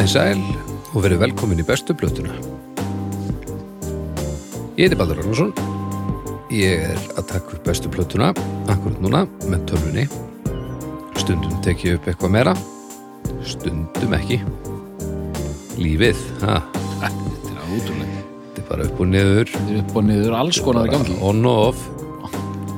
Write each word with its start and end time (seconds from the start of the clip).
Komið 0.00 0.14
sæl 0.16 0.38
og 0.96 1.02
verið 1.04 1.18
velkomin 1.20 1.58
í 1.60 1.64
bestu 1.68 1.92
blötuna. 1.92 2.32
Ég 4.78 4.86
heiti 4.86 4.96
Baldur 4.96 5.18
Ragnarsson. 5.20 5.50
Ég 6.56 6.86
er 6.94 7.02
að 7.20 7.26
taka 7.28 7.58
upp 7.58 7.66
bestu 7.66 7.90
blötuna 7.92 8.30
akkurat 8.72 9.02
núna 9.04 9.26
með 9.44 9.66
tölvunni. 9.68 10.06
Stundum 11.20 11.58
tek 11.60 11.84
ég 11.84 11.98
upp 11.98 12.08
eitthvað 12.08 12.32
meira, 12.32 12.54
stundum 13.44 14.16
ekki. 14.16 14.38
Lífið, 15.76 16.22
ha, 16.46 16.56
Þetta 17.02 17.52
er 17.52 17.74
útrúlega. 17.76 18.22
þetta 18.46 18.62
er 18.64 18.68
bara 18.70 18.86
upp 18.88 19.02
og 19.04 19.10
niður, 19.12 19.52
Þetta 19.52 19.74
er 19.74 19.82
upp 19.82 20.00
og 20.00 20.08
niður 20.08 20.38
alls 20.38 20.62
konar 20.64 20.88
í 20.88 20.94
gangi. 20.94 21.18
on 21.20 21.44
og 21.44 21.60
off. 21.66 21.84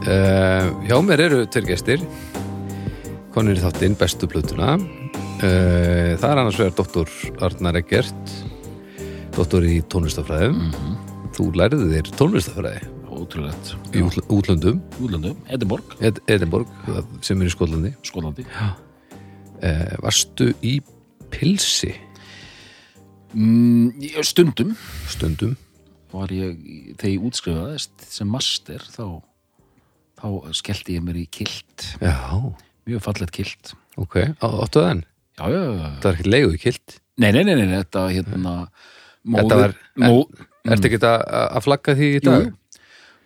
Uh, 0.02 0.74
hjá 0.90 0.98
mér 1.06 1.22
eru 1.28 1.46
tveir 1.46 1.70
gestir, 1.70 2.02
konur 3.30 3.54
í 3.54 3.62
þáttinn 3.62 3.94
bestu 3.94 4.26
blötuna. 4.26 4.74
Uh, 5.42 6.12
það 6.22 6.28
er 6.30 6.38
annars 6.38 6.58
vegar 6.60 6.74
doktor 6.78 7.08
Arnar 7.42 7.78
Eggert, 7.80 8.34
doktor 9.34 9.64
í 9.66 9.80
tónlistafræðum. 9.90 10.60
Mhm. 10.68 10.92
Þú 11.34 11.46
lærið 11.58 11.82
þér 11.90 12.10
tónlistafræði 12.20 12.82
Útrúlega. 13.12 13.74
í 13.96 14.02
útl- 14.04 14.26
útlöndum, 14.28 14.78
Útlöndum, 15.00 15.36
Edinborg, 15.48 15.96
Ed 16.00 16.20
Edinborg, 16.28 16.68
sem 17.24 17.40
er 17.42 17.46
í 17.48 17.50
Skotlandi. 17.54 17.94
Skólandi. 18.04 18.44
Uh, 19.62 19.96
varstu 20.02 20.52
í 20.62 20.80
pilsi 21.30 21.94
Mm, 23.34 23.94
stundum 24.22 24.74
stundum? 25.08 25.56
var 26.12 26.28
ég, 26.28 26.94
þegar 26.98 27.12
ég 27.14 27.22
útskrifaðist 27.24 28.02
sem 28.06 28.28
master, 28.28 28.76
þá, 28.92 29.22
þá 30.20 30.52
skellti 30.52 30.98
ég 30.98 31.02
mér 31.02 31.16
í 31.16 31.26
kilt. 31.30 31.96
Já, 32.02 32.54
Mjög 32.86 33.00
fallet 33.00 33.30
kilt. 33.32 33.72
ok. 33.96 34.16
Á- 34.42 34.60
Áttu 34.66 34.82
það 34.82 34.90
enn? 34.90 35.04
Já, 35.38 35.44
já, 35.48 35.60
já. 35.64 35.88
Það 36.02 36.08
er 36.10 36.12
ekkert 36.16 36.30
leigu 36.32 36.50
í 36.54 36.58
kilt. 36.62 36.98
Nei, 37.22 37.30
nei, 37.32 37.42
nei, 37.44 37.54
nei, 37.60 37.78
þetta 37.82 38.02
hérna, 38.12 38.52
móðir, 39.24 39.42
Þetta 39.42 39.56
var- 39.62 39.76
mó, 40.02 40.16
Ertu 40.72 40.86
ekki 40.88 40.98
að, 41.02 41.22
að 41.58 41.62
flagga 41.64 41.94
því 41.98 42.08
í 42.08 42.20
Mm. 42.20 42.22
Jú, 42.22 42.26
dag? 42.30 42.52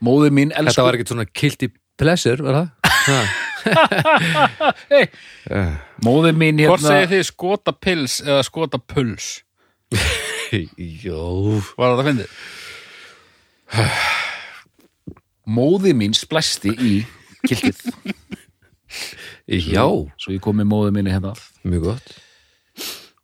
móðir 0.07 0.31
mín 0.33 0.51
Þetta 0.55 0.63
elsku. 0.67 0.83
var 0.87 0.95
ekkert 0.97 1.09
svona 1.13 1.27
kilt 1.33 1.63
í 1.63 1.69
pleasure, 1.99 2.43
var 2.43 2.55
það? 2.55 2.69
Ha. 3.07 3.21
Hey, 4.89 5.09
Eh, 5.51 5.73
móðir 6.05 6.37
mín 6.39 6.61
Hvort 6.63 6.81
hérna. 6.81 6.89
segir 6.93 7.09
þið 7.17 7.25
skota 7.27 7.73
pils 7.73 8.21
eða 8.23 8.43
skota 8.47 8.79
puls? 8.79 9.43
Jó, 11.07 11.61
Var 11.77 11.91
það 11.91 11.99
að 11.99 12.07
fyndið? 12.07 12.31
Móðir 15.47 15.95
mín 15.99 16.15
splæsti 16.17 16.73
í 16.75 16.93
kiltið. 17.47 17.83
já, 19.75 19.85
Svo 20.19 20.33
ég 20.35 20.41
kom 20.43 20.57
með 20.59 20.71
móðir 20.73 20.95
minni 20.97 21.13
hérna 21.15 21.35
að. 21.35 21.43
Mjög 21.73 21.89
gott. 21.91 22.15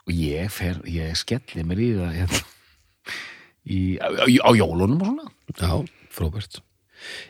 og 0.03 0.13
ég 0.19 0.51
fer, 0.51 0.81
ég 0.91 1.15
skelli 1.19 1.63
mér 1.67 1.79
í 1.83 1.89
það 1.95 2.13
hérna, 2.19 2.43
í, 3.71 3.81
á, 4.03 4.07
á, 4.27 4.51
jólunum 4.59 5.01
og 5.03 5.11
svona 5.13 5.31
Já, 5.53 5.73
frábært. 6.11 6.61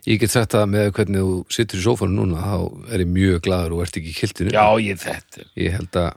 Ég 0.06 0.20
get 0.20 0.32
sagt 0.32 0.52
það 0.52 0.66
með 0.72 0.90
hvernig 0.98 1.22
þú 1.24 1.36
situr 1.52 1.80
í 1.80 1.84
sófanu 1.84 2.16
núna, 2.18 2.42
þá 2.44 2.92
er 2.92 3.04
ég 3.04 3.08
mjög 3.12 3.40
glaður 3.46 3.74
og 3.76 3.84
ert 3.86 3.96
ekki 4.00 4.12
í 4.12 4.16
kiltinu. 4.18 4.52
ég 4.84 5.00
þetta 5.00 5.46
Ég 5.56 5.76
held 5.76 5.96
að, 5.96 6.10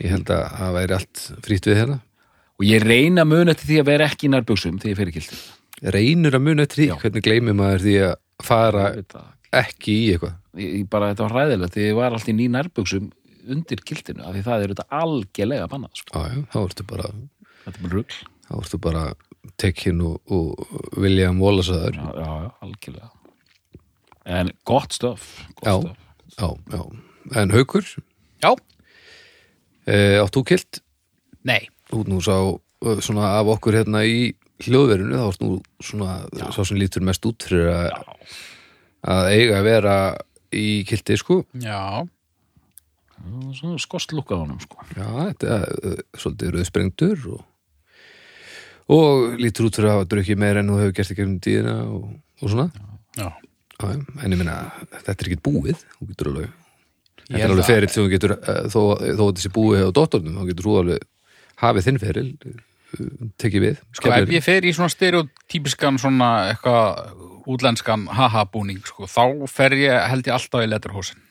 ég 0.00 0.14
held 0.14 0.32
að 0.32 0.44
það 0.56 0.76
væri 0.78 0.96
allt 0.96 1.24
frýtt 1.44 1.68
við 1.68 1.80
hérna. 1.82 1.98
og 2.56 2.64
ég 2.64 2.82
reyna 2.88 3.24
mun 3.28 3.52
eftir 3.52 3.68
því 3.68 3.78
að 3.82 3.88
vera 3.90 4.08
ekki 4.08 4.26
í 4.28 4.32
nærbuxum 4.32 4.78
þegar 4.80 4.92
ég 4.94 5.00
fer 5.02 5.12
í 5.12 5.16
kildi 5.18 5.40
Reynur 5.92 6.32
að 6.38 6.40
muna 6.46 6.64
eftir 6.64 6.80
því, 6.80 6.86
Já. 6.88 6.96
hvernig 7.02 7.24
gleymir 7.26 7.56
maður 7.56 7.82
því 7.84 7.96
að 8.06 8.14
fara 8.46 8.84
ekki 9.52 9.92
í 9.92 10.06
eitthvað. 10.14 10.36
ég 10.56 10.86
bara, 10.88 11.10
þetta 11.12 11.26
var 11.26 11.34
hræðilegt 11.36 11.76
því 11.76 11.84
ég 11.90 11.98
var 11.98 12.16
alltaf 12.16 12.32
í 12.32 12.48
nærbuxum 12.56 13.10
undir 13.54 13.82
kildinu 13.86 14.24
af 14.26 14.34
því 14.36 14.42
það 14.46 14.64
er 14.66 14.72
þetta 14.74 14.86
algjörlega 15.02 15.68
bannað 15.72 16.00
sko. 16.02 16.12
Já, 16.18 16.34
já, 16.34 16.42
þá 16.52 16.58
ertu 16.64 16.86
bara, 16.92 17.10
þetta 17.64 17.76
er 17.76 17.84
bara 17.86 17.94
rugl 17.98 18.18
þá 18.46 18.54
ertu 18.62 18.80
bara 18.86 19.04
tekinn 19.62 20.00
og, 20.06 20.16
og 20.32 20.98
William 20.98 21.38
Wallace 21.42 21.74
að 21.76 21.86
já, 21.98 22.06
já, 22.16 22.26
já, 22.46 22.50
algjörlega 22.66 23.12
en 24.36 24.50
gott 24.66 24.96
stöf 24.96 25.28
gott 25.62 25.86
Já. 25.86 25.94
Já, 26.36 26.48
já. 26.74 26.80
En 27.40 27.50
haukur, 27.54 27.86
Já. 28.42 28.50
e, 29.86 30.18
áttu 30.20 30.42
kilt, 30.44 30.80
Nei. 31.46 31.68
út 31.94 32.10
nú 32.10 32.18
sá 32.20 32.34
eh, 32.84 33.00
svona 33.00 33.38
af 33.38 33.48
okkur 33.56 33.78
hérna 33.78 34.02
í 34.06 34.34
hljóðverinu, 34.66 35.16
þá 35.16 35.26
ert 35.30 35.42
nú 35.42 35.56
svona 35.80 36.50
sá 36.52 36.60
sem 36.66 36.76
lítur 36.78 37.02
mest 37.06 37.24
út 37.26 37.46
fyrir 37.46 37.70
að, 37.72 38.20
að 39.06 39.30
eiga 39.32 39.56
að 39.60 39.66
vera 39.70 39.96
í 40.54 40.66
kilti, 40.88 41.16
sko. 41.18 41.40
Já. 41.62 42.04
Svona 43.56 43.80
skost 43.82 44.12
lukka 44.14 44.36
á 44.36 44.42
honum 44.42 44.60
sko. 44.62 44.82
Já, 44.94 45.06
þetta 45.06 45.56
er 45.56 45.64
uh, 45.90 46.02
svolítið 46.20 46.52
rauðsprengdur 46.56 47.24
og, 47.34 47.40
og 48.96 49.40
lítur 49.40 49.68
út 49.68 49.78
fyrir 49.78 49.90
að 49.90 49.96
hafa 49.96 50.08
drukkið 50.12 50.40
meira 50.42 50.62
en 50.62 50.70
þú 50.70 50.78
hefur 50.82 50.94
gert 50.98 51.12
í 51.12 51.18
gegnum 51.18 51.40
tíðina 51.46 51.74
og, 51.88 52.06
og 52.42 52.52
svona. 52.52 52.68
Já. 53.16 53.28
Já, 53.76 53.90
en 53.92 54.32
ég 54.32 54.40
meina, 54.40 54.60
þetta 54.94 55.16
er 55.16 55.28
ekki 55.30 55.42
búið, 55.44 55.82
þú 55.98 56.10
getur 56.12 56.32
alveg, 56.32 56.54
þetta 57.26 57.36
Ég 57.36 57.44
er 57.44 57.52
alveg 57.52 57.68
ferill 57.68 57.92
sem 57.92 58.06
þú 58.06 58.12
getur, 58.14 58.36
uh, 58.38 58.62
þó, 58.72 58.80
þó 59.02 59.24
að 59.26 59.34
þessi 59.34 59.52
búið 59.56 59.84
á 59.84 59.90
dóttornum, 59.98 60.38
þá 60.38 60.52
getur 60.52 60.68
þú 60.68 60.78
alveg 60.82 61.04
hafið 61.60 61.88
þinn 61.88 62.00
feril, 62.04 62.30
uh, 62.46 63.28
tekið 63.42 63.66
við. 63.66 63.84
Sko, 63.98 64.14
ef 64.16 64.32
ég 64.36 64.46
fer 64.46 64.64
í 64.64 64.72
svona 64.76 64.92
stereotypiskan 64.92 66.00
svona 66.00 66.30
eitthvað 66.54 67.12
útlenskan 67.46 68.08
haha-búning, 68.16 68.80
sko, 68.88 69.08
þá 69.10 69.44
fer 69.50 69.76
ég, 69.78 70.00
held 70.10 70.28
ég 70.28 70.38
alltaf 70.38 70.64
í 70.64 70.70
letterhosen. 70.70 71.25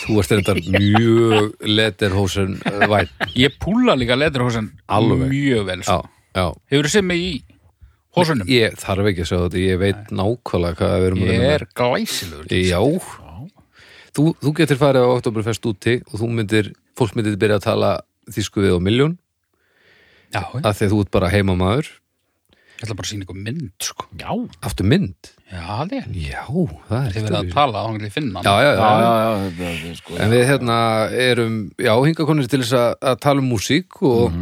Þú 0.00 0.18
ert 0.22 0.30
þetta 0.32 0.54
mjög 0.80 1.50
letterhosen 1.68 2.56
uh, 2.66 2.84
væn. 2.90 3.10
Ég 3.36 3.56
púla 3.60 3.94
líka 3.98 4.16
letterhosen 4.18 4.70
Alveg. 4.88 5.26
mjög 5.30 5.64
vel, 5.68 5.82
Já, 5.84 5.88
sko. 5.88 6.10
já. 6.34 6.46
Hefur 6.72 6.88
þið 6.88 6.94
sem 6.96 7.06
mig 7.10 7.24
í 7.26 7.32
hosunum? 8.16 8.48
Ég 8.50 8.74
þarf 8.80 9.10
ekki 9.12 9.24
að 9.26 9.30
segja 9.30 9.44
þetta, 9.46 9.60
ég 9.66 9.80
veit 9.84 10.14
nákvæmlega 10.20 10.78
hvað 10.80 10.94
við 10.96 11.08
erum 11.10 11.20
að 11.22 11.28
Ég 11.28 11.34
vinna 11.36 11.54
er 11.58 11.66
glæsilegur. 11.78 12.54
Já, 12.58 12.80
þú, 14.16 14.24
þú 14.42 14.54
getur 14.58 14.80
farið 14.80 15.06
á 15.06 15.14
Oktoberfest 15.14 15.68
úti 15.70 15.98
og 16.08 16.16
þú 16.22 16.30
myndir, 16.40 16.72
fólk 16.98 17.14
myndir 17.18 17.36
byrja 17.40 17.60
að 17.60 17.66
tala 17.68 17.90
þýsku 18.30 18.64
við 18.64 18.74
á 18.74 18.80
miljón, 18.82 19.18
Já, 20.30 20.42
af 20.62 20.76
því 20.78 20.86
að 20.86 20.92
þú 20.94 20.98
ert 21.04 21.12
bara 21.14 21.30
heimamaður. 21.32 21.88
Ætla 22.86 22.96
bara 22.96 23.06
að 23.06 23.10
sína 23.12 23.26
ykkur 23.26 23.38
mynd, 23.44 23.72
sko. 23.84 24.06
já, 24.20 24.30
Aftur 24.64 24.88
mynd? 24.88 25.30
Já, 25.50 25.64
það 25.66 25.92
er. 25.98 26.06
Já, 26.14 26.44
það 26.88 27.00
er 27.00 27.12
Þið 27.14 27.26
verið 27.26 27.38
að 27.40 27.52
tala, 27.52 27.82
þá 27.82 27.90
hann 27.90 28.14
finna 28.14 28.40
hann. 28.40 28.46
Já, 28.46 28.54
já, 28.64 28.70
já, 28.70 28.80
já. 28.80 29.10
já, 29.10 29.50
já, 29.60 29.90
er 29.90 29.98
sko 29.98 30.16
En 30.16 30.32
við 30.34 30.44
hérna 30.48 30.78
erum, 31.26 31.58
já, 31.76 31.92
hinga 32.06 32.26
konir 32.30 32.50
til 32.50 32.62
þess 32.62 32.76
að, 32.78 32.88
að 33.12 33.20
tala 33.26 33.44
um 33.44 33.50
músík 33.50 34.00
og, 34.06 34.40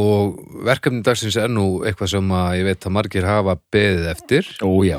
og 0.00 0.40
verkefni 0.70 1.04
dagsins 1.06 1.38
er 1.42 1.52
nú 1.52 1.66
eitthvað 1.84 2.12
sem 2.14 2.34
að 2.40 2.50
ég 2.60 2.68
veit 2.70 2.88
að 2.88 2.96
margir 3.00 3.28
hafa 3.28 3.56
beðið 3.74 4.10
eftir 4.14 4.50
ó 4.62 4.70
já, 4.86 4.98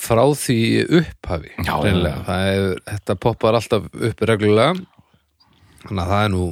frá 0.00 0.22
því 0.44 0.60
upphafi. 1.00 1.54
Já, 1.58 1.74
hreinlega. 1.80 2.24
Það 2.28 2.48
er, 2.54 2.70
þetta 2.94 3.18
poppar 3.26 3.58
alltaf 3.58 3.90
upp 3.90 4.26
reglulega, 4.30 4.74
þannig 5.86 6.04
að 6.04 6.12
það 6.14 6.26
er 6.26 6.34
nú 6.36 6.44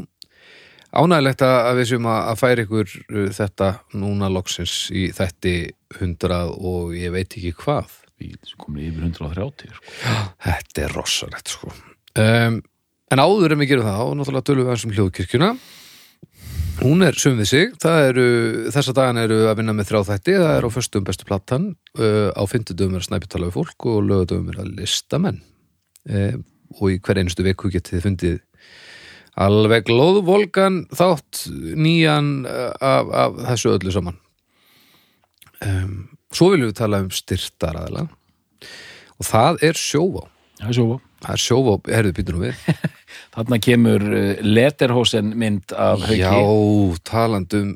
ánægilegt 0.93 1.45
að 1.45 1.81
við 1.81 1.89
séum 1.91 2.09
að 2.11 2.39
færa 2.41 2.65
ykkur 2.65 2.93
uh, 2.93 3.27
þetta 3.37 3.71
núna 3.99 4.31
loksins 4.33 4.89
í 4.95 5.09
þætti 5.15 5.57
hundrað 5.99 6.55
og 6.57 6.95
ég 6.97 7.13
veit 7.15 7.29
ekki 7.29 7.55
hvað. 7.63 7.91
við 8.19 8.55
komum 8.59 8.81
yfir 8.83 9.05
130 9.07 9.75
sko. 9.77 10.15
Þetta 10.43 10.85
er 10.85 10.97
rossalegt 10.97 11.53
sko. 11.53 11.75
Um, 12.19 12.63
en 13.13 13.23
áður 13.23 13.55
en 13.55 13.63
við 13.63 13.75
gerum 13.75 13.87
það, 13.87 14.01
og 14.05 14.17
náttúrulega 14.19 14.49
tölum 14.49 14.65
við 14.65 14.73
aðeins 14.73 14.87
um 14.89 14.97
hljóðkirkjuna. 14.97 15.51
Hún 16.79 17.03
er 17.03 17.17
sum 17.19 17.39
við 17.39 17.49
sig, 17.51 17.73
eru, 17.91 18.27
þessa 18.75 18.95
dagan 18.95 19.19
eru 19.19 19.39
að 19.51 19.57
vinna 19.59 19.75
með 19.75 19.89
þrjá 19.91 20.11
þætti, 20.13 20.35
það 20.39 20.53
er 20.57 20.67
á 20.67 20.71
föstum 20.71 21.07
bestu 21.07 21.27
platan, 21.27 21.71
uh, 21.99 22.31
á 22.35 22.43
fimmtudöfum 22.47 22.95
er 22.95 23.03
að 23.03 23.09
snæpi 23.09 23.31
tala 23.31 23.49
við 23.49 23.57
fólk 23.59 23.89
og 23.91 24.05
lögadöfum 24.07 24.53
er 24.53 24.61
að 24.63 24.75
listamenn. 24.79 25.41
Um, 26.09 26.45
og 26.79 26.93
í 26.93 26.99
hver 27.03 27.19
einustu 27.23 27.47
viku 27.47 27.71
getið 27.73 27.97
þið 27.97 28.05
fundið 28.05 28.37
alveg 29.39 29.87
glóðvolgan 29.89 30.85
þátt 30.95 31.45
nýjan 31.79 32.47
uh, 32.49 32.73
af, 32.83 33.11
af 33.13 33.43
þessu 33.51 33.75
öllu 33.77 33.95
saman. 33.95 34.19
Um, 35.65 36.09
svo 36.35 36.53
viljum 36.53 36.71
við 36.71 36.79
tala 36.79 37.03
um 37.03 37.13
styrtaraðila 37.15 38.07
og 39.19 39.27
það 39.27 39.63
er 39.71 39.79
sjóvá. 39.79 40.27
já, 40.63 40.73
svo 40.73 41.01
Það 41.19 41.35
er 41.35 41.41
sjóvá, 41.43 41.73
herðu 41.91 42.11
býtur 42.15 42.37
nú 42.37 42.45
við. 42.45 42.59
Þarna 43.35 43.59
kemur 43.63 44.05
uh, 44.07 44.43
letterhosen 44.47 45.33
mynd 45.35 45.75
af 45.75 46.05
hauki. 46.07 46.21
Já, 46.23 46.35
talandum 47.11 47.73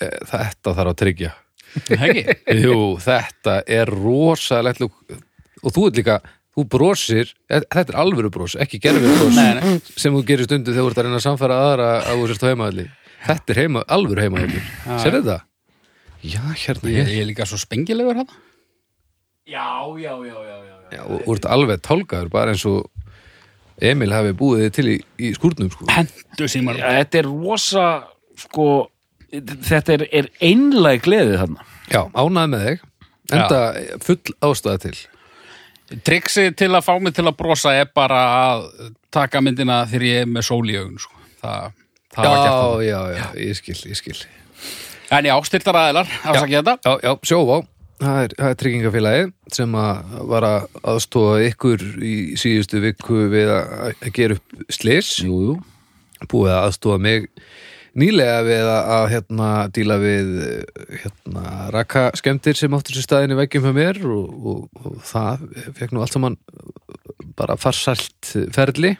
þetta 0.00 0.74
þarf 0.76 0.92
að 0.92 0.98
tryggja. 1.02 1.32
Hegi? 2.02 2.24
Jú, 2.60 2.76
þetta 3.02 3.60
er 3.70 3.90
rosalegt 3.90 4.82
lúk. 4.82 4.94
og 5.62 5.74
þú 5.74 5.86
ert 5.88 6.00
líka, 6.00 6.20
þú 6.60 6.64
brosir 6.76 7.32
þetta 7.50 7.84
er 7.94 7.98
alvöru 8.04 8.30
bros, 8.34 8.54
ekki 8.60 8.78
gerfið 8.84 9.16
bros 9.18 9.36
Nei, 9.36 9.54
nei. 9.58 9.80
sem 9.96 10.14
þú 10.14 10.22
gerir 10.28 10.46
stundu 10.48 10.72
þegar 10.74 10.86
þú 10.86 10.92
ert 10.92 11.00
að 11.02 11.08
reyna 11.08 11.18
að 11.20 11.26
samfæra 11.26 11.58
aðra 11.66 11.88
að 12.04 12.20
þú 12.22 12.28
sérst 12.30 12.44
á 12.44 12.50
heimaðalli 12.52 12.86
þetta 13.26 13.54
er 13.56 13.60
heima, 13.64 13.82
alvöru 13.96 14.24
heimaðalli 14.26 14.62
Sér 15.02 15.16
þetta? 15.18 15.38
Já, 16.20 16.40
hérna 16.66 16.92
Ég, 16.92 17.10
ég 17.16 17.22
er 17.24 17.28
líka 17.30 17.46
svo 17.48 17.56
spengilegur 17.60 18.18
hann. 18.20 18.30
já, 19.48 19.66
já, 19.98 20.12
já, 20.20 20.36
já, 20.36 20.56
já. 20.68 20.76
Já, 20.90 21.02
og 21.06 21.22
þú 21.26 21.34
ert 21.36 21.46
alveg 21.54 21.80
tálkaður 21.86 22.30
bara 22.32 22.52
eins 22.54 22.64
og 22.68 22.86
Emil 23.80 24.12
hafi 24.12 24.34
búið 24.36 24.66
þið 24.66 24.72
til 24.76 24.86
í, 24.92 24.96
í 25.24 25.28
skúrnum 25.36 25.70
sko. 25.72 25.86
hendu 25.88 26.48
símar 26.52 26.76
Já, 26.76 26.88
þetta 27.00 27.20
er 27.22 27.28
rosa 27.30 27.86
sko, 28.36 28.66
þetta 29.32 29.94
er, 29.96 30.04
er 30.20 30.28
einlæg 30.44 31.06
gleðið 31.06 31.38
þarna 31.40 31.64
Já, 31.90 32.02
ánæði 32.12 32.50
með 32.52 32.66
þig 32.68 32.84
enda 33.30 33.60
full 34.04 34.18
ástæða 34.50 34.82
til 34.84 34.94
Triksi 36.06 36.50
til 36.54 36.70
að 36.70 36.84
fá 36.86 36.92
mig 37.02 37.14
til 37.16 37.26
að 37.26 37.36
brosa 37.38 37.72
er 37.74 37.88
bara 37.94 38.20
að 38.54 38.66
taka 39.10 39.40
myndina 39.42 39.82
þegar 39.90 40.06
ég 40.06 40.20
er 40.24 40.30
með 40.30 40.46
sól 40.46 40.62
í 40.70 40.76
augun 40.78 41.00
sko. 41.02 41.16
það, 41.42 41.72
það 42.14 42.28
var 42.28 42.38
gert 42.38 42.54
það 42.54 42.84
Já, 42.86 42.90
já, 42.90 43.00
já, 43.18 43.26
ég 43.46 43.58
skil, 43.58 43.76
ég 43.90 43.98
skil. 43.98 44.16
En 45.10 45.26
já, 45.26 45.34
styrtar 45.48 45.78
aðeilar, 45.80 46.10
afsakið 46.22 46.60
þetta. 46.60 46.76
Já, 46.86 46.92
já, 47.08 47.14
sjóvá 47.26 47.60
Það 48.00 48.18
er, 48.24 48.34
það 48.38 48.50
er 48.52 48.58
tryggingafélagið 48.62 49.32
sem 49.52 49.74
að 49.76 50.12
var 50.30 50.44
að 50.48 50.78
aðstofa 50.88 51.40
ykkur 51.50 51.82
í 52.00 52.14
síðustu 52.40 52.80
viku 52.80 53.26
við 53.28 53.50
að, 53.52 54.06
gera 54.16 54.38
upp 54.38 54.62
slis 54.72 55.10
Jú, 55.20 55.40
jú, 55.50 55.56
búið 56.30 56.54
að 56.54 56.62
aðstofa 56.70 57.02
mig 57.02 57.26
nýlega 57.98 58.40
við 58.46 58.64
að, 58.70 58.80
að 58.94 59.04
hérna 59.14 59.50
díla 59.74 59.98
við 60.00 60.32
hérna 61.02 61.44
rakaskemmtir 61.74 62.58
sem 62.58 62.74
áttur 62.76 62.96
sér 62.96 63.06
staðin 63.06 63.34
í 63.34 63.38
veggjum 63.40 63.66
hjá 63.66 63.76
mér 63.76 64.00
og, 64.06 64.32
og, 64.52 64.82
og 64.84 64.98
það 65.06 65.46
fekk 65.78 65.94
nú 65.94 66.04
allt 66.04 66.16
saman 66.16 66.38
bara 67.38 67.56
farsælt 67.60 68.34
ferli. 68.54 68.96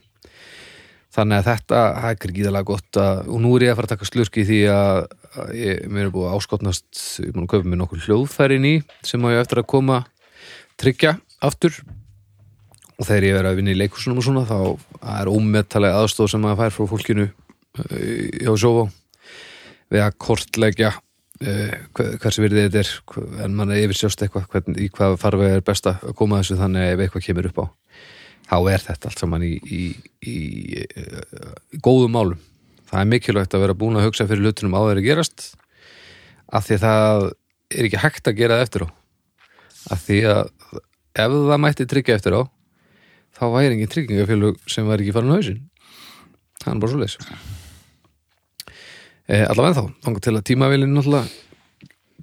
Þannig 1.10 1.40
að 1.40 1.48
þetta 1.48 1.78
það 1.96 2.10
er 2.12 2.18
gríðalega 2.22 2.68
gott 2.68 2.98
að, 3.02 3.22
og 3.34 3.40
nú 3.42 3.54
er 3.56 3.64
ég 3.66 3.72
að 3.72 3.80
fara 3.80 3.88
að 3.88 3.94
taka 3.96 4.10
slurki 4.10 4.44
því 4.46 4.60
að, 4.70 4.98
að 5.34 5.54
ég, 5.58 5.80
mér 5.90 6.06
er 6.06 6.12
búið 6.14 6.28
að 6.28 6.36
áskotnast 6.38 7.00
ég 7.24 7.32
múin 7.34 7.46
að 7.46 7.50
köpa 7.54 7.70
mér 7.70 7.80
nokkur 7.80 8.04
hljóðfærin 8.04 8.68
í 8.68 8.74
sem 9.06 9.26
á 9.26 9.28
ég 9.34 9.42
eftir 9.42 9.62
að 9.62 9.70
koma 9.74 10.04
tryggja 10.80 11.16
aftur. 11.42 11.74
Og 13.00 13.08
þegar 13.08 13.26
ég 13.26 13.36
verið 13.38 13.50
að 13.50 13.58
vinna 13.58 13.74
í 13.74 13.80
leikursunum 13.80 14.20
og 14.20 14.26
svona 14.26 14.46
þá 14.46 14.58
er 15.18 15.30
ómettalega 15.32 16.02
aðstóð 16.04 16.34
sem 16.34 16.42
maður 16.44 16.60
fær 16.62 16.76
frá 16.76 16.90
fólkinu 16.92 17.26
hjá 17.88 18.52
Sjófá 18.60 18.88
við 19.90 20.04
að 20.04 20.18
kortleggja 20.22 20.92
uh, 20.94 21.74
hversu 21.94 22.44
virðið 22.44 22.68
þetta 22.68 22.82
er 22.84 23.44
en 23.46 23.56
mann 23.58 23.74
er 23.74 23.84
yfirsjóst 23.84 24.22
eitthvað 24.24 24.48
hvern, 24.52 24.78
í 24.78 24.90
hvað 24.92 25.18
farveg 25.22 25.56
er 25.56 25.66
best 25.66 25.88
að 25.90 26.12
koma 26.18 26.40
þessu 26.42 26.60
þannig 26.60 26.94
ef 26.94 27.04
eitthvað 27.06 27.26
kemur 27.26 27.50
upp 27.50 27.62
á 27.62 27.66
þá 28.50 28.56
er 28.72 28.84
þetta 28.84 29.10
allt 29.10 29.22
saman 29.22 29.46
í, 29.46 29.52
í, 29.62 29.82
í, 30.26 30.36
í 31.70 31.80
góðum 31.82 32.16
málum. 32.16 32.40
Það 32.90 33.02
er 33.02 33.10
mikilvægt 33.12 33.54
að 33.54 33.64
vera 33.64 33.76
búin 33.78 33.98
að 34.00 34.08
hugsa 34.08 34.26
fyrir 34.26 34.48
hlutunum 34.48 34.74
á 34.74 34.82
þeirri 34.88 35.04
gerast 35.06 35.52
af 36.50 36.66
því 36.66 36.78
að 36.80 36.86
það 36.86 37.26
er 37.70 37.86
ekki 37.86 38.02
hægt 38.02 38.30
að 38.30 38.40
gera 38.40 38.56
það 38.58 38.64
eftir 38.66 38.86
á. 38.86 38.88
Af 39.94 40.02
því 40.08 40.18
að 40.32 40.42
ef 41.20 41.36
það 41.36 41.62
mætti 41.62 41.86
tryggja 41.92 42.18
eftir 42.18 42.38
á 42.38 42.42
þá 43.38 43.44
væri 43.54 43.76
engin 43.76 43.92
tryggingafélug 43.94 44.58
sem 44.70 44.90
var 44.90 45.02
ekki 45.02 45.14
farin 45.14 45.30
á 45.30 45.38
hausinn. 45.38 45.62
Það 46.60 46.74
er 46.74 46.82
bara 46.82 46.92
svo 46.92 47.06
e, 47.06 47.49
allavega 49.30 49.78
þá, 49.78 49.94
þangað 50.04 50.26
til 50.26 50.34
að 50.34 50.46
tímavélinn 50.50 50.94
náttúrulega 50.96 51.26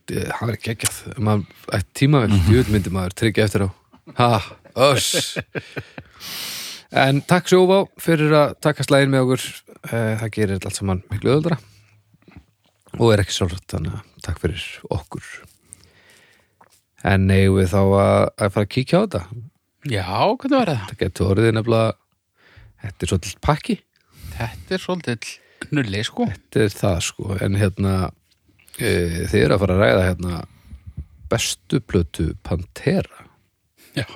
e, 0.07 0.25
það 0.27 0.49
verið 0.49 0.63
geggjað. 0.67 0.97
Maður 1.17 1.75
ætti 1.77 1.95
tímavél, 2.01 2.31
mm 2.31 2.43
-hmm. 2.47 2.71
myndi 2.75 2.93
maður 2.93 3.17
tryggja 3.21 3.47
eftir 3.47 3.67
á. 3.67 3.69
Ha, 4.17 4.31
öss 4.75 5.37
en 6.91 7.21
takk 7.27 7.49
sjófá 7.51 7.81
fyrir 7.99 8.31
að 8.31 8.55
taka 8.63 8.85
slæðin 8.85 9.11
með 9.11 9.25
okkur. 9.25 9.47
E, 9.87 9.97
það 10.21 10.31
gerir 10.35 10.53
þetta 10.55 10.69
allt 10.69 10.79
saman 10.79 11.03
miklu 11.11 11.33
öðuldra 11.33 11.59
og 12.97 13.13
er 13.13 13.21
ekki 13.21 13.35
sjálfrætt 13.35 13.75
þannig 13.75 13.97
að 13.97 14.23
takk 14.25 14.39
fyrir 14.41 14.65
okkur. 14.89 15.27
En 17.07 17.29
eigum 17.29 17.59
við 17.59 17.71
þá 17.71 17.81
að, 17.83 18.23
að 18.41 18.53
fara 18.55 18.65
að 18.65 18.71
kíkja 18.73 18.99
á 18.99 19.03
þetta? 19.05 19.21
Já, 19.87 20.07
hvernig 20.07 20.57
var 20.57 20.71
það? 20.71 20.85
það 20.89 21.01
getur 21.03 21.31
orðið 21.31 21.51
nefnilega 21.55 21.91
þetta 22.83 23.05
er 23.05 23.11
svolítið 23.11 23.35
pakki. 23.47 23.75
Þetta 24.37 24.75
er 24.75 24.83
svolítið 24.83 25.29
nulli, 25.73 26.03
sko. 26.05 26.27
Þetta 26.31 26.63
er 26.65 26.75
það 26.75 26.99
sko. 27.07 27.37
En 27.43 27.57
hérna 27.59 27.93
e, 28.77 28.91
þið 29.31 29.39
eru 29.43 29.57
að 29.57 29.63
fara 29.63 29.77
að 29.77 29.83
ræða 29.83 30.05
hérna 30.09 30.41
bestu 31.31 31.81
plötu 31.83 32.27
Pantera. 32.47 33.25
Já, 33.97 34.07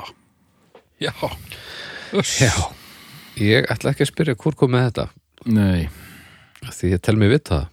já. 1.01 1.13
Uss. 2.13 2.37
já. 2.41 2.53
Ég 3.41 3.65
ætla 3.71 3.93
ekki 3.93 4.05
að 4.05 4.11
spyrja 4.11 4.37
hvort 4.37 4.59
kom 4.59 4.73
með 4.75 4.89
þetta. 4.89 5.07
Nei. 5.51 5.89
Því 6.69 6.91
ég 6.93 7.01
tel 7.01 7.17
mig 7.17 7.31
vita 7.31 7.63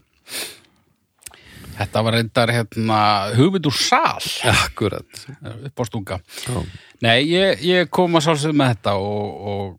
Þetta 1.79 2.01
var 2.03 2.17
reyndar 2.17 2.51
hérna 2.51 3.01
hugmynd 3.37 3.69
úr 3.71 3.77
sal. 3.77 4.19
Það 4.19 4.63
akkurat. 4.67 5.21
Upp 5.69 5.83
á 5.83 5.85
stunga. 5.87 6.19
Já, 6.43 6.57
Nei, 7.05 7.19
ég, 7.31 7.61
ég 7.63 7.91
kom 7.95 8.19
að 8.19 8.25
sálsögð 8.27 8.57
með 8.59 8.73
þetta 8.73 8.95
og, 8.99 9.45
og 9.53 9.77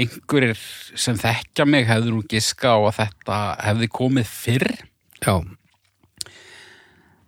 einhverjir 0.00 0.58
sem 0.98 1.18
þekkja 1.20 1.66
mig 1.68 1.86
hefðu 1.86 2.14
nú 2.16 2.22
giska 2.30 2.72
á 2.74 2.78
að 2.88 2.96
þetta 3.02 3.36
hefði 3.68 3.88
komið 3.94 4.30
fyrr 4.32 4.66
já, 5.22 5.34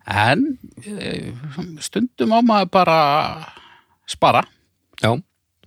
en 0.09 0.45
uh, 0.89 1.63
stundum 1.85 2.33
á 2.33 2.41
maður 2.41 2.71
bara 2.73 2.99
spara. 4.09 4.43
já, 5.03 5.13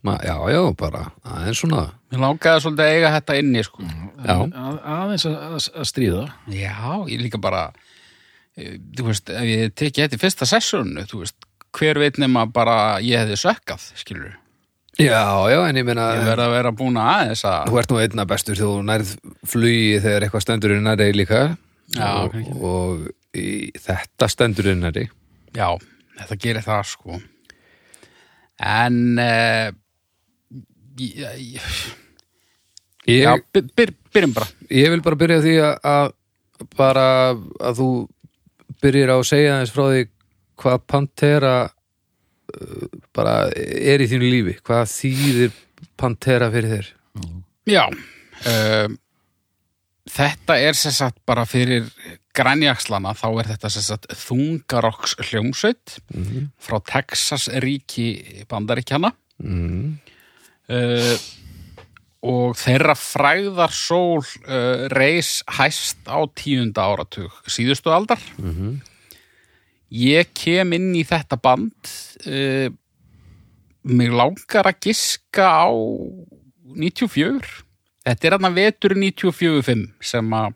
Ma, 0.02 0.16
já, 0.26 0.34
já 0.50 0.62
bara 0.74 1.04
aðeins 1.22 1.60
svona 1.62 1.84
Mér 2.12 2.24
langaði 2.26 2.64
svolítið 2.66 2.84
að 2.88 2.96
eiga 2.98 3.12
þetta 3.14 3.36
inni, 3.40 3.62
sko. 3.64 3.84
já, 3.86 4.34
að, 4.34 4.80
aðeins 4.96 5.26
að, 5.30 5.36
að, 5.46 5.68
að 5.78 5.86
stríða 5.92 6.24
Já, 6.52 6.74
ég 7.14 7.22
líka 7.22 7.38
bara, 7.40 7.68
uh, 8.58 8.74
þú 8.98 9.06
veist, 9.12 9.30
ef 9.30 9.46
ég 9.48 9.76
teki 9.78 10.04
þetta 10.08 10.18
í 10.18 10.24
fyrsta 10.26 10.50
sessjónu, 10.50 11.06
þú 11.08 11.22
veist, 11.22 11.38
hver 11.78 12.02
veit 12.02 12.18
nema 12.20 12.48
bara 12.52 12.98
ég 13.06 13.22
hefði 13.22 13.38
sökkað, 13.40 13.86
skilur. 14.02 14.34
Já, 15.04 15.24
já, 15.52 15.58
en 15.68 15.80
ég 15.82 15.88
meina 15.88 16.08
Ég 16.16 16.28
verð 16.30 16.46
að 16.46 16.56
vera 16.56 16.74
búin 16.76 17.00
að 17.02 17.10
aðeins 17.16 17.44
að... 17.50 17.70
þú 17.70 17.82
ert 17.82 17.92
nú 17.94 18.00
einna 18.04 18.28
bestur 18.30 18.60
þú 18.60 18.70
nærð 18.88 19.14
flugi 19.54 20.00
þegar 20.04 20.28
eitthvað 20.28 20.46
stendur 20.46 20.76
í 20.76 20.80
næri 20.86 21.10
líka. 21.16 21.42
Já, 21.96 22.10
og, 22.12 22.36
kannski. 22.36 22.56
og 22.72 23.38
í, 23.38 23.48
þetta 23.82 24.30
stendur 24.32 24.72
í 24.72 24.76
næri 24.80 25.08
Já, 25.58 25.68
þetta 26.22 26.40
gerir 26.46 26.68
það 26.68 26.86
sko. 26.94 27.20
En 28.62 29.02
uh, 29.20 29.74
ég, 31.02 31.20
ég, 31.42 31.68
ég, 33.10 33.22
Já, 33.26 33.36
by, 33.52 33.66
byr, 33.76 33.94
byrjum 34.14 34.34
bara. 34.38 34.48
Ég 34.70 34.94
vil 34.94 35.04
bara 35.04 35.20
byrja 35.20 35.42
á 35.42 35.46
því 35.46 35.56
að, 35.66 35.76
að 35.92 36.68
bara 36.78 37.06
að 37.34 37.80
þú 37.82 37.92
byrjir 38.82 39.14
á 39.14 39.18
að 39.18 39.28
segja 39.30 39.54
aðeins 39.56 39.74
frá 39.74 39.84
því 39.88 40.04
hvað 40.62 40.84
Pantera 40.90 41.56
bara 43.16 43.36
er 43.56 44.04
í 44.04 44.10
þínu 44.12 44.32
lífi. 44.32 44.58
Hvað 44.66 44.90
þýðir 44.96 45.62
Pantera 45.98 46.50
fyrir 46.54 46.76
þér? 46.76 46.92
Já 47.70 47.86
uh, 47.88 48.90
Þetta 50.12 50.58
er 50.58 50.78
sem 50.78 50.94
sagt 50.96 51.20
bara 51.30 51.44
fyrir 51.48 51.86
grænjakslana 52.36 53.14
þá 53.18 53.28
er 53.30 53.50
þetta 53.52 53.70
sem 53.72 53.84
sagt 53.86 54.08
þungarokks 54.18 55.14
hljómsveit 55.28 56.00
frá 56.62 56.80
Texas 56.90 57.46
ríki 57.62 58.08
bandaríkjana 58.50 59.12
mm. 59.44 59.84
uh, 60.74 61.14
og 62.32 62.58
þeirra 62.60 62.96
fræðar 62.98 63.76
sól 63.76 64.24
uh, 64.24 64.88
reis 64.94 65.40
hæst 65.60 66.02
á 66.10 66.20
tíunda 66.34 66.88
áratug 66.92 67.38
síðustu 67.50 67.94
aldar. 67.94 68.22
Mhm. 68.42 68.80
Ég 69.92 70.32
kem 70.38 70.72
inn 70.78 70.94
í 70.96 71.04
þetta 71.08 71.38
band 71.42 71.92
uh, 72.28 72.70
mig 73.84 74.14
langar 74.14 74.70
að 74.70 74.80
giska 74.88 75.48
á 75.68 75.70
94 76.72 77.66
þetta 78.06 78.28
er 78.28 78.38
hann 78.38 78.56
vetur 78.56 78.96
94-5 78.98 79.88
sem 80.12 80.38
að 80.38 80.56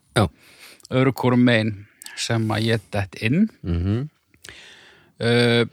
hvorum 1.15 1.43
megin 1.45 1.73
sem 2.15 2.45
að 2.51 2.67
ég 2.69 2.85
dætt 2.93 3.17
inn. 3.25 3.49
Mm 3.65 4.07
uh, 5.19 5.65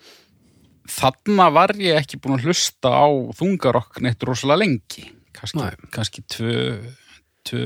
þarna 0.93 1.47
var 1.55 1.73
ég 1.81 1.97
ekki 1.97 2.19
búin 2.21 2.37
að 2.37 2.49
hlusta 2.49 2.91
á 2.91 3.09
þungarokk 3.39 4.01
neitt 4.03 4.23
rosalega 4.27 4.65
lengi. 4.65 5.07
Kannski, 5.33 5.69
kannski 5.95 6.25
tvö, 6.29 6.57
tvö, 7.49 7.63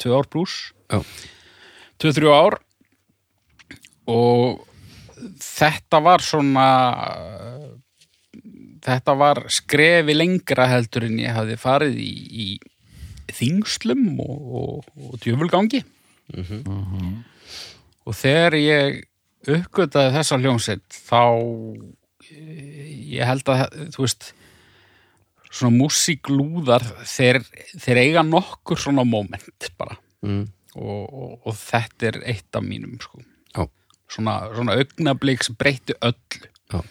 tvö 0.00 0.16
ár 0.16 0.26
pluss 0.32 0.72
Já. 0.90 1.04
tvö, 2.00 2.12
þrjú 2.16 2.32
ár. 2.34 2.58
Og 4.10 4.64
þetta 5.40 6.00
var 6.04 6.22
svona 6.24 6.66
þetta 8.84 9.14
var 9.20 9.42
skrefi 9.52 10.14
lengra 10.16 10.66
heldur 10.70 11.04
en 11.08 11.18
ég 11.20 11.34
hafði 11.36 11.56
farið 11.60 11.98
í, 12.00 12.12
í 12.30 13.34
þingslum 13.36 14.06
og, 14.24 14.36
og, 14.60 14.90
og 15.10 15.18
djöfulgangi 15.22 15.82
og 18.06 18.14
þegar 18.16 18.56
ég 18.58 19.00
uppgötaði 19.50 20.14
þessa 20.16 20.38
hljómsveit 20.40 21.00
þá 21.08 21.20
ég 23.10 23.24
held 23.26 23.48
að 23.50 23.64
þú 23.94 24.04
veist 24.04 24.28
svona 25.50 25.74
músíklúðar 25.80 26.84
þeir, 27.10 27.40
þeir 27.82 28.00
eiga 28.04 28.22
nokkur 28.26 28.78
svona 28.80 29.04
moment 29.08 29.70
bara 29.80 29.98
Mm. 30.20 30.42
og, 30.76 31.04
og, 31.16 31.30
og 31.48 31.54
þetta 31.56 32.10
er 32.10 32.16
eitt 32.28 32.52
af 32.58 32.60
mínum 32.60 32.98
sko. 33.00 33.22
Já. 33.56 33.62
Svona, 34.10 34.40
svona 34.54 34.78
augnablík 34.80 35.44
sem 35.46 35.58
breytti 35.58 35.96
öllu 36.00 36.48
það 36.70 36.88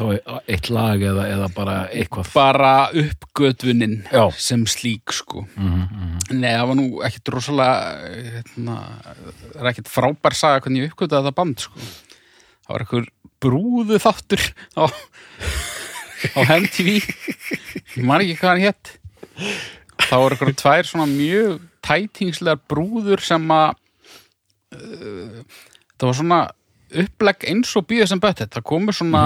þá 0.00 0.02
er 0.14 0.52
eitt 0.54 0.70
lag 0.72 1.02
eða, 1.04 1.24
eða 1.34 1.48
bara 1.54 1.76
eitthvað 1.92 2.30
bara 2.34 2.72
uppgötvunin 3.02 3.96
Já. 4.08 4.24
sem 4.38 4.66
slík 4.66 5.12
sko 5.12 5.44
mm 5.44 5.72
-hmm. 5.82 6.16
Nei, 6.40 6.52
það 6.54 6.66
var 6.68 6.76
nú 6.78 6.86
ekkit 7.06 7.32
rosalega 7.34 7.74
hérna, 8.34 8.76
það 9.52 9.60
er 9.60 9.70
ekkit 9.72 9.90
frábær 9.90 10.34
saga 10.34 10.60
hvernig 10.60 10.84
ég 10.84 10.92
uppgötaði 10.92 11.24
þetta 11.24 11.36
band 11.36 11.58
sko. 11.60 11.80
það 12.64 12.72
var 12.72 12.80
einhver 12.80 13.06
brúðu 13.40 13.98
þáttur 13.98 14.42
á, 14.76 14.84
á 16.36 16.40
MTV 16.60 16.88
ég 17.96 18.04
man 18.04 18.20
ekki 18.20 18.38
hvað 18.40 18.50
hann 18.50 18.66
hétt 18.68 19.00
þá 20.06 20.16
var 20.16 20.32
einhver 20.32 20.54
tvær 20.54 20.86
svona 20.86 21.06
mjög 21.06 21.60
tætingslegar 21.82 22.60
brúður 22.68 23.20
sem 23.24 23.50
að 23.50 23.74
uh, 24.76 25.42
það 26.00 26.10
var 26.10 26.18
svona 26.20 26.40
upplegg 27.00 27.44
eins 27.50 27.74
og 27.78 27.86
býða 27.90 28.08
sem 28.10 28.22
bött 28.22 28.42
það 28.42 28.66
komur 28.66 28.96
svona 28.96 29.24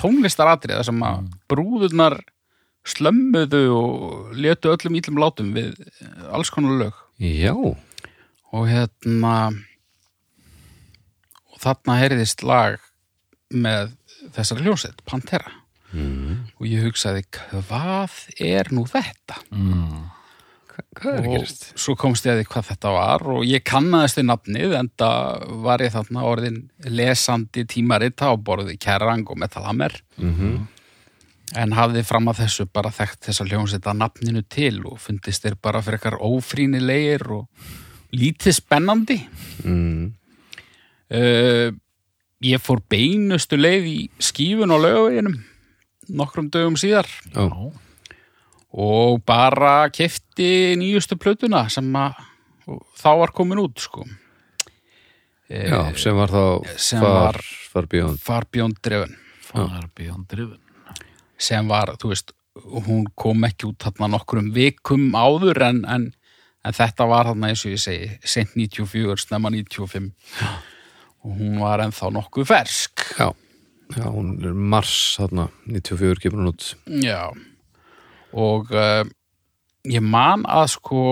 tónlistaratriða 0.00 0.84
sem 0.86 1.00
að 1.04 1.24
brúðurnar 1.50 2.20
slömmuðu 2.88 3.62
og 3.76 4.36
letu 4.40 4.72
öllum 4.72 4.96
ítlum 5.00 5.20
látum 5.20 5.50
við 5.56 5.74
alls 6.32 6.52
konar 6.52 6.78
lög. 6.80 7.00
Já, 7.20 7.52
og 7.52 8.68
hérna 8.70 9.34
og 11.50 11.58
þarna 11.60 11.98
heyrðist 12.00 12.44
lag 12.46 12.78
með 13.50 13.92
þessari 14.36 14.64
hljósett, 14.64 15.04
Pantera. 15.08 15.52
Og 16.60 16.66
ég 16.70 16.86
hugsaði 16.86 17.24
hvað 17.34 18.16
er 18.38 18.70
nú 18.72 18.86
þetta? 18.88 19.40
Mm. 19.50 20.06
Hvað 20.98 21.12
er 21.12 21.20
að 21.20 21.28
og 21.28 21.36
gerast? 21.36 21.64
svo 21.78 21.94
komst 21.98 22.26
ég 22.26 22.34
að 22.34 22.42
því 22.42 22.50
hvað 22.52 22.68
þetta 22.70 22.92
var 22.96 23.24
og 23.34 23.46
ég 23.48 23.64
kannaðist 23.66 24.20
við 24.20 24.28
nafnið 24.30 24.76
en 24.80 24.90
það 25.00 25.46
var 25.64 25.84
ég 25.84 25.94
þarna 25.94 26.26
orðin 26.28 26.60
lesandi 26.88 27.64
tímarita 27.68 28.30
á 28.30 28.34
borði 28.36 28.76
Kerrang 28.80 29.28
og 29.30 29.40
Metal 29.40 29.64
Hammer. 29.68 29.96
Mm 30.20 30.68
en 31.58 31.74
hafði 31.74 32.02
fram 32.06 32.30
að 32.30 32.44
þessu 32.44 32.66
bara 32.70 32.92
þekkt 32.94 33.26
þessa 33.28 33.46
hljómsveita 33.48 33.94
nafninu 33.96 34.42
til 34.46 34.84
og 34.86 35.00
fundist 35.02 35.44
þeir 35.44 35.56
bara 35.62 35.82
fyrir 35.82 35.98
eitthvað 35.98 36.22
ófrínilegir 36.28 37.26
og 37.34 37.70
lítið 38.14 38.56
spennandi. 38.58 39.18
Mm. 39.64 40.10
uh, 41.14 41.68
ég 42.46 42.62
fór 42.62 42.82
beinustu 42.90 43.58
leið 43.58 43.88
í 43.90 43.98
skífun 44.22 44.72
á 44.74 44.78
laugaveginum 44.78 45.40
nokkrum 46.10 46.50
dögum 46.50 46.78
síðar. 46.80 47.06
Já, 47.34 47.46
og 48.72 49.22
bara 49.26 49.90
kefti 49.90 50.76
nýjustu 50.78 51.18
plötuna 51.18 51.64
sem 51.72 51.88
að 51.98 52.18
þá 53.00 53.10
var 53.18 53.32
komin 53.34 53.62
út 53.62 53.82
sko. 53.82 54.04
Já, 55.50 55.90
sem 55.98 56.14
var 56.14 56.30
þá 56.30 56.42
sem 56.78 57.02
far, 57.02 57.40
far 57.72 57.88
beyond. 57.90 58.20
Far 58.22 58.46
Beyond 58.52 58.78
Driven. 58.84 59.16
Far 59.42 59.88
Beyond 59.98 60.28
Driven. 60.30 60.60
Sem 61.40 61.66
var, 61.66 61.96
þú 61.98 62.12
veist, 62.12 62.30
hún 62.86 63.08
kom 63.18 63.42
ekki 63.48 63.72
út 63.72 63.82
þarna 63.82 64.12
nokkrum 64.14 64.52
vikum 64.54 65.10
áður 65.18 65.62
en, 65.66 65.82
en, 65.90 66.06
en 66.62 66.76
þetta 66.76 67.08
var 67.10 67.32
þarna 67.32 67.50
eins 67.50 67.64
og 67.66 67.74
ég 67.74 67.82
segi, 67.82 68.10
sent 68.22 68.54
94, 68.54 69.18
snemma 69.24 69.50
95 69.50 70.12
og 71.20 71.36
hún 71.36 71.58
var 71.60 71.82
ennþá 71.82 72.12
nokkuð 72.14 72.46
fersk. 72.52 73.08
Já, 73.18 73.32
já, 73.96 74.06
hún 74.06 74.36
er 74.46 74.54
mars 74.54 74.94
þarna, 75.18 75.50
94 75.66 76.22
kemur 76.22 76.44
hún 76.44 76.52
út. 76.54 76.74
Já 77.02 77.32
og 78.36 78.70
uh, 78.74 79.02
ég 79.88 80.04
man 80.04 80.44
að 80.48 80.68
sko 80.76 81.04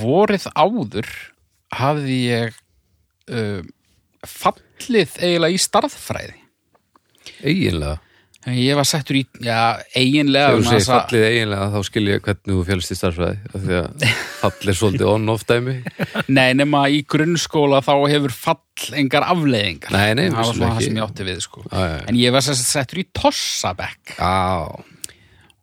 vorið 0.00 0.46
áður 0.54 1.08
hafði 1.74 2.20
ég 2.28 2.60
uh, 3.32 3.64
fallið 4.26 5.16
eiginlega 5.22 5.56
í 5.56 5.60
starðfræði 5.62 6.36
Eiginlega, 7.40 7.98
ég 8.56 8.76
var 8.76 8.86
settur 8.88 9.16
í, 9.20 9.22
já, 9.44 9.78
eiginlega 9.96 10.50
þegar 10.50 10.56
þú 10.56 10.60
vegna 10.60 10.72
segir 10.72 10.88
fallið 10.88 11.24
eiginlega 11.28 11.68
þá 11.72 11.88
skil 11.88 12.02
ég 12.08 12.22
hvernig 12.24 12.50
þú 12.56 12.64
félst 12.68 12.92
í 12.92 12.98
starfræði 12.98 13.50
af 13.50 13.64
því 13.64 13.78
að 13.78 14.04
fall 14.40 14.72
er 14.72 14.78
svolítið 14.80 15.12
on-off 15.14 15.46
dæmi 15.48 15.76
Nei, 16.28 16.48
nema 16.58 16.82
í 16.92 17.02
grunnskóla 17.08 17.82
þá 17.84 17.92
hefur 18.12 18.36
fall 18.36 18.96
engar 18.96 19.26
afleiðingar. 19.28 19.92
Nei, 19.92 20.14
nei, 20.16 20.28
Það 20.32 20.38
var 20.40 20.54
svona 20.54 20.70
það 20.72 20.86
sem 20.86 21.00
ég 21.00 21.04
átti 21.04 21.26
við 21.26 21.40
sko. 21.44 21.64
Já, 21.66 21.80
já, 21.80 21.90
já. 21.98 22.04
En 22.08 22.18
ég 22.20 22.32
var 22.32 22.46
settur 22.46 23.00
í 23.02 23.04
tossabekk. 23.20 24.14
Já, 24.16 24.84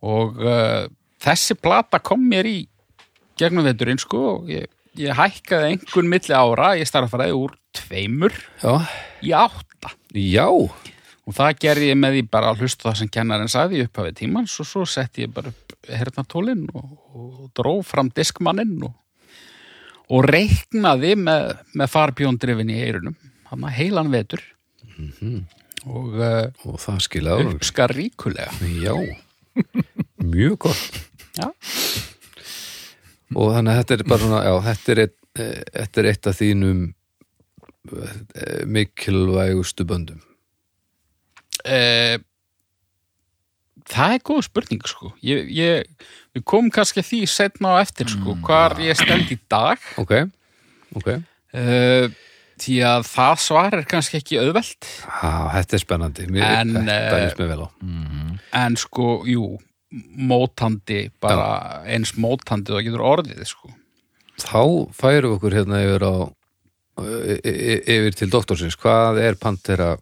og 0.04 0.42
uh, 0.42 0.84
þessi 1.22 1.56
plata 1.58 2.00
kom 2.02 2.22
mér 2.30 2.48
í 2.48 2.58
gegnum 3.38 3.66
veturinn 3.66 4.00
sko 4.00 4.20
og 4.34 4.52
ég, 4.52 4.68
ég 4.98 5.16
hækkaði 5.18 5.72
einhvern 5.72 6.10
milli 6.10 6.34
ára 6.34 6.74
ég 6.78 6.88
starfaði 6.90 7.34
úr 7.36 7.56
tveimur 7.76 8.34
já, 8.62 8.74
í 9.22 9.34
átta. 9.36 9.92
Já. 10.14 10.48
Og 10.48 11.36
það 11.36 11.58
gerði 11.60 11.90
ég 11.90 11.98
með 12.00 12.16
því 12.16 12.22
bara 12.32 12.52
að 12.52 12.62
hlusta 12.64 12.88
það 12.88 13.00
sem 13.02 13.10
kennarinn 13.12 13.52
sagði 13.52 13.82
upp 13.84 14.00
hafið 14.00 14.16
tímans 14.22 14.54
og 14.62 14.68
svo 14.68 14.86
setti 14.88 15.26
ég 15.26 15.34
bara 15.34 15.52
upp 15.52 15.76
hernatólinn 15.88 16.64
og, 16.72 16.94
og 17.12 17.50
dró 17.56 17.74
fram 17.86 18.08
diskmanninn 18.16 18.78
og, 18.88 18.94
og 20.08 20.24
reiknaði 20.24 21.14
með, 21.20 21.52
með 21.76 21.92
farbjóndrifin 21.92 22.72
í 22.72 22.80
eirunum 22.86 23.18
hann 23.50 23.64
að 23.68 23.76
heilan 23.78 24.12
vetur. 24.12 24.42
Og 25.88 26.16
uh, 26.18 26.48
og 26.66 26.80
það 26.82 27.04
árangur. 27.22 27.54
uppskar 27.54 27.92
ríkulega 27.94 28.50
Já, 28.82 28.96
mjög 30.22 30.58
gott. 30.68 31.00
Já. 31.38 31.48
og 33.36 33.52
þannig 33.54 33.72
að 33.72 33.78
þetta 33.78 33.94
er 33.94 34.06
bara 34.08 34.24
svona 34.24 34.40
já, 34.46 34.54
þetta 34.68 34.94
er 34.94 35.02
eitt, 35.04 35.18
eh, 35.38 35.60
þetta 35.74 36.00
er 36.00 36.08
eitt 36.12 36.30
af 36.30 36.38
þínum 36.38 36.80
eh, 37.92 38.64
mikilvægustu 38.78 39.86
böndum. 39.88 40.24
Uh, 41.68 42.16
það 43.88 44.14
er 44.14 44.24
góð 44.30 44.44
spurning 44.46 44.84
sko. 44.88 45.12
Ég, 45.26 45.50
ég, 45.52 46.08
við 46.36 46.44
komum 46.48 46.70
kannski 46.72 47.02
því 47.04 47.24
setna 47.30 47.76
á 47.76 47.82
eftir 47.82 48.10
sko, 48.12 48.36
hvar 48.46 48.78
ég 48.82 48.98
stend 48.98 49.30
í 49.34 49.38
dag. 49.50 49.82
Ok, 50.00 50.14
ok. 50.98 51.10
Uh, 51.52 52.08
því 52.58 52.76
að 52.88 53.06
það 53.08 53.40
svar 53.44 53.76
er 53.78 53.86
kannski 53.88 54.18
ekki 54.20 54.38
auðvelt. 54.42 54.88
Á, 55.06 55.30
þetta 55.56 55.76
er 55.78 55.82
spennandi, 55.84 56.26
mér, 56.32 56.44
En, 56.60 56.74
þetta 56.76 57.16
eh, 57.18 57.24
líst 57.24 57.40
mér 57.42 57.50
vel 57.54 57.64
á. 57.64 57.68
En 58.62 58.76
sko, 58.80 59.08
jú 59.28 59.48
mótandi, 60.28 61.06
bara 61.22 61.82
eins 61.88 62.12
mótandi 62.20 62.74
og 62.74 62.78
það 62.80 62.88
getur 62.90 63.04
orðið 63.08 63.44
sko. 63.48 63.70
þá 64.38 64.60
færum 64.94 65.32
við 65.32 65.36
okkur 65.38 65.56
hérna 65.56 65.78
yfir 65.86 66.04
á 66.04 66.14
y- 67.00 67.40
y- 67.42 67.82
yfir 67.96 68.14
til 68.18 68.28
doktorsins. 68.30 68.76
Hvað 68.78 69.18
er 69.24 69.38
Pantera 69.40 69.96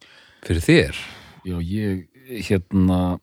fyrir 0.45 0.65
þér? 0.67 0.99
Já, 1.47 1.57
ég 1.63 2.09
hérna 2.49 3.19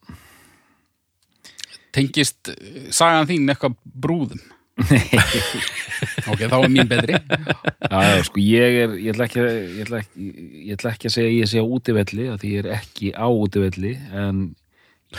tengist 1.94 2.50
eh, 2.54 2.88
sagan 2.96 3.28
þín 3.30 3.50
eitthvað 3.52 3.76
brúðum 3.86 4.42
ok, 6.32 6.40
þá 6.50 6.56
er 6.58 6.72
mín 6.74 6.90
betri. 6.90 7.18
Já, 7.18 8.24
sko, 8.26 8.42
ég 8.42 8.78
er, 8.84 8.96
ég 8.98 9.14
ætla 9.14 9.28
ekki, 9.28 9.44
ég 9.44 9.84
ætla 9.86 10.02
ekki, 10.02 10.30
ég 10.64 10.78
ætla 10.78 10.94
ekki 10.96 11.10
að 11.10 11.16
segja 11.16 11.36
ég 11.36 11.52
sé 11.52 11.62
á 11.62 11.66
útivelli, 11.66 12.30
því 12.42 12.54
ég 12.56 12.64
er 12.64 12.72
ekki 12.80 13.12
á 13.14 13.28
útivelli, 13.30 13.94
en 14.10 14.44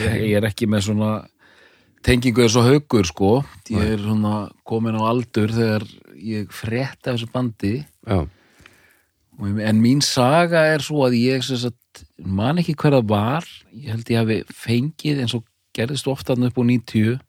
ég, 0.00 0.16
ég 0.30 0.36
er 0.40 0.48
ekki 0.50 0.68
með 0.70 0.88
svona 0.88 1.12
tengingu 2.04 2.44
eins 2.44 2.56
og 2.60 2.66
haugur, 2.68 3.08
sko. 3.08 3.34
Ég 3.70 3.94
er 3.94 4.02
svona 4.02 4.48
komin 4.66 4.98
á 4.98 5.02
aldur 5.06 5.54
þegar 5.54 5.86
ég 6.18 6.50
frétta 6.54 7.12
af 7.12 7.20
þessu 7.20 7.30
bandi, 7.34 7.76
Já, 8.04 8.24
en 9.38 9.80
mín 9.82 10.02
saga 10.04 10.66
er 10.74 10.82
svo 10.84 11.06
að 11.06 11.18
ég 11.18 11.46
sagt, 11.46 12.04
man 12.18 12.60
ekki 12.62 12.76
hver 12.78 12.98
það 12.98 13.08
var, 13.10 13.46
ég 13.74 13.94
held 13.94 14.10
ég 14.12 14.20
hafi 14.20 14.40
fengið 14.54 15.22
eins 15.24 15.34
og 15.38 15.46
gerðist 15.74 16.10
ofta 16.10 16.36
upp 16.38 16.58
á 16.58 16.62
90 16.62 17.14
að 17.14 17.22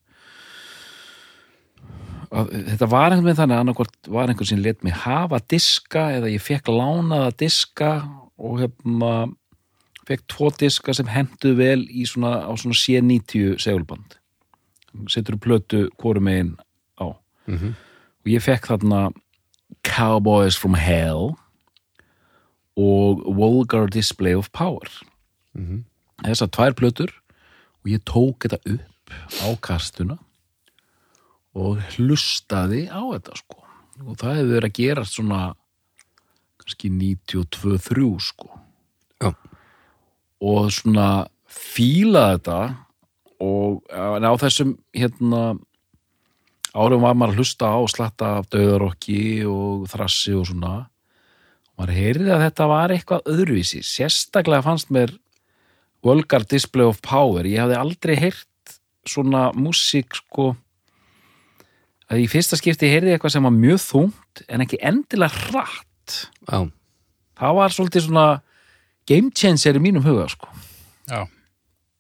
þetta 2.36 2.88
var 2.92 3.12
einhvern 3.14 3.26
veginn 3.30 3.40
þannig 3.40 3.56
að 3.56 3.64
annarkvort 3.64 4.08
var 4.12 4.28
einhvern 4.32 4.50
sem 4.50 4.60
let 4.64 4.84
mig 4.84 4.94
hafa 5.06 5.40
diska 5.52 6.08
eða 6.18 6.32
ég 6.34 6.42
fekk 6.44 6.68
lánaða 6.74 7.32
diska 7.40 7.92
og 8.38 8.60
hefna 8.60 9.12
fekk 10.06 10.26
tvo 10.30 10.50
diska 10.60 10.94
sem 10.94 11.08
hendu 11.10 11.56
vel 11.58 11.86
svona, 12.06 12.44
á 12.46 12.52
svona 12.60 12.76
C90 12.78 13.56
segulband 13.64 14.18
setur 15.12 15.38
plötu 15.38 15.88
hvorum 16.00 16.24
megin 16.28 16.56
á 17.00 17.16
Mhm. 17.48 17.76
og 18.24 18.26
ég 18.28 18.42
fekk 18.42 18.68
þarna 18.68 19.14
Cowboys 19.84 20.56
from 20.58 20.74
Hell 20.74 21.36
og 22.78 23.22
Vulgar 23.38 23.88
Display 23.88 24.34
of 24.36 24.52
Power 24.52 24.88
Mhm. 25.54 25.84
þessar 26.24 26.48
tvær 26.52 26.74
plötur 26.74 27.12
og 27.84 27.86
ég 27.92 28.04
tók 28.04 28.40
þetta 28.40 28.60
upp 28.66 29.12
á 29.42 29.56
kastuna 29.62 30.18
og 31.56 31.80
hlustaði 31.96 32.86
á 32.92 33.00
þetta 33.00 33.38
sko. 33.40 33.62
Og 34.06 34.18
það 34.20 34.40
hefur 34.40 34.52
verið 34.52 34.70
að 34.70 34.80
gerast 34.80 35.18
svona 35.18 35.42
kannski 36.62 36.92
92-3 36.92 38.10
sko. 38.20 38.50
Já. 39.24 39.32
og 40.44 40.68
svona 40.76 41.26
fíla 41.48 42.36
þetta 42.36 42.58
og 43.42 43.86
en 43.96 44.28
á 44.28 44.34
þessum 44.38 44.74
hérna 44.94 45.56
árum 46.76 47.06
var 47.06 47.16
maður 47.16 47.36
að 47.36 47.40
hlusta 47.40 47.70
á 47.72 47.78
og 47.80 47.90
slatta 47.92 48.32
af 48.42 48.50
döðarokki 48.52 49.46
og 49.48 49.88
þrassi 49.92 50.36
og 50.36 50.50
svona. 50.50 50.74
Maður 51.80 51.96
heyrði 51.96 52.34
að 52.36 52.44
þetta 52.46 52.68
var 52.72 52.94
eitthvað 52.94 53.32
öðruvísi. 53.32 53.82
Sérstaklega 53.84 54.66
fannst 54.68 54.92
mér 54.92 55.16
Vulgar 56.06 56.44
Display 56.44 56.88
of 56.88 57.02
Power. 57.04 57.48
Ég 57.48 57.64
hafði 57.64 57.80
aldrei 57.80 58.16
heyrt 58.20 58.76
svona 59.08 59.50
músík 59.56 60.20
sko 60.20 60.54
að 62.12 62.22
í 62.24 62.28
fyrsta 62.30 62.58
skipti 62.60 62.90
heyrði 62.92 63.14
ég 63.14 63.20
eitthvað 63.20 63.36
sem 63.36 63.48
var 63.48 63.56
mjög 63.56 63.82
þungt 63.86 64.44
en 64.48 64.64
ekki 64.66 64.80
endilega 64.86 65.46
hratt. 65.50 66.18
Já, 66.50 66.60
það 67.42 67.56
var 67.60 67.74
svolítið 67.76 68.06
svona 68.08 68.26
game 69.10 69.32
changer 69.36 69.78
í 69.80 69.84
mínum 69.84 70.06
huga 70.06 70.28
sko. 70.32 70.50
Já, 71.10 71.26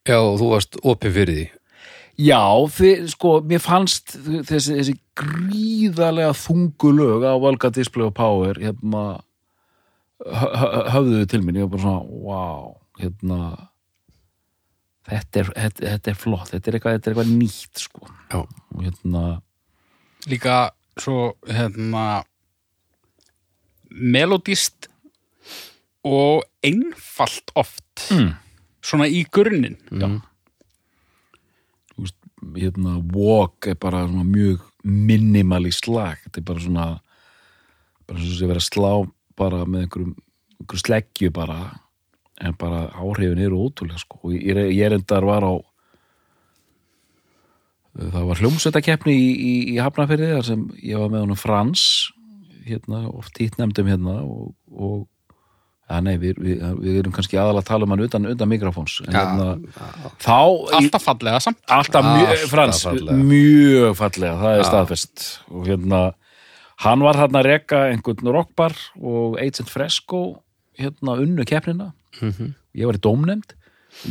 já 0.09 0.17
og 0.21 0.39
þú 0.41 0.49
varst 0.53 0.77
opið 0.83 1.17
fyrir 1.19 1.39
því. 1.39 1.45
Já, 2.15 2.39
fyr, 2.71 3.01
sko, 3.11 3.31
mér 3.43 3.59
fannst 3.59 4.13
þessi, 4.47 4.77
þessi 4.77 4.93
gríðarlega 5.19 6.31
þungu 6.39 6.91
lög 6.95 7.25
á 7.27 7.35
Volga 7.43 7.67
Display 7.75 8.05
of 8.07 8.13
Power 8.15 8.55
hérna 8.61 9.01
hö- 10.23 10.53
hö- 10.61 10.85
höfðuðu 10.93 11.27
til 11.33 11.41
mín, 11.43 11.57
ég 11.59 11.65
var 11.67 11.73
bara 11.75 11.83
svona 11.83 12.21
wow, 12.23 12.69
hérna 13.01 13.39
þetta 15.09 15.41
er, 15.43 15.51
þetta, 15.59 15.83
þetta 15.91 16.11
er 16.13 16.17
flott. 16.21 16.53
Þetta 16.53 16.71
er 16.71 16.77
eitthvað, 16.79 16.95
þetta 16.95 17.09
er 17.11 17.13
eitthvað 17.15 17.33
nýtt 17.41 17.83
sko. 17.83 18.07
Já, 18.31 18.39
og 18.45 18.85
hérna, 18.87 19.25
líka 20.31 20.71
svo 20.99 21.35
hérna 21.47 22.23
melodist 23.89 24.89
og 26.05 26.43
einfalt 26.63 27.51
oft. 27.55 28.09
Mm. 28.11 28.33
svona 28.85 29.07
í 29.09 29.23
grunninn. 29.33 29.79
Já. 29.89 30.09
Þú 31.95 32.03
veist, 32.03 32.17
hérna 32.53 32.99
walk 33.15 33.65
er 33.71 33.79
bara 33.81 34.03
svona 34.05 34.25
mjög 34.27 34.61
minimalist 34.85 35.87
lag, 35.89 36.19
þetta 36.25 36.41
er 36.41 36.45
bara 36.45 36.61
svona 36.61 36.85
bara 38.05 38.21
svona 38.21 38.37
sem 38.37 38.51
vera 38.51 38.61
að 38.61 38.67
slá 38.67 38.91
bara 39.39 39.63
með 39.65 39.85
einhverjum, 39.87 40.11
einhverjum 40.59 40.83
sleggju 40.83 41.31
bara 41.33 41.59
en 42.45 42.57
bara 42.59 42.83
áhrifin 42.93 43.41
eru 43.41 43.63
ótrúlega 43.65 43.99
sko. 44.01 44.29
Ég, 44.35 44.59
ég 44.75 44.91
reyndar 44.91 45.25
var 45.25 45.47
á 45.47 45.53
það 47.95 48.27
var 48.29 48.41
hljómsveitakeppni 48.43 49.15
í, 49.15 49.27
í, 49.31 49.53
í 49.73 49.75
Hafnafyrði 49.83 50.31
þar 50.35 50.47
sem 50.49 50.63
ég 50.83 50.99
var 51.01 51.11
með 51.13 51.25
honum 51.25 51.39
Frans 51.39 51.83
hérna, 52.65 53.05
oft 53.13 53.37
hitt 53.39 53.59
nefndum 53.61 53.87
hérna 53.91 54.17
og, 54.25 54.49
og 54.73 55.03
ja, 55.85 55.99
nei, 56.01 56.15
við, 56.17 56.39
við, 56.41 56.61
við 56.81 56.99
erum 57.03 57.13
kannski 57.13 57.37
aðalega 57.37 57.61
að 57.61 57.67
tala 57.69 57.85
um 57.85 57.93
hann 57.93 58.03
utan, 58.07 58.27
utan 58.31 58.49
mikrofóns 58.49 58.97
en 59.05 59.13
Já, 59.13 59.19
hérna, 59.21 59.49
þá 60.23 60.37
alltaf 60.79 61.05
fallega 61.05 61.41
samt. 61.45 61.59
Alltaf 61.69 62.07
mjög, 62.07 62.31
Alltaf 62.31 62.53
Frans, 62.55 62.79
fallega. 62.87 63.17
mjög 63.29 63.97
fallega 63.99 64.39
það 64.41 64.57
er 64.57 64.69
staðfest. 64.71 65.25
Og 65.53 65.67
hérna 65.69 65.99
hann 66.87 67.05
var 67.05 67.21
hann 67.21 67.37
að 67.37 67.47
reka 67.51 67.83
einhvern 67.91 68.33
rockbar 68.33 68.73
og 68.97 69.37
Agent 69.39 69.69
Fresco 69.71 70.23
hérna 70.81 71.19
unnu 71.21 71.45
keppnina. 71.47 71.91
Ég 72.75 72.89
var 72.89 72.97
í 72.97 73.03
dómnefnd. 73.05 73.53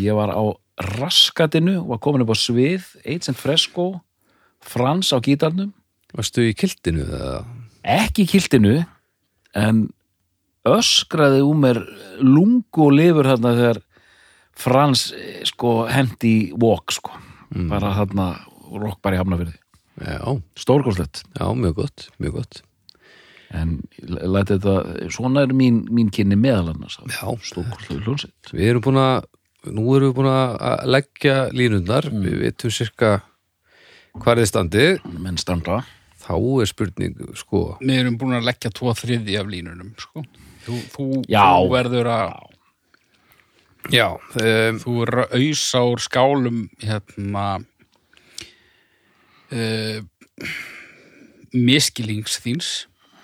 Ég 0.00 0.14
var 0.17 0.31
á 0.31 0.45
raskatinu 0.78 1.81
var 1.88 2.00
komin 2.02 2.25
upp 2.25 2.35
á 2.35 2.38
svið 2.38 2.87
Agent 3.04 3.38
Fresco 3.38 3.88
Frans 4.64 5.12
á 5.12 5.21
gítarnum. 5.21 5.75
Varstu 6.14 6.47
í 6.47 6.54
kiltinu 6.57 7.04
eða? 7.04 7.45
ekki 7.85 8.25
í 8.25 8.31
kiltinu 8.31 8.78
en 9.52 9.88
öskraði 10.64 11.43
úr 11.45 11.59
mér 11.61 11.83
lungu 12.25 12.87
og 12.87 12.95
lifur 12.97 13.28
þarna 13.28 13.52
þegar 13.59 13.83
Frans 14.55 15.09
eh, 15.12 15.42
sko 15.44 15.83
hendi 15.90 16.55
walk 16.57 16.94
sko. 16.94 17.12
Bara 17.68 17.92
þarna 17.98 18.31
rockbar 18.72 19.14
í 19.14 19.20
hafnafyrði 19.20 19.59
stórgóðslegt 20.59 21.22
já, 21.38 21.55
mjög 21.55 21.75
gott, 21.75 22.09
mjög 22.18 22.40
gott. 22.40 22.62
En 23.55 23.83
læti 24.03 24.57
þetta, 24.57 25.09
svona 25.14 25.44
er 25.44 25.53
mín, 25.55 25.85
mín 25.94 26.11
kynni 26.11 26.35
meðal 26.37 26.72
annars. 26.72 26.98
Já. 27.07 27.31
Við 28.51 28.66
erum 28.66 28.83
búin 28.83 28.98
að, 28.98 29.29
nú 29.72 29.85
erum 29.96 30.11
við 30.11 30.16
búin 30.18 30.31
að 30.31 30.87
leggja 30.90 31.37
línundar, 31.55 32.09
við 32.12 32.40
vitum 32.42 32.72
sirka 32.74 33.12
hvað 34.20 34.42
er 34.42 34.50
standið, 34.50 35.05
menn 35.20 35.38
standa. 35.40 35.83
Þá 36.24 36.35
er 36.62 36.70
spurning, 36.70 37.14
sko, 37.37 37.62
við 37.83 38.00
erum 38.00 38.18
búin 38.20 38.38
að 38.38 38.48
leggja 38.48 38.72
tvo 38.72 38.94
þriði 38.96 39.37
af 39.40 39.48
línunum 39.50 39.92
sko. 40.00 40.24
þú, 40.64 40.79
þú, 40.94 41.07
þú 41.29 41.68
verður 41.74 42.09
að 42.14 42.33
já, 43.92 44.07
um, 44.16 44.81
þú 44.81 44.96
verður 45.03 45.22
að 45.27 45.37
ausa 45.40 45.83
úr 45.90 46.00
skálum 46.00 46.62
hérna 46.81 47.44
uh, 49.53 50.00
miskilings 51.53 52.40
þíns. 52.40 52.72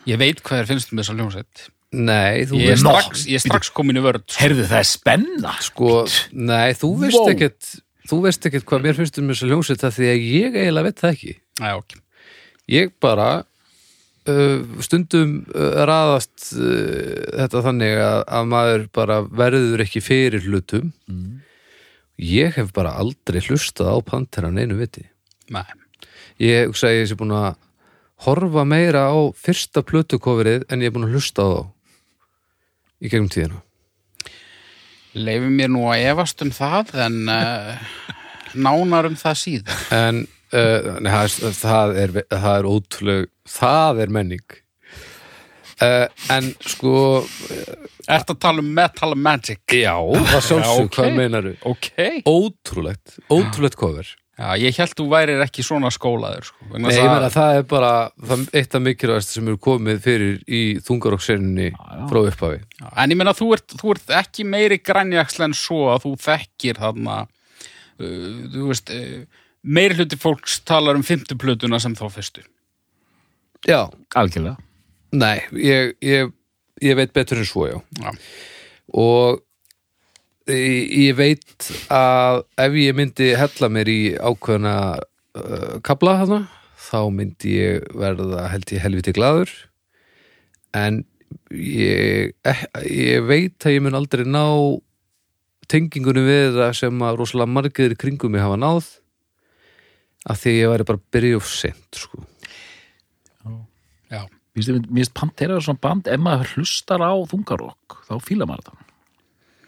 Ég 0.09 0.21
veit 0.21 0.45
hvað 0.45 0.63
er 0.63 0.69
finnst 0.69 0.93
um 0.93 1.01
þessa 1.01 1.17
hljómsveit 1.17 1.69
nei, 1.93 2.45
þú 2.47 2.61
ég 2.61 2.75
veist, 2.75 2.85
strax, 2.85 3.25
ég 3.27 3.41
er 3.41 3.45
strax 3.45 3.71
komin 3.75 3.99
í 3.99 4.03
vörð 4.05 4.23
sko. 4.27 4.39
heyrðu 4.45 4.67
það 4.71 4.83
er 4.83 4.89
spenna 4.91 5.55
sko, 5.65 5.95
nei, 6.33 6.71
þú 6.79 6.91
veist 7.03 7.19
Wow. 7.19 7.31
ekkert, 7.33 7.71
þú 8.11 8.19
veist 8.27 8.47
ekkert 8.47 8.67
hvað 8.71 8.85
mér 8.87 8.99
finnst 8.99 9.19
um 9.19 9.31
þessu 9.33 9.49
hljómsveit 9.51 9.83
það 9.83 9.97
því 9.99 10.11
að 10.13 10.27
ég 10.31 10.59
eiginlega 10.61 10.87
veit 10.89 11.01
það 11.03 11.15
ekki. 11.17 11.35
Æ, 11.61 11.69
okay. 11.75 12.03
Ég 12.71 12.93
bara 13.03 13.29
uh, 14.31 14.61
stundum 14.87 15.33
uh, 15.51 15.81
raðast 15.91 16.53
uh, 16.55 17.41
þetta 17.41 17.65
þannig 17.67 17.97
að, 18.05 18.21
að 18.39 18.51
maður 18.55 18.87
bara 18.95 19.21
verður 19.27 19.83
ekki 19.87 20.03
fyrir 20.05 20.47
hlutum. 20.47 20.93
Ég 22.21 22.55
hef 22.59 22.71
bara 22.77 22.95
aldrei 23.01 23.41
hlustað 23.41 23.91
á 23.91 23.97
Panteran 24.05 24.59
einu 24.61 24.77
viti. 24.79 25.07
Nei. 25.51 25.65
Ég 26.41 26.69
hugsa 26.71 26.91
að 26.91 26.99
ég 27.01 27.11
sé 27.11 27.17
búin 27.19 27.33
að 27.37 27.55
horfa 28.27 28.65
meira 28.69 29.07
á 29.09 29.17
fyrsta 29.33 29.83
plötukofrið 29.83 30.67
en 30.69 30.85
ég 30.85 30.91
er 30.91 30.95
búin 30.95 31.09
að 31.09 31.17
hlusta 31.17 31.43
á 31.45 31.49
þá 31.49 31.61
í 33.01 33.09
gegnum 33.11 33.31
tíðina. 33.33 33.61
leifum 35.17 35.55
mér 35.59 35.71
nú 35.73 35.87
að 35.91 36.05
efast 36.13 36.43
um 36.45 36.51
það 36.55 36.93
en 37.07 37.17
uh, 37.33 37.75
nánar 38.55 39.09
um 39.11 39.17
það 39.19 39.39
síðan 39.41 39.81
En 39.97 40.21
uh, 40.55 40.99
nei, 41.03 41.11
það, 41.11 41.25
er- 41.25 41.57
það, 41.61 41.95
er, 42.05 42.15
það 42.31 42.57
er 42.61 42.69
ótrúleg, 42.71 43.31
það 43.49 44.03
er 44.05 44.13
menning. 44.19 44.59
Uh, 45.81 46.07
en 46.35 46.51
sko, 46.69 46.93
Ertu 48.11 48.35
að 48.35 48.41
tala 48.43 48.61
um 48.61 48.71
Metal 48.77 49.15
Magic? 49.17 49.61
já, 49.73 49.95
það 49.97 50.43
sjálfsög, 50.45 50.65
Já, 50.67 50.85
ok. 50.85 50.97
hvað 50.99 51.15
meinaru? 51.17 51.53
Ok. 51.71 51.89
Ótrúlegt, 52.29 53.15
ótrúlegt 53.33 53.79
cover. 53.81 54.11
Já, 54.41 54.55
ég 54.57 54.77
held 54.81 54.95
þú 54.97 55.05
værir 55.13 55.43
ekki 55.45 55.61
svona 55.67 55.91
skólaður 55.93 56.47
sko. 56.49 56.65
Nei, 56.79 56.95
ég 56.95 57.03
að- 57.05 57.11
meina 57.13 57.29
það 57.35 57.57
er 57.59 57.65
bara 57.69 57.91
það, 58.25 58.45
eitt 58.57 58.75
af 58.79 58.83
mikilvægast 58.87 59.35
sem 59.37 59.49
eru 59.51 59.59
komið 59.61 59.99
fyrir 60.07 60.39
í 60.49 60.61
þungarokkserinni 60.87 61.67
frá 62.09 62.21
upphafi. 62.31 62.63
Já, 62.81 62.87
En 63.05 63.11
ég 63.13 63.21
meina 63.21 63.35
þú 63.37 63.51
ert, 63.59 63.75
þú 63.77 63.91
ert 63.95 64.15
ekki 64.23 64.47
meiri 64.49 64.79
grænjaksl 64.81 65.45
en 65.45 65.53
svo 65.59 65.83
að 65.93 66.07
þú 66.07 66.15
þekkir 66.25 66.81
þarna 66.81 67.19
uh, 68.01 68.07
þú 68.55 68.71
veist 68.71 68.91
uh, 68.97 69.21
meiri 69.63 69.99
hluti 70.01 70.17
fólks 70.17 70.61
talar 70.65 70.97
um 70.97 71.05
fimmtuplötuna 71.05 71.81
sem 71.83 71.95
þá 71.99 72.07
fyrstu 72.17 72.47
Já, 73.69 73.91
algjörlega 74.17 74.57
nei, 75.13 75.43
ég, 75.53 75.93
ég, 76.01 76.33
ég 76.81 76.97
veit 76.97 77.13
betur 77.13 77.43
en 77.43 77.45
svo, 77.45 77.67
já. 77.69 77.77
Já, 78.01 78.13
og 78.97 79.43
ég, 80.55 80.91
ég 81.09 81.17
veit 81.19 81.69
að 81.93 82.43
ef 82.61 82.77
ég 82.81 82.97
myndi 82.99 83.31
hella 83.39 83.69
mér 83.73 83.91
í 83.91 84.01
ákveðna 84.19 84.75
uh, 85.01 85.79
kabla 85.87 86.17
þarna 86.23 86.41
þá 86.91 87.01
myndi 87.15 87.55
ég 87.59 87.89
verða 87.95 88.49
held 88.51 88.73
ég 88.75 88.83
helviti 88.83 89.15
glaður. 89.17 89.51
En 90.77 91.05
ég, 91.55 92.33
eh, 92.47 92.63
ég 92.91 93.27
veit 93.29 93.67
að 93.67 93.77
ég 93.77 93.85
mun 93.85 93.99
aldrei 93.99 94.25
ná 94.27 94.45
tengingunum 95.71 96.27
við 96.27 96.57
það 96.59 96.73
sem 96.81 97.05
að 97.07 97.21
rosalega 97.21 97.55
margir 97.55 97.95
kringum 97.99 98.33
mig 98.35 98.43
hafa 98.43 98.59
náð 98.59 98.89
af 100.31 100.41
því 100.43 100.55
ég 100.57 100.73
væri 100.73 100.87
bara 100.89 100.99
að 101.01 101.07
byrja 101.15 101.37
of 101.39 101.47
sent 101.49 102.01
sko. 102.03 102.25
já, 104.11 104.27
Mér 104.27 104.65
finnst- 104.67 104.91
mér 104.91 105.05
finnst 105.05 105.15
Pantera 105.15 105.57
er 105.57 105.63
svona 105.63 105.81
band 105.81 106.09
ef 106.11 106.19
maður 106.21 106.55
hlustar 106.57 107.01
á 107.01 107.15
þungarokk 107.31 108.01
þá 108.09 108.15
fíla 108.21 108.47
maður 108.51 108.73
það 108.73 108.90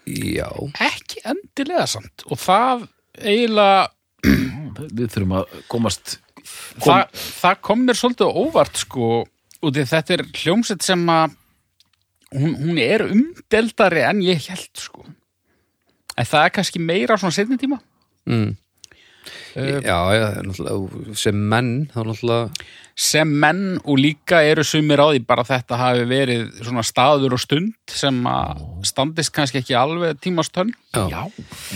Já, 0.09 0.49
ekki 0.83 1.21
endilega 1.23 1.85
samt. 1.87 2.25
Og 2.27 2.39
það 2.41 2.87
eiginlega 3.21 3.91
við 4.97 5.07
þurfum 5.13 5.37
að 5.37 5.55
komast 5.71 6.17
það, 6.43 7.05
það 7.13 7.61
kom 7.67 7.85
mér 7.87 7.99
svolítið 7.99 8.41
óvart 8.43 8.81
sko, 8.81 9.09
út 9.63 9.79
í 9.79 9.85
þetta 9.87 10.17
er 10.17 10.25
hljómsett 10.31 10.85
sem 10.85 11.03
að 11.11 11.37
hún, 12.33 12.55
hún 12.59 12.81
er 12.81 13.05
umdeldari 13.07 14.03
en 14.07 14.21
ég 14.25 14.43
held 14.49 14.83
sko. 14.85 15.05
En 16.13 16.29
það 16.29 16.47
er 16.47 16.53
kannski 16.57 16.81
meira 16.83 17.17
á 17.17 17.21
svona 17.21 17.35
setni 17.35 17.57
tíma. 17.61 17.79
Mm. 18.29 18.53
uh, 19.57 19.79
já, 19.83 19.97
já, 20.15 20.27
náttúrulega, 20.45 21.15
sem 21.19 21.39
menn 21.51 21.73
þá 21.91 21.99
náttúrulega 22.03 22.67
sem 22.95 23.27
menn 23.41 23.79
og 23.83 23.97
líka 23.97 24.43
eru 24.45 24.61
sumir 24.67 25.01
á 25.01 25.09
því 25.09 25.23
bara 25.25 25.43
þetta 25.47 25.77
hafi 25.79 26.03
verið 26.09 26.43
svona 26.61 26.83
staður 26.85 27.33
og 27.37 27.41
stund 27.41 27.73
sem 27.89 28.19
að 28.29 28.61
standist 28.85 29.33
kannski 29.33 29.61
ekki 29.63 29.73
alveg 29.77 30.19
tímastönn 30.21 30.69
já, 30.93 31.07
já, 31.09 31.23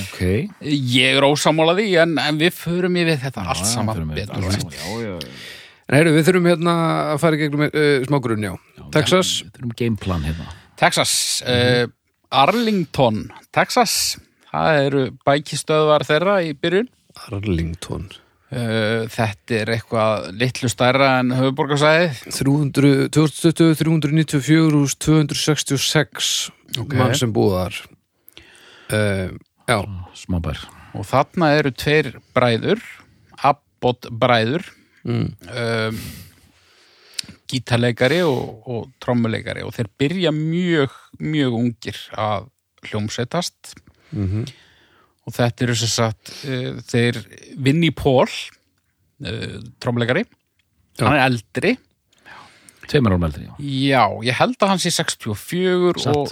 ok. 0.03 0.19
Ég 0.61 1.17
er 1.17 1.25
ósamála 1.25 1.73
því 1.79 1.87
en, 2.03 2.17
en 2.21 2.37
við 2.41 2.53
förum 2.59 2.99
yfir 3.01 3.17
þetta 3.23 3.47
allt 3.47 3.65
Já, 3.65 3.71
saman 3.71 3.97
förum 3.97 4.11
við 4.13 4.27
betur. 4.27 4.69
já, 4.75 4.85
já, 5.01 5.15
já, 5.17 5.31
En 5.87 5.95
heyrðu, 5.95 6.13
við 6.17 6.25
þurfum 6.27 6.47
hérna 6.51 6.71
að 7.13 7.19
fara 7.23 7.37
í 7.37 7.39
gegnum 7.39 7.61
uh, 7.63 7.83
smá 8.03 8.17
grunn, 8.19 8.43
já. 8.43 8.53
Texas, 8.91 9.29
við 9.45 9.53
þurfum 9.55 9.75
gameplan 9.79 10.25
hérna. 10.27 10.47
Texas, 10.77 11.13
uh, 11.47 11.85
Arlington, 12.35 13.21
Texas, 13.55 13.93
það 14.51 14.79
eru 14.83 15.03
bækistöðvar 15.25 16.03
þeirra 16.09 16.35
í 16.43 16.51
byrjun. 16.59 16.89
Arlington 17.31 18.09
Uh, 18.47 19.03
þetta 19.11 19.55
er 19.57 19.69
eitthvað 19.73 20.29
litlu 20.39 20.69
stærra 20.71 21.17
en 21.19 21.33
höfuborgarsæðið. 21.35 22.21
300, 22.31 22.91
2020, 23.11 23.73
394 23.81 24.77
úr 24.79 24.93
266 25.03 26.29
Ok. 26.79 26.93
mann 26.95 27.15
sem 27.17 27.33
búðar 27.35 27.75
uh, 28.95 29.33
Já, 29.67 29.81
Smábær. 30.15 30.61
Og 30.95 31.03
þarna 31.09 31.49
eru 31.57 31.73
tveir 31.75 32.13
bræður, 32.35 32.79
Abbott 33.43 34.07
bræður, 34.15 34.63
mm. 35.03 35.27
um, 35.51 35.99
gítarleikari 37.51 38.21
og, 38.23 38.63
og 38.63 38.87
trommuleikari 39.03 39.65
og 39.67 39.75
þeir 39.75 39.91
byrja 39.99 40.31
mjög, 40.35 40.95
mjög 41.19 41.59
ungir 41.59 41.99
að 42.15 42.47
hljómsetast 42.87 43.75
Mm 44.15 44.47
og 45.27 45.35
þetta 45.35 45.65
eru 45.67 45.75
sem 45.75 45.91
sagt 45.91 46.31
uh, 46.47 46.77
þeir 46.87 47.19
Vinnie 47.59 47.91
Paul 47.95 48.25
uh, 48.27 49.57
trommuleikari 49.83 50.23
Já. 50.97 51.03
hann 51.05 51.13
er 51.19 51.25
eldri. 51.27 51.75
Tveimur 52.87 53.13
árum 53.17 53.25
eldri, 53.27 53.43
já. 53.45 53.53
já, 53.59 54.03
ég 54.25 54.37
held 54.39 54.55
að 54.63 54.71
hann 54.71 54.79
sé 54.81 54.93
64 54.95 55.99
Satt. 56.05 56.15
og 56.15 56.31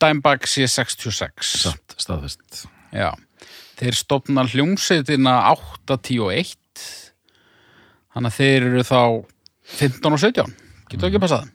Dimebag 0.00 0.46
sé 0.48 0.64
66 0.70 1.50
Satt, 1.66 1.96
staðfest. 2.00 2.62
já, 2.94 3.10
þeir 3.80 3.98
stopna 3.98 4.46
hljómsveitina 4.48 5.34
8-10-1 5.90 6.54
þannig 8.14 8.30
að 8.30 8.38
þeir 8.38 8.68
eru 8.70 8.86
þá 8.86 9.00
15 9.80 10.14
og 10.14 10.22
17 10.22 10.54
getur 10.94 11.10
ekki 11.10 11.20
passað? 11.26 11.50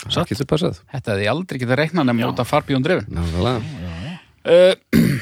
Það 0.00 0.30
getur 0.32 0.48
passað. 0.48 0.78
Þetta 0.94 1.12
hefði 1.12 1.24
ég 1.26 1.30
aldrei 1.34 1.58
getað 1.60 1.78
reiknað 1.82 2.06
nema 2.08 2.28
út 2.32 2.38
af 2.40 2.48
farbíðum 2.48 2.84
drefin. 2.86 3.18
Uh, 4.40 4.72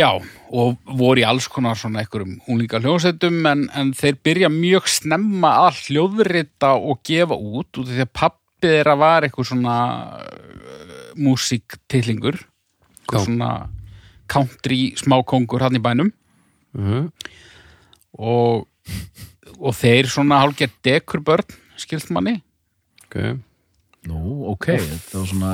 já, 0.00 0.10
og 0.50 0.76
voru 0.86 1.22
í 1.22 1.26
alls 1.26 1.48
konar 1.50 1.78
svona 1.78 2.04
einhverjum 2.04 2.36
unglinga 2.46 2.78
hljóðsettum 2.82 3.40
en, 3.50 3.64
en 3.74 3.90
þeir 3.98 4.20
byrja 4.22 4.50
mjög 4.54 4.86
snemma 4.90 5.56
að 5.66 5.80
hljóðrita 5.88 6.76
og 6.78 7.02
gefa 7.06 7.34
út 7.34 7.80
út 7.80 7.88
af 7.88 7.90
því 7.96 8.06
að 8.06 8.14
pappi 8.14 8.70
þeirra 8.70 8.94
var 9.00 9.26
eitthvað 9.26 9.48
svona 9.50 9.76
uh, 10.20 11.04
músiktillingur 11.18 12.38
eitthvað 12.38 13.26
svona 13.26 13.50
country 14.30 14.80
smákongur 15.00 15.66
hann 15.66 15.78
í 15.78 15.82
bænum. 15.82 16.12
Mhm. 16.78 17.08
og, 18.22 18.68
og 19.58 19.72
þeir 19.74 20.06
svona 20.06 20.38
hálfgerð 20.44 20.76
dekur 20.86 21.24
börn 21.26 21.56
skilst 21.74 22.12
manni. 22.14 22.36
Ok 23.08 23.40
Nú, 24.08 24.46
ok, 24.48 24.66
þetta 24.80 25.18
var 25.20 25.26
svona 25.28 25.50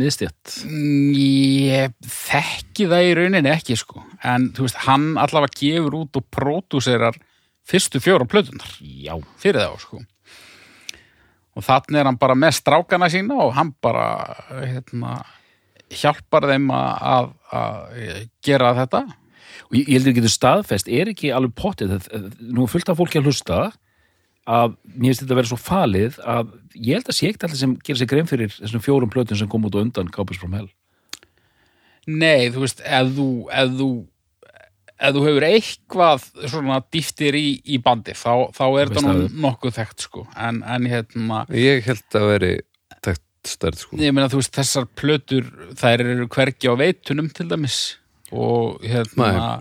miðstjætt. 0.00 0.52
Mm, 0.64 1.10
Ég 1.12 1.92
þekki 2.08 2.86
það 2.88 3.04
í 3.04 3.12
rauninni 3.18 3.50
ekki 3.52 3.76
sko 3.76 4.00
en 4.24 4.46
þú 4.56 4.64
veist, 4.64 4.78
hann 4.86 5.10
allavega 5.20 5.52
gefur 5.60 5.98
út 6.00 6.16
og 6.16 6.24
pródúserar 6.32 7.18
fyrstu 7.68 8.00
fjóra 8.02 8.24
plötunar 8.26 8.72
Já. 8.80 9.12
fyrir 9.38 9.60
þá 9.68 9.76
sko 9.84 10.00
og 11.52 11.64
þannig 11.66 12.00
er 12.00 12.08
hann 12.08 12.16
bara 12.22 12.34
með 12.38 12.56
strákana 12.62 13.10
sína 13.12 13.36
og 13.44 13.52
hann 13.58 13.74
bara 13.84 14.06
hérna, 14.48 15.18
hjálpar 15.92 16.46
þeim 16.48 16.70
að, 16.72 17.02
að, 17.12 17.26
að 17.60 18.22
gera 18.48 18.72
þetta 18.80 19.02
Og 19.68 19.76
ég, 19.76 19.84
ég 19.84 19.98
heldur 19.98 20.14
getur 20.16 20.32
staðfest, 20.32 20.88
er 20.88 21.10
ekki 21.12 21.28
alveg 21.32 21.52
pottið, 21.60 21.90
það- 22.08 22.38
nú 22.56 22.64
af 22.88 22.96
fólki 22.98 23.20
að 23.20 23.28
hlusta 23.28 23.58
að 24.48 24.76
mér 24.84 25.12
finnst 25.12 25.22
þetta 25.22 25.34
að 25.34 25.40
vera 25.40 25.50
svo 25.52 25.58
falið 25.60 26.16
að 26.26 26.54
ég 26.74 26.96
held 26.96 27.10
að 27.10 27.16
sé 27.18 27.28
ekkert 27.28 27.44
allir 27.46 27.60
sem 27.60 27.74
gerir 27.86 28.00
sér 28.00 28.10
grein 28.10 28.30
fyrir 28.30 28.54
þessum 28.56 28.82
fjórum 28.82 29.12
plötum 29.12 29.38
sem 29.38 29.50
kom 29.50 29.68
út 29.68 29.76
á 29.78 29.82
undan 29.82 30.10
Kápus 30.12 30.40
from 30.40 30.56
Hell. 30.56 30.70
Nei, 32.10 32.50
þú 32.50 32.64
veist, 32.64 32.82
ef 32.82 33.12
þú 33.14 33.28
ef 33.54 33.76
þú, 33.78 33.88
ef 34.98 35.14
þú 35.14 35.24
hefur 35.28 35.46
eitthvað 35.46 36.26
svona 36.50 36.80
dýftir 36.90 37.38
í, 37.38 37.46
í 37.62 37.78
bandi 37.82 38.16
þá, 38.18 38.50
þá 38.56 38.64
er 38.66 38.90
þetta 38.90 39.04
nú 39.06 39.28
nokkuð 39.44 39.76
þekkt 39.78 40.06
sko 40.08 40.26
en, 40.34 40.62
en 40.66 40.88
hérna 40.90 41.44
Ég 41.54 41.86
held 41.86 42.18
að 42.18 42.28
veri 42.32 42.52
tækt 42.98 43.52
stærð 43.52 43.84
sko 43.84 44.00
Ég 44.02 44.16
meina, 44.16 44.26
þú 44.32 44.42
veist, 44.42 44.54
þessar 44.58 44.88
plötur, 44.98 45.46
þær 45.78 46.02
eru 46.08 46.26
hvergi 46.34 46.72
á 46.72 46.74
veitunum 46.82 47.30
til 47.30 47.46
dæmis 47.52 47.78
og 48.32 48.82
hérna, 48.82 49.60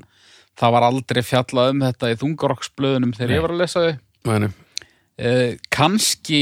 það 0.58 0.76
var 0.78 0.88
aldrei 0.88 1.22
fjallað 1.28 1.74
um 1.76 1.86
þetta 1.86 2.12
í 2.14 2.20
þungarokksblöðunum 2.22 3.14
þegar 3.18 3.30
Nei. 3.30 3.38
ég 3.38 3.46
var 3.46 3.54
að 3.54 3.62
lesa 3.62 3.84
þau. 3.84 3.96
Mæni, 4.30 4.52
Eh, 5.22 5.58
kannski 5.70 6.42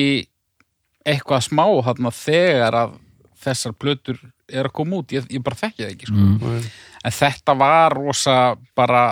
eitthvað 1.03 1.47
smá 1.49 1.65
þarna 1.83 2.11
þegar 2.15 2.77
að 2.79 2.97
þessar 3.39 3.73
plötur 3.75 4.19
er 4.49 4.69
að 4.69 4.75
koma 4.79 4.99
út, 5.01 5.13
ég, 5.15 5.25
ég 5.31 5.43
bara 5.43 5.59
þekki 5.59 5.83
það 5.83 5.93
ekki, 5.93 6.09
sko. 6.09 6.25
Mm. 6.25 6.67
En 7.05 7.15
þetta 7.15 7.55
var 7.59 7.95
rosa 7.95 8.35
bara 8.77 9.03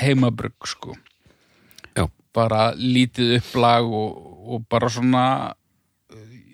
heimabrugg, 0.00 0.68
sko. 0.68 0.96
Já. 1.96 2.06
Bara 2.34 2.70
lítið 2.76 3.36
upplag 3.38 3.88
og, 3.88 4.20
og 4.48 4.66
bara 4.72 4.90
svona, 4.92 5.24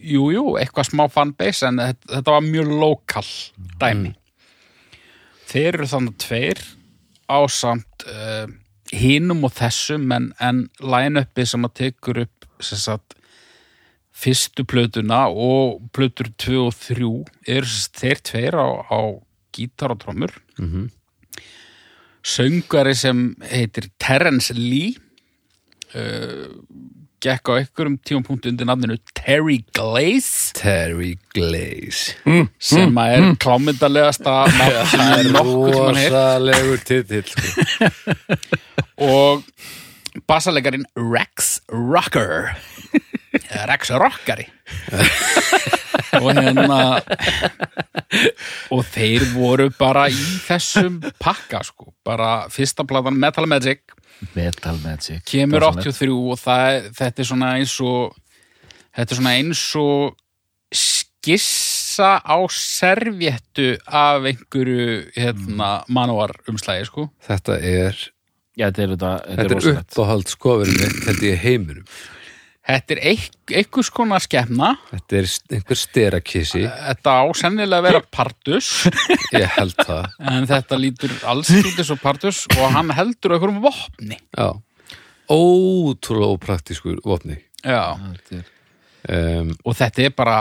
jú, 0.02 0.28
jú, 0.34 0.44
eitthvað 0.60 0.90
smá 0.90 1.04
fanbase, 1.12 1.70
en 1.70 1.82
þetta, 1.82 2.10
þetta 2.16 2.36
var 2.36 2.48
mjög 2.48 2.72
lokal 2.82 3.26
dæmi. 3.80 4.14
Þeir 5.48 5.70
eru 5.72 5.90
þannig 5.94 6.18
tveir 6.20 6.64
ásamt 7.28 8.04
uh, 8.08 8.50
hinum 8.92 9.46
og 9.48 9.54
þessum, 9.56 10.10
en, 10.12 10.32
en 10.42 10.66
line-upið 10.82 11.54
sem 11.54 11.70
að 11.70 11.78
tekur 11.84 12.22
upp 12.26 12.37
sagt, 12.60 13.14
fyrstu 14.18 14.64
plötuna 14.66 15.26
og 15.30 15.82
plötur 15.94 16.30
2 16.42 16.66
og 16.66 16.74
3 16.74 17.10
eru 17.54 17.66
sem 17.66 17.82
sagt 17.84 18.02
þeir 18.02 18.22
tveir 18.26 18.58
á, 18.58 18.68
á 18.90 19.00
gítar 19.54 19.94
og 19.94 20.00
trommur. 20.02 20.32
Mhm. 20.58 20.90
söngari 22.28 22.94
sem 22.98 23.36
heitir 23.40 23.88
Terence 23.98 24.52
Lee 24.52 24.98
uh, 25.94 26.50
gekk 27.22 27.50
á 27.50 27.52
einhverjum 27.58 27.96
tímapunktu 28.04 28.50
undir 28.50 28.66
nafninu 28.68 28.98
Terry 29.14 29.64
Glaze. 29.74 30.52
Terry 30.58 31.16
Glaze. 31.34 32.14
Sem 32.58 33.00
að 33.00 33.14
er 33.16 33.26
klámyndalegasta 33.42 34.34
nafn 34.58 34.90
sem 34.92 35.04
ég 35.14 35.30
nokkuð 35.34 35.72
tímann 35.72 35.98
heyrt 35.98 36.14
Rosalegur 36.14 36.84
titill 36.86 37.32
sko. 37.32 37.90
og 39.08 39.42
bassalegarinn 40.26 40.86
Rex 40.96 41.60
Rocker 41.70 42.54
Eða 43.48 43.66
Rex 43.70 43.90
Rockari 43.92 44.46
og 46.22 46.30
hérna 46.32 46.78
og 48.74 48.82
þeir 48.88 49.24
voru 49.34 49.68
bara 49.78 50.06
í 50.10 50.16
þessum 50.46 51.00
pakka 51.20 51.60
sko, 51.66 51.92
bara 52.06 52.48
fyrsta 52.52 52.86
platan 52.88 53.18
Metal 53.20 53.46
Magic 53.50 53.84
Metal 54.34 54.78
Magic. 54.82 55.22
kemur 55.28 55.62
Dásamlegt. 55.62 55.92
83 56.00 56.16
og 56.32 56.40
það, 56.40 56.88
þetta 56.98 57.22
er 57.22 57.28
svona 57.28 57.50
eins 57.58 57.76
og 57.84 58.16
þetta 58.96 59.14
er 59.14 59.20
svona 59.20 59.34
eins 59.38 59.64
og 59.78 60.16
skissa 60.74 62.10
á 62.22 62.36
servéttu 62.52 63.76
af 63.86 64.26
einhverju 64.28 65.12
hérna, 65.16 65.70
manúar 65.88 66.34
umslægi 66.50 66.88
sko 66.90 67.08
Þetta 67.28 67.58
er 67.62 67.98
Já, 68.58 68.66
þetta 68.68 68.82
er 68.82 68.92
þetta, 68.94 69.10
þetta, 69.22 69.34
Þetta 69.38 69.44
er 69.48 69.52
rosalegt. 69.54 69.90
uppáhald 69.94 70.30
skofurinn 70.32 70.80
mitt 70.82 71.04
held 71.06 71.20
ég 71.28 71.36
í 71.36 71.42
heiminum. 71.44 71.84
Þetta 72.68 72.92
er 72.92 72.98
einhvers 73.08 73.88
konar 73.96 74.20
skefna 74.20 74.74
Þetta 74.90 75.16
er 75.22 75.28
einhver 75.56 75.78
sterakissi 75.80 76.64
Þetta 76.68 77.14
á 77.16 77.24
sennilega 77.32 77.78
að 77.80 77.86
vera 77.86 78.02
Pardus 78.12 78.66
Ég 79.32 79.46
held 79.54 79.72
það. 79.78 80.10
En 80.34 80.44
þetta 80.50 80.76
lítur 80.82 81.14
alls 81.32 81.48
út 81.54 81.70
eins 81.80 81.92
og 81.94 82.02
Pardus 82.02 82.42
og 82.58 82.66
hann 82.74 82.92
heldur 82.92 83.32
á 83.32 83.34
einhverjum 83.38 83.62
vopni. 83.64 84.18
Já. 84.36 84.50
Ótrúlega 85.32 86.28
ópraktískur 86.36 87.00
vopni. 87.08 87.38
Já. 87.64 87.96
Þetta 87.96 88.42
er- 88.42 88.52
um, 89.40 89.54
og 89.64 89.76
þetta 89.78 90.04
er 90.04 90.12
bara 90.16 90.36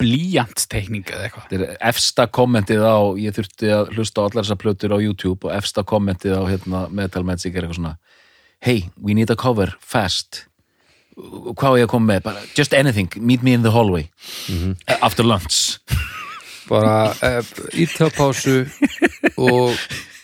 blíjantstekning 0.00 1.06
eða 1.06 1.26
eitthvað? 1.28 1.48
Þetta 1.50 1.66
er 1.68 1.88
efsta 1.90 2.26
kommentið 2.32 2.84
á, 2.84 2.98
ég 3.20 3.36
þurfti 3.36 3.72
að 3.76 3.92
hlusta 3.96 4.24
á 4.24 4.26
allar 4.26 4.46
þessar 4.46 4.60
plötur 4.62 4.94
á 4.96 4.98
YouTube 4.98 5.48
og 5.48 5.56
efsta 5.56 5.84
kommentið 5.86 6.38
á 6.40 6.42
hérna, 6.48 6.84
Metal 6.88 7.24
Magic 7.26 7.54
er 7.54 7.66
eitthvað 7.66 7.82
svona 7.82 7.96
Hey, 8.60 8.90
we 9.00 9.14
need 9.16 9.30
a 9.32 9.36
cover, 9.40 9.72
fast. 9.80 10.42
Hvað 11.16 11.76
á 11.76 11.78
ég 11.80 11.86
að 11.86 11.92
koma 11.94 12.12
með? 12.12 12.18
Bara, 12.26 12.42
just 12.52 12.74
anything, 12.76 13.08
meet 13.16 13.40
me 13.42 13.54
in 13.56 13.62
the 13.64 13.72
hallway. 13.72 14.10
After 15.00 15.24
lunch. 15.24 15.78
Bara 16.68 17.10
uh, 17.24 17.40
íta 17.72 18.06
á 18.06 18.10
pásu 18.12 18.62
og, 19.40 19.72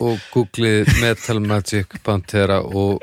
og 0.05 0.21
googlið 0.35 0.93
Metal 1.01 1.41
Magic 1.43 1.97
Pantera 2.07 2.61
og, 2.61 3.01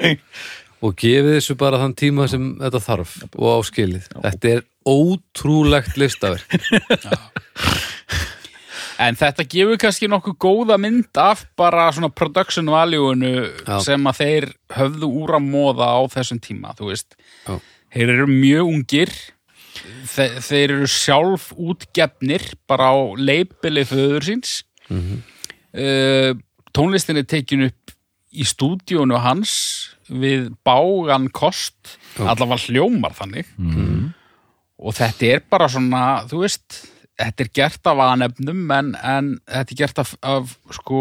og 0.80 0.96
gefið 1.02 1.40
þessu 1.40 1.58
bara 1.60 1.82
þann 1.82 1.98
tíma 2.00 2.30
sem 2.32 2.54
þetta 2.62 2.84
þarf 2.86 3.18
og 3.34 3.50
áskilið 3.58 4.08
Þetta 4.14 4.54
er 4.54 4.64
ótrúlegt 4.90 5.98
listaverk. 5.98 6.58
En 9.02 9.18
þetta 9.18 9.44
gefur 9.50 9.80
kannski 9.82 10.08
nokkuð 10.12 10.36
góða 10.40 10.78
mynd 10.80 11.18
af 11.20 11.46
bara 11.60 11.88
svona 11.92 12.12
production 12.14 12.70
value-unu 12.70 13.32
sem 13.84 14.10
að 14.10 14.20
þeir 14.20 14.46
höfðu 14.78 15.10
úr 15.24 15.34
að 15.40 15.48
móða 15.50 15.88
á 15.98 16.02
þessum 16.14 16.40
tíma 16.44 16.76
þú 16.78 16.92
veist, 16.92 17.18
Já. 17.48 17.58
þeir 17.96 18.14
eru 18.14 18.28
mjög 18.30 18.70
ungir. 18.70 19.14
Þe 20.14 20.28
þeir 20.46 20.76
eru 20.78 20.88
sjálf 20.94 21.50
útgefnir 21.58 22.46
bara 22.70 22.92
á 22.94 22.98
leipili 23.18 23.82
föður 23.90 24.28
síns. 24.30 24.60
Uh, 25.74 26.38
tónlistin 26.72 27.18
er 27.18 27.26
tekin 27.26 27.66
upp 27.72 27.96
í 28.34 28.46
stúdíónu 28.46 29.18
hans 29.22 29.56
við 30.10 30.52
bágan 30.66 31.30
kost 31.34 31.98
allavega 32.20 32.62
hljómar 32.70 33.14
þannig 33.18 33.50
og 34.84 34.96
þetta 34.98 35.30
er 35.38 35.44
bara 35.50 35.70
svona 35.72 36.02
þú 36.28 36.42
veist, 36.44 36.82
þetta 37.22 37.46
er 37.46 37.52
gert 37.56 37.90
af 37.92 38.02
anefnum 38.10 38.64
en, 38.76 38.92
en 39.00 39.30
þetta 39.48 39.74
er 39.76 39.80
gert 39.84 40.02
af, 40.04 40.14
af 40.28 40.54
sko 40.76 41.00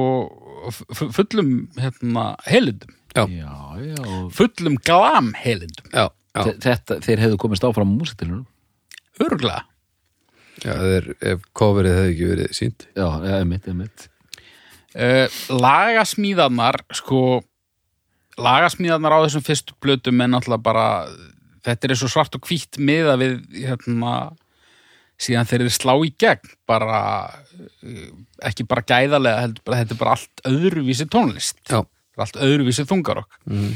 fullum 0.95 1.53
hérna, 1.81 2.29
heilindum. 2.47 2.93
Já. 3.13 3.27
Já, 3.29 3.57
já, 3.83 4.05
fullum 4.33 4.79
glam 4.87 5.33
heilindum 5.37 5.91
Já, 5.93 6.07
já, 6.33 6.45
þe- 6.47 6.55
þetta, 6.65 6.97
þeir 7.05 7.21
hefðu 7.27 7.41
komist 7.43 7.67
áfram 7.69 7.91
á 7.93 7.97
músitilunum 7.99 8.47
örgulega 9.21 9.67
já 10.63 10.73
þeir, 10.81 11.09
ef 11.35 11.43
coverið 11.59 11.99
hefði 11.99 12.15
ekki 12.15 12.31
verið 12.31 12.55
sínt 12.57 12.87
Já, 12.97 13.05
eða 13.21 13.43
mitt, 13.51 13.69
eða 13.69 13.77
mitt 13.83 14.07
uh, 14.97 15.37
lagasmíðarnar 15.61 16.81
sko 16.97 17.21
lagasmíðarnar 18.41 19.19
á 19.21 19.25
þessum 19.27 19.45
fyrstu 19.51 19.77
blötum 19.85 20.25
er 20.25 20.33
náttúrulega 20.33 20.65
bara 20.71 20.87
þetta 21.67 21.89
er 21.89 21.99
svo 21.99 22.11
svart 22.11 22.37
og 22.39 22.47
hvítt 22.49 22.79
miða 22.83 23.17
við 23.21 23.41
hérna 23.63 24.15
síðan 25.23 25.49
þeir 25.49 25.65
eru 25.65 25.73
slá 25.73 25.95
í 26.03 26.11
gegn 26.19 26.55
bara 26.69 27.01
uh, 27.31 28.07
ekki 28.49 28.67
bara 28.69 28.85
gæðarlega 28.87 29.45
heldur, 29.45 29.65
bara, 29.67 29.83
þetta 29.83 29.95
er 29.95 30.01
bara 30.01 30.15
allt 30.17 30.45
öðruvísi 30.51 31.09
tónlist. 31.13 31.61
Já, 31.71 31.83
allt 32.19 32.41
öðruvísi 32.43 32.87
þungarokk. 32.89 33.39
Mhm. 33.51 33.75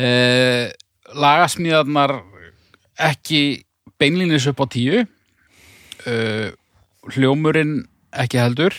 uh, 0.00 0.66
lagasmíðarnar 1.10 2.20
ekki 3.10 3.64
beinlínis 4.00 4.46
upp 4.50 4.62
á 4.62 4.66
tíu. 4.70 5.04
Uh, 6.06 6.48
hljómurinn 7.12 7.82
ekki 8.16 8.40
heldur. 8.40 8.76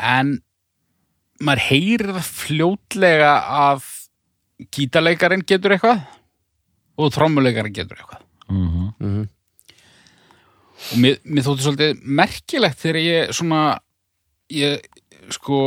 En 0.00 0.38
maður 1.44 1.66
heyrir 1.68 2.14
það 2.16 2.30
fljótlega 2.40 3.34
að 3.68 3.84
gítarleikarin 4.74 5.44
getur 5.46 5.74
eitthvað 5.74 6.02
og 6.98 7.14
trommuleikarin 7.14 7.74
getur 7.74 7.98
eitthvað. 7.98 8.26
Mm 8.50 8.90
mhm, 8.98 9.24
og 10.84 11.00
mér, 11.00 11.18
mér 11.24 11.46
þótti 11.46 11.64
svolítið 11.64 12.00
merkilegt 12.04 12.80
þegar 12.82 13.00
ég 13.00 13.34
svona 13.36 13.60
ég 14.52 14.82
sko 15.32 15.58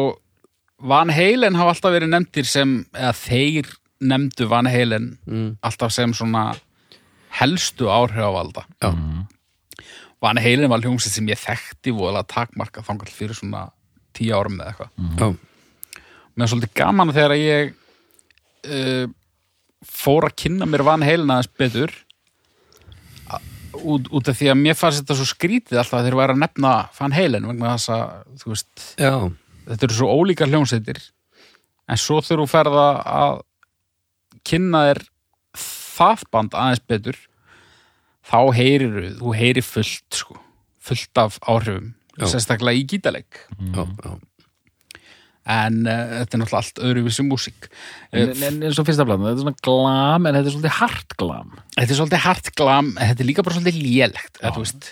Van 0.77 1.09
Halen 1.09 1.57
hafa 1.57 1.73
alltaf 1.73 1.93
verið 1.95 2.11
nefndir 2.13 2.45
sem 2.45 2.73
eða 2.93 3.13
þeir 3.17 3.71
nefndu 4.05 4.45
Van 4.51 4.69
Halen 4.69 5.07
mm, 5.25 5.47
alltaf 5.65 5.93
sem 5.95 6.13
svona 6.13 6.51
helstu 7.39 7.89
áhrifavalda. 7.89 8.65
Já, 8.83 8.91
Van 10.21 10.39
Halen 10.41 10.69
var 10.69 10.81
hljómsið 10.81 11.17
sem 11.17 11.31
ég 11.31 11.41
þekkti 11.41 11.93
voðalega 11.97 12.29
takmarka 12.33 12.85
þangar 12.85 13.09
fyrir 13.13 13.37
svona 13.37 13.67
tíu 14.17 14.37
árum 14.37 14.59
eða 14.59 14.71
eitthvað. 14.71 14.93
Já, 15.17 16.05
mér 16.35 16.45
er 16.45 16.53
svolítið 16.53 16.73
gaman 16.77 17.13
þegar 17.17 17.35
ég 17.37 17.73
uh, 17.73 19.09
fór 19.85 20.27
að 20.27 20.37
kynna 20.43 20.67
mér 20.69 20.85
Van 20.87 21.05
Halen 21.05 21.33
aðeins 21.33 21.51
betur. 21.59 21.93
Út, 23.77 24.07
út 24.09 24.29
af 24.31 24.39
því 24.39 24.47
að 24.49 24.57
mér 24.57 24.77
fannst 24.79 25.03
þetta 25.03 25.15
svo 25.19 25.27
skrítið 25.29 25.77
alltaf 25.77 25.99
að 25.99 26.07
þeir 26.07 26.15
væri 26.17 26.33
að 26.33 26.39
nefna 26.41 26.71
Van 26.97 27.13
Halen 27.13 27.45
vegna 27.51 27.75
þess 27.75 27.91
að 27.93 28.47
veist, 28.49 28.85
já, 28.97 29.11
þetta 29.67 29.85
eru 29.87 29.97
svo 29.99 30.15
ólíkar 30.17 30.49
hljómsveitir. 30.49 31.01
En 31.87 31.99
svo 32.01 32.17
þegar 32.25 32.41
þú 32.41 32.47
ferða 32.49 32.87
að 33.05 33.35
kynna 34.47 34.81
þér 34.87 35.03
það 35.97 36.23
band 36.33 36.57
aðeins 36.57 36.83
betur 36.89 37.19
þá 38.27 38.39
heyrir 38.57 38.97
þú 39.19 39.35
heyrir 39.37 39.65
fullt 39.65 40.19
sko, 40.21 40.39
fullt 40.83 41.21
af 41.21 41.37
áhrifum 41.47 41.93
sérstaklega 42.17 42.81
í 42.81 42.85
gítaleg 42.89 43.27
já, 43.29 43.83
já. 43.85 44.11
En 45.47 45.81
uh, 45.88 46.03
þetta 46.19 46.38
er 46.38 46.41
náttúrulega 46.41 46.62
allt 46.62 46.81
öðruvísi 46.83 47.25
músík. 47.27 47.69
En, 48.12 48.33
en, 48.36 48.62
eins 48.67 48.79
og 48.81 48.88
fyrsta 48.88 49.05
blanna, 49.07 49.31
þetta 49.31 49.39
er 49.39 49.45
svona 49.45 49.65
glam 49.67 50.27
en 50.27 50.38
þetta 50.38 50.51
er 50.51 50.55
svolítið 50.55 50.77
hart 50.81 51.17
glam. 51.21 51.53
Þetta 51.77 51.88
er 51.88 51.99
svolítið 52.01 52.23
hart 52.25 52.51
glam 52.60 52.89
en 52.95 53.12
þetta 53.12 53.23
er 53.23 53.29
líka 53.29 53.45
bara 53.47 53.60
svolítið 53.60 53.86
lélegt 53.86 54.41
eða, 54.41 54.53
þú 54.55 54.65
veist, 54.65 54.89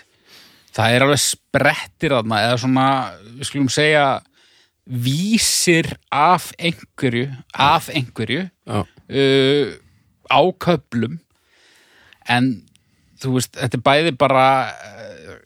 það 0.76 0.96
er 0.96 1.06
alveg 1.08 1.24
sprettir 1.26 2.16
þarna 2.16 2.42
eða 2.48 2.62
svona, 2.64 2.88
við 3.36 3.50
skulum 3.50 3.72
segja 3.74 4.06
vísir 4.86 5.96
af 6.14 6.52
einhverju 6.62 7.32
af 7.58 7.90
einhverju 7.90 8.46
uh, 8.70 9.72
á 10.30 10.40
köplum 10.62 11.18
en 12.30 12.52
þú 13.22 13.38
veist, 13.38 13.56
þetta 13.58 13.80
er 13.80 13.86
bæði 13.88 14.14
bara 14.20 14.46
uh, 14.70 15.40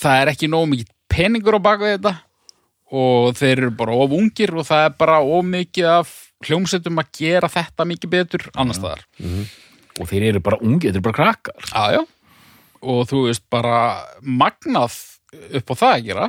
það 0.00 0.20
er 0.20 0.32
ekki 0.34 0.50
nóg 0.50 0.66
mikið 0.72 0.90
peningur 1.14 1.58
á 1.58 1.60
baka 1.62 1.94
þetta 1.94 2.14
og 2.94 3.34
þeir 3.38 3.64
eru 3.64 3.70
bara 3.74 3.94
of 4.04 4.12
ungir 4.14 4.52
og 4.54 4.66
það 4.68 4.84
er 4.88 4.96
bara 5.00 5.18
of 5.24 5.46
mikið 5.50 5.88
af 5.96 6.12
hljómsveitum 6.44 7.00
að 7.00 7.10
gera 7.18 7.48
þetta 7.50 7.86
mikið 7.88 8.12
betur 8.12 8.44
annars 8.54 8.78
staðar 8.80 9.02
og 10.00 10.08
þeir 10.10 10.26
eru 10.32 10.42
bara 10.44 10.58
ungi, 10.62 10.88
þetta 10.90 11.00
eru 11.00 11.06
bara 11.08 11.18
krakkar 11.20 11.70
Já, 11.72 11.84
já. 11.98 12.02
Og 12.84 13.06
þú 13.08 13.20
veist 13.30 13.44
bara 13.50 13.76
magnað 14.20 14.92
upp 15.56 15.70
á 15.72 15.74
það 15.80 15.92
að 15.94 16.02
gera. 16.10 16.26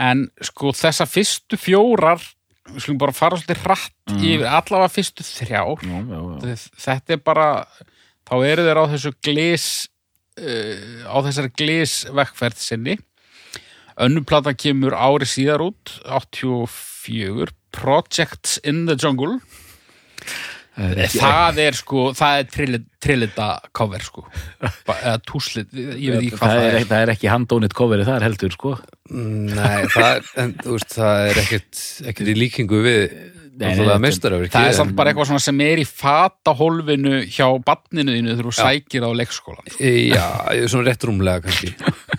En 0.00 0.26
sko 0.44 0.72
þessa 0.76 1.06
fyrstu 1.08 1.56
fjórar, 1.60 2.20
við 2.70 2.84
skulum 2.84 2.98
bara 3.00 3.14
fara 3.16 3.38
svolítið 3.40 3.62
hratt 3.64 4.12
yfir 4.20 4.44
allavega 4.48 4.92
fyrstu 4.92 5.24
þrjár. 5.26 5.80
já, 5.84 5.96
já, 6.04 6.20
já. 6.52 6.66
Þetta 6.84 7.16
er 7.16 7.22
bara, 7.24 7.46
þá 8.28 8.34
eru 8.50 8.66
þeir 8.68 8.80
á 8.80 8.84
þessu 8.92 9.12
glis, 9.24 9.66
uh, 10.40 11.08
á 11.08 11.16
þessari 11.26 11.52
glisvekkferð 11.56 12.60
sinni. 12.60 12.98
Önnumplata 14.00 14.54
kemur 14.56 14.94
ári 14.96 15.26
síðar 15.28 15.60
út, 15.70 15.96
84, 16.08 17.50
Projects 17.76 18.58
in 18.64 18.86
the 18.88 18.96
Jungle. 18.98 19.38
Það 20.80 20.92
er 20.94 21.00
ekki- 21.04 21.20
Það 21.20 21.58
er 21.60 21.72
sko, 21.76 22.02
það 22.16 22.38
er 22.40 22.44
trillit, 22.54 22.84
trillita 23.02 23.46
cover 23.76 24.00
sko. 24.00 24.22
Eða 24.62 25.18
túslit, 25.26 25.68
ég 25.74 26.14
veit 26.14 26.22
ekki 26.22 26.38
hvað 26.38 26.40
það, 26.40 26.54
það 26.54 26.68
er, 26.70 26.76
er, 26.78 26.84
það 26.92 27.02
er 27.04 27.12
ekki 27.14 27.28
handónit 27.28 27.74
coverið 27.76 28.06
það 28.08 28.16
er 28.20 28.26
heldur 28.28 28.54
sko. 28.54 28.72
Nei, 29.10 29.82
það 29.92 30.08
er, 30.14 30.22
en, 30.44 30.54
veist, 30.64 30.94
það 30.96 31.28
er 31.32 31.40
ekkert, 31.42 31.82
ekkert 32.12 32.30
í 32.32 32.36
líkingu 32.38 32.80
við 32.86 33.02
nei, 33.10 33.74
náttúrulega 33.74 33.90
þetta- 33.90 34.04
meistarafriki 34.06 34.54
það 34.56 34.68
er 34.70 34.76
samt 34.78 34.94
bara 34.96 35.10
eitthvað 35.12 35.26
svona 35.32 35.40
sem 35.44 35.60
er 35.66 35.82
í 35.82 35.86
fatahólfinu 35.90 37.14
hjá 37.28 37.48
badninu 37.66 38.14
þínu 38.16 38.32
þegar 38.32 38.48
þú 38.48 38.54
sækir 38.62 39.04
á 39.04 39.10
leikskólan 39.20 39.68
Já, 39.76 40.26
ég 40.56 40.62
er 40.64 40.68
svona 40.72 40.86
rétt 40.88 41.04
rúmlega 41.10 41.42
kannski. 41.44 41.74
Já, 41.76 41.92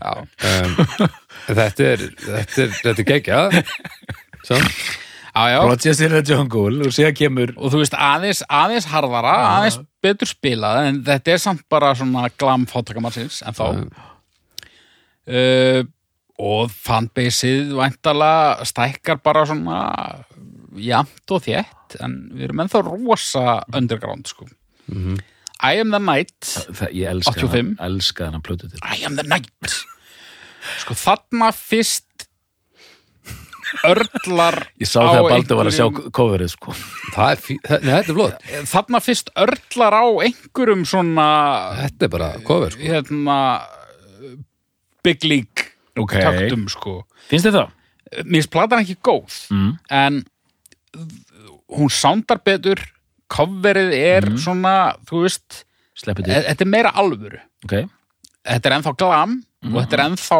um, 0.00 0.74
Þetta 1.50 1.86
er 1.92 2.02
þetta 2.16 2.64
er, 2.64 2.74
þetta 2.80 2.90
er 2.94 3.06
gegja 3.08 3.38
já, 4.50 5.42
já. 5.52 5.60
Projects 5.62 6.00
in 6.02 6.14
the 6.14 6.22
Jungle 6.26 6.86
og 6.88 6.94
síðan 6.96 7.16
kemur 7.18 7.52
og 7.56 7.72
þú 7.72 7.82
veist 7.82 7.96
aðeins, 7.96 8.42
aðeins 8.48 8.88
harðara 8.90 9.34
aðeins 9.58 9.78
betur 10.02 10.30
spilað 10.30 10.82
en 10.88 11.00
þetta 11.06 11.34
er 11.34 11.42
samt 11.42 11.64
bara 11.70 11.92
svona 11.98 12.26
glam 12.40 12.66
fátakamannsins 12.70 13.42
en 13.46 13.56
þá. 13.56 13.66
Uh, 15.30 15.82
og 16.40 16.70
fanbaseið 16.72 17.74
væntalega 17.76 18.64
stækkar 18.66 19.20
bara 19.22 19.44
svona 19.46 19.80
jamt 20.80 21.34
og 21.36 21.44
þétt 21.44 21.98
en 22.00 22.14
við 22.32 22.46
erum 22.48 22.62
ennþá 22.64 22.80
rosa 22.86 23.58
underground 23.76 24.30
sko 24.30 24.46
I 25.62 25.76
am 25.80 25.90
the 25.92 25.98
night 26.00 26.40
það, 26.72 26.92
ég 26.96 27.08
elska 27.10 27.34
85. 27.36 27.52
hana, 27.76 27.88
elska 27.90 28.24
hana 28.30 28.40
plötu 28.40 28.70
til 28.70 28.80
I 28.86 29.04
am 29.04 29.16
the 29.18 29.26
night 29.28 29.74
sko 30.80 30.94
þarna 30.96 31.50
fyrst 31.56 32.06
örlar 33.86 34.56
ég 34.82 34.88
sá 34.90 34.98
þegar 34.98 35.20
á 35.22 35.30
Baldur 35.30 35.58
var 35.60 35.68
að 35.70 35.76
sjá 35.76 35.84
einhverjum- 35.86 36.14
coverið 36.18 36.50
sko 36.56 36.72
það 37.14 37.28
er, 37.34 37.42
fí, 37.44 37.56
það, 37.66 37.84
nei, 37.86 37.92
þetta 37.92 38.10
er 38.10 38.16
flott 38.18 38.48
þarna 38.72 39.00
fyrst 39.04 39.30
örlar 39.44 39.96
á 40.00 40.04
einhverjum 40.26 40.82
svona 40.90 41.26
Þetta 41.84 42.08
er 42.08 42.12
bara 42.16 42.30
cover 42.48 42.74
sko. 42.74 42.82
hérna 42.82 43.36
big 45.06 45.24
league 45.24 45.68
ok, 45.96 46.16
taktum 46.18 46.66
sko 46.72 46.96
finnst 47.30 47.46
þið 47.46 47.58
það? 47.60 47.70
mér 48.24 48.40
finnst 48.40 48.50
platan 48.56 48.82
ekki 48.82 48.96
góð 49.06 49.38
Mm. 49.54 49.70
en 49.90 50.24
hún 51.70 51.90
sándar 51.94 52.40
betur 52.44 52.80
coverið 53.30 53.92
er 53.94 54.26
Mhm. 54.30 54.38
svona 54.42 54.74
þú 55.06 55.22
veist, 55.26 55.64
e- 56.04 56.44
þetta 56.50 56.60
er 56.60 56.66
meira 56.66 56.90
alvöru. 56.92 57.40
Ok, 57.64 57.86
þetta 58.44 58.66
er 58.70 58.76
ennþá 58.78 58.96
glam 58.96 59.42
og 59.64 59.78
þetta 59.84 59.92
er 59.98 60.04
ennþá 60.10 60.38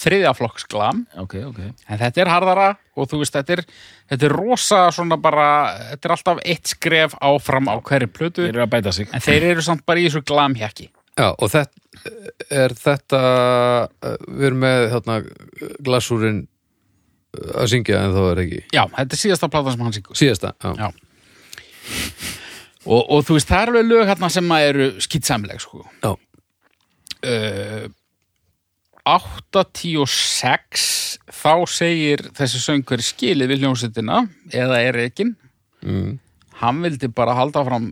þriðjaflokks 0.00 0.64
glam. 0.68 1.02
Ok, 1.20 1.34
ok. 1.44 1.58
En 1.88 1.98
þetta 2.00 2.22
er 2.22 2.28
harðara 2.32 2.68
og 2.96 3.08
þú 3.10 3.18
veist 3.20 3.34
þetta 3.36 3.50
er, 3.58 3.64
þetta 4.10 4.22
er 4.30 4.32
rosa 4.32 4.78
svona 4.90 5.18
bara 5.20 5.48
þetta 5.90 6.08
er 6.08 6.14
alltaf 6.16 6.38
eitt 6.46 6.64
skref 6.72 7.14
áfram 7.20 7.68
á 7.68 7.76
hverju 7.82 8.08
plötu. 8.08 8.46
Þeir 8.46 8.54
eru 8.54 8.64
að 8.64 8.70
bæta 8.72 8.92
sig. 8.96 9.08
En 9.12 9.20
þeir 9.20 9.42
eru 9.50 9.60
samt 9.60 9.84
bara 9.84 9.98
í 10.00 10.06
þessu 10.08 10.22
glamhjaki 10.24 10.88
Já, 11.18 11.34
og 11.36 11.50
þetta 11.50 11.70
er 12.50 12.68
þetta 12.80 13.20
uh, 14.00 14.16
við 14.30 14.46
erum 14.46 14.60
með 14.62 14.84
þarna 14.94 15.16
glasúrin 15.84 16.46
að 17.60 17.68
syngja 17.74 17.98
en 18.06 18.14
þá 18.14 18.20
er 18.30 18.40
ekki. 18.46 18.60
Já, 18.72 18.84
þetta 18.94 19.16
er 19.18 19.20
síðasta 19.20 19.48
platan 19.52 19.74
sem 19.74 19.84
hann 19.84 19.92
syngur. 19.98 20.16
Síðasta, 20.16 20.52
já, 20.64 20.70
Já. 20.80 20.88
Og, 22.86 23.00
og 23.00 23.24
þú 23.26 23.36
veist, 23.36 23.50
það 23.50 23.62
eru 23.62 23.78
alveg 23.78 23.90
lög 23.90 24.10
hérna 24.10 24.30
sem 24.32 24.52
að 24.56 24.66
eru 24.72 24.90
skýtsamleg 25.04 25.62
sko. 25.62 25.84
Já. 26.04 26.12
uh, 27.30 27.88
86 29.10 30.86
þá 31.32 31.54
segir 31.70 32.26
þessi 32.36 32.60
söngur 32.62 33.02
skilið 33.04 33.54
við 33.54 33.64
hljómsveitina 33.64 34.16
eða 34.52 34.80
er 34.84 34.98
ekkin 35.06 35.32
mm. 35.82 36.18
hann 36.60 36.82
vildi 36.84 37.08
bara 37.14 37.38
halda 37.38 37.64
fram 37.66 37.86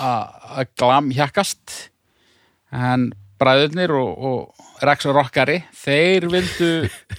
að 0.00 0.70
glam 0.78 1.10
hjakkast 1.12 1.90
en 2.72 3.10
bræðurnir 3.40 3.92
og, 3.96 4.10
og 4.16 4.84
Rex 4.86 5.08
og 5.08 5.14
Rockari 5.18 5.58
þeir 5.76 6.28
vildu 6.32 6.70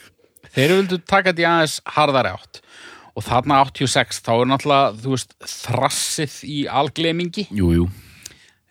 þeir 0.56 0.72
vildu 0.80 0.98
taka 1.06 1.36
því 1.36 1.44
aðeins 1.50 1.76
harðari 1.98 2.34
átt 2.34 2.54
og 3.18 3.26
þarna 3.26 3.62
86 3.66 4.20
þá 4.26 4.32
er 4.36 4.50
náttúrulega 4.52 4.92
þú 5.02 5.14
veist 5.16 5.34
þrassið 5.54 6.36
í 6.54 6.60
algleimingi 6.70 7.48
Jú, 7.58 7.72
jú. 7.80 7.88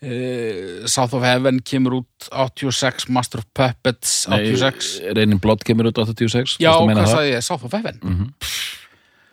Uh, 0.06 0.84
South 0.92 1.16
of 1.16 1.24
Heaven 1.24 1.58
kemur 1.66 2.02
út 2.02 2.26
86, 2.30 3.08
Master 3.16 3.40
of 3.42 3.46
Puppets 3.56 4.26
86 4.30 4.90
Reinin 5.16 5.40
Blood 5.42 5.64
kemur 5.66 5.88
út 5.90 5.98
86 6.04 6.58
Já, 6.62 6.74
hvað 6.78 7.08
sagði 7.10 7.32
ég? 7.32 7.46
South 7.46 7.64
of 7.66 7.74
Heaven? 7.74 7.98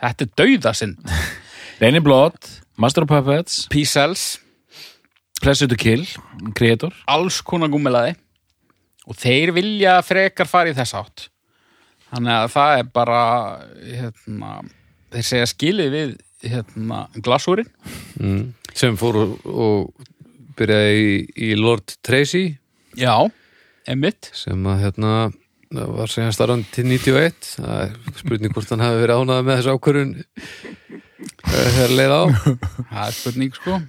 Þetta 0.02 0.26
er 0.26 0.32
dauðasind 0.40 1.14
Reinin 1.84 2.04
Blood, 2.06 2.38
Master 2.80 3.04
of 3.04 3.10
Puppets. 3.12 3.66
P-Cells, 3.68 4.38
Pleasure 5.42 5.68
to 5.68 5.76
Kill, 5.76 6.06
Creator. 6.56 6.94
Alls 7.12 7.42
konar 7.44 7.68
gúmilaði 7.74 8.14
og 9.04 9.18
þeir 9.20 9.52
vilja 9.58 9.98
frekar 10.06 10.48
fara 10.48 10.72
í 10.72 10.76
þess 10.78 10.96
átt. 10.96 11.26
Þannig 12.14 12.36
að 12.38 12.52
það 12.54 12.76
er 12.78 12.88
bara 12.96 13.20
hérna, 13.82 14.52
þeir 15.14 15.28
segja 15.28 15.50
skilið 15.50 15.94
við 15.94 16.16
hérna, 16.54 17.06
glasúrin. 17.24 17.70
Mm. 18.20 18.52
sem 18.76 18.98
fór 19.00 19.22
og, 19.24 19.94
byrjaði 20.58 20.98
í, 21.06 21.14
í 21.50 21.54
Lord 21.58 21.96
Tracy. 22.06 22.58
Já, 23.00 23.16
emitt 23.90 24.30
sem 24.38 24.68
að 24.70 24.84
hérna 24.86 25.14
var 25.74 26.12
segjast 26.12 26.38
starfandi 26.38 26.70
til 26.70 26.86
91 26.86 27.48
það 27.56 27.80
er 27.88 28.20
spurning 28.20 28.54
hvort 28.54 28.70
hann 28.70 28.84
hafi 28.86 29.00
verið 29.02 29.24
ánæða 29.24 29.46
með 29.48 29.58
þessu 29.58 29.74
ákvörun 29.74 30.12
þegar 31.48 31.96
leið 31.98 32.14
á. 32.14 32.24
Það 32.92 33.04
er 33.08 33.18
spurning 33.18 33.58
sko. 33.58 33.80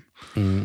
Mm. 0.41 0.63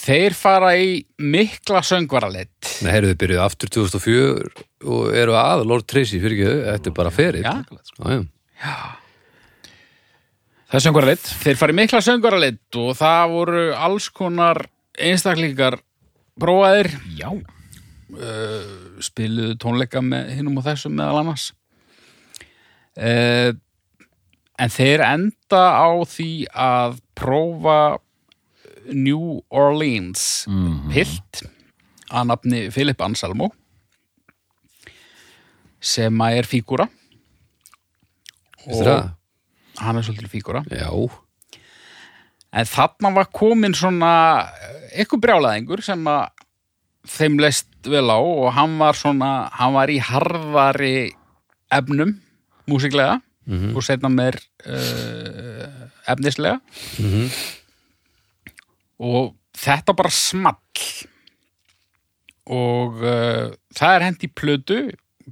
Þeir 0.00 0.36
fara 0.38 0.74
í 0.78 1.00
mikla 1.18 1.80
söngvaralett 1.82 2.76
Nei, 2.84 2.92
heyrðu 2.94 3.10
þið 3.10 3.20
byrjuðu 3.24 3.42
aftur 3.42 3.72
2004 3.74 4.66
og 4.86 5.08
eru 5.18 5.34
að 5.40 5.64
Lord 5.66 5.88
Tracy 5.90 6.20
fyrir 6.22 6.36
ekki 6.36 6.52
þetta 6.68 6.92
er 6.92 6.94
bara 7.00 7.12
ferið 7.14 7.48
Já. 7.48 7.54
já, 7.58 8.20
já. 8.60 8.74
Það 10.70 10.76
er 10.78 10.84
lit 11.08 11.30
Þeir 11.42 11.56
fara 11.58 11.72
í 11.74 11.76
mikla 11.80 12.00
söngvaralett 12.06 12.76
og 12.78 12.92
það 12.98 13.32
voru 13.32 13.62
alls 13.74 14.08
konar 14.14 14.60
einstaklingar 15.00 15.80
prófaðir. 16.40 16.92
Já. 17.18 17.30
Spiluðu 19.02 19.56
tónleika 19.62 20.02
með 20.04 20.30
hinnum 20.36 20.60
og 20.60 20.66
þessum 20.68 20.94
meðal 20.98 21.20
annars. 21.24 21.48
Uh, 22.98 23.52
en 24.60 24.72
þeir 24.74 25.02
enda 25.06 25.60
á 25.78 25.88
því 26.10 26.30
að 26.52 26.98
prófa 27.16 27.98
New 28.90 29.40
Orleans 29.50 30.44
Mhm. 30.50 30.90
pilt 30.92 31.42
að 32.10 32.26
nafni 32.26 32.62
Philip 32.74 33.00
Anselmo 33.00 33.52
sem 35.80 36.12
að 36.20 36.38
er 36.40 36.48
fígúra 36.50 36.88
Veistu 38.66 38.84
það? 38.84 39.10
hann 39.80 39.96
er 39.96 40.02
svolítið 40.06 40.32
fígúra 40.34 40.62
Já, 40.70 40.90
En 42.52 42.66
þarna 42.66 43.12
var 43.14 43.28
komin 43.30 43.74
svona 43.78 44.08
eitthvað 44.90 45.20
brjálæðingur 45.22 45.82
sem 45.86 46.00
að 46.10 46.24
þeim 47.06 47.36
leist 47.40 47.68
vel 47.86 48.10
á 48.10 48.18
og 48.18 48.48
hann 48.56 48.74
var 48.80 48.98
svona, 48.98 49.28
hann 49.54 49.72
var 49.76 49.88
í 49.88 50.00
harðari 50.02 51.12
efnum, 51.72 52.16
músiklega 52.68 53.20
Mhm. 53.46 53.70
og 53.76 53.82
setna 53.82 54.10
meir 54.12 54.36
uh, 54.66 55.88
efnislega 56.10 56.60
Mhm. 56.98 57.30
og 59.00 59.34
þetta 59.56 59.94
bara 59.96 60.10
small 60.10 60.58
og 62.50 62.98
uh, 63.00 63.50
það 63.76 63.94
er 63.96 64.04
hent 64.08 64.26
í 64.26 64.30
plötu 64.32 64.78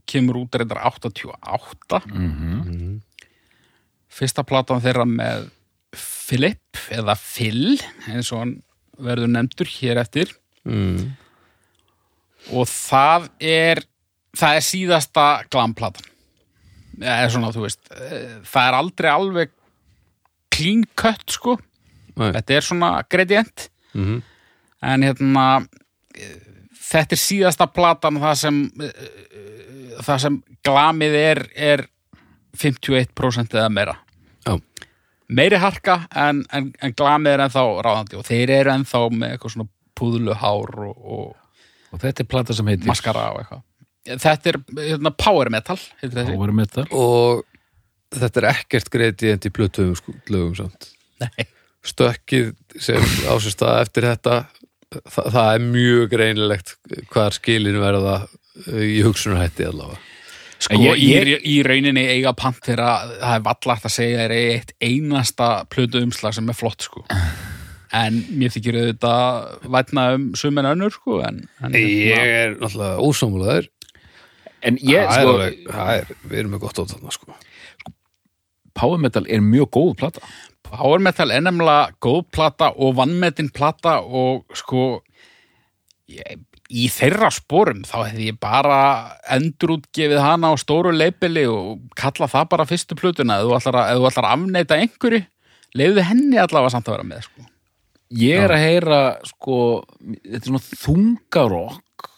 kemur 0.09 0.39
út 0.45 0.55
reyndar 0.59 0.81
88 0.87 2.01
Mhm. 2.07 3.01
Fyrsta 4.19 4.45
platan 4.47 4.83
þeirra 4.85 5.07
með 5.09 5.49
Philip 5.95 6.81
eða 6.93 7.15
Phil 7.19 7.79
eins 8.11 8.33
og 8.35 8.43
hann 8.43 8.55
verður 8.99 9.31
nefndur 9.33 9.71
hér 9.71 10.01
eftir 10.03 10.33
mm. 10.67 11.07
og 12.53 12.67
það 12.69 13.29
er 13.41 13.81
það 14.39 14.59
er 14.59 14.67
síðasta 14.67 15.27
glamplatan 15.49 16.11
eða 16.99 17.31
svona 17.33 17.53
þú 17.55 17.65
veist 17.65 17.93
eh, 17.95 18.37
það 18.43 18.69
er 18.69 18.77
aldrei 18.81 19.11
alveg 19.13 19.55
clean 20.55 20.83
cut 20.99 21.25
sko 21.31 21.57
Nei. 22.19 22.33
þetta 22.35 22.59
er 22.59 22.67
svona 22.73 22.93
gradient 23.09 23.69
Mhm. 23.97 24.19
en 24.85 25.03
hérna 25.07 25.45
eh, 26.15 26.35
þetta 26.91 27.17
er 27.17 27.21
síðasta 27.23 27.67
platan 27.73 28.19
það 28.21 28.35
sem 28.37 28.59
eh, 28.85 29.07
það 30.05 30.21
sem 30.27 30.37
glamið 30.67 31.17
er 31.19 31.41
er 31.57 31.85
51% 32.59 33.55
eða 33.57 33.71
meira. 33.73 33.95
Meiri 35.29 35.59
harka 35.61 36.01
en, 36.17 36.45
en, 36.55 36.71
en 36.83 36.95
glamið 36.97 37.35
er 37.35 37.45
ennþá 37.47 37.65
ráðandi 37.85 38.19
og 38.19 38.25
þeir 38.29 38.55
eru 38.61 38.75
ennþá 38.75 39.03
með 39.13 39.35
eitthvað 39.35 39.55
svona 39.55 39.71
púðluhár 39.99 40.75
og, 40.89 40.97
og 40.99 41.37
Og 41.89 42.01
þetta 42.03 42.25
er 42.25 42.29
plata 42.29 42.57
sem 42.57 42.69
heitir 42.69 42.89
maskara 42.89 43.31
og 43.33 43.43
eitthvað. 43.43 43.65
Þetta 44.09 44.51
er 44.51 44.59
hérna, 44.77 45.13
power 45.17 45.51
metal 45.53 45.79
Power 46.01 46.53
Metal. 46.57 46.85
Og 46.97 47.45
þetta 48.17 48.43
er 48.43 48.49
ekkert 48.53 48.91
greiti 48.93 49.33
en 49.33 49.41
til 49.43 49.53
plötuðum 49.53 49.97
sko, 49.99 50.15
lögum 50.33 50.55
samt. 50.57 50.93
Nei. 51.19 51.49
stökkið 51.89 52.53
sem 52.79 53.03
á 53.27 53.35
sér 53.43 53.55
stað 53.55 53.81
eftir 53.83 54.05
þetta 54.07 54.35
það, 54.93 55.29
það 55.35 55.49
er 55.49 55.65
mjög 55.65 56.05
greinilegt 56.13 56.73
hvað 57.11 57.33
skilin 57.39 57.79
verða 57.83 58.15
í 58.69 59.01
hugsunarhætti 59.07 59.67
allavega 59.67 59.99
sko, 60.59 60.75
ég- 60.83 61.03
ég- 61.03 61.29
í, 61.33 61.39
í 61.55 61.63
rauninni 61.67 62.05
eiga 62.17 62.33
Pantera 62.37 62.91
það 63.21 63.35
er 63.37 63.45
vallart 63.47 63.87
að 63.89 63.95
segja 63.95 64.25
er 64.27 64.35
eitt 64.37 64.73
einasta 64.83 65.65
plötu 65.71 66.03
umslag 66.03 66.35
sem 66.35 66.49
er 66.51 66.59
flott 66.59 66.83
sko. 66.89 67.05
En 67.95 68.19
mér 68.37 68.53
þykir 68.53 68.77
auðvitað 68.83 69.69
vætna 69.73 70.03
um 70.15 70.27
sumin 70.37 70.67
önnur 70.69 70.93
sko 70.93 71.23
en, 71.25 71.39
en 71.65 71.73
ég 71.73 72.19
er 72.19 72.57
náttúrulega 72.59 72.99
ósámúlaður 73.01 73.69
En 74.67 74.75
ég, 74.83 74.99
er 74.99 75.13
sko, 75.15 75.37
alveg, 75.37 75.59
það 75.71 75.91
er, 76.01 76.09
við 76.27 76.39
erum 76.41 76.51
með 76.57 76.61
gott 76.65 76.79
á 76.83 76.91
þarna 76.91 77.13
sko. 77.15 77.35
Power 78.75 78.99
Metal 78.99 79.23
er 79.31 79.41
mjög 79.43 79.69
góð 79.77 79.93
plata. 80.01 80.21
Power 80.67 80.99
Metal 81.03 81.31
er 81.31 81.45
nefnilega 81.47 81.93
góð 82.03 82.25
plata 82.35 82.73
og 82.75 82.97
vannmetin 82.99 83.53
plata 83.55 84.01
og 84.03 84.45
sko 84.59 84.83
ég, 86.11 86.41
í 86.69 86.89
þeirra 86.93 87.31
sporum 87.33 87.81
þá 87.89 87.97
hefði 88.11 88.27
ég 88.29 88.39
bara 88.43 88.79
endurútgefið 89.33 90.21
hana 90.21 90.51
á 90.53 90.55
stóru 90.61 90.93
leipili 90.93 91.47
og 91.49 91.87
kalla 91.97 92.29
það 92.29 92.49
bara 92.53 92.67
fyrstu 92.69 92.97
plötuna 92.99 93.39
ef 93.41 93.47
þú 93.49 93.55
ætlar 93.57 93.79
að, 93.81 94.33
afneita 94.35 94.77
einhverju 94.77 95.23
leiðu 95.79 96.05
henni 96.05 96.37
allavega 96.41 96.75
samt 96.75 96.89
að 96.89 96.97
vera 96.99 97.07
með 97.09 97.25
sko. 97.29 97.47
Ég 98.19 98.41
er 98.41 98.53
að 98.55 98.63
heyra, 98.65 98.99
sko, 99.29 99.57
þetta 100.25 100.39
er 100.41 100.47
svona 100.49 100.63
þungarokk 100.83 102.09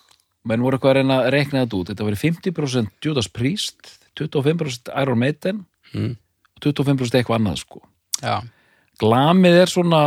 menn 0.46 0.62
voru 0.64 0.78
eitthvað 0.78 0.92
að 0.94 0.98
reyna 1.00 1.16
að 1.20 1.30
reikna 1.34 1.64
þetta 1.64 1.78
út 1.80 1.90
þetta 1.90 2.06
verið 2.06 2.22
50% 2.24 3.06
Judas 3.06 3.28
Priest 3.28 3.96
25% 4.18 4.94
Iron 5.02 5.18
Maiden 5.20 5.66
Mm. 5.90 6.12
og 6.54 6.60
25% 6.62 7.16
eitthvað 7.18 7.40
annað, 7.40 7.56
sko 7.64 7.80
Já. 8.22 8.36
Glamið 9.02 9.56
er 9.64 9.70
svona 9.72 10.02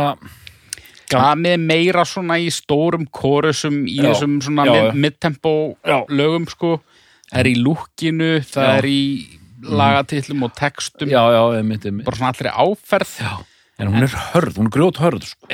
Glamið 1.12 1.58
meira 1.60 2.04
svona 2.08 2.38
í 2.40 2.48
stórum 2.54 3.04
kórusum 3.12 3.82
í 3.86 3.98
Já, 4.00 4.08
þessum 4.12 4.38
svona 4.42 4.64
já, 4.66 4.72
mid- 4.72 4.84
já. 4.88 4.92
midtempo 5.04 5.52
lögum 6.08 6.46
sko. 6.48 6.80
Það 7.30 7.40
er 7.40 7.48
í 7.50 7.54
lúkinu, 7.60 8.30
það 8.44 8.64
Já. 8.68 8.78
er 8.78 8.84
í 8.88 9.00
lagatillum 9.64 10.42
og 10.44 10.54
textum. 10.54 11.08
Einmitt, 11.10 11.84
einmitt. 11.86 12.04
Bara 12.06 12.16
svona 12.16 12.32
allri 12.32 12.50
áferð. 12.50 13.14
En 13.78 13.88
hún 13.90 14.02
er 14.06 14.12
hörð, 14.32 14.56
hún 14.58 14.66
er 14.66 14.74
grjót 14.76 14.98
hörð, 15.02 15.24
sko. 15.24 15.48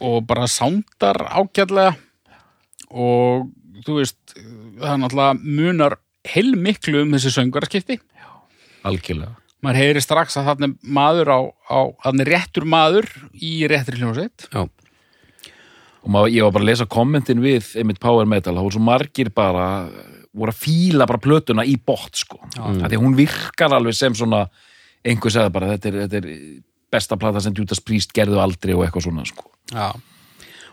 Og 0.00 0.26
bara 0.26 0.46
sándar 0.48 1.18
ágætlega. 1.28 1.96
Og 2.90 3.50
þú 3.84 3.98
veist, 4.00 4.16
það 4.80 4.94
er 4.94 5.00
náttúrulega 5.02 5.40
munar 5.44 5.96
heilmiklu 6.26 7.02
um 7.02 7.12
þessi 7.12 7.32
söngvaraskipti. 7.36 7.98
Algjörlega 8.84 9.36
Maður 9.60 9.80
heyri 9.82 10.00
strax 10.04 10.38
að 10.40 10.52
þannig 10.54 10.76
maður 10.96 11.32
á, 11.36 11.40
á 11.68 11.80
þannig 12.06 12.30
réttur 12.30 12.64
maður 12.64 13.08
í 13.36 13.52
réttri 13.68 14.00
hljómsveit. 14.00 14.46
já, 14.48 14.62
og 16.00 16.08
maður, 16.14 16.32
ég 16.32 16.46
var 16.46 16.54
bara 16.56 16.64
að 16.64 16.70
lesa 16.70 16.88
kommentin 16.88 17.42
við 17.44 17.74
einmitt 17.80 18.00
Power 18.00 18.28
Metal, 18.28 18.54
það 18.56 18.66
voru 18.66 18.78
svo 18.78 18.84
margir 18.86 19.30
bara 19.36 19.66
voru 20.30 20.54
að 20.54 20.62
fíla 20.62 21.06
bara 21.10 21.20
plötuna 21.20 21.66
í 21.66 21.76
bótt 21.76 22.22
sko, 22.22 22.38
Já. 22.54 22.62
mm. 22.62 22.84
því 22.86 23.00
hún 23.02 23.16
virkar 23.18 23.74
alveg 23.76 23.96
sem 23.98 24.14
svona 24.16 24.44
einhver 25.04 25.32
sagði 25.34 25.52
bara, 25.56 25.72
þetta 25.74 25.90
er, 25.90 25.98
þetta 26.04 26.20
er 26.20 26.30
besta 26.90 27.18
plata 27.20 27.42
sem 27.42 27.54
Judas 27.56 27.82
Priest 27.84 28.14
gerðu 28.16 28.40
aldrei 28.42 28.74
og 28.76 28.84
eitthvað 28.84 29.06
svona 29.08 29.26
sko. 29.28 29.46
Já. 29.72 29.92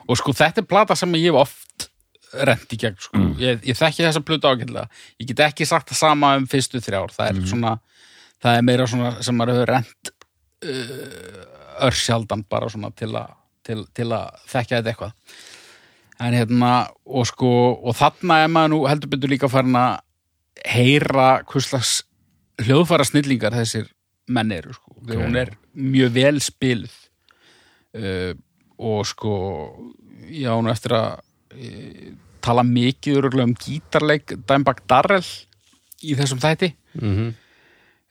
Og 0.07 0.19
sko 0.19 0.33
þetta 0.35 0.63
er 0.63 0.69
plata 0.69 0.95
sem 0.97 1.13
ég 1.19 1.29
hef 1.29 1.41
oft 1.43 1.87
rent 2.47 2.73
í 2.73 2.79
gegn, 2.79 2.97
sko. 2.99 3.21
Ég, 3.39 3.61
ég 3.67 3.77
þekki 3.77 4.03
þessa 4.03 4.23
plötu 4.25 4.49
ágætlega. 4.49 4.87
Ég 5.21 5.29
get 5.29 5.43
ekki 5.47 5.67
sagt 5.67 5.91
það 5.91 5.99
sama 6.01 6.33
um 6.39 6.47
fyrstu 6.49 6.81
þrjár. 6.83 7.13
Það 7.15 7.29
er 7.31 7.39
svona, 7.47 7.73
það 8.43 8.57
er 8.59 8.65
meira 8.67 8.87
svona 8.89 9.11
sem 9.25 9.37
maður 9.37 9.57
hefur 9.57 9.71
rent 9.73 10.11
uh, 10.65 11.85
örsjaldan 11.87 12.43
bara 12.49 12.69
svona 12.71 12.91
til 12.97 13.11
að, 13.17 13.33
til, 13.65 13.83
til 13.95 14.09
að 14.15 14.41
þekka 14.49 14.79
þetta 14.79 14.93
eitthvað. 14.93 15.37
En 16.17 16.33
hérna, 16.33 16.71
og 17.05 17.27
sko, 17.29 17.49
og 17.77 17.93
þarna 17.97 18.39
er 18.43 18.49
maður 18.49 18.73
nú 18.73 18.79
heldur 18.89 19.11
betur 19.11 19.29
líka 19.29 19.49
farin 19.53 19.77
að 19.77 19.99
heyra 20.65 21.27
hvurslags 21.45 21.99
hljóðfæra 22.65 23.05
snillingar 23.05 23.53
þessir 23.53 23.91
menn 24.33 24.51
eru, 24.55 24.73
sko. 24.73 24.95
Okay. 25.03 25.19
Hún 25.21 25.37
er 25.37 25.53
mjög 25.77 26.15
vel 26.17 26.39
spiluð 26.41 26.95
uh, 28.01 28.33
og 28.77 29.05
sko 29.07 29.33
já, 30.33 30.51
nú 30.57 30.73
eftir 30.73 30.97
að 30.97 31.19
uh, 31.53 32.07
tala 32.41 32.65
mikið 32.65 33.29
um 33.43 33.53
gítarleik 33.53 34.33
Dimebag 34.47 34.81
Darrell 34.89 35.25
í 36.01 36.17
þessum 36.17 36.41
þætti 36.41 36.73
Mhm. 36.97 37.35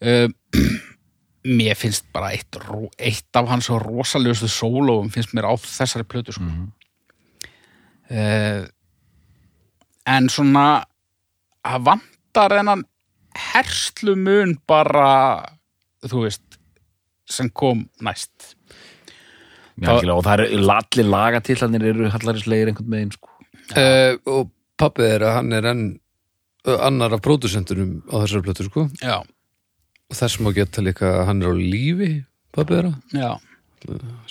Uh, 0.05 0.27
mér 1.57 1.77
finnst 1.79 2.07
bara 2.13 2.33
eitt, 2.35 2.57
eitt 2.99 3.39
af 3.39 3.47
hans 3.51 3.69
rosalegustu 3.69 4.49
sólóum 4.51 5.11
finnst 5.13 5.33
mér 5.37 5.47
á 5.47 5.53
þessari 5.55 6.07
plötu 6.07 6.35
sko. 6.35 6.47
uh, 8.11 8.63
en 10.07 10.29
svona 10.31 10.67
að 11.67 11.87
vantar 11.91 12.57
þennan 12.59 12.85
herslu 13.53 14.15
mun 14.17 14.55
bara 14.67 15.09
þú 16.07 16.25
veist 16.25 16.59
sem 17.27 17.49
kom 17.51 17.87
næst 18.01 18.53
Mjög 19.77 19.91
algjörlega, 19.91 20.17
og 20.17 20.25
það 20.25 20.39
er 20.41 20.69
allir 20.73 21.09
lagatillanir 21.11 21.83
eru 21.91 22.07
hallarislegir 22.09 22.71
einhvern 22.71 22.93
veginn 22.95 23.13
sko. 23.13 23.29
uh, 23.77 24.13
og 24.25 24.51
pappi 24.77 25.05
er 25.05 25.25
að 25.27 25.35
hann 25.39 25.57
er 25.57 25.71
enn 25.71 25.87
annar 26.67 27.13
af 27.15 27.23
pródusentunum 27.23 28.01
á 28.11 28.15
þessari 28.23 28.43
plötu 28.47 28.65
sko 28.67 28.87
já, 28.99 29.21
og 30.07 30.17
þess 30.19 30.39
má 30.43 30.53
geta 30.55 30.83
líka 30.85 31.09
að 31.19 31.25
hann 31.31 31.43
er 31.43 31.51
á 31.51 31.55
lífi 31.57 32.11
pappi 32.55 32.77
er 32.79 32.89
að, 32.91 32.95
já, 33.13 33.31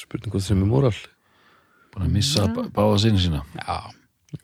spurning 0.00 0.32
hvað 0.32 0.46
sem 0.48 0.62
er 0.64 0.70
moral 0.70 0.96
búin 1.92 2.08
að 2.08 2.16
missa 2.16 2.48
mm. 2.48 2.72
báða 2.76 2.98
sinni 3.04 3.22
sína 3.22 3.44
já 3.60 3.78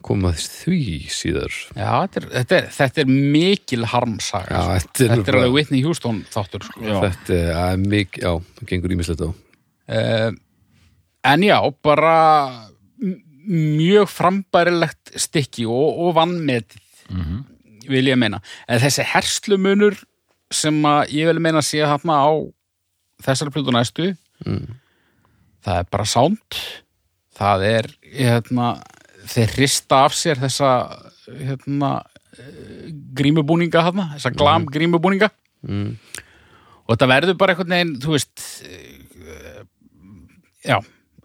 koma 0.01 0.31
því 0.37 0.79
síðar 1.13 1.53
Já, 1.75 1.89
þetta 2.07 2.21
er, 2.21 2.27
þetta 2.33 2.57
er, 2.57 2.69
þetta 2.73 3.03
er 3.03 3.11
mikil 3.11 3.87
harmsaga. 3.91 4.47
Já, 4.55 4.61
sko. 4.63 4.77
þetta 4.79 5.03
er 5.05 5.11
þetta 5.11 5.19
er 5.19 5.27
bara- 5.27 5.41
alveg 5.43 5.57
Whitney 5.57 5.83
Houston 5.85 6.21
þáttur. 6.33 6.65
Sko. 6.69 7.01
þetta 7.03 7.39
er 7.57 7.83
mikið, 7.83 8.23
já, 8.23 8.33
það 8.59 8.71
gengur 8.73 8.95
ímislegt 8.97 9.27
á 9.27 9.31
Uh, 9.93 10.31
en 11.27 11.43
já, 11.43 11.57
bara 11.83 12.13
m- 13.03 13.19
mjög 13.51 14.07
frambærilegt 14.09 15.11
stykki 15.19 15.67
og, 15.67 15.99
og 16.07 16.15
vannmetið, 16.17 16.79
vil 17.91 18.07
ég 18.07 18.17
meina. 18.17 18.39
En 18.71 18.81
þessi 18.81 19.05
herslumunur 19.11 19.99
sem 20.57 20.79
að 20.89 21.15
ég 21.17 21.29
vil 21.31 21.43
meina 21.43 21.61
að 21.63 21.69
sé 21.69 21.83
þarna 21.83 22.19
á 22.23 22.31
þessari 23.23 23.55
plötu 23.55 23.75
næstu, 23.75 24.09
það 25.63 25.83
er 25.83 25.91
bara 25.91 26.09
sound. 26.09 26.63
Það 27.33 27.67
er, 27.69 27.89
hérna, 28.13 28.67
þeir 29.33 29.55
hrista 29.57 30.03
af 30.07 30.17
sér 30.17 30.41
þessa, 30.43 30.73
hérna, 31.27 31.93
eh, 32.37 32.91
grímubúninga 33.17 33.85
þarna, 33.89 34.11
þessa 34.17 34.35
glam 34.37 34.67
grímubúninga. 34.69 35.31
mm. 35.63 35.97
og 36.85 36.95
þetta 36.95 37.09
verður 37.09 37.39
bara 37.39 37.55
einhvern 37.55 37.77
veginn 37.77 37.95
þú 38.03 38.17
veist 38.17 38.43
eh, 38.67 39.63
já 40.67 40.81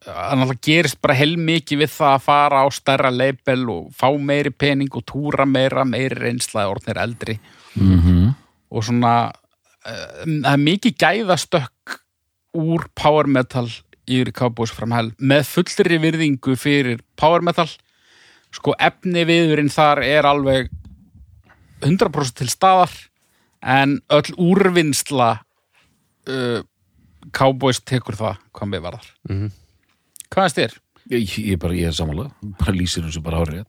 það 0.07 0.53
gerist 0.63 0.99
bara 1.03 1.17
heilmikið 1.17 1.81
við 1.83 1.91
það 1.93 2.13
að 2.13 2.25
fara 2.27 2.63
á 2.63 2.67
stærra 2.73 3.11
leipel 3.11 3.59
og 3.73 3.89
fá 3.95 4.07
meiri 4.15 4.53
pening 4.53 4.93
og 4.95 5.05
túra 5.07 5.47
meira 5.49 5.83
meiri 5.87 6.15
reynslaði 6.15 6.71
orðnir 6.71 7.01
eldri 7.01 7.37
mm 7.75 7.97
-hmm. 7.99 8.16
Og 8.71 8.85
svona 8.85 9.15
uh, 9.31 10.23
það 10.23 10.51
er 10.53 10.63
mikið 10.63 10.97
gæðastökk 11.03 11.97
úr 12.57 12.87
power 12.97 13.29
metal 13.29 13.67
yfir 14.07 14.31
Cowboys 14.35 14.71
from 14.71 14.95
Hell 14.95 15.11
með 15.19 15.49
fullri 15.49 15.99
virðingu 16.01 16.55
fyrir 16.59 17.03
power 17.19 17.43
metal. 17.43 17.67
Sko 18.55 18.73
efni 18.79 19.25
viðurinn 19.27 19.71
þar 19.71 20.01
er 20.07 20.27
alveg 20.29 20.71
100% 21.83 22.39
til 22.39 22.49
staðar 22.49 22.93
en 23.61 23.99
öll 24.13 24.33
úrvinnsla 24.39 25.29
uh, 25.37 26.59
Cowboys 27.35 27.83
tekur 27.83 28.15
það 28.15 28.43
hvað 28.55 28.75
við 28.75 28.85
varðar. 28.87 29.07
Mhm. 29.29 29.55
hvað 30.31 30.45
er 30.45 30.53
styr? 30.55 30.77
ég, 31.11 31.37
ég, 31.37 31.53
er 31.55 31.61
bara, 31.61 31.75
ég 31.77 31.89
er 31.89 31.95
samanlega, 31.95 32.33
bara 32.59 32.75
lýsir 32.75 33.05
þessu 33.05 33.23
bara 33.23 33.43
árið 33.43 33.63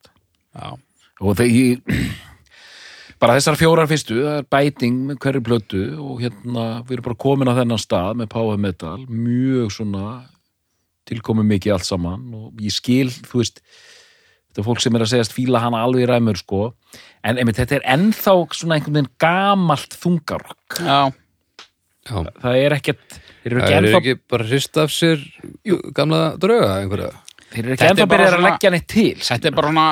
og 1.18 1.38
það 1.38 1.54
ég 1.54 1.94
bara 3.22 3.36
þessar 3.38 3.58
fjórar 3.58 3.88
fyrstu, 3.90 4.16
það 4.22 4.40
er 4.40 4.48
bæting 4.52 4.98
með 5.08 5.20
hverju 5.24 5.44
plötu 5.46 5.82
og 5.98 6.22
hérna 6.22 6.64
við 6.86 6.98
erum 6.98 7.06
bara 7.08 7.20
komin 7.24 7.50
á 7.50 7.58
þennan 7.58 7.82
stað 7.82 8.18
með 8.20 8.32
power 8.34 8.60
metal 8.62 8.98
mjög 9.08 9.74
svona 9.74 10.06
tilkomi 11.08 11.44
mikið 11.48 11.76
allt 11.76 11.88
saman 11.88 12.26
og 12.36 12.62
ég 12.62 12.74
skil, 12.74 13.08
þú 13.10 13.42
veist 13.42 13.62
þetta 13.62 14.62
er 14.62 14.68
fólk 14.68 14.82
sem 14.84 14.98
er 14.98 15.04
að 15.04 15.12
segjast 15.14 15.36
fíla 15.36 15.62
hana 15.64 15.82
alveg 15.86 16.04
í 16.04 16.10
ræmur 16.10 16.40
sko, 16.40 16.64
en 17.26 17.40
einmitt 17.40 17.60
þetta 17.60 17.78
er 17.78 17.86
ennþá 17.96 18.34
svona 18.58 18.78
einhvern 18.78 19.00
veginn 19.00 19.12
gamalt 19.22 19.96
þungarokk, 20.02 20.82
já, 20.82 21.00
já, 22.08 22.18
það 22.42 22.60
er 22.64 22.76
ekkert 22.78 23.20
þeir 23.20 23.52
eru 23.52 23.62
ekki 23.62 23.78
ennþá, 23.78 24.02
ekki 24.02 24.18
bara 24.34 24.50
hrist 24.50 24.82
af 24.82 24.92
sér 24.94 25.24
gamla 25.96 26.26
drauga 26.40 26.76
einhverja? 26.82 27.14
Þeir 27.48 27.64
eru 27.64 27.74
ekki 27.78 27.88
ennþá 27.88 28.04
bara 28.04 28.12
byrjað 28.12 28.38
að 28.38 28.46
leggja 28.46 28.74
neitt 28.74 28.92
til 28.92 29.16
þetta 29.22 29.48
er 29.48 29.56
bara 29.56 29.72
svona 29.72 29.88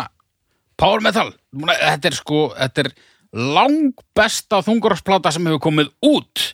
power 0.81 1.05
metal. 1.05 1.31
Þetta 1.57 2.11
er 2.11 2.17
sko, 2.17 2.41
þetta 2.57 2.85
er 2.85 2.91
langbesta 3.33 4.63
þungarásplata 4.65 5.33
sem 5.35 5.47
hefur 5.49 5.63
komið 5.69 5.91
út 6.07 6.51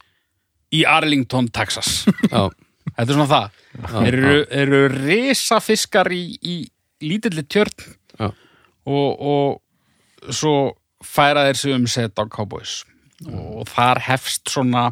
í 0.72 0.84
Arlington, 0.88 1.50
Texas 1.52 2.04
já, 2.30 2.48
Þetta 2.92 3.04
er 3.04 3.16
svona 3.16 3.30
það. 3.30 3.58
Þeir 3.92 4.14
eru, 4.18 4.38
eru 4.62 4.78
risafiskar 4.92 6.10
í, 6.12 6.22
í 6.42 6.54
lítilli 7.06 7.44
tjörn 7.48 7.84
Já. 8.18 8.28
og, 8.84 9.22
og 9.22 10.32
svo 10.34 10.54
færa 11.02 11.46
þeir 11.46 11.60
sig 11.60 11.76
um 11.76 11.86
set 11.90 12.18
á 12.18 12.24
Cowboys 12.30 12.82
og 13.26 13.68
þar 13.70 14.02
hefst 14.08 14.50
svona 14.50 14.90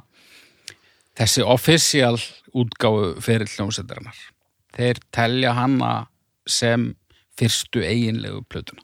þessi 1.19 1.43
official 1.45 2.15
útgáfu 2.55 3.17
fyrir 3.23 3.51
hljómsveitarinnar. 3.51 4.17
Þeir 4.75 5.03
telja 5.15 5.53
hana 5.59 5.93
sem 6.49 6.93
fyrstu 7.39 7.83
eiginlegu 7.85 8.45
plötuna. 8.49 8.83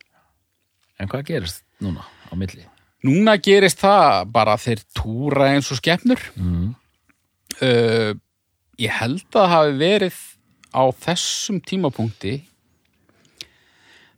en 0.99 1.09
hvað 1.09 1.27
gerist 1.31 1.65
núna 1.81 2.03
á 2.03 2.33
milli? 2.35 2.65
Núna 3.07 3.37
gerist 3.43 3.83
það 3.83 4.31
bara 4.35 4.57
þeir 4.61 4.83
túra 4.97 5.51
eins 5.53 5.71
og 5.71 5.81
skepnur. 5.81 6.23
Mm. 6.37 6.75
uh, 7.63 8.13
ég 8.81 8.93
held 9.01 9.25
að 9.31 9.37
það 9.37 9.53
hafi 9.55 9.77
verið 9.81 10.19
á 10.77 10.83
þessum 11.07 11.61
tímapunkti 11.65 12.35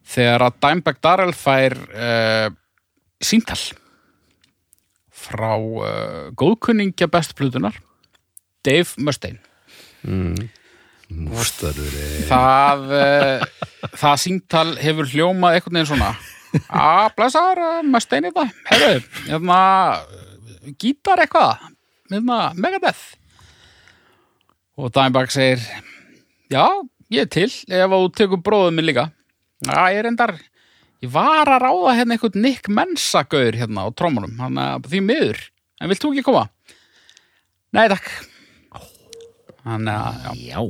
þegar 0.09 0.47
að 0.49 0.57
Dimebag 0.64 1.03
Darrell 1.05 1.36
fær 1.36 1.76
uh, 1.76 2.49
síntal 3.22 3.61
frá 5.18 5.53
uh, 5.59 6.30
góðkunningja 6.39 7.11
bestplutunar 7.12 7.78
Dave 8.66 8.99
Mustaine 9.03 9.43
mústarður 11.09 11.95
það, 12.28 12.89
uh, 12.95 13.68
það 13.97 14.18
síntal 14.24 14.68
hefur 14.80 15.09
hljómað 15.12 15.59
einhvern 15.59 15.78
veginn 15.78 15.91
svona 15.93 16.12
að 16.68 17.14
blessaður 17.18 17.62
uh, 17.64 17.80
Mustaine 17.86 18.32
þetta 18.32 18.46
hefur, 18.70 19.09
hérna 19.28 19.61
gítar 20.80 21.22
eitthvað? 21.24 21.68
Hérna, 22.09 22.38
Megadeth. 22.57 23.05
Og 24.78 24.92
Dimebag 24.94 25.32
segir 25.34 25.62
já, 26.53 26.64
ég 27.12 27.26
er 27.26 27.32
til 27.32 27.51
ef 27.51 27.92
þú 27.92 28.05
tekur 28.16 28.42
bróðum 28.44 28.78
minn 28.78 28.88
líka. 28.88 29.09
Já, 29.66 29.90
ég 29.92 30.01
er 30.01 30.09
endar 30.11 30.36
ég 31.03 31.12
var 31.12 31.51
að 31.51 31.64
ráða 31.66 31.94
hérna 31.99 32.16
einhvern 32.16 32.42
Nick 32.42 32.70
Mensa 32.72 33.24
gaur 33.28 33.59
hérna 33.59 33.86
á 33.86 33.88
trómunum, 33.94 34.38
hann 34.40 34.59
að 34.62 34.88
því 34.92 35.03
miður. 35.05 35.42
En 35.78 35.90
vilt 35.90 36.03
þú 36.03 36.12
ekki 36.14 36.26
koma? 36.26 36.46
Nei, 37.76 37.84
takk. 37.92 38.09
Hann 39.68 39.90
að, 39.92 40.24
já. 40.24 40.32
Já, 40.49 40.62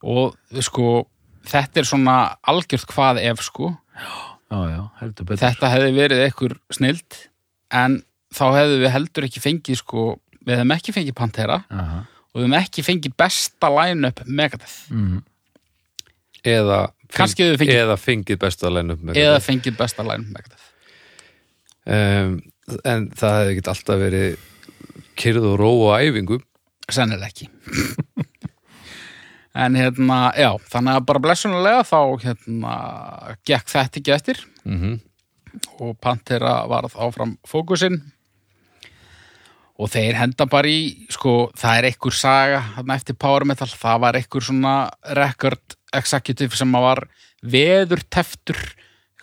og 0.00 0.62
sko 0.64 1.04
þetta 1.50 1.82
er 1.82 1.88
svona 1.88 2.16
algjört 2.48 2.88
hvað 2.88 3.20
ef 3.28 3.42
sko. 3.44 3.74
Já, 4.00 4.29
já, 4.50 4.80
heldur 5.00 5.26
betur. 5.28 5.42
Þetta 5.44 5.68
hefði 5.74 5.90
verið 5.94 6.22
einhver 6.26 6.54
snild 6.74 7.18
en 7.80 8.00
þá 8.34 8.44
hefðu 8.56 8.78
við 8.82 8.92
heldur 8.96 9.26
ekki 9.28 9.42
fengið 9.44 9.78
sko, 9.82 10.04
við 10.42 10.56
hefðum 10.56 10.74
ekki 10.76 10.94
fengið 10.96 11.16
Pantera 11.20 11.60
Aha. 11.70 12.00
og 12.32 12.40
við 12.40 12.44
hefðum 12.46 12.56
ekki 12.60 12.84
fengið 12.86 13.14
besta 13.22 13.70
line-up 13.76 14.22
Megadeth. 14.26 14.78
Mm. 14.90 15.20
eða, 16.44 16.80
Kannski 17.14 17.42
hefðu 17.46 17.60
fengið- 17.62 17.80
eða 17.84 17.96
fengið 18.00 18.38
besta 18.42 18.70
line 18.70 18.94
upp 18.94 19.00
með 19.10 19.18
eða 19.22 19.40
fengið 19.44 19.76
besta 19.78 20.02
line-up 20.06 20.34
Megadeth. 20.34 20.66
Um, 21.90 22.34
en 22.86 23.08
það 23.18 23.36
hefði 23.40 23.54
ekki 23.56 23.70
alltaf 23.72 23.98
verið 23.98 24.36
kyrð 25.20 25.46
og 25.52 25.56
ró 25.60 25.70
og 25.88 25.94
æfingu. 26.00 26.38
Sennilega 26.90 27.30
ekki 27.30 27.48
en 29.54 29.76
hérna, 29.78 30.18
já 30.38 30.50
þannig 30.70 30.98
að 30.98 31.06
bara 31.10 31.22
blessunulega 31.26 31.86
þá 31.86 32.00
hérna, 32.24 32.74
gekk 33.48 33.72
þetta 33.72 34.02
ekki 34.02 34.18
eftir. 34.18 34.44
Mm 34.64 34.98
og 35.80 35.98
Pantera 36.02 36.64
varð 36.70 36.96
áfram 37.00 37.36
fókusinn. 37.48 38.00
Og 39.80 39.88
þeir 39.88 40.18
henda 40.18 40.44
bara 40.50 40.68
í 40.68 41.06
sko, 41.12 41.50
það 41.56 41.78
er 41.78 41.88
einhver 41.88 42.16
saga 42.16 42.60
þarna 42.74 42.96
eftir 43.00 43.16
Power 43.16 43.46
Metal, 43.48 43.70
það 43.70 44.02
var 44.04 44.18
einhver 44.18 44.44
svona 44.44 44.74
record 45.16 45.76
executive 45.96 46.58
sem 46.58 46.76
var 46.76 47.06
veður 47.40 48.04
teftur 48.12 48.60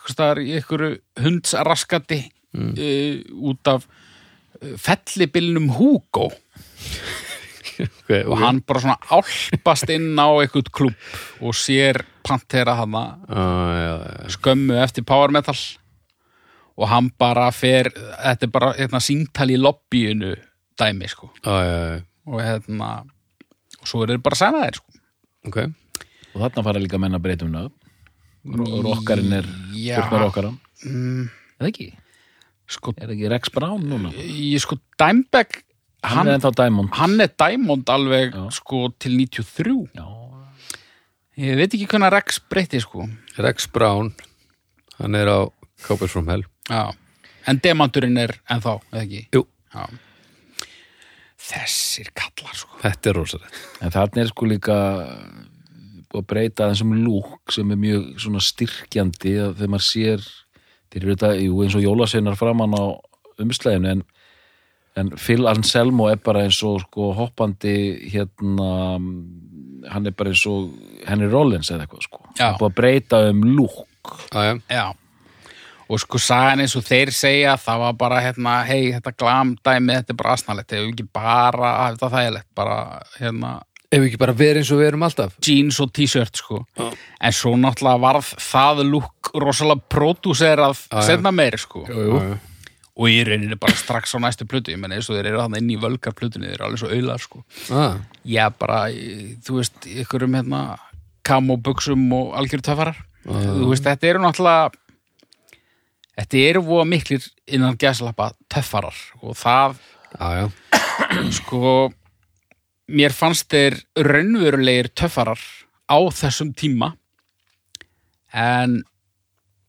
í 0.08 0.56
einhverju 0.56 0.94
hundsraskati 1.20 2.22
mm. 2.56 2.70
út 3.44 3.70
af 3.70 3.84
uh, 3.84 4.76
fellibilnum 4.80 5.68
Hugo 5.76 6.30
okay, 7.86 8.24
og 8.26 8.40
hann 8.42 8.62
bara 8.66 8.84
svona 8.84 8.98
álpast 9.14 9.92
inn 9.94 10.18
á 10.18 10.28
einhvern 10.28 10.72
klubb 10.74 11.44
og 11.44 11.58
sér 11.58 12.02
Pantera 12.28 12.76
hana 12.76 13.04
já. 13.28 13.94
skömmu 14.36 14.76
eftir 14.84 15.06
Power 15.08 15.32
Metal. 15.32 15.56
Og 16.78 16.90
hann 16.92 17.10
bara 17.18 17.48
fer 17.52 17.90
þetta 17.94 18.46
er 18.46 18.52
bara 18.54 18.74
hérna, 18.78 19.00
síntal 19.02 19.50
í 19.50 19.58
lobbyinu 19.58 20.36
dæmi 20.78 21.10
sko. 21.10 21.32
Já. 21.46 22.02
og 22.28 22.42
hérna 22.44 22.90
og 23.78 23.88
svo 23.88 24.04
er 24.04 24.14
þeir 24.14 24.24
bara 24.26 24.36
að 24.36 24.44
sæna 24.44 24.64
þeir 24.66 24.80
sko. 24.82 25.04
Ok. 25.48 25.60
Og 26.36 26.42
þarna 26.44 26.66
fara 26.68 26.84
líka 26.84 27.00
menn 27.02 27.18
að 27.18 27.24
breyta 27.24 27.48
um 27.48 27.54
nöfn. 27.56 27.76
Og 28.48 28.84
rokkarinn 28.86 29.34
er 29.40 29.48
með 29.48 30.12
rokkaran 30.22 30.54
mm, 30.86 31.24
eða 31.60 31.68
ekki, 31.68 31.88
sko, 32.70 32.94
er 32.96 33.10
það 33.10 33.16
ekki 33.18 33.32
Rex 33.34 33.52
Brown 33.52 33.84
núna? 33.90 34.12
Ég 34.16 34.62
sko 34.64 34.78
Dimebag 35.00 35.58
hann, 36.08 36.18
hann, 36.22 36.30
er 36.32 36.38
ennþá 36.38 36.52
Diamond 36.62 36.96
hann 37.00 37.20
er 37.24 37.32
Diamond 37.44 37.90
alveg 37.94 38.36
Já. 38.36 38.46
sko 38.58 38.88
til 39.00 39.18
93 39.20 39.76
já, 39.98 40.06
ég 41.44 41.60
veit 41.60 41.74
ekki 41.78 41.90
hvernig 41.92 42.14
Rex 42.16 42.40
breyti 42.50 42.82
sko 42.84 43.08
Rex 43.38 43.68
Brown 43.74 44.14
hann 44.98 45.16
er 45.20 45.30
á 45.30 45.40
Cowboys 45.86 46.12
from 46.16 46.30
Hell 46.32 46.46
Já. 46.70 46.92
en 47.48 47.62
demandurinn 47.64 48.18
er 48.18 48.38
ennþá, 48.50 48.80
eða 48.92 49.04
ekki 49.06 49.24
Jú. 49.36 49.46
Já. 49.74 49.86
þessir 51.38 52.10
kallar 52.18 52.58
sko 52.58 52.82
þetta 52.82 53.12
er 53.12 53.22
rosalegt 53.22 53.62
en 53.82 53.94
þarna 53.94 54.24
er 54.24 54.34
sko 54.34 54.50
líka 54.50 54.78
að 56.18 56.26
breyta 56.26 56.70
þessum 56.72 56.96
lúk 57.04 57.52
sem 57.54 57.72
er 57.72 57.80
mjög 57.80 58.06
svona 58.24 58.42
styrkjandi 58.42 59.34
að 59.44 59.58
þegar 59.60 59.72
maður 59.74 59.86
sér 59.86 60.24
þeir 60.88 61.02
eru 61.04 61.14
þetta, 61.14 61.32
jú, 61.44 61.58
eins 61.64 61.76
og 61.78 61.84
jólasveinar 61.84 62.38
framann 62.40 62.74
á 62.74 62.86
umslæðinu 63.44 63.92
en, 63.92 64.04
en 64.98 65.12
Phil 65.18 65.48
Anselmo 65.50 66.10
er 66.12 66.20
bara 66.24 66.46
eins 66.48 66.60
og 66.66 66.82
sko 66.88 67.12
hoppandi 67.18 67.76
hérna 68.12 68.98
hann 69.88 70.08
er 70.10 70.16
bara 70.18 70.34
eins 70.34 70.46
og 70.50 70.72
Henry 71.08 71.30
Rollins 71.32 71.70
eða 71.72 71.86
eitthvað 71.86 72.08
sko. 72.08 72.24
Það 72.38 72.48
er 72.48 72.62
búið 72.62 72.72
að 72.72 72.80
breyta 72.80 73.20
um 73.30 73.44
lúk. 73.56 73.84
Já. 74.34 74.56
Já, 74.72 74.86
og 75.88 76.02
sko 76.04 76.20
sagan 76.22 76.64
eins 76.64 76.76
og 76.80 76.84
þeir 76.88 77.14
segja 77.16 77.56
það 77.62 77.84
var 77.86 77.96
bara 78.02 78.20
hérna, 78.24 78.58
hei, 78.68 78.92
þetta 78.98 79.14
glamdæmi 79.16 79.96
þetta 80.00 80.14
er 80.14 80.20
bara 80.20 80.36
asnalegt, 80.36 80.74
ef 80.74 80.84
við 80.84 80.92
ekki 80.94 81.08
bara 81.16 81.72
að 81.86 81.96
þetta 81.96 82.12
þægilegt, 82.16 82.50
bara 82.58 82.78
hérna. 83.20 83.54
Ef 83.88 84.02
við 84.02 84.10
ekki 84.10 84.20
bara 84.20 84.36
verið 84.36 84.62
eins 84.62 84.74
og 84.76 84.82
við 84.82 84.90
erum 84.90 85.08
alltaf? 85.08 85.38
Jeans 85.48 85.80
og 85.84 85.94
t-shirt 85.96 86.42
sko. 86.42 86.60
Já. 86.76 86.90
en 87.22 87.36
svo 87.36 87.54
náttúrulega 87.56 88.04
varð 88.04 88.34
það 88.44 88.84
lúk 88.90 89.32
rosalega 89.34 89.88
pródúserað 89.94 90.84
setna 91.08 91.32
meir 91.32 91.56
sko. 91.62 91.86
Jú. 91.88 92.20
Og 92.98 93.12
í 93.14 93.20
rauninni 93.28 93.60
bara 93.62 93.78
strax 93.78 94.16
á 94.16 94.20
næstu 94.20 94.48
plötu 94.50 94.74
ég 94.74 94.82
menn 94.82 94.96
eins 94.96 95.10
og 95.10 95.20
þeir 95.20 95.32
eru 95.32 95.44
þannig 95.44 95.64
inn 95.64 95.74
í 95.76 95.82
völgar 95.82 96.16
plötunni 96.18 96.50
þeir 96.50 96.58
eru 96.58 96.68
alveg 96.68 96.82
svo 96.82 96.90
auðlar 96.94 97.22
sko. 97.22 97.44
Ah, 97.70 98.00
já 98.26 98.48
bara, 98.50 98.88
þú 99.46 99.60
veist, 99.60 99.78
ykkur 99.86 100.26
um 100.26 100.40
hérna 100.40 100.64
kamóbuxum 101.28 102.08
og 102.18 102.34
algjör 102.40 102.64
töfarar 102.66 103.04
þú 103.28 103.72
veist, 103.72 103.86
þetta 103.86 104.10
eru 104.10 104.24
náttúrulega 104.24 104.72
þetta 106.18 106.44
eru 106.50 106.64
voða 106.66 106.88
miklir 106.90 107.30
innan 107.54 107.78
gæslappa 107.80 108.32
töffarar. 108.52 108.98
Og 109.22 109.38
það 109.38 109.78
já, 110.18 110.28
já. 110.40 110.46
sko 111.40 111.92
mér 112.88 113.16
fannst 113.16 113.50
þeir 113.52 113.82
raunverulegir 114.00 114.92
töffarar 114.96 115.42
á 115.92 115.98
þessum 116.16 116.54
tíma. 116.58 116.94
En 118.34 118.82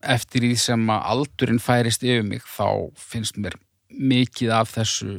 eftir 0.02 0.44
því 0.46 0.54
sem 0.60 0.90
að 0.92 1.06
aldurinn 1.12 1.62
færist 1.62 2.04
yfir 2.06 2.26
mig 2.26 2.44
þá 2.46 2.90
finnst 2.98 3.38
mér 3.40 3.56
mikið 3.88 4.52
af 4.54 4.72
þessu 4.76 5.16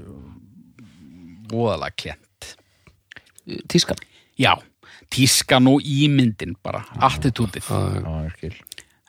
voðalega 1.49 1.97
klent. 1.97 2.51
Tískan? 3.71 3.99
Já, 4.39 4.53
tískan 5.11 5.67
og 5.71 5.83
ímyndin 5.83 6.55
bara, 6.63 6.83
attitútið. 7.09 7.65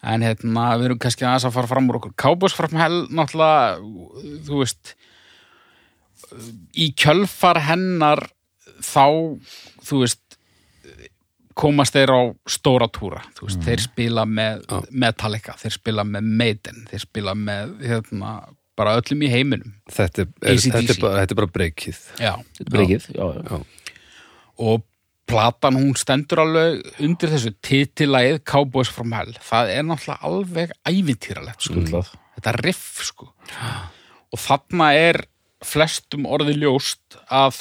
En 0.01 0.25
hérna, 0.25 0.71
við 0.81 0.89
erum 0.89 1.01
kannski 1.03 1.27
aðeins 1.27 1.45
að 1.45 1.59
fara 1.59 1.71
fram 1.71 1.91
úr 1.93 2.01
okkur. 2.01 2.17
Kábos 2.19 2.57
fram 2.57 2.79
hell, 2.81 3.03
náttúrulega 3.13 3.77
þú 4.49 4.63
veist 4.63 4.95
í 6.79 6.91
kjölfar 6.97 7.61
hennar 7.67 8.25
þá, 8.81 9.37
þú 9.85 10.03
veist 10.05 10.30
komast 11.61 11.97
þeir 11.97 12.13
á 12.17 12.21
stóra 12.49 12.89
túra 12.93 13.23
þú 13.37 13.49
veist, 13.49 13.65
þeir 13.67 13.85
spila 13.85 14.25
með 14.29 14.65
Já. 14.65 14.79
Metallica, 15.05 15.57
þeir 15.61 15.77
spila 15.77 16.07
með 16.09 16.31
Maiden 16.41 16.85
þeir 16.91 17.05
spila 17.05 17.37
með, 17.39 17.75
hérna 17.85 18.35
bara 18.81 18.97
öllum 19.01 19.25
í 19.27 19.31
heiminum 19.33 19.75
Þetta, 19.91 20.25
er, 20.25 20.31
er, 20.41 20.63
þetta, 20.63 20.85
er 20.95 21.03
bara, 21.03 21.25
þetta 21.25 21.37
er 21.37 21.41
bara 21.43 21.53
breykið 21.59 21.99
já. 22.21 22.33
Þetta 22.59 22.67
er 22.67 22.77
breykið, 22.77 23.11
já, 23.17 23.27
já. 23.37 23.91
og 24.71 24.87
platan 25.31 25.79
hún 25.79 25.93
stendur 25.99 26.43
alveg 26.43 26.81
undir 27.05 27.31
þessu 27.35 27.53
titilæð 27.63 28.41
Cowboys 28.49 28.91
from 28.91 29.15
Hell 29.15 29.37
það 29.47 29.75
er 29.77 29.87
náttúrulega 29.87 30.31
alveg 30.31 30.75
ævintýralegt 30.89 31.67
sko. 31.67 31.77
Skuldlað. 31.77 32.15
þetta 32.39 32.57
riff 32.65 33.05
sko 33.11 33.31
og 34.31 34.41
þarna 34.41 34.91
er 34.97 35.23
flestum 35.67 36.27
orði 36.31 36.57
ljóst 36.63 37.19
að 37.29 37.59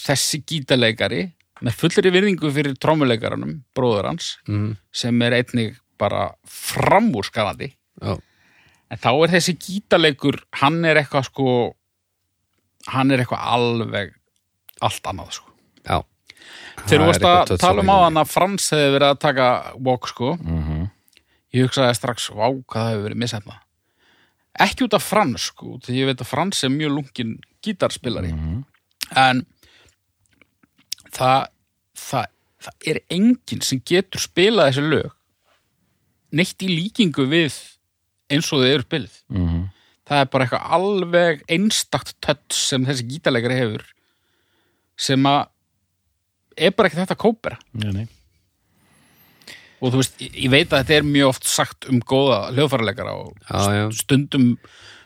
þessi 0.00 0.42
gítarleikari 0.46 1.30
með 1.62 1.76
fullri 1.76 2.10
virðingu 2.14 2.50
fyrir 2.54 2.74
trómuleikaranum, 2.80 3.62
bróður 3.76 4.08
hans 4.10 4.38
mm, 4.48 4.76
sem 4.92 5.22
er 5.26 5.36
einnig 5.40 5.76
bara 6.00 6.30
framúrskarandi. 6.48 7.72
Já, 8.00 8.14
en 8.90 8.98
þá 9.02 9.10
er 9.12 9.34
þessi 9.34 9.54
gítarleikur 9.60 10.40
hann 10.62 10.80
er 10.88 10.96
eitthvað 11.02 11.26
sko 11.28 11.48
hann 12.90 13.10
er 13.12 13.20
eitthvað 13.22 13.44
alveg 13.54 14.14
allt 14.80 15.04
annað 15.10 15.34
sko. 15.36 15.50
Já. 15.84 16.00
Þegar 16.88 17.02
þú 17.04 17.10
eitthvað 17.12 17.40
að 17.54 17.60
tala 17.60 17.82
um 17.84 17.90
á 17.92 17.96
hann 18.06 18.16
að 18.22 18.30
Frans 18.32 18.70
hefði 18.72 18.92
verið 18.96 19.10
að 19.12 19.18
taka 19.20 19.48
walk 19.76 20.08
sko, 20.08 20.30
Mhm. 20.40 20.86
ég 21.52 21.66
hugsaði 21.68 21.94
strax 21.98 22.30
vá, 22.32 22.46
hvað 22.48 22.80
það 22.80 22.90
hefur 22.94 23.04
verið 23.10 23.20
missefna 23.24 23.58
ekki 24.60 24.84
út 24.84 24.94
af 24.94 25.02
Frans 25.06 25.42
sko, 25.52 25.78
því 25.80 25.94
ég 26.00 26.06
veit 26.10 26.20
að 26.24 26.26
Frans 26.26 26.64
er 26.64 26.68
mjög 26.74 26.90
lungin 26.96 27.36
gítarspilari 27.62 28.32
Mhm. 28.32 28.64
en 29.16 29.46
það, 31.16 31.48
það 31.96 32.26
það 32.60 32.88
er 32.92 32.98
enginn 33.16 33.62
sem 33.64 33.80
getur 33.88 34.20
spilað 34.20 34.70
þessi 34.72 34.82
lög 34.90 35.10
neitt 36.36 36.62
í 36.62 36.68
líkingu 36.70 37.24
við 37.30 37.56
eins 38.30 38.50
og 38.54 38.60
þau 38.62 38.68
eru 38.74 38.84
spilið 38.86 39.14
Mhm. 39.32 39.62
það 40.10 40.20
er 40.24 40.28
bara 40.32 40.44
eitthvað 40.46 40.70
alveg 40.76 41.42
einstakt 41.48 42.14
tött 42.22 42.52
sem 42.54 42.84
þessi 42.86 43.06
gítarleikari 43.08 43.56
hefur 43.62 43.84
sem 45.00 45.22
að 45.26 45.46
er 46.60 46.70
bara 46.76 46.88
ekki 46.90 46.98
þetta 47.00 47.16
að 47.16 47.22
kópera 47.24 47.58
Nei, 47.72 47.92
nei. 47.94 48.06
og 49.80 49.92
þú 49.94 50.00
veist, 50.02 50.18
ég 50.20 50.34
ég 50.44 50.50
veit 50.52 50.68
að 50.74 50.82
þetta 50.82 50.96
er 50.98 51.06
mjög 51.08 51.28
oft 51.32 51.46
sagt 51.48 51.86
um 51.88 52.00
góða 52.04 52.40
hljóðfæraleikara 52.52 53.14
og 53.16 53.32
Já, 53.48 53.60
já. 53.78 53.84
stundum 53.96 54.46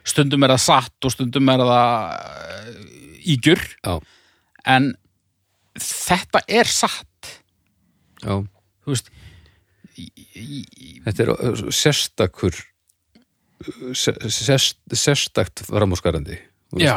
stundum 0.04 0.42
er 0.44 0.54
það 0.56 0.64
satt 0.66 1.06
og 1.08 1.12
stundum 1.14 1.48
er 1.54 1.62
það 1.62 1.94
uh, 2.10 2.74
ígjur 3.36 3.62
en 4.66 4.90
þetta 5.80 6.44
er 6.48 6.70
satt. 6.70 7.34
Já. 8.24 8.40
Veist 8.88 9.10
Þetta 11.04 11.22
er 11.22 11.60
sérstakur 11.70 12.56
sérst, 13.94 14.80
sérstakt 14.90 15.62
framúrskarandi 15.68 16.38
þú 16.72 16.82
já. 16.82 16.96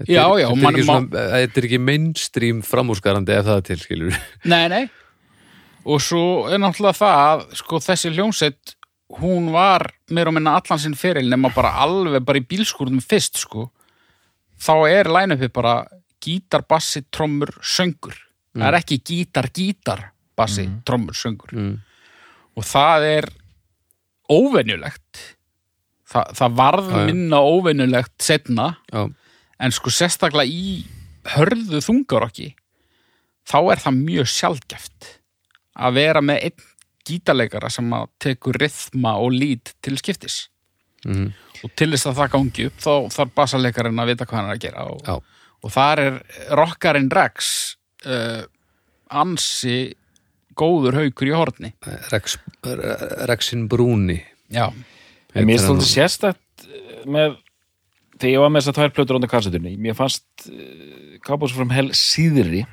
Þetta 0.00 0.14
Já, 0.16 0.22
er, 0.24 0.40
já, 0.40 0.48
þetta, 0.48 0.64
er 0.64 0.72
ekki 0.72 0.84
svona, 0.88 1.22
þetta 1.36 1.60
er 1.60 1.66
ekki 1.68 1.78
mainstream 1.84 2.60
framúrskarandi 2.64 3.34
ef 3.36 3.44
það 3.46 3.58
er 3.60 3.64
til, 3.68 3.78
skilur? 3.84 4.18
Nei, 4.48 4.62
nei. 4.72 4.82
Og 5.84 6.00
svo 6.00 6.22
er 6.48 6.60
náttúrulega 6.60 6.96
það 6.96 7.18
að 7.26 7.42
sko 7.60 7.80
þessi 7.84 8.12
hljómsett 8.16 8.74
hún 9.20 9.50
var 9.52 9.90
meira 10.08 10.32
og 10.32 10.36
minna 10.38 10.54
allan 10.56 10.80
sinn 10.80 10.96
feril 10.96 11.28
nema 11.28 11.50
bara 11.52 11.74
alveg 11.84 12.24
bara 12.24 12.40
í 12.40 12.46
bílskúrnum 12.48 13.02
fyrst 13.04 13.42
sko. 13.42 13.68
Þá 14.60 14.74
er 14.88 15.12
line-upi 15.12 15.50
bara 15.52 15.82
gítar, 16.20 16.64
bassi, 16.68 17.02
trommur, 17.12 17.52
söngur 17.62 18.16
það 18.54 18.66
er 18.68 18.78
ekki 18.80 18.98
gítar, 19.06 19.48
gítar 19.54 20.00
bassi, 20.36 20.64
trommur, 20.88 21.14
söngur 21.14 21.52
mm. 21.54 21.74
og 22.56 22.64
það 22.66 23.06
er 23.10 23.28
óvenjulegt 24.30 25.26
Þa, 26.10 26.24
það 26.34 26.54
varð 26.58 26.88
Já, 26.90 26.96
já. 26.98 27.04
minna 27.06 27.38
óvenjulegt 27.46 28.24
setna 28.26 28.64
Já, 28.90 29.04
en 29.62 29.74
sko 29.76 29.92
sérstaklega 29.94 30.50
í 30.50 30.80
hörðu 31.36 31.78
þungarokki 31.86 32.48
þá 33.46 33.56
er 33.74 33.82
það 33.84 34.00
mjög 34.00 34.30
sjálfgeft 34.32 35.10
að 35.80 35.94
vera 36.00 36.22
með 36.24 36.48
einn 36.48 36.66
gítarleikara 37.06 37.70
sem 37.72 37.86
að 37.94 38.08
tekur 38.22 38.58
rithma 38.60 39.14
og 39.22 39.32
lít 39.38 39.74
til 39.82 39.98
skiptis 40.02 40.46
Mhm. 41.00 41.30
og 41.64 41.70
til 41.80 41.86
þess 41.94 42.10
að 42.10 42.18
það 42.18 42.32
gangi 42.34 42.64
upp 42.68 42.80
þá 42.84 42.90
þarf 43.14 43.30
bassalekarinn 43.38 44.00
að 44.02 44.10
vita 44.10 44.26
hvað 44.28 44.36
hann 44.36 44.50
er 44.50 44.56
að 44.58 44.64
gera 44.66 44.82
og. 44.84 44.98
Og 45.64 45.74
þar 45.74 46.02
er 46.04 46.18
rockarinn 46.56 47.10
Rex 47.12 47.50
uh, 48.06 48.42
ansi 49.10 49.92
góður 50.60 50.98
haukur 51.00 51.30
í 51.30 51.36
horni 51.36 51.72
Rex, 52.12 52.38
Rexin 53.30 53.66
Brúni 53.70 54.20
já, 54.52 54.68
En 55.34 55.46
mér 55.46 55.62
hann. 55.62 55.80
sérstætt 55.84 56.66
eh, 56.66 57.04
með 57.06 57.36
þegar 58.20 58.32
ég 58.34 58.42
var 58.42 58.50
með 58.52 58.64
þessar 58.64 58.76
tvær 58.80 58.92
plötur 58.96 59.16
undir 59.20 59.30
kassetunni, 59.32 59.76
mér 59.80 59.96
fannst 59.96 60.26
uh, 60.50 61.16
Cowboys 61.24 61.54
from 61.56 61.70
Hell 61.72 61.92
síðri 61.96 62.64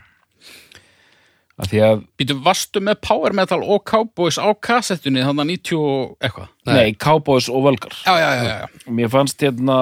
að 1.58 1.72
því 1.72 1.80
að 1.82 2.02
býtu 2.20 2.36
vastu 2.46 2.82
með 2.86 3.00
Power 3.02 3.34
Metal 3.34 3.64
og 3.66 3.82
Cowboys 3.90 4.38
á 4.38 4.46
kassettunni 4.62 5.24
þannig 5.26 5.42
að 5.46 5.52
90 5.56 5.80
og 5.82 6.28
eitthvað 6.28 6.50
Nei. 6.68 6.74
nei, 6.76 6.90
Cowboys 7.02 7.48
og 7.50 7.64
Völgar 7.66 7.96
já, 8.04 8.14
já, 8.14 8.28
já, 8.38 8.44
já, 8.46 8.58
já. 8.62 8.92
mér 9.00 9.10
fannst 9.14 9.42
hérna 9.42 9.78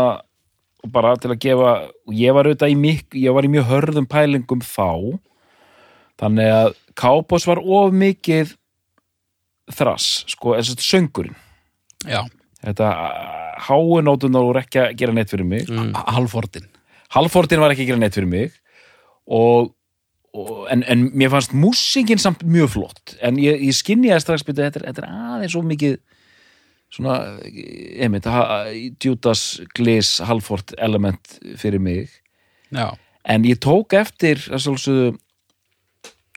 bara 0.94 1.16
til 1.22 1.32
að 1.34 1.40
gefa 1.46 1.72
ég 2.16 2.34
var 2.36 2.48
auðvitað 2.50 2.74
í 2.74 2.78
mik 2.80 3.16
ég 3.20 3.34
var 3.36 3.48
í 3.48 3.52
mjög 3.54 3.68
hörðum 3.72 4.08
pælingum 4.12 4.62
þá. 4.66 5.20
Þannig 6.22 6.52
að 6.56 6.76
Cowboys 6.96 7.46
var 7.50 7.60
of 7.60 7.92
mikið 7.96 8.54
þrass, 9.76 10.24
sko, 10.32 10.54
þess 10.56 10.76
að 10.76 10.84
söngurinn. 10.86 11.36
Já. 12.06 12.22
þetta 12.66 12.90
háunótunar 13.66 14.44
voru 14.46 14.60
ekki 14.62 14.80
að 14.82 14.94
gera 15.00 15.14
neitt 15.16 15.32
fyrir 15.34 15.48
mig. 15.48 15.66
Mm. 15.70 15.94
Halfordin 16.16 16.68
Halfordin 17.16 17.62
var 17.62 17.72
ekki 17.74 17.86
að 17.86 17.92
gera 17.94 18.02
neitt 18.02 18.16
fyrir 18.18 18.30
mig. 18.30 18.56
Og, 19.26 19.72
og 20.36 20.68
en, 20.74 20.84
en 20.92 21.08
mér 21.18 21.32
fannst 21.34 21.54
músingin 21.58 22.20
samt 22.22 22.44
mjög 22.46 22.74
flott. 22.76 23.16
En 23.26 23.38
ég, 23.42 23.62
ég 23.66 23.74
skinniði 23.78 24.20
strax 24.22 24.44
byrja 24.46 24.70
þetta, 24.70 24.82
er- 24.84 24.90
þetta 24.92 25.06
er 25.06 25.14
aðeins 25.36 25.56
svo 25.56 25.64
mikið 25.66 25.98
svona, 26.96 27.18
einmitt 28.00 28.28
Judas 29.04 29.62
Gliss 29.76 30.22
Halford 30.24 30.76
element 30.78 31.38
fyrir 31.60 31.84
mig. 31.84 32.10
Já, 32.72 32.96
en 33.26 33.46
ég 33.48 33.60
tók 33.62 33.94
eftir 33.98 34.42
að 34.50 34.66
svolsögðu 34.66 35.14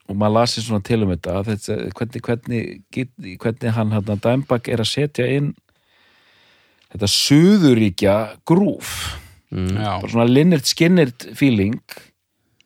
og 0.08 0.16
maður 0.16 0.38
lasi 0.38 0.64
svona 0.64 0.84
til 0.84 1.02
um 1.04 1.12
þetta 1.12 1.42
hvernig, 1.44 2.22
hvernig, 2.24 3.32
hvernig 3.40 3.74
hann 3.76 3.92
hann 3.92 4.20
Dæmbak 4.24 4.70
er 4.72 4.80
að 4.80 4.92
setja 4.94 5.26
inn 5.28 5.52
þetta 6.92 7.10
suðuríkja 7.12 8.18
grúf. 8.48 8.92
Mm. 9.48 9.78
bara 9.80 10.12
svona 10.12 10.28
Linnert 10.28 10.68
Skinnert 10.68 11.24
feeling 11.36 11.80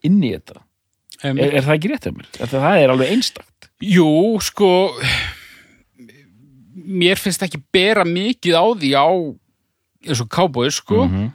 inn 0.03 0.19
í 0.23 0.33
þetta. 0.35 0.65
Er, 1.23 1.39
er 1.39 1.63
það 1.63 1.77
ekki 1.77 1.91
rétt 1.93 2.07
hjá 2.09 2.15
mér? 2.17 2.31
Er 2.39 2.51
það, 2.51 2.65
það 2.65 2.81
er 2.81 2.93
alveg 2.95 3.13
einstakt? 3.15 3.69
Jú, 3.87 4.09
sko 4.43 4.71
mér 6.75 7.21
finnst 7.21 7.43
ekki 7.45 7.61
bera 7.73 8.05
mikið 8.09 8.57
á 8.57 8.65
því 8.73 8.93
á 8.97 9.09
eins 10.03 10.23
og 10.23 10.31
Cowboys, 10.33 10.81
sko. 10.81 11.07
Mhm. 11.07 11.33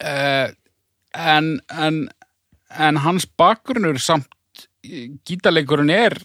uh, 0.00 0.48
en, 1.10 1.60
en 1.68 2.08
en 2.70 3.00
hans 3.02 3.26
bakgrunnur 3.26 3.98
samt 4.02 4.28
gítarleikurinn 5.26 5.90
er 5.92 6.16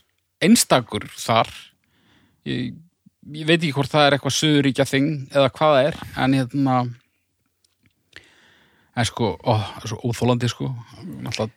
einstakur 0.44 1.08
þar. 1.18 1.50
Ég, 2.46 2.76
ég 3.34 3.48
veit 3.48 3.58
ekki 3.58 3.74
hvort 3.76 3.92
það 3.92 4.08
er 4.08 4.16
eitthvað 4.18 4.38
suðuríkja 4.38 4.86
þing 4.90 5.10
eða 5.34 5.50
hvað 5.56 5.76
það 5.76 5.90
er 5.90 6.00
en 6.24 6.38
hérna 6.38 6.78
en 8.96 9.08
sko, 9.10 9.34
ó, 9.42 9.54
það 9.58 9.82
er 9.82 9.92
svo 9.92 10.12
óþólandi 10.12 10.52
sko. 10.52 10.70
Náttúrulega 11.26 11.52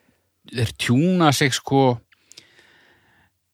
þeir 0.48 0.72
tjúna 0.80 1.32
sig 1.36 1.52
sko 1.54 1.82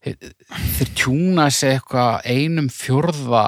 þeir 0.05 0.91
tjúna 0.99 1.49
sig 1.55 1.79
eitthvað 1.79 2.27
einum 2.29 2.71
fjórða 2.73 3.45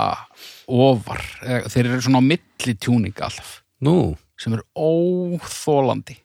ofar, 0.67 1.21
Eða 1.45 1.73
þeir 1.73 1.91
eru 1.91 2.05
svona 2.07 2.23
á 2.25 2.29
milli 2.33 2.77
tjúninga 2.81 3.29
alltaf 3.29 3.59
Nú, 3.85 4.15
sem 4.41 4.55
er 4.57 4.65
óþólandi 4.73 6.17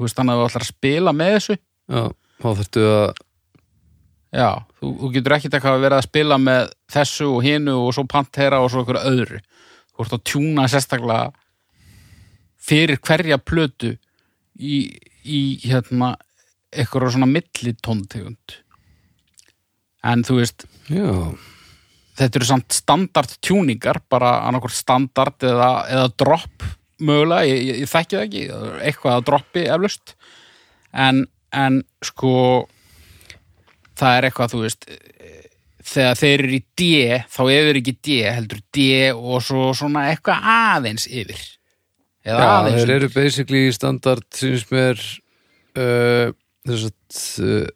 þú 0.00 0.06
veist 0.06 0.16
þannig 0.16 0.32
að 0.32 0.40
þú 0.40 0.46
ætlar 0.48 0.64
að 0.64 0.70
spila 0.70 1.12
með 1.12 1.34
þessu. 1.34 1.56
Já, 1.90 2.04
þá 2.40 2.46
þurftu 2.48 2.84
að 2.88 3.10
já, 4.30 4.48
þú, 4.78 4.92
þú 5.02 5.10
getur 5.16 5.34
ekkert 5.36 5.56
eitthvað 5.58 5.76
að 5.76 5.84
vera 5.84 5.98
að 6.00 6.06
spila 6.06 6.38
með 6.40 6.72
þessu 6.94 7.28
og 7.28 7.44
hinu 7.44 7.76
og 7.82 7.92
svo 7.96 8.06
pantera 8.08 8.62
og 8.64 8.72
svo 8.72 8.80
einhverju 8.80 9.12
öðru. 9.12 9.42
Þú 9.90 10.06
ert 10.06 10.16
að 10.16 10.24
tjúna 10.30 10.66
sérstaklega 10.72 11.28
fyrir 12.70 13.00
hverja 13.04 13.40
plötu 13.42 13.92
í, 14.56 14.80
í 15.20 15.42
hérna 15.66 16.14
eitthvað 16.70 17.12
svona 17.12 17.28
millitóntegund 17.28 18.56
en 20.06 20.24
þú 20.26 20.40
veist 20.40 20.66
Já, 20.90 21.10
þetta 22.20 22.40
eru 22.40 22.48
samt 22.48 22.76
standard 22.76 23.36
tjúningar 23.44 24.02
bara 24.10 24.40
annarkvort 24.48 24.76
standard 24.76 25.46
eða, 25.46 25.70
eða 25.90 26.08
drop 26.24 26.66
mögulega, 27.00 27.48
ég, 27.48 27.62
ég, 27.64 27.82
ég 27.84 27.90
þekki 27.90 28.16
það 28.16 28.26
ekki 28.26 28.42
eitthvað 28.88 29.16
að 29.16 29.26
droppi 29.30 29.66
eflust 29.76 30.16
en, 30.92 31.24
en 31.52 31.80
sko 32.04 32.34
það 34.00 34.16
er 34.16 34.28
eitthvað 34.28 34.52
þú 34.54 34.64
veist 34.66 34.90
þegar 35.90 36.18
þeir 36.20 36.34
eru 36.44 36.52
í 36.56 36.60
D 36.78 36.90
þá 37.30 37.40
yfir 37.46 37.80
ekki 37.80 37.96
D, 37.96 38.18
heldur 38.28 38.60
D 38.74 38.86
og 39.14 39.42
svo 39.44 39.70
svona 39.76 40.06
eitthvað 40.10 40.46
aðeins 40.52 41.06
yfir. 41.08 41.42
Eða 42.26 42.44
já 42.44 42.52
aðeins 42.54 42.80
þeir 42.82 42.94
eru 42.96 43.10
basically 43.14 43.62
standard 43.74 44.26
syns 44.36 44.66
mér 44.70 45.04
uh, 45.80 46.32
þess 46.68 46.88
að 46.90 47.46
uh, 47.46 47.68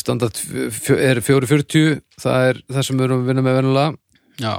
standard 0.00 0.40
er 0.94 1.20
440 1.24 1.98
það 2.22 2.48
er 2.50 2.62
það 2.70 2.88
sem 2.88 2.96
við 2.96 3.06
erum 3.08 3.24
að 3.24 3.28
vinna 3.32 3.44
með 3.44 3.58
venulega 3.60 3.90
já, 4.40 4.54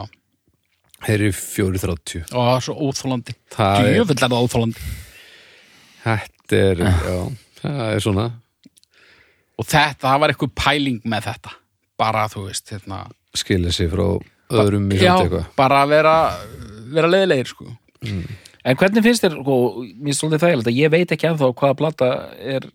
þeir 1.07 1.15
eru 1.17 1.31
430 1.39 2.27
og 2.27 2.37
það 2.37 2.53
er 2.57 2.67
svo 2.67 2.77
óþólandi 2.85 3.37
það 3.55 3.89
er, 3.89 4.13
það 4.13 4.37
óþólandi 4.37 4.85
þetta 6.05 6.61
er 6.61 6.85
já, 6.85 7.17
það 7.65 7.91
er 7.95 8.03
svona. 8.03 8.29
Og 9.55 9.67
þetta, 9.67 10.07
það 10.07 10.21
var 10.21 10.33
eitthvað 10.33 10.55
pæling 10.59 11.03
með 11.07 11.27
þetta. 11.29 11.53
Bara 11.99 12.25
þú 12.31 12.47
veist, 12.49 12.71
hérna. 12.73 13.03
Skilja 13.35 13.71
sig 13.75 13.91
frá 13.91 14.05
öðrum 14.55 14.89
í 14.91 14.99
Já, 14.99 15.15
bara 15.57 15.83
vera, 15.89 16.15
vera 16.91 17.11
leiðilegir 17.11 17.51
sko. 17.51 17.69
En 18.65 18.79
hvernig 18.79 19.05
finnst 19.05 19.23
þér, 19.23 19.37
sko, 19.39 19.55
mér 19.93 20.11
er 20.11 20.17
svolítið 20.19 20.43
þægilegt 20.43 20.71
að 20.71 20.79
ég 20.79 20.91
veit 20.93 21.13
ekki 21.15 21.29
ennþá 21.29 21.51
hvaða 21.53 21.77
plata 21.79 22.09
er 22.41 22.67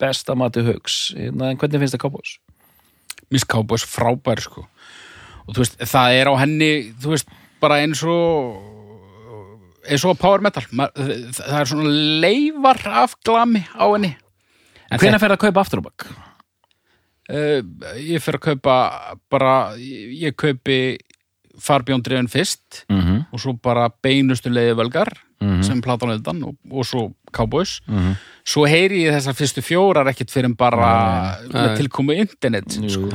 best 0.00 0.30
að 0.30 0.40
mati 0.42 0.64
hugs 0.66 0.98
en 1.16 1.40
hvernig 1.40 1.82
finnst 1.82 1.96
þér 1.96 2.04
Cowboys? 2.04 2.38
Miss 3.32 3.46
Cowboys 3.48 3.84
frábær 3.86 4.40
sko. 4.42 4.64
og 5.46 5.54
þú 5.54 5.64
veist, 5.64 5.78
það 5.80 6.20
er 6.20 6.30
á 6.30 6.34
henni 6.40 6.72
þú 7.00 7.14
veist, 7.14 7.34
bara 7.62 7.80
eins 7.82 8.02
og 8.06 8.76
eins 9.88 10.04
og 10.04 10.18
power 10.20 10.44
metal 10.44 10.64
það 10.68 11.60
er 11.60 11.68
svona 11.70 11.92
leifar 12.24 12.82
af 13.04 13.18
glami 13.24 13.64
á 13.72 13.84
henni 13.88 14.14
en 14.88 15.00
Hvenær 15.00 15.20
fer 15.20 15.34
að 15.34 15.42
kaupa 15.44 15.64
aftur 15.64 15.84
á 15.84 15.88
bakk? 15.88 16.08
uh, 17.32 17.60
ég 18.00 18.22
fer 18.24 18.38
að 18.38 18.44
kaupa 18.52 18.76
bara, 19.30 19.54
ég, 19.80 20.34
ég 20.34 20.36
kaupi 21.58 22.02
Farbjón 22.02 22.28
fyrst 22.28 22.84
Mm 22.88 23.00
-hmm. 23.00 23.26
og 23.32 23.40
svo 23.40 23.52
bara 23.62 23.88
beinustu 24.02 24.50
leiði 24.50 24.74
völgar 24.76 25.08
Mhm. 25.40 25.62
sem 25.62 25.80
platan 25.80 26.08
auðvitaðan 26.10 26.44
og, 26.44 26.56
og 26.70 26.84
svo 26.84 27.12
Cowboys 27.32 27.80
Mhm. 27.86 28.14
svo 28.44 28.66
heyri 28.66 29.04
ég 29.04 29.12
þessar 29.14 29.34
fyrstu 29.34 29.62
fjórar 29.62 30.06
ekkit 30.08 30.30
fyrir 30.30 30.56
bara 30.56 31.38
Nei. 31.42 31.62
með 31.68 31.76
tilkomu 31.76 32.12
internet 32.18 32.72
sko. 32.90 33.08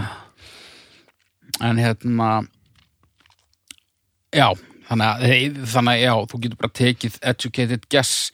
en 1.61 1.77
hérna 1.77 2.47
já 4.33 4.53
þannig 4.89 5.07
að, 5.07 5.65
þannig 5.65 5.93
að 5.93 6.01
já, 6.03 6.13
þú 6.31 6.39
getur 6.43 6.57
bara 6.57 6.73
tekið 6.73 7.19
educated 7.21 7.89
guess 7.89 8.31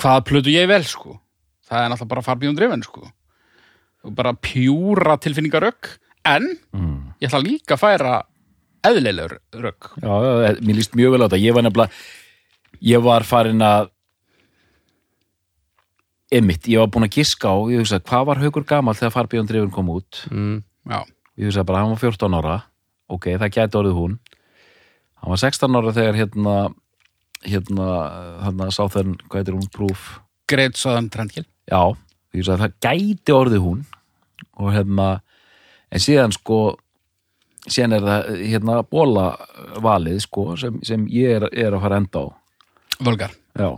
hvaða 0.00 0.24
plötu 0.24 0.50
ég 0.52 0.66
vel 0.68 0.84
sko 0.84 1.20
það 1.68 1.84
er 1.84 1.88
náttúrulega 1.90 2.08
bara 2.08 2.22
farbíðum 2.22 2.56
drifin 2.56 2.82
sko 2.82 3.10
bara 4.10 4.32
pjúra 4.34 5.16
tilfinningarögg 5.20 5.98
en 6.24 6.58
Mm. 6.74 7.14
ég 7.20 7.28
ætla 7.28 7.42
líka 7.42 7.74
að 7.76 7.82
færa 7.82 8.22
eðlilegur 8.88 9.38
rögg 9.62 9.88
Já, 10.02 10.12
já, 10.12 10.60
mér 10.60 10.78
líst 10.78 10.96
mjög 10.98 11.14
vel 11.14 11.22
á 11.22 11.26
þetta. 11.26 11.40
Ég 11.42 11.56
var 11.56 11.66
nefnilega, 11.66 12.02
ég 12.92 13.04
var 13.04 13.26
farin 13.28 13.64
að 13.66 13.90
emitt, 16.32 16.68
ég 16.72 16.80
var 16.80 16.90
búin 16.92 17.06
að 17.06 17.18
giska 17.20 17.52
á 17.52 17.56
ég 17.70 17.82
hugsaði, 17.82 18.06
hvað 18.08 18.28
var 18.30 18.42
haugur 18.42 18.68
gamall 18.68 18.96
þegar 18.98 19.14
Farbjörn 19.16 19.48
Drifun 19.48 19.74
kom 19.74 19.90
út? 19.92 20.22
Mm. 20.32 20.62
já, 20.88 21.00
ég 21.36 21.50
hugsaði 21.50 21.68
bara, 21.68 21.82
hann 21.84 21.94
var 21.94 22.02
14 22.02 22.38
ára. 22.40 22.60
Ok, 23.12 23.28
það 23.36 23.56
gæti 23.58 23.78
orðið 23.82 23.98
hún. 23.98 24.14
Hann 25.20 25.34
var 25.34 25.42
16 25.42 25.78
ára 25.78 25.96
þegar 25.98 26.18
hérna 26.22 26.56
hérna, 27.42 27.88
hérna 28.42 28.70
Southern, 28.74 29.16
hvað 29.28 29.42
heitir 29.42 29.56
hún, 29.58 29.70
Proof 29.74 30.06
Great 30.50 30.78
Southern 30.78 31.08
Trendkill 31.10 31.46
já, 31.70 31.82
ég 32.32 32.42
hugsaði, 32.42 32.64
það 32.64 32.78
gæti 32.86 33.36
orðið 33.36 33.66
hún. 33.66 33.84
Og 34.60 34.72
hérna 34.74 35.08
en 35.92 36.02
síðan 36.02 36.34
sko 36.34 36.58
síðan 37.68 37.96
er 37.98 38.06
það 38.06 38.30
hérna 38.40 38.80
bóla 38.90 39.26
valið 39.84 40.20
sko, 40.24 40.46
sem, 40.58 40.80
sem 40.86 41.06
ég 41.12 41.38
er, 41.38 41.48
er 41.52 41.76
að 41.76 41.84
fara 41.84 42.00
enda 42.02 42.24
á. 42.24 42.26
Völgar. 43.02 43.34
Já, 43.58 43.68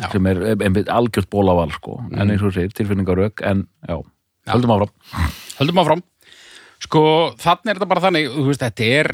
Já. 0.00 0.08
sem 0.12 0.26
er 0.30 0.42
einmitt 0.54 0.90
algjört 0.92 1.30
bólaval 1.30 1.70
sko. 1.74 1.98
en 2.12 2.30
eins 2.30 2.42
og 2.42 2.54
sér, 2.54 2.72
tilfinningarök 2.74 3.42
en 3.46 3.66
já, 3.88 4.00
höldum 4.50 4.74
áfram. 4.74 4.94
Höldum 5.60 5.82
áfram. 5.84 6.02
Sko 6.84 7.04
þannig 7.40 7.70
er 7.70 7.78
þetta 7.78 7.90
bara 7.92 8.04
þannig 8.08 8.32
þú 8.32 8.46
veist, 8.48 8.64
þetta 8.64 8.88
er 8.98 9.12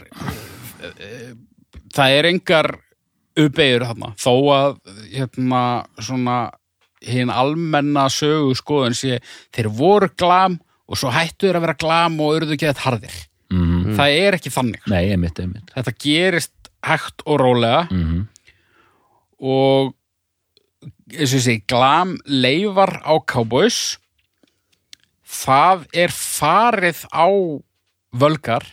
eh, 0.88 1.34
það 1.94 2.16
er 2.18 2.30
engar 2.30 2.70
uppeyður 3.40 3.86
þarna 3.90 4.12
þó 4.18 4.32
að 4.54 4.72
hérna 5.12 5.62
svona 6.02 6.38
hinn 7.06 7.30
almenna 7.32 8.08
sögu 8.12 8.54
skoðun 8.58 8.96
sé 8.96 9.20
þeir 9.54 9.70
voru 9.72 10.10
glam 10.18 10.58
og 10.90 10.98
svo 10.98 11.12
hættu 11.14 11.46
þeir 11.46 11.60
að 11.60 11.66
vera 11.68 11.78
glam 11.80 12.18
og 12.20 12.40
urðu 12.40 12.56
ekki 12.56 12.68
þetta 12.68 12.86
harðir 12.88 13.18
mm. 13.90 13.96
það 13.98 14.18
er 14.24 14.38
ekki 14.38 14.52
þannig 14.54 14.90
Nei, 14.90 15.04
einmitt, 15.14 15.40
einmitt 15.42 15.72
þetta 15.76 15.96
gerist 16.04 16.70
hægt 16.86 17.24
og 17.26 17.40
rólega 17.42 17.86
mm. 17.90 18.20
og 19.44 19.96
eins 21.10 21.34
og 21.34 21.42
segi, 21.44 21.64
glam 21.68 22.14
leifar 22.30 23.00
á 23.02 23.14
Cowboys 23.28 23.98
það 25.30 25.86
er 25.94 26.14
farið 26.14 27.04
á 27.10 27.26
völgar 28.18 28.66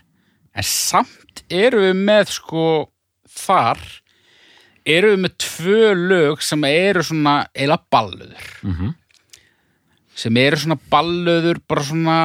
en 0.58 0.66
samt 0.66 1.44
eru 1.54 1.84
við 1.86 1.98
með 2.08 2.32
sko 2.38 2.68
þar 3.38 3.82
eru 4.88 5.12
við 5.14 5.20
með 5.26 5.36
tvö 5.44 5.82
lög 6.00 6.46
sem 6.46 6.64
eru 6.70 7.04
svona 7.06 7.36
eila 7.54 7.78
balluður 7.92 8.48
Mhm. 8.64 8.96
sem 10.18 10.38
eru 10.38 10.58
svona 10.58 10.80
balluður 10.90 11.60
bara 11.68 11.84
svona 11.84 12.18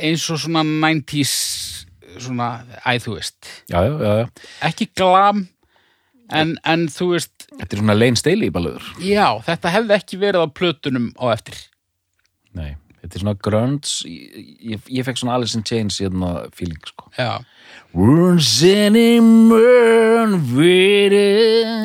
eins 0.00 0.24
og 0.30 0.40
svona 0.42 0.64
90s 0.64 1.81
svona, 2.20 2.48
æ 2.84 2.98
þú 3.02 3.16
veist 3.16 3.50
Já, 3.70 3.80
já, 3.86 3.92
já, 3.96 4.12
já 4.20 4.68
ekki 4.68 4.88
glam 4.98 5.46
en, 6.32 6.54
en 6.64 6.86
þú 6.92 7.12
veist 7.14 7.48
Þetta 7.52 7.76
er 7.76 7.82
svona 7.82 7.98
Lane 7.98 8.20
Staley 8.20 8.52
balluður 8.54 8.86
Já, 9.04 9.26
þetta 9.48 9.74
hefði 9.76 9.98
ekki 9.98 10.20
verið 10.22 10.46
á 10.46 10.48
plötunum 10.56 11.10
á 11.20 11.24
eftir. 11.32 11.58
Nei, 12.56 12.76
þetta 13.00 13.18
er 13.18 13.24
svona 13.24 13.36
grunts 13.48 13.98
ég, 14.08 14.80
ég, 14.88 15.04
fekk 15.06 15.20
svona 15.20 15.36
Alice 15.38 15.58
in 15.58 15.66
Chains 15.68 16.00
hérna 16.02 16.48
feeling 16.56 16.80
sko 16.88 17.12
Já, 17.18 17.38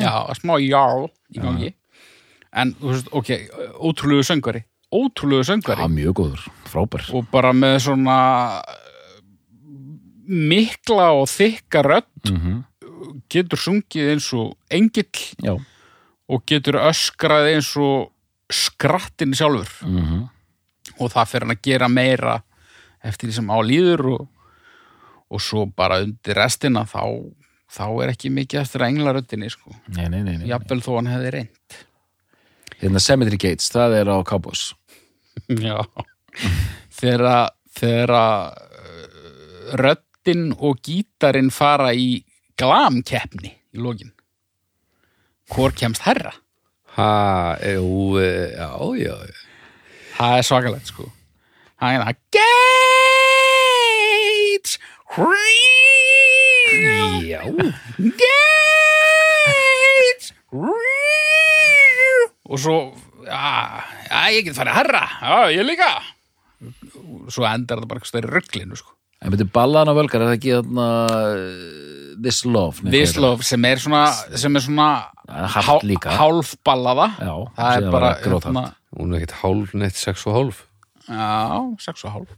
já 0.02 0.16
smá 0.38 0.56
jarl 0.62 1.08
í 1.28 1.42
gangi. 1.42 1.74
En, 2.56 2.72
þú 2.80 2.92
veist, 2.92 3.08
ok, 3.12 3.30
ótrúlegu 3.84 4.24
söngvari. 4.24 4.62
Ótrúlegu 4.88 5.44
söngvari. 5.44 5.84
Já, 5.84 5.92
mjög 5.92 6.14
góður, 6.16 6.46
frábær 6.72 7.04
Og 7.12 7.26
bara 7.28 7.52
með 7.52 7.76
svona 7.84 8.18
mikla 10.28 11.10
og 11.18 11.28
þykka 11.32 11.84
rödd 11.86 12.32
mm 12.32 12.64
getur 13.30 13.60
sungið 13.60 14.08
eins 14.12 14.26
og 14.34 14.56
engill 14.74 15.20
Já. 15.44 15.52
og 16.28 16.42
getur 16.50 16.78
öskrað 16.82 17.46
eins 17.52 17.68
og 17.78 18.08
skrattin 18.52 19.34
sjálfur. 19.38 19.70
Mm 19.86 20.26
og 20.98 21.12
það 21.12 21.28
fyrir 21.30 21.44
hann 21.46 21.54
að 21.54 21.60
gera 21.62 21.88
meira 21.92 22.32
eftir 23.06 23.28
því 23.28 23.34
sem 23.36 23.50
á 23.54 23.58
líður 23.62 24.02
og, 24.16 24.24
og 25.30 25.42
svo 25.44 25.66
bara 25.70 26.00
undir 26.02 26.34
restina 26.34 26.82
þá, 26.88 27.04
þá 27.70 27.84
er 28.02 28.10
ekki 28.16 28.32
mikið 28.34 28.60
eftir 28.64 28.82
að 28.82 28.90
sko. 29.52 29.76
Nei, 29.94 30.08
nei, 30.10 30.22
nei. 30.40 30.48
jafnvel 30.50 30.80
þó 30.82 30.90
hann 30.96 31.10
hefði 31.12 31.30
reynd 31.36 31.78
Hérna 32.80 32.98
Cemetery 33.04 33.38
Gates, 33.38 33.70
það 33.70 33.94
er 34.00 34.10
á 34.10 34.16
Cowboys. 34.26 34.72
Já. 35.68 35.78
Þegar 36.98 37.24
að- 37.30 37.54
þegar 37.78 38.10
röddin 40.28 40.52
og 40.60 40.76
gítarinn 40.84 41.48
fara 41.50 41.94
í 41.96 42.20
glamkeppni 42.58 43.48
í 43.72 43.78
lokin. 43.80 44.12
Hvor 45.48 45.72
kemst 45.72 46.02
herra 46.04 46.32
Ha, 46.98 47.54
jú, 47.62 48.18
e, 48.18 48.50
já, 48.58 48.74
já, 48.98 49.14
já. 49.22 49.38
það 50.18 50.38
er 50.38 50.42
svakalegt 50.42 50.86
sko. 50.90 51.06
Það 51.78 51.94
er 51.94 52.02
það 52.02 52.14
Gates 54.58 54.74
Já. 57.28 57.44
Gates 58.18 60.26
og 62.48 62.56
svo 62.58 62.96
já, 63.28 63.84
ég 64.32 64.44
get 64.48 64.56
farið 64.56 64.74
herra 64.80 65.04
já, 65.22 65.50
ég 65.54 65.62
líka. 65.68 65.92
Svo 67.30 67.44
endar 67.46 67.78
þetta 67.78 67.88
bara 67.94 68.04
stærri 68.08 68.26
rugglinu 68.32 68.74
sko. 68.76 68.97
En 69.18 69.32
betur 69.34 69.48
ballaðan 69.50 69.90
á 69.90 69.94
völgar, 69.98 70.22
er 70.22 70.30
það 70.30 70.36
ekki 70.38 70.52
þarna 70.60 70.88
uh, 71.10 72.18
This 72.22 72.44
Love 72.46 72.84
nei, 72.84 72.92
This 72.94 73.16
Love 73.18 73.46
sem 73.46 73.64
er 73.66 73.82
svona 73.82 74.04
sem 74.38 74.58
er 74.58 74.64
svona 74.64 74.88
Það 75.28 75.56
hart 75.68 75.84
líka. 75.86 76.14
hálfballaða 76.18 77.08
Já, 77.18 77.34
það 77.58 77.76
er 77.80 77.90
bara 77.92 78.12
hérna, 78.22 78.64
Hún 78.96 79.12
er 79.12 79.20
ekkert 79.20 79.36
hálf, 79.42 79.74
neitt 79.76 79.98
sex 80.00 80.24
og 80.30 80.38
hálf. 80.38 80.64
já, 81.08 81.58
sex 81.82 82.04
og 82.08 82.14
hálf. 82.14 82.30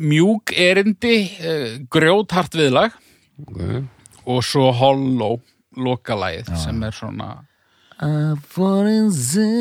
Mjúk 0.00 0.52
erindi 0.56 1.16
uh, 1.44 1.68
grjóthart 1.92 2.56
viðlag. 2.56 2.96
Okay. 3.42 3.82
og 4.28 4.42
svo 4.46 4.68
hollow 4.76 5.38
lokalægið 5.74 6.50
sem 6.60 6.82
er 6.84 6.94
svona 6.94 7.30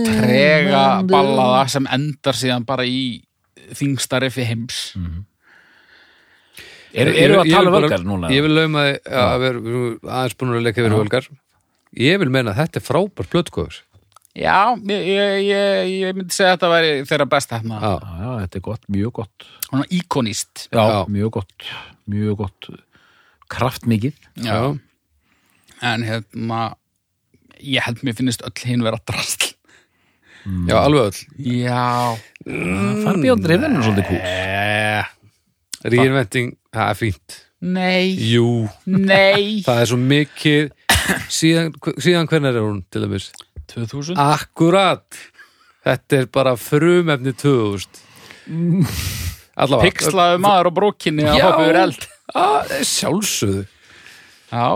Trega 0.06 0.84
ballaða 1.08 1.64
sem 1.72 1.88
endar 1.94 2.38
síðan 2.38 2.66
bara 2.68 2.86
í 2.86 3.22
þingstari 3.78 4.30
fyrir 4.34 4.50
heims 4.52 4.80
Eru 6.94 7.12
er, 7.16 7.32
að 7.40 7.46
ég 7.48 7.54
tala 7.56 7.72
bara- 7.72 7.88
völgar 7.88 8.04
núna? 8.04 8.30
Ég 8.34 8.42
vil 8.44 8.52
lauma 8.56 8.82
að 9.00 9.38
við 9.40 9.48
erum 9.50 10.00
aðeins 10.04 10.36
búin 10.38 10.52
að 10.58 10.64
leika 10.66 10.82
verið 10.84 11.00
völgar. 11.02 11.30
Ég 11.98 12.20
vil 12.20 12.30
meina 12.30 12.52
að 12.52 12.60
þetta 12.62 12.80
er 12.82 12.86
frábær 12.88 13.30
blötkóður. 13.32 13.78
já, 14.36 14.76
ég, 14.88 15.02
ég, 15.12 15.90
ég, 15.92 16.16
myndi 16.16 16.32
segja 16.32 16.54
að 16.54 16.58
þetta 16.58 16.70
væri 16.72 16.92
þeirra 17.10 17.26
besta 17.30 17.58
Já, 17.60 17.80
Já, 17.84 18.12
já, 18.24 18.30
þetta 18.46 18.56
er 18.56 18.62
gott, 18.68 18.84
mjög 18.88 19.12
gott 19.20 19.48
svona 19.68 19.86
íkonist 19.92 20.68
Já, 20.72 20.84
Já. 20.88 21.00
mjög 21.12 21.32
gott, 21.32 21.66
mjög 22.08 22.38
gott 22.38 22.70
Kraftmikið 23.52 24.14
já. 24.40 24.80
en 25.82 26.04
hérna 26.08 26.62
ég 27.60 27.84
held 27.84 28.00
mér 28.08 28.16
finnist 28.16 28.42
öll 28.48 28.64
hinn 28.64 28.84
vera 28.88 29.00
drastl 29.06 29.52
Já, 30.68 30.78
alveg 30.80 31.12
öll. 31.12 31.20
já, 31.60 32.16
drifin 33.44 33.76
er 33.76 33.84
svolítið 33.84 34.08
kúl 34.08 34.22
Eh, 34.24 35.04
Reinventing, 35.84 36.54
það 36.74 36.90
er 36.94 37.00
fínt. 37.00 37.38
nei. 37.62 38.12
Jú, 38.32 38.68
nei, 38.86 39.62
það 39.68 39.82
er 39.84 39.90
svo 39.92 39.98
mikið. 40.02 40.72
Síðan, 41.34 41.72
síðan 41.98 42.28
hvernig 42.30 42.54
er 42.56 42.62
hún 42.62 42.82
til 42.94 43.02
dæmis? 43.06 43.30
2000 43.72 44.20
Akkurat. 44.22 45.06
Þetta 45.82 46.18
er 46.20 46.28
bara 46.30 46.54
frumefni 46.62 47.34
2000 47.34 48.02
Allavega. 49.62 49.90
Pixlaðu 49.90 50.42
maður 50.44 50.70
á 50.70 50.72
brókinni 50.78 51.26
að 51.28 51.40
Já. 51.40 51.46
hoppa 51.48 51.66
yfir 51.66 51.80
eld. 51.82 52.06
Ah, 52.32 52.70
Sjálfsögðu. 52.88 53.64
Já, 54.52 54.68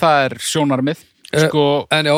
það 0.00 0.24
er 0.24 0.34
sjónarmið 0.42 1.04
sko, 1.36 1.62
En 1.94 2.06
já 2.08 2.14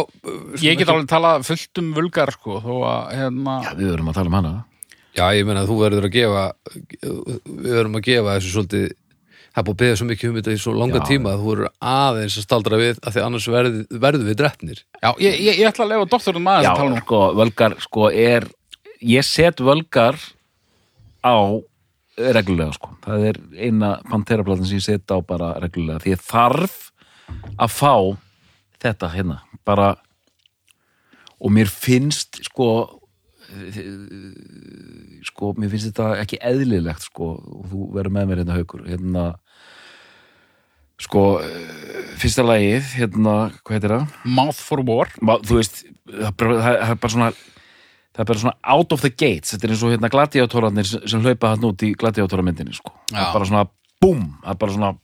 ég 0.62 0.78
get 0.78 0.88
alveg 0.92 1.08
talað 1.10 1.44
fullt 1.48 1.80
um 1.82 1.86
vulgar 1.96 2.32
sko, 2.34 2.58
þó 2.64 2.72
að 2.88 3.14
hérna 3.16 3.54
Já, 3.64 3.70
við 3.78 3.90
verum 3.94 4.10
að 4.12 4.18
tala 4.18 4.30
um 4.32 4.36
hana 4.38 4.52
Já, 5.18 5.26
ég 5.34 5.48
meina 5.48 5.64
að 5.64 5.72
þú 5.72 5.76
verður 5.82 6.08
að 6.08 6.14
gefa 6.14 6.46
við 7.02 7.70
verðum 7.74 7.98
að 7.98 8.08
gefa 8.08 8.34
þessu 8.36 8.54
svolítið 8.54 8.88
það 9.48 9.60
er 9.60 9.66
búið 9.66 9.74
að 9.74 9.80
beða 9.82 9.98
svo 9.98 10.06
mikið 10.08 10.28
um 10.28 10.36
þetta 10.38 10.54
í 10.54 10.60
svo 10.62 10.74
langa 10.76 11.00
Já. 11.00 11.06
tíma 11.08 11.32
að 11.32 11.40
þú 11.42 11.48
verður 11.52 11.70
aðeins 11.92 12.36
að 12.38 12.44
staldra 12.46 12.78
við 12.78 13.00
af 13.02 13.14
því 13.14 13.24
annars 13.24 13.48
verð, 13.50 13.78
verður 14.04 14.28
við 14.28 14.38
drefnir 14.38 14.82
já, 14.84 15.10
ég, 15.24 15.38
ég, 15.42 15.58
ég 15.58 15.70
ætla 15.70 15.86
að 15.86 15.94
lefa 15.94 16.10
doktorinn 16.12 16.44
maður 16.44 16.68
Já, 16.68 16.70
að 16.70 16.82
tala 16.82 16.92
nú 16.92 17.02
sko, 17.02 17.22
völgar, 17.40 17.76
sko, 17.82 18.10
er 18.12 18.48
Ég 18.98 19.22
set 19.22 19.60
völgar 19.62 20.16
á 21.22 21.38
reglulega, 22.18 22.74
sko 22.74 22.96
Það 23.04 23.26
er 23.30 23.40
eina 23.54 23.92
panteraplatin 24.10 24.66
sem 24.66 24.80
ég 24.80 24.86
set 24.86 25.14
á 25.14 25.18
bara 25.22 25.52
reglulega 25.62 26.02
Því 26.02 26.14
ég 26.16 26.24
þarf 26.26 26.78
að 27.58 27.74
fá 27.74 27.94
þetta 28.82 29.10
hérna 29.12 29.40
bara 29.66 29.92
og 31.38 31.52
mér 31.54 31.70
finnst 31.70 32.40
sko 32.48 32.97
sko, 35.28 35.52
mér 35.58 35.70
finnst 35.72 35.90
þetta 35.90 36.08
ekki 36.22 36.40
eðlilegt 36.44 37.06
sko, 37.08 37.30
og 37.38 37.68
þú 37.70 37.88
verður 37.96 38.14
með 38.16 38.30
mér 38.30 38.42
hérna 38.42 38.56
haukur. 38.58 38.82
Hérna 38.88 39.24
sko, 40.98 41.22
eh, 41.44 42.10
fyrsta 42.18 42.44
lagið 42.46 42.92
hérna, 42.98 43.36
hvað 43.62 43.76
heitir 43.78 43.94
það? 43.94 44.18
Mouth 44.24 44.58
for 44.60 44.82
War. 44.82 45.08
Ma- 45.22 45.38
þú 45.38 45.60
veist, 45.60 45.84
það 46.08 46.28
er 46.28 46.36
bara, 46.96 47.12
svona 47.14 47.32
það 47.32 48.22
er 48.24 48.24
bara 48.32 48.38
svona 48.38 48.56
out 48.64 48.92
of 48.92 49.00
the 49.00 49.10
gates. 49.10 49.52
Þetta 49.54 49.64
er 49.64 49.70
eins 49.74 49.82
og 49.86 49.92
hérna 49.94 50.10
gladiátorarnir 50.10 50.86
sem, 51.08 51.20
hlaupa 51.22 51.54
hann 51.54 51.68
út 51.68 51.84
í 51.86 51.94
gladiátoramyndinni 51.94 52.74
sko. 52.74 52.92
það 53.12 53.28
er 53.28 53.32
bara 53.32 53.44
svona 53.52 53.68
búm 54.00 54.24
það 54.42 54.50
er 54.50 54.58
bara 54.58 54.72
svona 54.72 54.98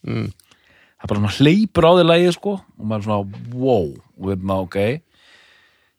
bara 1.05 1.21
svona 1.21 1.37
hleypur 1.37 1.85
á 1.85 1.91
því 1.95 2.05
lagið 2.09 2.33
sko 2.33 2.53
og 2.79 2.85
maður 2.87 3.01
er 3.01 3.05
svona 3.05 3.55
wow 3.55 3.89
og 3.93 4.23
við 4.25 4.33
erum 4.39 4.51
ok 4.55 4.77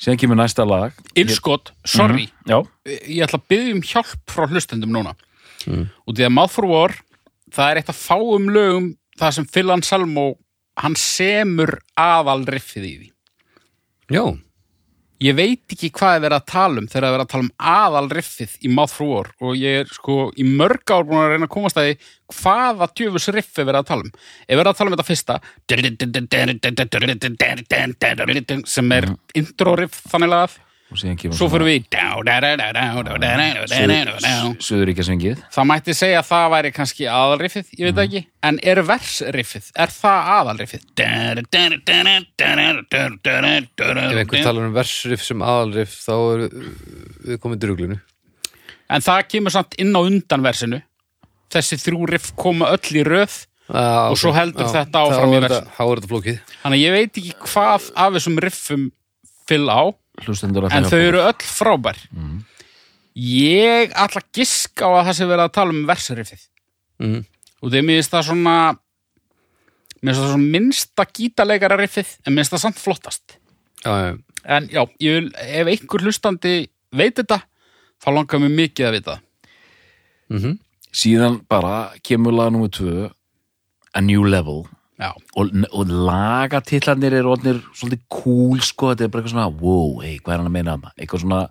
síðan 0.01 0.19
kemur 0.21 0.39
næsta 0.39 0.65
lag. 0.67 0.95
Illskot, 1.17 1.71
sorry. 1.87 2.27
Já, 2.49 2.59
ég 2.85 3.23
ætla 3.25 3.39
að 3.39 3.47
byggja 3.51 3.75
um 3.75 3.83
hjálp 3.85 4.31
frá 4.31 4.47
hlustendum 4.49 4.93
núna. 4.95 5.15
Og 6.05 6.13
því 6.13 6.27
að 6.27 6.33
Mouth 6.35 6.53
for 6.53 6.69
War 6.69 6.93
það 7.55 7.71
er 7.71 7.79
eitt 7.81 7.91
af 7.93 7.99
fáum 7.99 8.49
lögum 8.53 8.91
það 9.19 9.37
sem 9.37 9.47
Phil 9.49 9.71
Anselmo 9.73 10.25
hann 10.81 10.97
semur 10.99 11.77
aðal 11.97 12.43
riffið 12.51 12.85
í 12.85 12.95
því. 12.99 13.11
Já, 14.11 14.23
ég 15.23 15.35
veit 15.37 15.63
ekki 15.71 15.89
hvað 15.95 16.17
er 16.17 16.23
verið 16.25 16.37
að 16.37 16.49
tala 16.51 16.81
um 16.81 16.87
þegar 16.89 17.05
það 17.05 17.07
er 17.07 17.15
verið 17.15 17.25
að 17.25 17.31
tala 17.33 17.45
um 17.45 17.53
aðal 17.71 18.07
riffið 18.17 18.51
í 18.59 18.67
War 18.75 19.27
og 19.39 19.51
ég 19.59 19.73
er 19.83 19.87
sko 19.95 20.15
í 20.35 20.43
mörg 20.43 20.85
ár 20.91 21.05
búin 21.07 21.21
að 21.21 21.31
reyna 21.31 21.47
að 21.47 21.55
komast 21.55 21.79
að 21.79 21.85
því 21.87 21.95
hvaða 22.35 22.85
djöfus 22.99 23.27
riff 23.35 23.59
er 23.59 23.67
verið 23.69 23.81
að 23.81 23.89
tala 23.91 24.03
um. 24.03 24.11
Er 24.47 24.59
verið 24.59 24.71
að 24.71 24.77
tala 24.79 24.87
um 24.89 24.95
þetta 24.95 25.09
fyrsta 25.11 25.35
sem 28.75 28.91
er 28.97 29.05
intro 29.39 29.75
riff 29.79 30.01
þannig 30.11 30.33
lagað 30.33 30.59
og 30.95 31.01
síðan 31.01 31.19
kemur 31.19 31.37
svo 31.37 31.47
fyrir 31.51 31.67
við 31.67 31.87
Suðuríkjasvingið 34.65 35.43
það 35.53 35.69
mætti 35.71 35.95
segja 35.97 36.21
að 36.21 36.29
það 36.31 36.47
væri 36.55 36.71
kannski 36.75 37.07
aðalriffið, 37.11 37.71
ég 37.75 37.83
veit 37.89 38.01
ekki 38.05 38.23
en 38.49 38.59
er 38.63 38.81
versriffið, 38.87 39.69
er 39.75 39.93
það 39.93 40.19
aðalriffið 40.39 40.83
Ef 44.05 44.19
einhver 44.23 44.43
talar 44.45 44.63
um 44.65 44.75
versriff 44.75 45.23
sem 45.25 45.45
aðalriff 45.45 45.95
þá 46.05 46.13
er 46.17 46.45
við 47.25 47.41
komið 47.43 47.63
druglinu 47.65 47.97
en 48.91 49.05
það 49.05 49.25
kemur 49.33 49.53
samt 49.53 49.77
inn 49.81 49.95
á 49.97 50.01
undan 50.01 50.45
versinu 50.45 50.81
þessi 51.53 51.79
þrjú 51.81 52.07
riff 52.11 52.31
koma 52.37 52.71
öll 52.75 52.99
í 52.99 53.03
röð 53.05 53.35
ah, 53.69 54.11
Og 54.11 54.19
svo 54.19 54.33
heldur 54.35 54.69
þetta 54.71 55.05
áfram 55.05 55.35
í 55.35 55.41
er 55.41 56.09
flókið 56.11 56.39
þannig 56.61 56.77
að 56.77 56.83
ég 56.83 56.95
veit 56.95 57.21
ekki 57.21 57.35
hvað 57.45 57.89
af 58.05 58.17
þessum 58.17 58.41
riffum 58.45 58.87
fyll 59.49 59.65
á, 59.69 59.81
Hlustendur 60.23 60.67
að 60.67 60.75
en 60.77 60.85
það 60.85 60.93
þau 60.93 61.07
eru 61.09 61.23
öll 61.25 61.47
frábær. 61.49 62.01
Ég 63.15 63.95
ætla 63.95 64.21
að 64.21 64.29
giska 64.35 64.87
á 64.87 64.91
að 64.91 65.05
það 65.09 65.17
sé 65.17 65.29
verið 65.29 65.45
að 65.45 65.55
tala 65.57 65.75
um 65.75 65.87
versriffið. 65.89 66.43
Mm. 66.95 67.25
og 67.59 67.71
þeir 67.73 67.83
minnst 67.83 68.13
það 68.13 68.21
svona 68.29 68.51
mér 69.99 70.13
finnst 70.13 70.21
það 70.21 70.29
svona 70.29 70.51
minnsta 70.53 71.05
gítarleikara 71.17 71.77
riffið 71.81 72.13
en 72.23 72.35
minnst 72.37 72.53
það 72.53 72.61
samt 72.63 72.79
flottast. 72.79 73.35
Já, 73.83 73.91
já. 73.99 74.11
en 74.55 74.69
já, 74.71 74.81
ég 75.03 75.17
vil, 75.17 75.27
ef 75.35 75.71
einhver 75.73 76.05
hlustandi 76.05 76.53
veit 76.95 77.17
þetta, 77.19 77.41
þá 77.99 78.07
langar 78.15 78.41
mér 78.43 78.55
mikið 78.61 78.87
að 78.87 78.95
vita. 78.99 79.17
Mm 80.31 80.61
Síðan 80.95 81.41
bara 81.51 81.91
kemur 82.07 82.31
lag 82.31 82.53
nummer 82.55 82.69
tvö 82.71 83.09
A 83.91 83.99
New 83.99 84.23
Level 84.23 84.61
og, 85.03 85.51
og 85.75 85.89
lagatillarnir 85.91 87.17
eru 87.19 87.33
orðnir 87.35 87.61
svolítið 87.75 88.03
cool 88.11 88.61
sko, 88.63 88.93
þetta 88.93 89.05
er 89.07 89.11
bara 89.11 89.23
eitthvað 89.23 89.35
svona 89.35 89.49
wow, 89.59 89.97
hey, 90.03 90.19
hvað 90.21 90.33
er 90.33 90.41
hann 90.41 90.49
að 90.51 90.55
meina 90.55 90.75
þarna 90.75 90.93
eitthvað 90.95 91.23
svona, 91.25 91.41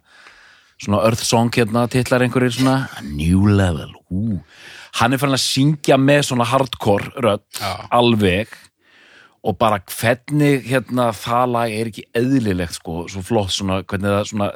svona 0.87 1.03
earth 1.11 1.25
song 1.29 1.53
hérna 1.53 1.85
tillar 1.93 2.25
einhverjir 2.25 2.57
svona 2.57 2.77
New 3.05 3.49
Level 3.53 3.93
ú. 4.09 4.41
hann 5.01 5.13
er 5.13 5.21
fann 5.21 5.37
að 5.37 5.45
syngja 5.45 6.01
með 6.01 6.23
svona 6.31 6.49
hardcore 6.49 7.37
Já. 7.61 7.73
alveg 7.93 8.57
og 9.45 9.59
bara 9.61 9.83
hvernig 9.93 10.65
hérna 10.65 11.11
það 11.13 11.49
lag 11.53 11.73
er 11.77 11.93
ekki 11.93 12.09
eðlilegt 12.17 12.79
sko, 12.81 13.03
svo 13.13 13.25
flott 13.25 13.53
svona, 13.53 13.83
hvernig 13.85 14.09
það 14.09 14.31
svona 14.33 14.53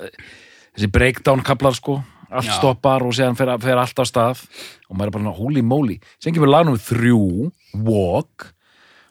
þessi 0.72 0.94
breakdown 0.94 1.44
kaplar 1.44 1.76
sko 1.76 2.00
allt 2.28 2.48
Já. 2.48 2.56
stoppar 2.56 3.04
og 3.04 3.12
séðan 3.16 3.36
fer, 3.36 3.52
fer 3.60 3.80
allt 3.80 4.00
á 4.00 4.04
stað 4.08 4.46
og 4.88 4.96
maður 4.96 5.10
er 5.10 5.16
bara 5.16 5.26
svona, 5.26 5.40
holy 5.40 5.64
moly 5.64 6.00
sem 6.16 6.32
kemur 6.32 6.48
lag 6.48 6.64
nummer 6.64 6.80
þrjú, 6.80 7.50
walk 7.84 8.54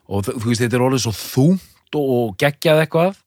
og 0.07 0.23
þú 0.27 0.45
veist, 0.49 0.63
þetta 0.63 0.79
er 0.79 0.85
orðið 0.87 1.03
svo 1.05 1.13
þungt 1.17 1.99
og, 1.99 2.35
geggjað 2.41 2.83
eitthvað. 2.85 3.19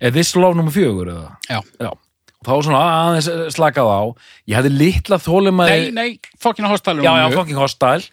Er 0.00 0.14
This 0.14 0.34
Love 0.36 0.58
nummer 0.58 0.74
fjögur 0.74 1.12
eða? 1.12 1.28
já. 1.48 1.60
Já, 1.80 1.90
og 1.92 2.48
þá 2.48 2.50
var 2.54 2.66
svona 2.66 2.82
aðeins 2.88 3.30
slakað 3.54 3.92
á. 3.92 4.02
Ég 4.50 4.58
hefði 4.58 4.72
litla 4.74 5.20
þólimaði 5.22 5.78
Nei, 5.78 5.94
nei, 5.94 6.34
fokkin 6.42 6.68
hostælum. 6.68 7.04
já, 7.06 7.12
já, 7.22 7.28
fucking 7.36 7.60
hostile. 7.60 8.10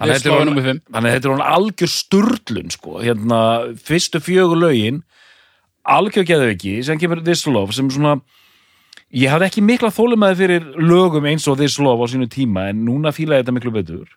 Þannig 0.00 0.16
að 0.16 1.14
þetta 1.14 1.26
er 1.26 1.30
að 1.30 1.34
hún 1.34 1.44
algjör 1.44 1.90
sturlun 1.92 2.70
sko, 2.72 3.00
hérna, 3.04 3.40
fyrstu 3.84 4.20
fjögur 4.24 4.60
lögin 4.62 5.02
algjör 5.84 6.26
geðu 6.28 6.50
ekki 6.54 6.74
sem 6.86 7.00
kemur 7.00 7.22
This 7.24 7.46
Love 7.48 7.74
sem 7.76 7.88
svona 7.92 8.18
ég 9.16 9.32
hafði 9.32 9.48
ekki 9.48 9.64
mikla 9.66 9.90
þólimaði 9.94 10.38
fyrir 10.38 10.66
lögum 10.78 11.26
eins 11.30 11.46
og 11.50 11.58
This 11.60 11.78
Love 11.82 12.04
á 12.04 12.06
sínu 12.12 12.28
tíma 12.32 12.68
en 12.70 12.84
núna 12.86 13.12
fíla 13.16 13.38
ég 13.38 13.44
þetta 13.44 13.56
miklu 13.56 13.72
betur 13.74 14.08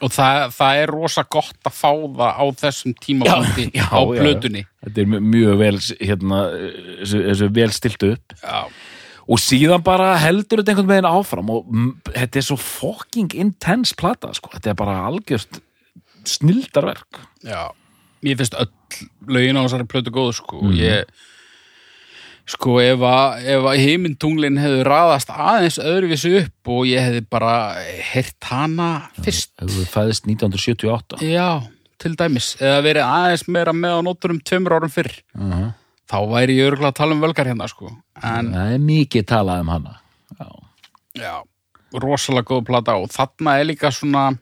Og 0.00 0.08
það, 0.14 0.46
það 0.56 0.78
er 0.82 0.90
rosa 0.94 1.22
gott 1.28 1.68
að 1.68 1.74
fá 1.76 1.90
það 1.92 2.38
á 2.40 2.44
þessum 2.62 2.94
tímapunkti 3.04 3.66
Já, 3.76 3.84
á 3.92 4.00
já, 4.00 4.14
já. 4.16 4.22
plötunni. 4.22 4.62
þetta 4.86 5.02
er 5.02 5.10
mjög- 5.20 5.58
vel 5.60 5.78
hérna, 6.00 6.38
þessu, 7.04 7.48
vel 7.52 7.70
stilt 7.76 8.02
upp 8.08 8.32
Já. 8.42 8.62
og 9.28 9.38
síðan 9.44 9.82
bara 9.84 10.14
heldur 10.16 10.62
þetta 10.62 10.72
einhvern 10.72 10.88
veginn 10.94 11.10
áfram 11.10 11.50
og 11.52 11.66
þetta 12.14 12.40
er 12.40 12.46
svo 12.48 12.56
fucking 12.56 13.34
intense 13.34 13.92
plata 13.94 14.32
sko. 14.32 14.48
þetta 14.56 14.70
er 14.72 14.78
bara 14.80 14.96
algjört 15.10 15.60
snildarverk 16.24 17.20
Já. 17.44 17.68
Mér 18.24 18.36
finnst 18.36 18.54
öll 18.60 18.68
lögin 19.32 19.56
á 19.56 19.64
þessari 19.64 19.86
plötu 19.88 20.12
góðu, 20.12 20.34
sko. 20.36 20.58
Mm 20.64 20.74
Ég, 20.76 21.04
sko, 22.50 22.76
ef 22.82 23.02
að, 23.06 23.42
ef 23.54 23.66
að 23.70 23.82
heimintunglin 23.84 24.60
hefði 24.60 24.86
raðast 24.88 25.32
aðeins 25.32 25.78
öðruvísi 25.82 26.32
upp 26.42 26.72
og 26.74 26.86
ég 26.90 27.06
hefði 27.06 27.24
bara 27.30 27.52
heyrt 28.12 28.48
hana 28.50 28.88
fyrst. 29.20 29.52
þú 29.60 29.84
fæðist 29.90 30.26
1978 30.28 31.20
Já, 31.30 31.62
til 32.00 32.16
dæmis. 32.18 32.54
Eða 32.60 32.82
verið 32.86 33.06
aðeins 33.06 33.46
meira 33.48 33.76
með 33.76 33.96
á 33.96 34.00
nóturum 34.08 34.42
tveimur 34.42 34.76
árum 34.78 34.92
fyrr. 34.92 35.12
uh 35.36 35.52
-huh. 35.52 35.70
Þá 36.10 36.18
væri 36.26 36.56
ég 36.58 36.66
örgulega 36.66 36.90
að 36.90 36.98
tala 36.98 37.14
um 37.14 37.20
völgar 37.22 37.46
hérna, 37.46 37.68
sko. 37.68 37.92
En, 38.22 38.52
það 38.52 38.72
er 38.74 38.78
mikið 38.78 39.26
talað 39.26 39.60
um 39.60 39.68
hana 39.68 40.00
já, 40.40 40.48
já, 41.14 41.34
rosalega 41.92 42.48
góð 42.50 42.64
plata 42.66 42.96
og 42.98 43.10
þarna 43.10 43.58
er 43.60 43.64
líka 43.64 43.90
svona, 43.94 44.38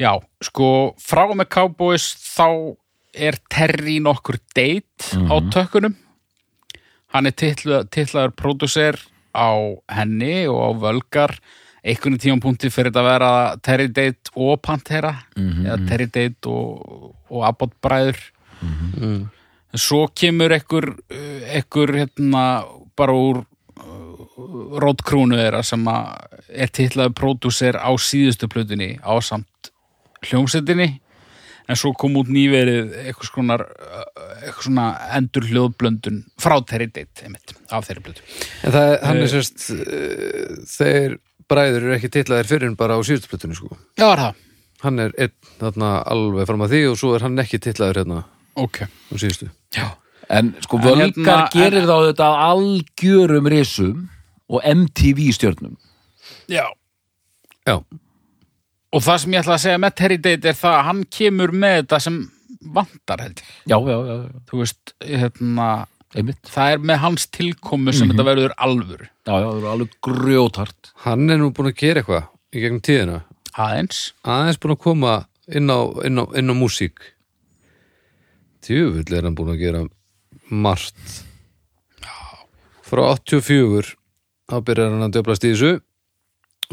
já, 0.00 0.16
sko, 0.40 0.94
frá 0.98 1.26
með 1.34 1.48
Cowboys 1.48 2.08
þá 2.36 2.76
er 3.16 3.38
Terry 3.48 3.98
nokkur 4.00 4.38
date 4.54 5.16
á 5.28 5.34
tökkunum. 5.52 5.94
Hann 7.14 7.26
er 7.26 7.36
titla, 7.36 7.84
titlaður 7.84 8.34
pródusser 8.36 8.98
á 9.36 9.50
henni 9.92 10.46
og 10.50 10.58
á 10.58 10.70
völgar. 10.86 11.36
Einhvern 11.86 12.18
tímapunkti 12.18 12.70
fyrir 12.74 12.90
þetta 12.90 13.02
að 13.04 13.10
vera 13.12 13.32
Terry 13.62 13.86
Date 13.94 14.32
og 14.34 14.56
Pantera 14.58 15.12
eða 15.38 15.76
Terry 15.86 16.08
Date 16.10 16.50
og, 16.50 17.12
og 17.30 17.44
Abbott 17.46 17.76
bræður 17.84 18.18
Mm. 18.62 19.26
En 19.72 19.80
svo 19.80 20.06
kemur 20.14 20.54
ekkur, 20.56 20.88
ekkur 21.58 21.92
hérna, 21.96 22.44
bara 22.96 23.12
úr 23.12 23.42
uh, 23.42 24.78
rótkrúnu 24.80 25.36
þeirra 25.36 25.62
sem 25.66 25.84
er 25.90 26.72
titlaður 26.72 27.16
pródúser 27.18 27.76
á 27.76 27.90
síðustu 28.00 28.48
plötunni 28.48 28.96
á 29.04 29.12
samt 29.20 29.72
hljómsettinni 30.24 30.96
en 31.68 31.76
svo 31.78 31.92
kom 31.98 32.14
út 32.20 32.28
nýverið 32.30 32.92
eitthvað 33.06 33.28
skonar 33.30 33.64
uh, 33.66 34.04
eitthvað 34.44 34.66
svona 34.68 34.86
endur 35.18 35.46
hljóðblöndun 35.50 36.20
frá 36.38 36.56
þeirri 36.62 36.88
deitt 36.94 37.22
einmitt, 37.26 37.54
af 37.74 37.88
þeirri 37.88 38.04
plötu 38.06 38.22
En 38.62 38.72
það, 38.76 38.90
hann 39.02 39.16
Eh. 39.16 39.22
er 39.26 39.32
sérst 39.34 39.66
uh, 39.74 40.56
þeir 40.76 41.18
bræður 41.50 41.82
eru 41.84 41.94
ekki 41.96 42.10
titlaðir 42.16 42.48
fyrir 42.50 42.68
en 42.70 42.76
bara 42.78 42.96
á 42.98 43.00
síðustu 43.06 43.28
plötunni 43.30 43.54
sko. 43.58 43.70
Já, 43.98 44.08
er 44.12 44.18
það? 44.24 44.42
hann 44.82 44.98
er 45.00 45.12
einn 45.18 45.32
þarna 45.60 45.90
alveg 46.12 46.46
fram 46.50 46.62
að 46.66 46.72
því 46.74 46.80
og 46.90 46.96
svo 47.00 47.12
er 47.16 47.22
hann 47.24 47.38
ekki 47.42 47.58
titlaður 47.64 48.00
hérna. 48.02 48.18
Ok. 48.60 48.80
Á 48.84 49.14
síðustu. 49.18 49.46
Já, 49.74 49.86
en 50.28 50.50
sko 50.62 50.76
En 50.78 50.84
völgar 50.84 51.12
hérna- 51.16 51.48
gerir 51.54 51.86
þá 51.88 51.94
þetta 52.10 52.28
algjörum 52.50 53.48
risum 53.50 54.02
og 54.50 54.62
MTV 54.68 55.30
stjörnum. 55.38 55.76
Já. 56.50 56.66
Já, 57.66 57.78
Og 58.96 59.02
það 59.04 59.18
sem 59.22 59.34
ég 59.36 59.42
ætla 59.44 59.56
að 59.58 59.62
segja 59.66 59.80
með 59.82 59.94
Terry 60.00 60.16
Date 60.24 60.48
er 60.52 60.56
það 60.56 60.76
að 60.78 60.86
hann 60.88 61.02
kemur 61.18 61.52
með 61.52 61.74
þetta 61.82 61.98
sem 62.06 62.16
vantar 62.76 63.22
held 63.26 63.42
ég. 63.42 63.50
Já, 63.68 63.76
já, 63.76 63.96
já, 63.96 64.14
já, 64.16 64.40
Þú 64.48 64.60
veist, 64.62 64.94
hérna 65.04 65.66
einmitt. 66.16 66.40
það 66.48 66.72
er 66.76 66.84
með 66.90 67.00
hans 67.04 67.26
tilkomu 67.36 67.92
sem 67.94 68.10
þetta 68.12 68.26
verður 68.30 68.54
alvöru. 68.66 69.08
Já, 69.26 69.34
já, 69.36 69.46
það 69.46 69.58
eru 69.60 69.70
alveg 69.74 69.96
grjótart 70.06 70.92
hann 71.04 71.26
er 71.30 71.40
nú 71.42 71.50
búin 71.54 71.68
að 71.70 71.76
gera 71.82 72.02
eitthvað 72.02 72.30
í 72.56 72.62
gegnum 72.64 72.82
tíðina. 72.88 73.18
Aðeins. 73.56 74.00
Aðeins 74.24 74.60
búin 74.62 74.74
að 74.76 74.82
koma 74.86 75.12
inn 75.46 75.70
á, 75.72 75.78
inn 76.08 76.18
á, 76.20 76.24
inn 76.40 76.52
á 76.52 76.54
músík. 76.56 77.04
Tjöfull 78.66 79.14
er 79.14 79.26
hann 79.28 79.36
búin 79.38 79.52
að 79.54 79.60
gera 79.62 79.84
margt. 80.50 81.20
Frá 82.86 83.02
84 83.12 83.94
þá 84.46 84.56
byrjar 84.62 84.92
hann 84.94 85.06
að 85.08 85.16
döflast 85.18 85.44
í 85.46 85.52
þessu 85.52 85.72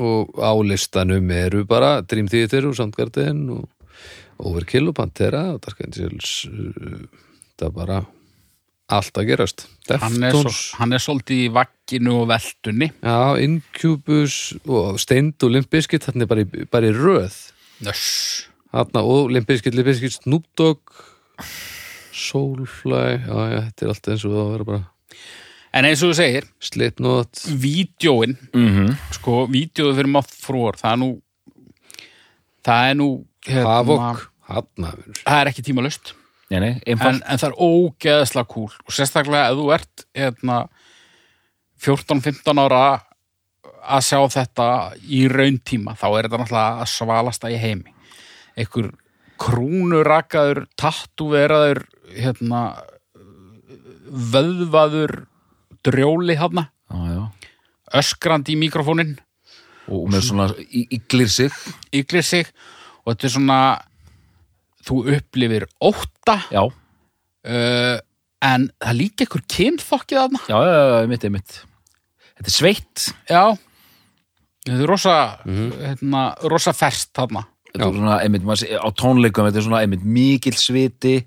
og 0.02 0.34
á 0.40 0.52
listanum 0.66 1.30
eru 1.36 1.64
bara 1.70 2.02
Dream 2.02 2.30
Theater 2.32 2.70
og 2.70 2.78
Soundgarden 2.78 3.46
og 3.54 3.70
Overkill 4.44 4.90
og 4.90 4.98
Pantera 4.98 5.46
og 5.54 5.62
Dark 5.64 5.84
Angels 5.86 6.44
uh, 6.50 7.06
það 7.60 7.68
er 7.70 7.76
bara 7.78 8.02
allt 8.94 9.18
að 9.18 9.30
gerast. 9.32 9.66
Hann 9.90 10.26
er, 10.26 10.36
svo, 10.36 10.52
hann 10.78 10.94
er 10.94 11.02
svolítið 11.02 11.46
í 11.46 11.52
vagginu 11.56 12.18
og 12.20 12.28
veltunni. 12.30 12.90
Já, 13.02 13.40
Incubus 13.42 14.36
og 14.68 15.00
Steind 15.02 15.42
og 15.46 15.54
Limp 15.56 15.72
Bizkit 15.72 16.06
þarna 16.06 16.28
er 16.28 16.30
bara 16.30 16.44
í, 16.44 16.66
bara 16.70 16.92
í 16.92 16.94
röð. 16.94 17.38
Nöss. 17.86 18.12
Þarna 18.74 19.06
og 19.08 19.32
Limp 19.34 19.50
Bizkit, 19.50 19.74
Limp 19.78 19.90
Bizkit, 19.90 20.20
Snoop 20.20 20.46
Dogg 20.60 20.94
Soulfly 22.14 23.18
já, 23.26 23.38
já, 23.50 23.60
þetta 23.68 23.86
er 23.86 23.94
allt 23.94 24.10
eins 24.12 24.26
og 24.28 24.34
það 24.34 24.44
að 24.44 24.52
vera 24.54 24.68
bara 24.70 24.82
en 25.74 25.88
eins 25.90 26.04
og 26.04 26.12
þú 26.12 26.18
segir, 26.18 26.50
Slipknot. 26.62 27.46
vídjóin 27.60 28.38
mm 28.54 28.70
-hmm. 28.70 28.98
sko, 29.12 29.48
vídjóðu 29.48 29.96
fyrir 29.96 30.12
Moth 30.12 30.34
Frúar 30.34 30.76
það 30.78 30.92
er 30.92 30.98
nú 30.98 31.22
það 32.66 32.90
er 32.90 32.96
nú 32.96 33.26
hérna, 33.48 34.94
það 35.26 35.42
er 35.42 35.48
ekki 35.48 35.64
tímalust 35.64 36.14
nei, 36.50 36.60
nei, 36.60 36.82
en, 36.86 37.00
en 37.00 37.38
það 37.38 37.50
er 37.50 37.60
ógeðslega 37.60 38.48
kúl 38.48 38.72
og 38.86 38.92
sérstaklega 38.92 39.50
ef 39.50 39.58
þú 39.58 39.74
ert 39.74 40.06
hérna, 40.14 40.68
14-15 41.84 42.60
ára 42.60 43.02
að 43.84 44.06
sjá 44.08 44.20
þetta 44.32 44.68
í 45.04 45.26
rauntíma 45.32 45.96
þá 46.00 46.08
er 46.08 46.28
þetta 46.28 46.40
náttúrulega 46.42 46.84
að 46.84 46.92
svalasta 46.94 47.52
í 47.52 47.60
heimi. 47.60 47.94
Einhver 48.56 48.92
krúnurakaður 49.42 50.64
tattúveraður 50.80 51.84
hérna 52.14 52.64
vöðvaður 54.08 55.24
drjóli 55.86 56.36
já. 57.10 57.24
öskrandi 58.00 58.56
í 58.56 58.60
mikrofónin 58.62 59.18
og 59.92 60.08
með 60.14 60.22
svona 60.30 60.48
í- 60.64 60.88
íglir 60.96 61.30
sig. 61.30 61.52
Ygglir 61.94 62.24
sig. 62.24 62.48
Og 63.06 63.14
þetta 63.14 63.28
er 63.28 63.34
svona 63.36 63.58
þú 64.88 65.02
upplifir 65.18 65.66
ótta. 65.84 66.38
Já, 66.52 66.64
uh, 66.64 68.00
en 68.44 68.70
það 68.80 68.98
líka 69.00 69.26
einhver 69.26 69.44
kynþokkið 69.48 70.20
þarna. 70.22 70.42
Já, 70.48 70.58
já, 70.64 70.74
já, 71.02 71.08
mitt, 71.12 71.28
mitt 71.32 71.54
þetta 72.38 72.50
er 72.50 72.56
sveitt. 72.58 73.06
Já. 73.30 73.44
Þetta 74.64 74.80
er 74.80 74.88
rosa, 74.88 75.16
hérna, 75.46 76.22
rosa 76.48 76.72
ferst 76.76 77.12
þarna. 77.16 77.44
Þetta 77.74 77.88
er 77.90 77.96
svona, 77.98 78.18
einmitt, 78.24 78.44
á 78.80 78.88
tónleikum 78.96 79.48
þetta 79.50 79.60
er 79.60 79.66
svona, 79.68 79.82
einmitt, 79.84 80.04
mikil 80.06 80.56
sviti 80.56 81.18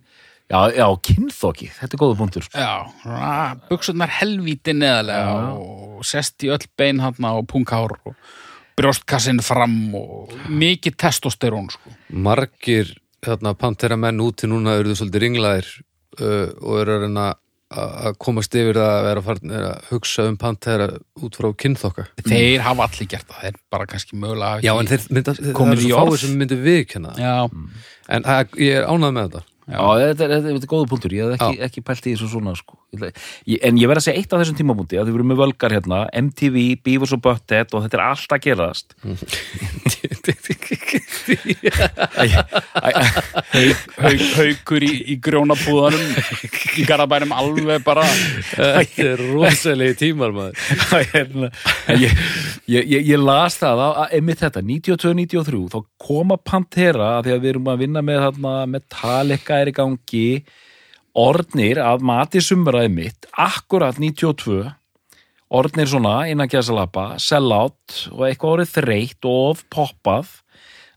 já, 0.51 0.61
já, 0.77 0.87
kynþóki, 1.09 1.71
þetta 1.75 1.97
er 1.97 2.03
góða 2.03 2.19
punktur 2.21 2.47
sko. 2.47 2.59
já, 2.59 2.75
svona 3.03 3.31
buksunar 3.71 4.13
helvíti 4.21 4.75
neðarlega 4.77 5.39
og 5.55 6.05
sest 6.07 6.45
í 6.47 6.53
öll 6.55 6.67
bein 6.79 7.03
þarna 7.03 7.35
og 7.41 7.49
punkhár 7.51 7.97
og 8.07 8.15
brjóstkassin 8.77 9.41
fram 9.45 9.95
og 9.97 10.35
mikið 10.53 10.99
testosterón 11.01 11.71
sko. 11.73 11.97
margir 12.11 12.95
þarna 13.27 13.57
pantera 13.59 13.97
menn 13.99 14.23
úti 14.23 14.47
núna 14.51 14.77
eru 14.79 14.95
svolítið 14.95 15.25
ringlaðir 15.27 15.73
uh, 16.21 16.53
og 16.63 16.81
eru 16.85 16.99
að 16.99 17.05
reyna 17.07 17.27
að 17.33 17.43
að 18.07 18.15
komast 18.23 18.55
yfir 18.55 18.77
það 18.79 18.93
að 18.93 19.05
vera 19.09 19.23
farin 19.27 19.53
að 19.59 19.89
hugsa 19.91 20.27
um 20.31 20.37
pantera 20.39 20.87
út 21.19 21.35
frá 21.35 21.49
kynþokka 21.59 22.05
þeir 22.23 22.63
hafa 22.63 22.87
allir 22.87 23.09
gert 23.11 23.27
það, 23.27 23.41
þeir 23.43 23.57
bara 23.75 23.89
kannski 23.91 24.19
mögulega 24.23 24.63
Já, 24.63 24.71
en 24.79 24.87
þeir 24.87 25.07
mynda, 25.17 25.35
það 25.35 25.73
er 25.73 25.83
svo 25.83 26.05
fáið 26.05 26.21
sem 26.23 26.37
myndu 26.39 26.59
viðkjanna 26.63 27.15
það. 27.17 27.27
já, 27.27 27.83
En 28.07 28.23
það, 28.29 28.55
ég 28.63 28.79
er 28.79 28.87
ánægð 28.87 29.17
með 29.17 29.27
þetta 29.27 29.56
Já, 29.67 29.83
þetta 29.83 30.07
er, 30.07 30.15
þetta 30.15 30.37
er, 30.37 30.43
þetta 30.47 30.67
er 30.69 30.71
góða 30.71 30.87
punktur, 30.93 31.11
ég 31.17 31.27
hef 31.27 31.33
ekki, 31.41 31.57
ekki 31.67 31.81
pælt 31.83 32.05
í 32.07 32.13
þessu 32.15 32.29
svona 32.31 32.53
sko. 32.55 32.77
En 33.03 33.75
ég 33.81 33.89
verð 33.91 33.99
að 33.99 34.05
segja 34.07 34.21
eitt 34.21 34.31
á 34.31 34.39
þessum 34.39 34.55
tímapunkti 34.61 34.95
að 35.01 35.09
þið 35.09 35.17
voru 35.17 35.27
með 35.27 35.41
völgar 35.41 35.75
hérna, 35.75 35.99
MTV, 36.15 36.57
Beavis 36.87 37.11
og 37.17 37.21
Butthead 37.25 37.75
og 37.75 37.83
þetta 37.83 37.99
er 37.99 38.05
allt 38.07 38.31
að 38.37 38.45
gerast. 38.47 38.95
Haukur 44.37 44.83
í, 44.87 44.93
í 45.13 45.15
grjónapúðanum 45.23 46.07
í 46.79 46.83
garabænum 46.87 47.33
alveg 47.35 47.83
bara. 47.87 48.05
Þetta 48.53 49.03
er 49.11 49.19
rosalegi 49.33 49.95
tímar 50.05 50.31
maður. 50.37 50.55
Hérna, 51.11 51.49
ég, 51.99 52.11
ég, 52.71 52.83
ég, 52.87 53.01
ég 53.11 53.19
las 53.21 53.55
það 53.61 53.79
að, 53.89 53.93
að 54.05 54.09
einmitt 54.21 54.43
þetta, 54.45 54.61
92-93 54.71 55.63
þá 55.75 55.79
koma 56.07 56.37
Pantera 56.39 57.07
að 57.17 57.23
því 57.27 57.33
að 57.35 57.41
við 57.43 57.51
erum 57.55 57.71
að 57.73 57.83
vinna 57.83 58.01
með 58.07 58.19
þarna, 58.27 58.53
Metallica 59.57 59.63
er 59.63 59.71
í 59.71 59.77
gangi 59.77 60.45
orðnir 61.17 61.81
að 61.81 62.05
mati 62.05 62.43
sumraði 62.45 62.91
mitt, 62.93 63.27
akkurat 63.33 63.97
92 63.99 64.67
orðnir 65.57 65.89
svona 65.89 66.27
innan 66.29 66.51
gæsalapa, 66.51 67.17
sell 67.19 67.53
out 67.55 68.09
og 68.13 68.27
eitthvað 68.27 68.53
orðið 68.57 68.75
þreytt 68.75 69.29
og 69.29 69.51
of 69.53 69.63
poppað 69.71 70.33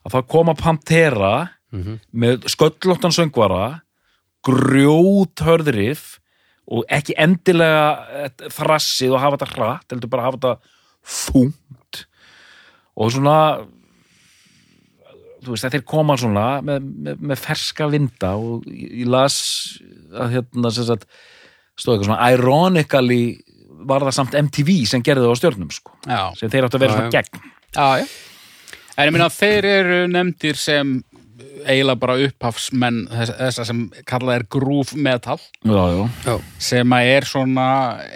að 0.03 0.15
það 0.15 0.27
koma 0.33 0.55
Pantera 0.57 1.33
með 2.11 2.47
sköllóttan 2.49 3.13
söngvara 3.13 3.81
grjót 4.43 5.43
hörðrif 5.45 6.17
og 6.69 6.85
ekki 6.89 7.15
endilega 7.17 8.25
eh, 8.25 8.31
þrassið 8.53 9.13
og 9.13 9.21
hafa 9.21 9.37
þetta 9.37 9.53
hratt 9.53 9.93
heldur 9.93 10.09
bara 10.09 10.25
hafa 10.25 10.39
þetta 10.39 10.75
þungt 11.19 12.03
og 12.99 13.13
svona 13.13 13.37
þú 15.43 15.53
veist, 15.55 15.67
þeir 15.73 15.85
koma 15.87 16.15
svona 16.19 16.45
með, 16.65 16.87
með, 17.07 17.19
með 17.31 17.43
ferska 17.43 17.87
vinda 17.91 18.33
og 18.39 18.65
ég, 18.69 19.05
las 19.09 19.37
að 20.13 20.37
hérna 20.37 20.71
sem 20.75 20.87
sagt 20.89 21.05
stóð 21.79 21.95
eitthvað 21.97 22.09
svona 22.09 22.31
ironically 22.35 23.21
var 23.89 24.03
það 24.03 24.17
samt 24.17 24.35
MTV 24.35 24.73
sem 24.89 25.03
gerði 25.05 25.23
það 25.27 25.35
á 25.35 25.39
stjörnum 25.39 25.69
sko, 25.71 25.93
já, 26.03 26.23
sem 26.39 26.51
þeir 26.51 26.67
áttu 26.67 26.79
að 26.79 26.83
vera 26.83 26.91
Já, 26.91 26.97
svona 26.99 27.13
gegn. 27.15 27.45
Já, 27.69 27.87
já. 28.01 28.09
En 28.99 29.07
ég 29.07 29.15
meina 29.15 29.29
þeir 29.31 29.67
eru 29.69 29.99
nefndir 30.11 30.57
sem 30.59 30.97
eiginlega 31.63 31.99
bara 32.01 32.17
upphafsmenn 32.25 33.05
þess, 33.11 33.31
þessa 33.37 33.65
sem 33.69 33.83
kallað 34.07 34.39
er 34.41 34.45
groove 34.51 34.97
metal. 34.99 35.37
Já, 35.63 35.83
já, 35.95 36.01
Já, 36.25 36.33
sem 36.69 36.95
að 36.97 37.11
er 37.13 37.27
svona 37.29 37.67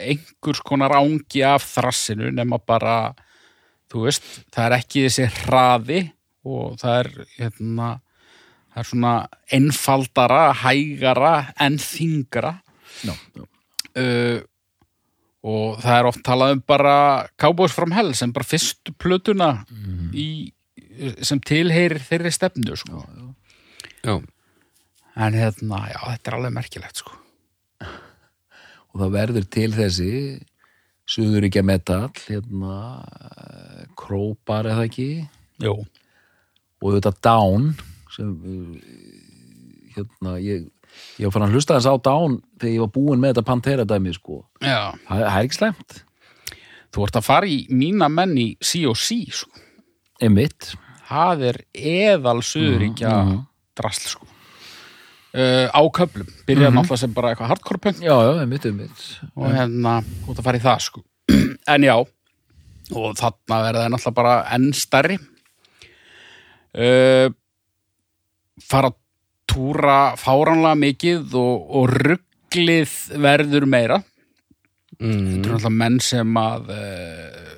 einhvers 0.03 0.63
konar 0.67 0.95
ángi 0.99 1.45
af 1.47 1.63
þrassinu 1.71 2.33
nema 2.35 2.59
bara 2.59 2.97
þú 3.93 4.07
veist, 4.07 4.27
það 4.51 4.65
er 4.67 4.77
ekki 4.81 5.05
þessi 5.07 5.29
hraði 5.43 6.01
og 6.43 6.79
það 6.81 6.97
er 6.99 7.09
hérna, 7.37 7.89
það 8.73 8.81
er 8.81 8.89
svona 8.89 9.13
einfaldara, 9.57 10.41
hægara 10.63 11.35
en 11.63 11.77
þingra 11.81 12.55
já, 13.03 13.13
já. 13.13 13.45
uh, 13.99 14.39
og 15.43 15.79
það 15.83 15.97
er 15.97 16.09
oft 16.09 16.23
talað 16.23 16.57
um 16.57 16.63
bara 16.67 16.97
Cowboys 17.39 17.75
from 17.75 17.95
Hell 17.95 18.13
sem 18.15 18.31
bara 18.35 18.47
fyrstu 18.47 18.93
plötuna 18.95 19.65
í, 20.15 20.53
sem 21.19 21.41
tilheyrir 21.43 21.99
þeirri 22.03 22.31
stefnu 22.31 22.77
sko. 22.79 23.03
já, 24.03 24.15
en 25.15 25.37
hérna, 25.37 25.83
já, 25.91 25.99
þetta 26.13 26.31
er 26.31 26.39
alveg 26.39 26.55
merkilegt 26.59 27.03
sko. 27.03 27.19
og 28.93 29.03
það 29.03 29.15
verður 29.19 29.47
til 29.51 29.69
þessi 29.75 30.11
Suðuríkja 31.03 31.65
metal 31.67 32.13
hérna 32.29 32.75
Krópar 33.99 34.69
eða 34.71 34.85
ekki 34.87 35.07
Jú. 35.59 35.73
Og 36.83 36.97
þetta 36.97 37.13
Down 37.23 37.69
sem 38.13 38.29
uh, 38.29 38.77
hérna 39.95 40.35
ég, 40.43 40.65
ég 41.21 41.27
var 41.29 41.33
fann 41.37 41.45
að 41.47 41.55
hlusta 41.57 41.77
þess 41.79 41.89
á 41.89 41.95
Down 42.05 42.39
þegar 42.59 42.73
ég 42.75 42.83
var 42.83 42.91
búinn 42.97 43.21
með 43.23 43.33
þetta 43.35 43.47
Pantera 43.49 43.85
dæmi 43.89 44.13
sko 44.17 44.41
Já, 44.61 44.91
það, 45.07 45.23
er 45.23 45.39
ekki 45.47 45.59
slæmt 45.61 45.95
þú 46.93 47.07
ert 47.07 47.15
að 47.21 47.25
fara 47.25 47.49
í 47.49 47.59
mína 47.73 48.05
menn 48.13 48.35
í 48.37 48.47
C.O.C. 48.61 49.15
Sko. 49.33 49.63
Einmitt 50.21 50.73
það 51.09 51.41
er 51.49 51.57
eðal 51.73 52.39
suðuríkja 52.45 53.09
Mhm, 53.13 53.31
mhm. 53.33 53.41
drasl 53.79 54.11
sko. 54.13 54.27
uh, 55.33 55.67
á 55.73 55.81
köflum 55.97 56.29
byrjaði 56.47 56.75
náttúrulega 56.77 57.01
sem 57.01 57.13
bara 57.15 57.31
eitthvað 57.33 57.49
hardcore 57.53 57.81
punk 57.81 58.03
Já, 58.05 58.13
já, 58.13 58.31
einmitt, 58.43 58.65
einmitt 58.69 59.01
og 59.33 59.49
hérna, 59.49 59.95
þú 60.25 60.35
ert 60.35 60.39
að 60.43 60.47
fara 60.51 60.61
í 60.61 60.65
það 60.67 60.83
sko. 60.85 61.03
en 61.73 61.87
já 61.89 61.95
og 62.93 63.13
þarna 63.17 63.57
verða 63.65 63.83
það 63.87 63.93
náttúrulega 63.95 64.17
bara 64.21 64.35
enn 64.53 64.69
stærri 64.77 65.17
uh, 66.77 67.27
fara 68.63 68.91
að 68.91 68.99
túra 69.53 69.97
fáranlega 70.17 70.79
mikið 70.79 71.37
og, 71.37 71.69
og 71.77 71.93
rugglið 71.93 72.95
verður 73.21 73.67
meira. 73.69 73.99
Þetta 74.93 75.09
mm, 75.09 75.19
eru 75.19 75.37
náttúrulega 75.37 75.73
menn 75.81 75.99
sem 76.03 76.39
að 76.39 76.73
uh, 76.73 77.53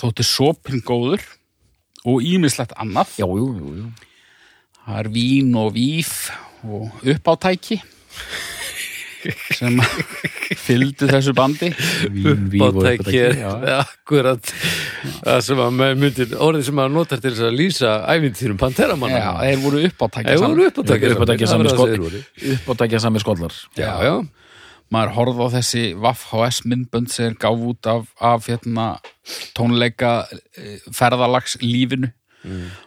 þótti 0.00 0.26
sopin 0.26 0.82
góður 0.86 1.24
og 2.06 2.22
ímislegt 2.22 2.76
annað. 2.78 3.16
Já, 3.20 3.26
jú, 3.26 3.50
jú, 3.58 3.74
jú. 3.82 3.90
Það 4.86 5.00
er 5.02 5.12
vín 5.14 5.54
og 5.58 5.72
víf 5.74 6.16
og 6.66 7.06
uppátæki 7.06 7.80
sem 9.56 9.78
fylgdu 10.66 11.08
þessu 11.10 11.34
bandi. 11.36 11.70
Já. 13.36 13.50
akkurat. 13.82 14.52
Það 15.20 15.40
sem 15.48 15.62
að 15.64 15.82
myndir, 16.00 16.34
orðið 16.46 16.66
sem 16.68 16.78
maður 16.78 16.94
notar 16.96 17.22
til 17.22 17.32
þess 17.32 17.46
að 17.48 17.56
lýsa 17.60 17.92
ævintýrum 18.14 18.58
Panteramanna 18.60 19.20
Já, 19.20 19.30
þeir 19.42 19.62
voru 19.64 19.84
uppátæki 19.88 20.32
Þeir 20.32 20.42
saman. 20.42 20.64
Uppátækja 20.70 21.50
saman, 21.52 21.70
að 21.70 21.94
voru. 22.04 22.22
Uppátækja 22.54 23.02
sami 23.06 23.22
skóllar 23.22 23.56
Já, 23.78 23.90
já, 24.06 24.14
maður 24.94 25.14
horfði 25.16 25.46
á 25.46 25.48
þessi 25.56 25.84
Vaff 26.02 26.28
HS 26.32 26.62
myndbönd 26.70 27.10
sem 27.14 27.32
er 27.32 27.40
gáf 27.42 27.64
út 27.70 27.90
af, 27.90 28.06
af 28.20 28.46
hérna, 28.50 28.86
tónleika 29.58 30.14
eh, 30.58 30.78
ferðalags 30.94 31.58
lífinu 31.64 32.12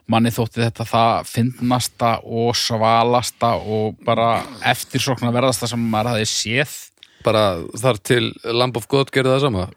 manni 0.10 0.32
þótti 0.34 0.64
þetta 0.64 0.86
það 0.90 1.32
fyndnasta 1.34 2.14
og 2.24 2.56
svalasta 2.58 3.56
og 3.60 4.00
bara 4.06 4.30
eftirsokna 4.72 5.34
verðasta 5.36 5.70
sem 5.70 5.84
maður 5.92 6.16
hafði 6.16 6.30
séð 6.32 6.78
bara 7.26 7.44
þar 7.78 8.00
til 8.10 8.24
Lamb 8.44 8.80
of 8.80 8.88
God 8.92 9.12
gerði 9.12 9.36
það 9.36 9.46
sama 9.48 9.68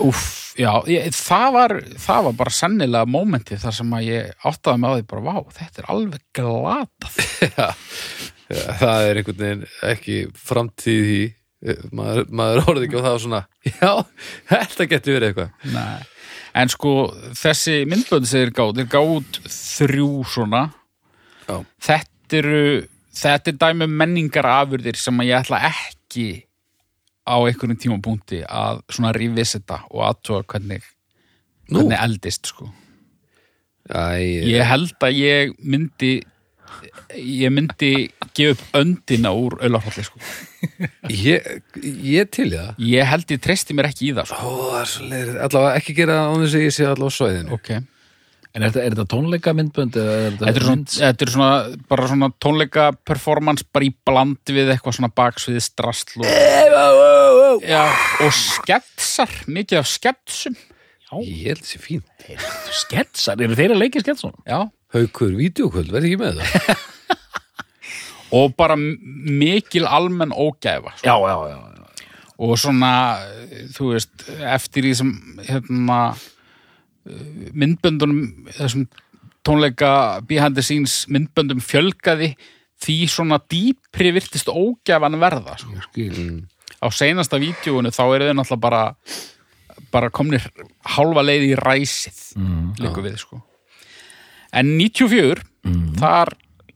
Úff, 0.00 0.54
já, 0.56 0.70
ég, 0.88 1.10
það, 1.12 1.48
var, 1.52 1.72
það 2.00 2.26
var 2.28 2.36
bara 2.38 2.52
sennilega 2.54 3.10
mómenti 3.10 3.58
þar 3.60 3.74
sem 3.76 3.90
að 3.98 4.06
ég 4.06 4.46
áttaði 4.48 4.80
mig 4.80 4.88
á 4.88 4.94
því 4.94 5.06
bara, 5.10 5.24
vá, 5.26 5.56
þetta 5.58 5.82
er 5.82 5.88
alveg 5.92 6.22
glatað. 6.38 7.18
Já, 8.54 8.60
það 8.78 9.06
er 9.08 9.18
einhvern 9.18 9.38
veginn 9.40 9.66
ekki 9.88 10.16
framtíð 10.36 11.10
í 11.10 11.20
maður, 11.96 12.26
maður 12.28 12.68
orðið 12.70 12.86
ekki 12.88 13.00
á 13.00 13.04
það 13.06 13.14
og 13.16 13.22
svona 13.24 13.40
já, 13.70 13.92
þetta 14.50 14.86
getur 14.90 15.16
verið 15.16 15.30
eitthvað 15.30 15.70
Nei. 15.74 16.10
En 16.54 16.70
sko, 16.70 16.90
þessi 17.34 17.80
myndbönd 17.90 18.28
sem 18.30 18.44
þeir 18.44 18.52
gáð, 18.54 18.74
þeir 18.78 18.90
gáð 18.92 19.12
út 19.16 19.38
þrjú 19.50 20.08
svona. 20.30 20.64
Já. 21.48 21.56
Þetta 21.82 22.38
eru 22.40 22.60
þetta 23.14 23.50
er 23.52 23.58
dæmi 23.62 23.86
um 23.88 23.96
menningar 24.00 24.46
afurðir 24.50 24.98
sem 24.98 25.18
ég 25.26 25.36
ætla 25.40 25.60
ekki 25.70 26.28
á 27.24 27.34
einhverjum 27.40 27.78
tímapunkti 27.80 28.42
að 28.44 28.82
svona 28.92 29.12
revisita 29.16 29.80
og 29.90 30.02
aðtóa 30.10 30.42
hvernig, 30.50 30.82
Nú. 31.70 31.80
hvernig 31.80 31.98
eldist 32.04 32.50
sko. 32.52 32.68
Æ, 33.90 34.46
Ég 34.48 34.64
held 34.64 34.94
að 35.04 35.18
ég 35.20 35.54
myndi 35.60 36.14
ég 37.14 37.52
myndi 37.54 37.92
gefa 38.34 38.54
upp 38.56 38.78
öndina 38.80 39.32
úr 39.36 39.56
auðlarfalli 39.60 40.04
sko. 40.06 40.20
ég, 41.12 41.48
ég 41.82 42.30
til 42.34 42.50
í 42.50 42.58
það. 42.58 42.84
Ég 42.90 43.10
held 43.10 43.34
ég 43.34 43.42
treysti 43.44 43.76
mér 43.76 43.90
ekki 43.90 44.10
í 44.10 44.14
það 44.16 44.30
sko. 44.30 44.42
Ó, 44.44 44.52
það 44.68 44.78
er 44.82 44.92
svo 44.92 45.08
leiðir 45.10 45.42
Allavega 45.48 45.80
ekki 45.80 45.96
gera 45.98 46.20
það 46.20 46.30
án 46.30 46.44
þess 46.44 46.58
að 46.58 46.64
ég 46.64 46.76
sé 46.76 46.86
allavega 46.88 47.14
á 47.14 47.18
svæðinu. 47.18 47.58
Ok. 47.58 47.74
En 48.54 48.62
er 48.62 48.70
þetta, 48.70 48.82
er 48.84 48.94
þetta 48.94 49.10
tónleika 49.10 49.52
myndbönd 49.58 49.96
eða 49.98 50.12
er 50.14 50.34
Þetta 50.38 50.50
er, 50.52 50.64
svona, 50.68 50.90
þetta 50.94 51.24
er 51.26 51.30
svona, 51.32 51.78
bara 51.90 52.04
svona 52.12 52.28
tónleika 52.44 52.84
performance 53.02 53.66
bara 53.74 53.88
í 53.88 53.90
bland 54.06 54.52
við 54.54 54.70
eitthvað 54.70 54.94
svona 55.00 55.10
baksviði 55.10 55.62
strastl 55.64 56.22
og, 56.22 57.64
já, 57.66 57.82
og 58.22 58.30
sketsar, 58.38 59.34
mikið 59.50 59.80
af 59.80 59.90
sketsum. 59.90 60.54
Ég 61.18 61.50
held 61.50 61.64
þessi 61.64 61.82
fín 61.82 62.06
sketsar, 62.74 63.42
eru 63.42 63.58
þeir 63.58 63.74
að 63.74 63.82
leika 63.82 63.98
í 63.98 64.06
sketsum? 64.06 64.38
já. 64.46 64.62
Haukur, 64.94 65.32
vídeokvöld, 65.34 65.90
verð 65.90 66.06
ekki 66.08 66.18
með 66.20 66.40
það 66.40 66.82
og 68.38 68.52
bara 68.58 68.76
mikil 68.78 69.86
almenn 69.86 70.34
ógæfa 70.34 70.94
sko. 70.96 71.06
Já, 71.06 71.14
já, 71.18 71.36
já, 71.50 71.56
já. 71.58 72.12
og 72.46 72.58
svona, 72.58 72.92
þú 73.74 73.90
veist 73.92 74.26
eftir 74.54 74.86
því 74.86 74.92
sem 75.00 75.12
hérna, 75.48 75.98
myndböndunum 77.54 78.48
þessum 78.54 78.86
tónleika 79.44 80.22
behind 80.28 80.56
the 80.56 80.64
scenes 80.64 81.04
myndböndum 81.10 81.62
fjölgaði 81.62 82.32
því 82.84 82.98
svona 83.10 83.38
dýpri 83.50 84.12
virtist 84.14 84.50
ógæfan 84.50 85.18
verða 85.20 85.56
sko. 85.60 85.74
Skil. 85.88 86.44
á 86.80 86.86
seinasta 86.94 87.40
vídjóinu 87.42 87.92
þá 87.94 88.04
eru 88.14 88.30
þau 88.30 88.38
náttúrulega 88.40 88.62
bara 88.62 88.84
bara 89.94 90.10
komnir 90.14 90.46
hálfa 90.94 91.22
leið 91.22 91.50
í 91.50 91.52
ræsið 91.58 92.22
mm, 92.38 92.70
líka 92.82 93.04
við 93.04 93.18
sko 93.20 93.42
en 94.54 94.72
94 94.78 95.42
þar 96.00 96.32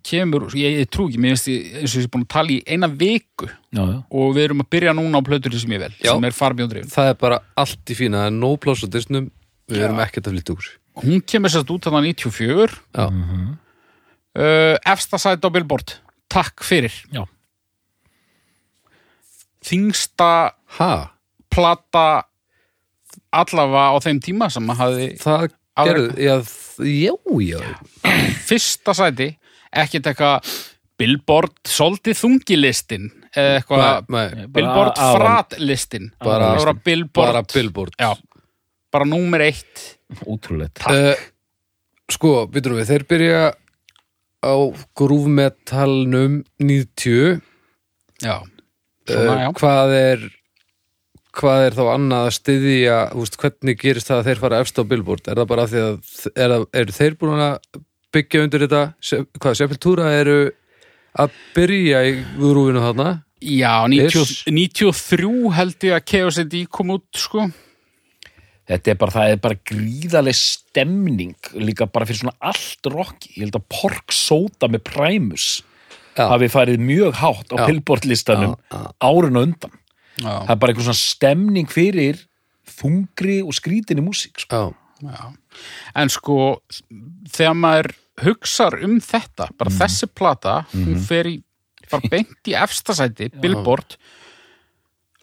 kemur, 0.09 0.47
ég, 0.57 0.79
ég 0.81 0.89
trú 0.89 1.09
ekki 1.11 1.19
mér 1.21 1.35
finnst 1.37 1.49
ég, 1.53 1.65
eins 1.83 1.93
og 1.95 2.01
ég 2.01 2.07
er 2.07 2.13
búin 2.15 2.23
að 2.25 2.31
tala 2.33 2.53
í 2.55 2.59
eina 2.65 2.89
viku 2.89 3.49
Já, 3.49 3.83
já. 3.85 3.99
og 4.09 4.31
við 4.37 4.45
erum 4.47 4.63
að 4.65 4.69
byrja 4.73 4.95
núna 4.97 5.21
á 5.21 5.27
plötur 5.27 5.57
sem 5.61 5.75
ég 5.77 5.83
vel, 5.83 5.93
Já. 6.01 6.13
sem 6.15 6.25
er 6.25 6.37
farbjóndrifin 6.37 6.93
Það 6.95 7.11
er 7.13 7.19
bara 7.21 7.41
allt 7.61 7.93
í 7.93 7.97
fína, 7.99 8.23
það 8.23 8.31
er 8.31 8.37
no 8.39 8.53
pláss 8.57 8.87
á 8.87 8.89
disnum 8.89 9.27
Við 9.69 9.83
erum 9.85 9.99
ekkert 10.01 10.31
að 10.31 10.37
flytta 10.39 10.55
úr. 10.57 10.69
Hún 11.03 11.21
kemur 11.29 11.53
sérst 11.53 11.69
út 11.75 11.85
þarna 11.85 12.01
94 12.07 12.79
Já, 12.97 13.05
uh, 13.05 14.77
efsta 14.95 15.19
sæti 15.21 15.45
á 15.45 15.51
Billboard. 15.53 15.93
Takk 16.33 16.65
fyrir. 16.65 16.95
Já. 17.13 17.27
þingsta 19.69 20.31
ha, 20.79 20.93
plata 21.53 22.07
allavega 23.35 23.91
á 23.93 23.97
þeim 24.05 24.21
tíma 24.25 24.49
sem 24.53 24.69
að 24.73 24.81
hafi 24.83 25.09
það 25.21 25.47
gerðu 25.85 26.09
Já, 26.23 26.35
þ- 26.41 26.68
já, 26.79 27.15
já. 27.43 27.61
Fyrsta 28.49 28.95
sæti 28.97 29.31
ekkert 29.73 30.07
eitthvað 30.13 30.53
Billboard 30.99 31.53
svolítið 31.69 32.17
þungilistin 32.19 33.09
eða 33.37 33.61
eitthvað 33.61 34.49
Billboard 34.55 34.97
fratlistin. 34.99 36.11
Bara- 36.19 36.55
bara 36.59 36.75
Billboard. 36.75 37.33
Bara 37.33 37.43
Billboard. 37.55 37.95
Já, 38.01 38.15
bara 38.93 39.05
númer 39.05 39.41
eitt. 39.47 39.99
Ótrúlegt. 40.27 40.81
uh, 40.89 41.15
Sko, 42.11 42.47
býtum 42.49 42.73
við, 42.79 42.87
þeir 42.89 43.03
byrja 43.05 43.41
á 44.41 44.55
grúfmetalnum 44.97 46.43
90 46.59 47.41
já, 48.23 48.39
uh, 48.41 49.13
svona 49.13 49.43
já. 49.43 49.51
Hvað 49.59 49.93
er 49.99 50.23
hvað 51.37 51.65
er 51.67 51.77
þá 51.77 51.85
annað 51.95 52.27
að 52.29 52.35
styðja 52.39 52.97
veist, 53.15 53.37
hvernig 53.43 53.79
gerist 53.83 54.09
það 54.11 54.21
að 54.23 54.29
þeir 54.31 54.41
fara 54.43 54.61
efst 54.65 54.81
á 54.81 54.83
Billboard? 54.89 55.29
Er 55.29 55.39
það 55.43 55.51
bara 55.53 55.67
af 55.67 55.71
því 55.73 55.83
að 55.85 56.27
er, 56.45 56.55
eru 56.83 56.97
þeir 56.97 57.17
búin 57.21 57.45
að 57.45 57.81
byggja 58.17 58.43
undir 58.47 58.65
þetta? 58.67 58.83
Se- 59.05 59.23
hvað, 59.39 59.57
Sepultura 59.61 60.11
eru 60.17 60.39
að 61.19 61.39
byrja 61.57 62.03
í 62.09 62.13
grúfinu 62.39 62.83
þarna? 62.85 63.09
Já, 63.39 63.87
90, 63.87 64.19
Yes. 64.19 64.45
93 64.51 65.51
held 65.55 65.85
ég 65.87 65.95
að 65.95 66.07
KOCD 66.11 66.57
kom 66.75 66.91
út 66.97 67.07
sko. 67.15 67.49
Þetta 68.69 68.91
er 68.93 68.97
bara, 69.01 69.15
það 69.15 69.31
er 69.33 69.39
bara 69.41 69.61
gríðaleg 69.71 70.37
stemning 70.37 71.37
líka 71.57 71.87
bara 71.89 72.05
fyrir 72.05 72.21
svona 72.25 72.35
allt 72.51 72.89
rock. 72.93 73.29
Ég 73.37 73.47
held 73.47 73.57
að 73.57 73.69
Pork 73.73 74.13
Soda 74.13 74.69
með 74.69 74.83
Primus 74.91 75.47
hafi 76.19 76.49
farið 76.51 76.81
mjög 76.83 77.15
hátt 77.21 77.53
á 77.55 77.57
já. 77.63 77.65
árun 78.99 79.39
og 79.39 79.47
undan 79.47 79.77
það 80.23 80.53
er 80.53 80.61
bara 80.61 80.73
einhver 80.75 80.89
svona 80.89 81.01
stemning 81.01 81.71
fyrir 81.71 82.21
þungri 82.79 83.41
og 83.45 83.57
skrítinni 83.57 84.05
músík 84.05 84.45
sko. 84.45 84.69
Já, 85.03 85.09
já. 85.09 85.25
en 86.03 86.13
sko 86.13 86.39
þegar 87.33 87.59
maður 87.59 87.91
hugsar 88.25 88.79
um 88.85 88.99
þetta 89.03 89.49
bara 89.59 89.75
þessi 89.75 90.09
plata 90.11 90.61
hún 90.73 90.99
fer 91.07 91.31
í, 91.31 91.37
bara 91.91 92.09
beint 92.13 92.51
í 92.51 92.57
efstasæti 92.59 93.31
Billboard. 93.39 93.99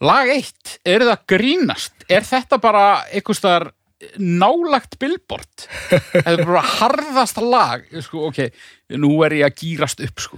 Lag 0.03 0.27
eitt, 0.27 0.77
er 0.83 1.05
það 1.07 1.25
grínast? 1.31 1.93
Er 2.11 2.25
þetta 2.27 2.59
bara 2.61 2.85
einhvers 3.07 3.39
staðar 3.39 3.69
nálagt 4.19 4.97
Billboard? 4.99 5.67
Þetta 6.11 6.33
er 6.33 6.43
bara 6.43 6.63
harðasta 6.67 7.43
lag 7.43 7.85
sko, 8.03 8.27
ok, 8.29 8.41
nú 8.93 9.15
er 9.25 9.39
ég 9.39 9.47
að 9.47 9.57
gýrast 9.63 10.03
upp 10.05 10.21
sko. 10.21 10.37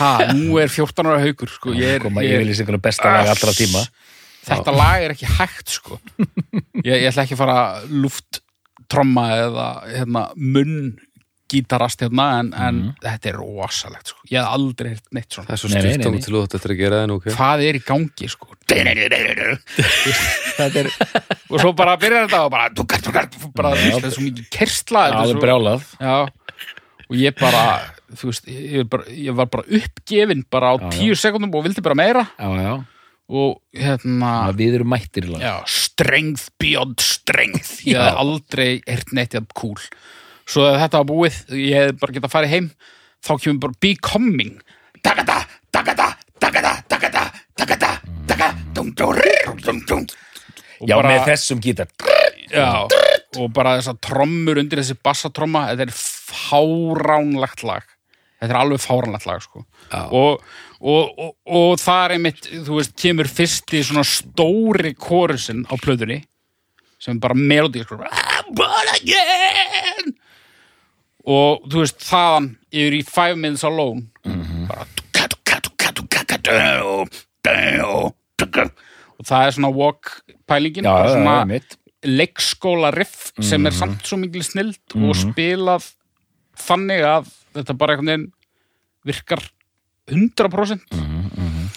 ha, 0.00 0.10
nú 0.34 0.58
er 0.62 0.72
14 0.72 1.06
ára 1.06 1.22
haukur 1.22 1.52
sko. 1.52 1.74
ég 1.78 1.98
er, 1.98 2.02
koma 2.02 2.24
ég, 2.26 2.40
yfirlýsingur 2.40 2.80
besta 2.82 3.12
lag 3.12 3.30
allra 3.34 3.54
tíma. 3.54 3.84
Þetta 4.44 4.74
lag 4.74 5.06
er 5.06 5.14
ekki 5.14 5.30
hægt 5.38 5.78
sko. 5.78 6.00
ég, 6.82 6.94
ég 6.98 7.08
ætla 7.12 7.24
ekki 7.24 7.38
að 7.38 7.42
fara 7.44 7.58
lufttromma 7.88 9.28
eða 9.46 9.68
hérna, 9.92 10.28
munn 10.36 10.94
gítarast 11.54 12.00
hérna 12.02 12.26
en, 12.40 12.50
en 12.56 12.78
þetta 13.04 13.30
er 13.30 13.36
rosalegt 13.38 14.10
sko. 14.10 14.24
ég 14.32 14.40
hef 14.40 14.50
aldrei 14.56 14.94
heyrt 14.94 15.08
neitt 15.14 15.30
svona. 15.30 15.46
Það 15.50 15.54
er 15.54 15.60
svo 15.62 15.68
nei. 15.70 15.80
til 16.24 16.34
þú 16.34 16.44
þetta 16.48 16.70
að 16.72 16.78
gera 16.80 17.00
það 17.00 17.10
nú, 17.10 17.18
ok. 17.20 17.30
Hvað 17.36 17.66
er 17.68 17.78
í 17.78 17.82
gangi 17.84 18.30
sko? 18.32 18.50
Þetta 20.54 20.80
er, 20.80 20.88
og 21.50 21.60
svo 21.60 21.70
bara 21.76 21.94
byrjar 22.00 22.24
þetta 22.26 22.40
og 22.46 22.50
bara, 22.50 22.70
bara 23.54 23.72
þetta 23.76 24.08
er 24.08 24.14
svo 24.14 24.24
mikið 24.24 24.46
kersla 24.54 25.02
það 25.12 25.32
er 25.34 25.40
brjálað. 25.42 25.84
Já, 26.00 26.16
og 27.10 27.16
ég 27.20 27.36
bara 27.40 27.62
þú 28.14 28.30
veist, 28.30 28.46
ég, 28.48 28.88
bara, 28.90 29.04
ég 29.10 29.34
var 29.36 29.46
bara 29.52 29.64
uppgefin 29.68 30.44
bara 30.50 30.72
á 30.72 30.74
Já, 30.78 30.84
já. 30.84 30.90
tíu 30.98 31.14
sekundum 31.18 31.54
og 31.54 31.64
vildi 31.66 31.82
bara 31.84 31.94
meira. 31.98 32.24
Já, 32.38 32.48
já. 32.62 32.74
og 33.28 33.60
hérna 33.72 34.52
við 34.52 34.74
erum 34.78 34.90
mættir 34.92 35.24
í 35.24 35.32
lag. 35.32 35.40
Já, 35.40 35.54
strength 35.66 36.50
beyond 36.60 37.00
strength 37.00 37.78
ég 37.88 37.96
Já. 37.96 38.02
hef 38.10 38.18
aldrei 38.20 38.82
heyrt 38.86 39.12
neitt 39.16 39.32
jafn 39.34 39.48
cool. 39.56 39.80
Svo 40.44 40.66
þetta 40.76 41.00
var 41.00 41.08
búið 41.08 41.38
ég 41.56 41.74
hef 41.88 42.00
bara 42.02 42.12
getað 42.12 42.28
að 42.28 42.34
fara 42.36 42.50
heim 42.52 42.70
þá 43.24 43.32
kemur 43.40 43.60
bara 43.64 43.78
becoming. 43.80 44.58
Dagada, 45.04 45.38
dagada, 45.72 46.10
dagada, 46.40 46.74
dagada 46.88 47.24
dagada, 47.56 47.90
dagada 48.28 48.52
dung, 48.74 48.92
dung, 48.92 49.16
dung, 49.64 49.80
dung, 49.88 50.06
já, 50.84 50.96
bara- 50.96 51.08
með 51.14 51.26
þessum 51.32 51.60
gítar 51.64 51.88
Já, 52.54 52.86
og 53.40 53.50
bara 53.54 53.76
þessar 53.80 53.98
trommur 54.04 54.60
undir 54.62 54.80
þessi 54.80 54.96
bassatromma, 55.04 55.66
þetta 55.72 55.88
er 55.88 55.94
fáránlegt 55.94 57.64
lag. 57.66 57.86
Þetta 58.40 58.52
er 58.52 58.60
alveg 58.60 58.82
fáránlegt 58.82 59.26
lag 59.28 59.42
sko. 59.42 59.64
Og, 60.10 60.44
og, 60.80 61.18
og, 61.18 61.32
og 61.46 61.74
það 61.80 62.04
er 62.04 62.14
einmitt 62.18 62.48
þú 62.66 62.78
veist, 62.78 62.94
kemur 63.00 63.30
fyrst 63.30 63.74
í 63.74 63.82
svona 63.86 64.04
stóri 64.06 64.94
kórusin 64.98 65.64
á 65.70 65.74
plöðunni 65.80 66.22
sem 67.04 67.18
bara 67.20 67.36
melodí 67.36 67.82
sko, 67.84 67.98
og 71.24 71.64
þú 71.68 71.82
veist, 71.82 72.00
þaðan 72.04 72.50
yfir 72.72 72.98
í 72.98 73.02
Five 73.08 73.36
Minutes 73.40 73.64
Alone 73.68 74.06
bara 74.68 74.86
dau, 76.44 77.04
dau, 77.44 78.12
tuka. 78.40 78.68
og 79.18 79.28
það 79.28 79.46
er 79.46 79.56
svona 79.56 79.70
walk 79.72 80.10
pælingin 80.48 80.84
já, 80.84 80.92
bara 80.92 81.12
svona 81.12 81.36
já, 81.44 81.68
mitt 82.04 82.18
leikskóla 82.18 82.90
riff 82.94 83.32
sem 83.40 83.60
Mhm. 83.60 83.66
er 83.66 83.72
samt 83.72 84.02
svo 84.06 84.18
mikil 84.18 84.42
snild 84.42 84.78
og 84.94 85.14
spilað 85.16 85.92
þannig 86.56 87.02
að 87.04 87.28
þetta 87.54 87.76
bara 87.78 87.96
einhvern 87.96 88.06
veginn 88.06 88.32
virkar 89.04 89.42
100% 90.08 90.80
Mhm, 90.92 91.68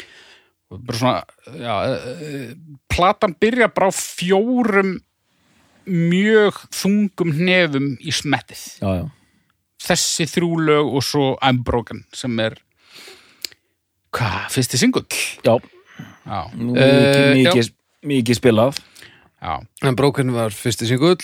og 0.72 0.86
bara 0.86 0.98
svona 0.98 1.24
já, 1.58 1.76
uh, 1.88 2.54
platan 2.90 3.36
byrja 3.40 3.74
bara 3.74 3.88
á 3.88 3.92
fjórum 3.94 5.00
mjög 5.88 6.54
þungum 6.72 7.32
hnefum 7.32 7.98
í 8.04 8.12
smettið. 8.12 8.80
Já, 8.82 8.96
já. 9.04 9.12
þessi 9.80 10.26
þrjú 10.28 10.66
lög 10.66 10.96
og 10.96 11.04
svo 11.04 11.38
I'm 11.42 11.64
Broken 11.64 12.04
sem 12.14 12.38
er 12.40 12.58
hvað, 14.12 14.50
fyrsti 14.52 14.78
singull? 14.78 15.06
Já. 15.46 15.58
já, 16.26 16.42
Nú, 16.58 16.74
mikið, 16.74 17.34
mikið, 17.38 17.72
mikið 18.04 18.36
spilað 18.42 18.80
já 19.42 19.60
En 19.86 19.96
Broken 20.00 20.34
var 20.34 20.56
fyrsti 20.56 20.90
singull 20.90 21.22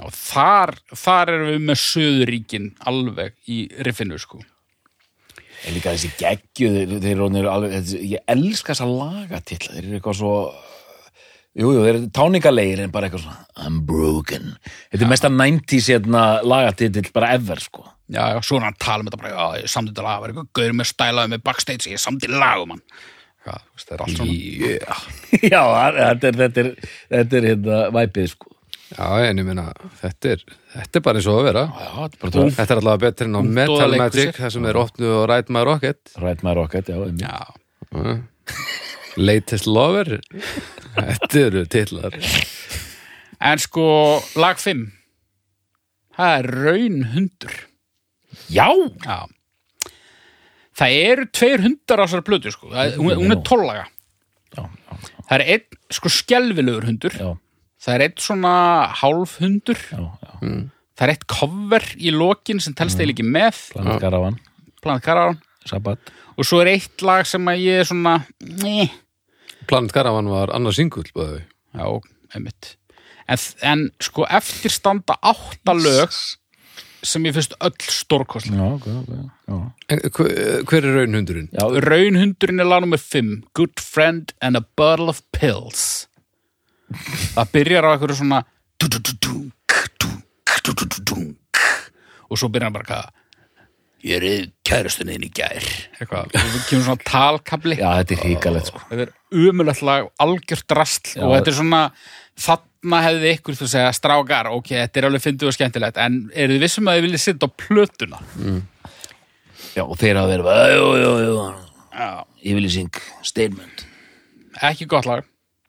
Já, 0.00 0.08
þar, 0.16 0.72
þar 0.96 1.30
erum 1.34 1.50
við 1.50 1.64
með 1.68 1.80
Suðuríkin 1.82 2.68
alveg 2.88 3.34
í 3.52 3.58
riffinu 3.84 4.16
sko. 4.20 4.40
En 5.62 5.76
líka 5.76 5.92
þessi 5.92 6.10
geggju, 6.18 6.70
þeir, 6.74 6.94
þeir 7.04 7.24
eru 7.28 7.50
alveg, 7.52 7.90
ég 8.08 8.24
elska 8.32 8.72
þessa 8.72 8.88
lagatitla, 8.88 9.76
þeir 9.76 9.84
eru 9.84 9.98
eitthvað 9.98 10.16
svo, 10.18 10.32
jú, 11.52 11.68
jú, 11.68 11.84
þeir 11.84 11.92
eru 11.92 12.08
táningalegir 12.18 12.82
en 12.82 12.94
bara 12.94 13.10
eitthvað 13.10 13.26
svona, 13.26 13.44
I'm 13.60 13.82
broken. 13.86 14.54
Þetta 14.88 15.06
er 15.06 15.12
mesta 15.12 15.30
90s 15.30 15.90
hérna 15.92 16.24
lagatitill 16.40 17.12
bara 17.14 17.34
ever, 17.36 17.62
sko. 17.62 17.84
Já, 18.12 18.24
já, 18.32 18.40
svo 18.42 18.58
hann 18.58 18.72
að 18.72 18.80
tala 18.82 19.04
um 19.04 19.10
þetta 19.10 19.20
bara, 19.22 19.34
já, 19.36 19.62
ég 19.62 19.74
samdi 19.76 19.92
þetta 19.92 20.08
lag, 20.08 20.22
var 20.24 20.32
eitthvað 20.32 20.50
gauður 20.56 20.78
með 20.80 20.90
stælaði 20.90 21.34
með 21.34 21.44
backstage, 21.46 21.92
ég 21.92 22.00
samdi 22.00 22.32
lag 22.32 22.64
um 22.64 22.74
veist, 23.50 23.88
það 23.88 23.94
er 23.96 24.02
allt 24.06 24.16
svona. 24.16 24.32
yeah. 24.32 25.04
Já, 25.52 25.62
þetta 25.98 26.30
er, 26.30 26.40
þetta 26.42 26.64
er, 26.64 26.72
þetta 27.16 27.38
er 27.40 27.46
hérna 27.50 27.78
væpið, 27.98 28.28
sko. 28.36 28.48
Já, 28.92 29.06
en 29.24 29.40
ég 29.40 29.46
meina, 29.48 29.66
þetta 30.02 30.32
er, 30.34 30.42
þetta 30.74 30.98
er 31.00 31.04
bara 31.06 31.20
eins 31.22 31.28
og 31.32 31.38
að 31.40 31.46
vera 31.48 31.62
Já, 31.64 31.86
þetta 31.96 32.18
er 32.18 32.22
bara 32.24 32.32
tóð. 32.34 32.50
Þetta 32.58 32.74
er 32.74 32.80
allavega 32.82 33.02
betur 33.06 33.30
en 33.30 33.38
á 33.40 33.42
Metal 33.60 33.94
Magic 33.96 34.36
það 34.36 34.52
sem 34.56 34.66
er 34.68 34.78
opnu 34.82 35.12
og 35.16 35.22
Ride 35.30 35.56
My 35.56 35.62
Rocket 35.64 36.12
Right 36.20 36.44
My 36.44 36.52
Rocket, 36.58 36.90
já. 36.92 36.98
Já, 37.22 38.18
Latest 39.16 39.66
Lover 39.68 40.18
Þetta 40.98 41.40
eru 41.46 41.64
titlar 41.72 42.18
en 43.42 43.58
sko, 43.58 43.84
lag 44.38 44.60
5, 44.62 44.84
það 46.14 46.34
er 46.38 46.46
raun 46.62 46.98
hundur. 47.10 47.54
Já! 48.54 48.68
Já. 49.02 49.16
Það 50.78 50.94
eru 51.12 51.26
tveir 51.36 51.60
hundar 51.66 52.00
á 52.00 52.04
þessari 52.06 52.24
plötu, 52.26 52.52
sko. 52.54 52.70
Það, 52.72 52.86
er- 52.92 52.98
hún, 53.02 53.14
hún 53.20 53.34
er 53.36 53.42
tollaga. 53.44 53.86
Já, 54.56 54.62
já, 54.68 54.96
Það 55.28 55.34
er 55.38 55.44
einn, 55.54 55.78
sko, 55.92 56.08
skelvilegur 56.12 56.86
hundur. 56.88 57.16
já, 57.16 57.30
Það 57.82 57.94
er 57.96 58.04
einn 58.06 58.16
svona 58.22 58.52
hálfhundur. 59.00 59.78
já, 59.90 60.00
já. 60.22 60.32
Það 60.92 61.06
er 61.08 61.12
eitt 61.14 61.26
cover 61.26 61.84
í 61.96 62.10
lokin 62.12 62.60
sem 62.60 62.74
telst 62.76 63.00
eða 63.00 63.10
ekki 63.14 63.24
með, 63.26 63.60
Planet 63.72 64.00
Caravan, 64.00 64.36
Planet 64.82 65.02
Caravan. 65.02 65.38
Og 66.36 66.44
svo 66.46 66.60
er 66.62 66.72
eitt 66.74 67.02
lag 67.02 67.24
sem 67.26 67.44
að 67.48 67.62
ég 67.64 67.80
er 67.80 67.88
svona, 67.88 68.16
nee. 68.40 68.88
Planet 69.66 69.92
Caravan 69.94 70.28
var 70.28 70.52
annars 70.54 70.76
singull 70.76 71.04
bæði. 71.16 71.42
Já, 71.74 71.86
einmitt. 72.36 72.76
En, 73.30 73.38
en 73.62 73.84
sko 74.02 74.26
eftir 74.28 74.70
standa 74.74 75.16
átta 75.22 75.72
lög 75.78 76.12
sem 77.02 77.24
ég 77.26 77.34
finnst 77.34 77.56
öll 77.58 77.74
stórkostlega. 77.90 78.62
Já, 78.62 78.74
ok, 78.76 78.86
ok, 79.00 79.10
já. 79.48 79.58
Hver, 80.70 80.84
er 80.84 80.96
raunhundurinn? 81.00 81.48
Já, 81.52 81.66
Raunhundurinn 81.86 82.62
er 82.62 82.68
lag 82.70 82.84
nummer 82.84 83.00
5, 83.02 83.42
Good 83.58 83.82
Friend 83.82 84.32
and 84.40 84.56
a 84.56 84.64
Bottle 84.78 85.10
of 85.10 85.22
Pills. 85.34 86.06
Það 87.34 87.52
byrjar 87.56 87.88
á 87.88 87.92
einhverju 87.94 88.20
svona 88.20 88.44
og 92.32 92.38
svo 92.40 92.48
byrjar 92.48 92.68
hann 92.68 92.76
bara 92.76 92.88
hvað 92.88 93.10
ég 94.02 94.18
er 94.18 94.24
í 94.26 94.34
kærustunni 94.66 95.14
inn 95.16 95.26
í 95.28 95.30
gær 95.34 95.62
eitthvað, 95.62 96.26
og 96.26 96.34
það 96.34 96.64
kemur 96.68 96.86
svona 96.88 97.06
talkabli 97.06 97.78
já, 97.78 97.88
þetta 98.00 98.16
er 98.16 98.22
hrikalegt, 98.24 98.70
sko. 98.72 98.82
þetta 98.90 99.06
er 99.06 99.12
umulegt 99.46 99.84
lag, 99.86 100.08
algjört 100.22 100.66
drastl 100.70 101.14
Já. 101.14 101.22
og 101.22 101.34
þetta 101.36 101.52
er 101.52 101.58
svona 101.60 101.82
þarna 102.82 103.00
hefði 103.06 103.32
ykkur 103.36 103.56
þú 103.58 103.66
segja 103.70 103.90
strákar, 103.94 104.48
ok, 104.50 104.72
þetta 104.74 104.98
er 104.98 105.06
alveg 105.06 105.22
fyndið 105.22 105.50
og 105.50 105.54
skemmtilegt, 105.56 105.98
en 106.02 106.16
eru 106.34 106.56
þið 106.56 106.64
vissum 106.64 106.88
að 106.90 106.96
þið 106.98 107.04
viljið 107.06 107.22
sitta 107.22 107.46
á 107.46 107.50
plötuna? 107.62 108.18
Já, 109.72 109.84
og 109.86 109.94
þeir 110.00 110.18
hafa 110.18 110.32
verið, 110.32 110.48
jú, 110.74 110.88
jú, 111.02 111.12
jú, 111.22 111.36
Já. 111.92 112.08
yfirlýsing, 112.42 112.98
statement. 113.22 113.84
Ekki 114.62 114.88
gott 114.90 115.06
lag. 115.06 115.22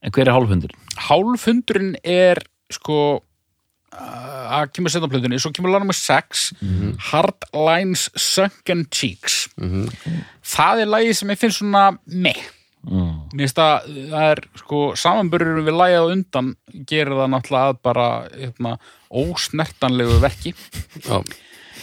En 0.03 0.11
hver 0.11 0.27
er 0.27 0.34
hálfhundur? 0.35 0.73
Hálfhundurinn 1.06 1.94
er 2.03 2.41
sko 2.73 2.98
uh, 3.22 4.57
að 4.57 4.73
kemur 4.73 4.91
setna 4.91 5.07
á 5.07 5.14
plötunni, 5.14 5.40
svo 5.40 5.53
kemur 5.53 5.72
lag 5.72 5.84
nummer 5.85 5.95
6 5.95 6.49
Hard 7.11 7.45
Lines 7.53 8.10
Sunken 8.18 8.88
Cheeks 8.91 9.45
það 10.41 10.81
er 10.84 10.90
lagið 10.90 11.18
sem 11.19 11.31
ég 11.34 11.40
finn 11.40 11.53
svona 11.53 11.85
meh 12.10 12.41
Mm. 12.84 13.12
Mér 13.32 13.46
finnst 13.46 13.62
að 13.64 13.86
það 14.12 14.26
er 14.28 14.42
sko 14.60 14.82
samanburður 15.00 15.62
við 15.64 15.80
á 15.80 16.04
undan 16.04 16.50
gerir 16.90 17.16
það 17.16 17.30
náttúrulega 17.32 17.72
að 17.72 17.80
bara 17.88 18.08
hérna, 18.34 18.74
ósnertanlegu 19.24 20.18
verki. 20.24 20.54
En 21.08 21.24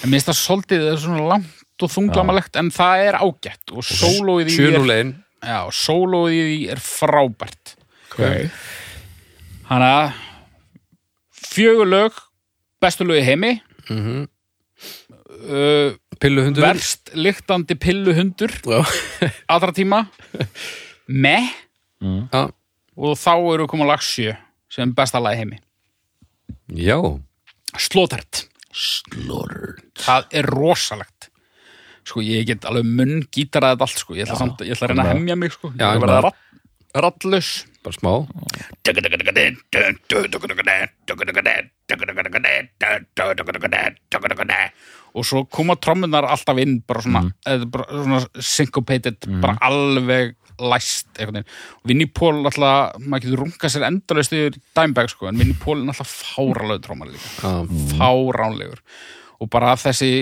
mér 0.05 0.19
finnst 0.19 0.29
það 0.29 0.41
svolítið 0.43 0.85
það 0.85 0.93
er 0.93 1.03
svona 1.07 1.29
langt 1.31 1.85
og 1.87 1.93
þunglamalegt 1.95 2.59
en 2.61 2.69
það 2.75 3.05
er 3.07 3.21
ágætt. 3.21 3.73
Og 3.73 3.87
sólóið 3.87 4.51
í 4.53 4.57
því 4.59 4.67
er, 4.69 4.77
7-0 4.77 4.97
ein 4.99 5.15
já, 5.41 5.61
sólóið 5.81 6.37
í 6.37 6.43
því 6.51 6.59
er 6.75 6.83
frábært. 6.85 7.75
Okay. 8.11 8.51
Hanna 9.71 9.95
fjögur 11.51 11.89
lög 11.89 12.21
bestu 12.83 13.09
lög 13.09 13.23
í 13.23 13.25
heimi. 13.25 13.57
Mhm. 13.89 14.29
uh, 15.49 15.97
Pilluhundur 16.21 16.61
verst 16.61 17.15
lyktandi 17.17 17.79
pilluhundur. 17.81 18.53
Allra 19.49 19.73
tíma 19.73 20.05
meh 21.11 21.51
já, 22.01 22.45
og 22.97 23.19
þá 23.19 23.33
eru 23.55 23.67
komið 23.71 23.91
lag 23.91 24.05
sjö 24.05 24.37
sem 24.71 24.95
besta 24.95 25.21
lag 25.23 25.35
í 25.35 25.43
heimi. 25.43 25.59
Já. 26.79 26.97
Slótert 27.79 28.47
það 30.01 30.29
er 30.31 30.49
rosalegt. 30.51 31.31
Sko 32.07 32.23
ég 32.25 32.47
get 32.49 32.65
alveg 32.69 32.87
munn 32.87 33.25
gítarað 33.31 33.75
þetta 33.77 33.87
allt 33.87 34.03
sko. 34.03 34.15
Ég 34.17 34.27
ætla, 34.27 34.39
samt, 34.41 34.63
ég 34.65 34.75
ætla 34.75 34.89
að 34.89 34.95
reyna 34.95 35.05
að 35.05 35.13
hemja 35.15 35.37
mig 35.37 35.53
sko. 35.55 35.73
Ég 35.75 35.83
Já, 35.83 35.85
ætla 35.85 35.91
að 35.91 35.97
ég 35.97 36.05
verða 36.05 36.15
bara- 36.15 36.31
ratt, 36.31 36.39
rattlus 37.05 37.51
bara 37.81 37.97
smá. 37.97 38.13
Og 45.11 45.27
svo 45.27 45.45
koma 45.51 45.75
trommunar 45.75 46.25
alltaf 46.25 46.59
inn 46.63 46.83
bara 46.87 47.03
svona, 47.03 47.23
mm. 47.27 47.71
bara 47.71 47.85
svona 47.91 48.21
syncopated, 48.39 49.17
bara 49.43 49.57
alveg 49.61 50.37
læst 50.61 51.09
veginn. 51.19 51.47
Og 51.81 51.91
Vinnie 51.91 52.11
Paul 52.11 52.43
alltaf, 52.45 52.99
maður 53.01 53.27
getur 53.27 53.43
runga 53.45 53.73
sér 53.73 53.87
endalaust 53.89 54.37
yfir 54.37 54.59
Dimebag 54.77 55.11
sko, 55.13 55.31
en 55.31 55.41
Vinnie 55.41 55.59
Paul 55.59 55.83
er 55.83 55.95
alltaf 55.95 56.13
fáralegu 56.35 56.85
trommar 56.85 57.11
líka. 57.13 57.33
Já, 57.41 57.83
fáránlegur. 57.97 58.85
Og 59.41 59.51
bara 59.53 59.75
að 59.75 59.89
þessi 59.89 60.13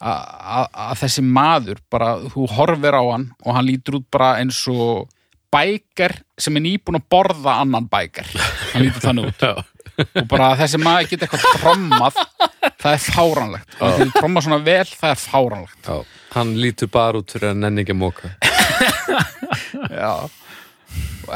að, 0.00 1.00
þessi 1.02 1.24
maður 1.24 1.80
bara, 1.92 2.14
þú 2.32 2.46
horfir 2.56 2.96
á 2.96 3.04
hann 3.12 3.26
og 3.44 3.56
hann 3.56 3.68
lítur 3.68 4.00
út 4.00 4.06
bara 4.12 4.36
eins 4.40 4.62
og 4.72 5.10
bækar 5.50 6.14
sem 6.40 6.56
er 6.56 6.64
nýbúin 6.64 7.00
að 7.00 7.08
borða 7.10 7.58
annan 7.64 7.88
bækar 7.90 8.28
hann 8.72 8.86
lítur 8.86 9.04
þannig 9.08 9.30
út. 9.32 9.46
Og 10.00 10.24
bara 10.30 10.54
þessi 10.56 10.78
maður 10.80 11.10
geta 11.10 11.26
eitthvað 11.26 11.58
trommað 11.60 12.20
það 12.80 12.94
er 12.94 13.02
fáránlegt. 13.04 13.74
Og 13.76 13.82
hann 13.82 13.98
getur 13.98 14.14
trommað 14.16 14.46
svona 14.46 14.58
vel, 14.64 14.86
það 14.88 15.10
er 15.10 15.20
fáránlegt. 15.20 15.90
Já. 15.90 16.20
Hann 16.30 16.54
lítur 16.62 16.90
bara 16.94 17.20
út 17.20 17.34
fyrir 17.34 17.50
að 17.50 17.60
nenni 17.60 17.84
ekki 17.84 17.96
að 17.96 18.00
móka. 18.00 18.30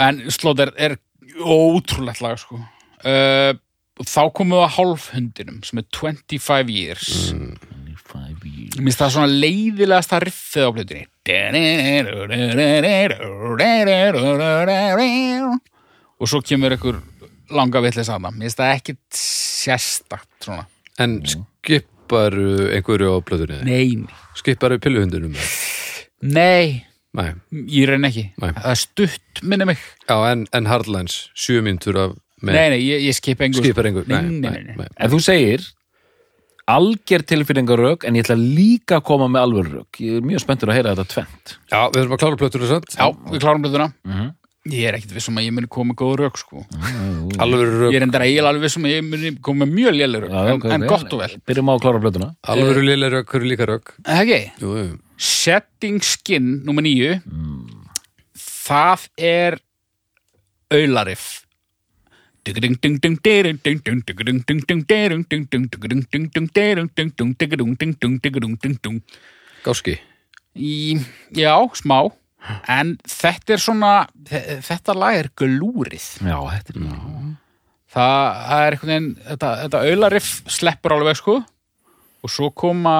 en 0.07 0.23
Slóter 0.35 0.73
er 0.77 0.97
ótrúlegt 1.41 2.21
lag 2.25 2.39
sko. 2.41 2.59
Uh, 3.05 3.53
þá 4.03 4.23
komum 4.35 4.57
við 4.59 4.65
að 4.65 4.75
hálfhundinum 4.79 5.63
sem 5.67 5.81
er 5.83 5.87
25 5.95 6.73
years. 6.75 7.09
Five 8.05 8.45
years. 8.47 8.77
Mér 8.77 8.91
finnst 8.91 9.01
það 9.01 9.13
svona 9.17 9.33
leiðilegasta 9.33 10.21
riffið 10.23 10.67
á 10.67 10.71
plötunni. 10.77 11.05
Og 16.21 16.31
svo 16.31 16.41
kemur 16.47 16.75
ykkur 16.77 16.97
langa 17.55 17.79
vitlega 17.85 18.07
saman 18.09 18.37
mér 18.39 18.49
finnst 18.49 18.61
það 18.61 18.75
ekkit 18.79 19.03
sérstakt 19.19 20.47
svona. 20.47 20.65
En 21.03 21.11
skiparu 21.27 22.49
einhverju 22.75 23.15
á 23.15 23.17
plötunni? 23.27 23.59
Nei, 23.67 23.89
Skiparu 24.39 24.77
pilluhundunum? 24.83 25.35
nei, 26.25 26.85
Nei, 27.15 27.29
ég 27.71 27.87
reyn 27.89 28.05
ekki 28.09 28.25
Nei. 28.43 28.51
það 28.57 28.71
er 28.73 28.81
stutt 28.81 29.43
minni 29.47 29.69
mig 29.71 29.79
já, 30.09 30.17
en, 30.33 30.47
en 30.53 30.67
Hardlines, 30.67 31.29
sjö 31.39 31.61
mínútur 31.63 31.99
af 32.03 32.17
með 32.43 32.59
Nei, 32.59 32.69
nei, 32.75 32.81
ég, 32.83 33.05
ég 33.07 33.15
skipa 33.17 33.47
engur 33.47 33.63
skipar 33.65 33.87
einhver 33.89 34.09
Nei, 34.11 34.23
nei, 34.29 34.51
nei, 34.67 34.75
nei. 34.83 34.89
En 34.99 35.13
þú 35.13 35.21
segir 35.23 35.63
alger 36.67 37.21
tilfinningarök 37.29 38.07
en 38.09 38.17
ég 38.17 38.25
ætla 38.25 38.37
líka 38.41 38.97
að 38.99 39.05
koma 39.11 39.27
með 39.29 39.43
alveg 39.45 39.67
rök. 39.69 39.99
Ég 40.01 40.15
er 40.17 40.25
mjög 40.25 40.41
spenntur 40.47 40.71
að 40.73 40.79
heyra 40.79 40.95
þetta 40.97 41.05
tvent. 41.13 41.53
Já, 41.69 41.81
við 41.93 41.99
þurfum 41.99 42.15
að 42.17 42.23
klára 42.23 42.39
plötunum 42.41 42.71
samt 42.71 42.95
Já, 42.97 43.07
við 43.35 43.43
klárum 43.45 43.65
plötuna 43.67 43.89
Mhm. 44.09 44.31
Ég 44.73 44.87
er 44.89 44.97
ekkit 44.97 45.11
vissum 45.13 45.37
að 45.37 45.45
ég 45.45 45.53
muni 45.53 45.69
koma 45.69 45.93
með 45.93 45.99
góð 46.01 46.15
rök 46.23 46.39
sko. 46.41 46.63
Alveg 47.45 47.65
Ég 47.67 47.73
rök, 47.83 47.95
er 47.99 48.05
endara 48.07 48.25
eiginlega 48.25 48.49
alveg 48.55 48.63
vissum 48.65 48.87
að 48.89 48.95
ég 48.95 49.03
muni 49.05 49.33
koma 49.45 49.67
með 49.67 49.75
mjög 49.77 49.97
léleg 49.99 50.23
rök 50.25 50.33
en, 50.41 50.53
ok, 50.57 50.65
en 50.73 50.87
gott 50.89 51.13
og 51.13 51.21
vel. 51.21 51.35
Byrjum 51.45 51.69
á 51.69 51.73
að 51.75 51.83
klára 51.85 52.01
blötuna. 52.01 52.29
alveg 52.49 52.81
liðlega 52.87 53.13
rök, 53.19 53.29
hverju 53.35 53.51
líka 53.51 53.69
Er? 53.69 53.93
Jú, 54.63 54.71
jú, 54.81 54.97
Setting 55.21 56.01
Skin 56.03 56.49
nummer 56.65 56.83
nýju 56.87 57.19
það 58.65 59.05
er 59.21 59.59
aulariff. 60.73 61.43
Gáski. 69.65 69.99
Í- 70.57 71.01
Já, 71.37 71.55
smá 71.77 72.13
en 72.69 72.95
þetta 73.09 73.55
er 73.57 73.63
svona 73.63 73.93
þe- 74.29 74.59
þetta 74.67 74.95
lag 74.99 75.17
er 75.23 75.31
glúrið. 75.37 76.09
Já, 76.21 76.39
þetta 76.55 76.75
er 76.75 76.81
já. 76.83 76.99
það, 77.95 78.19
það 78.49 78.65
er 78.67 78.77
einhvern 78.77 78.93
veginn 78.93 79.11
þetta, 79.31 79.53
þetta 79.63 79.83
aulariff 79.91 80.33
sleppur 80.59 80.97
alveg 80.99 81.21
sko. 81.21 81.39
Og 82.25 82.33
svo 82.33 82.51
koma 82.57 82.97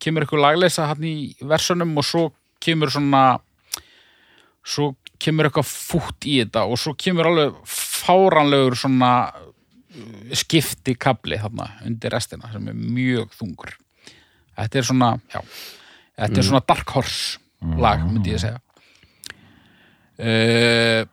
kemur 0.00 0.24
eitthvað 0.24 0.44
lagleysa 0.46 0.86
hann 0.90 1.04
í 1.04 1.14
versunum 1.42 1.96
og 2.00 2.06
svo 2.06 2.24
kemur 2.62 2.90
svona 2.92 3.22
svo 4.64 4.94
kemur 5.20 5.48
eitthvað 5.48 5.68
fútt 5.68 6.26
í 6.28 6.38
þetta 6.40 6.62
og 6.70 6.78
svo 6.80 6.94
kemur 6.98 7.28
alveg 7.30 7.58
fáranlegur 7.68 8.76
svona 8.78 9.10
uh, 9.28 10.32
skipti 10.36 10.94
kabli 11.00 11.38
þarna 11.40 11.66
undir 11.88 12.12
restina 12.14 12.48
sem 12.52 12.68
er 12.70 12.76
mjög 12.78 13.34
þungur. 13.36 13.74
Þetta 14.56 14.80
er 14.80 14.88
svona 14.88 15.10
já, 15.32 15.40
þetta 16.20 16.40
er 16.42 16.48
svona 16.50 16.64
Dark 16.68 16.94
Horse 16.96 17.40
lag 17.60 18.02
myndi 18.06 18.34
ég 18.34 18.42
segja. 18.42 18.60
Uh, 20.20 21.04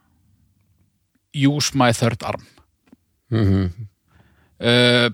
Use 1.38 1.78
My 1.78 1.94
Third 1.96 2.24
Arm. 2.28 2.44
Mhm. 3.32 3.70
uh, 4.64 5.10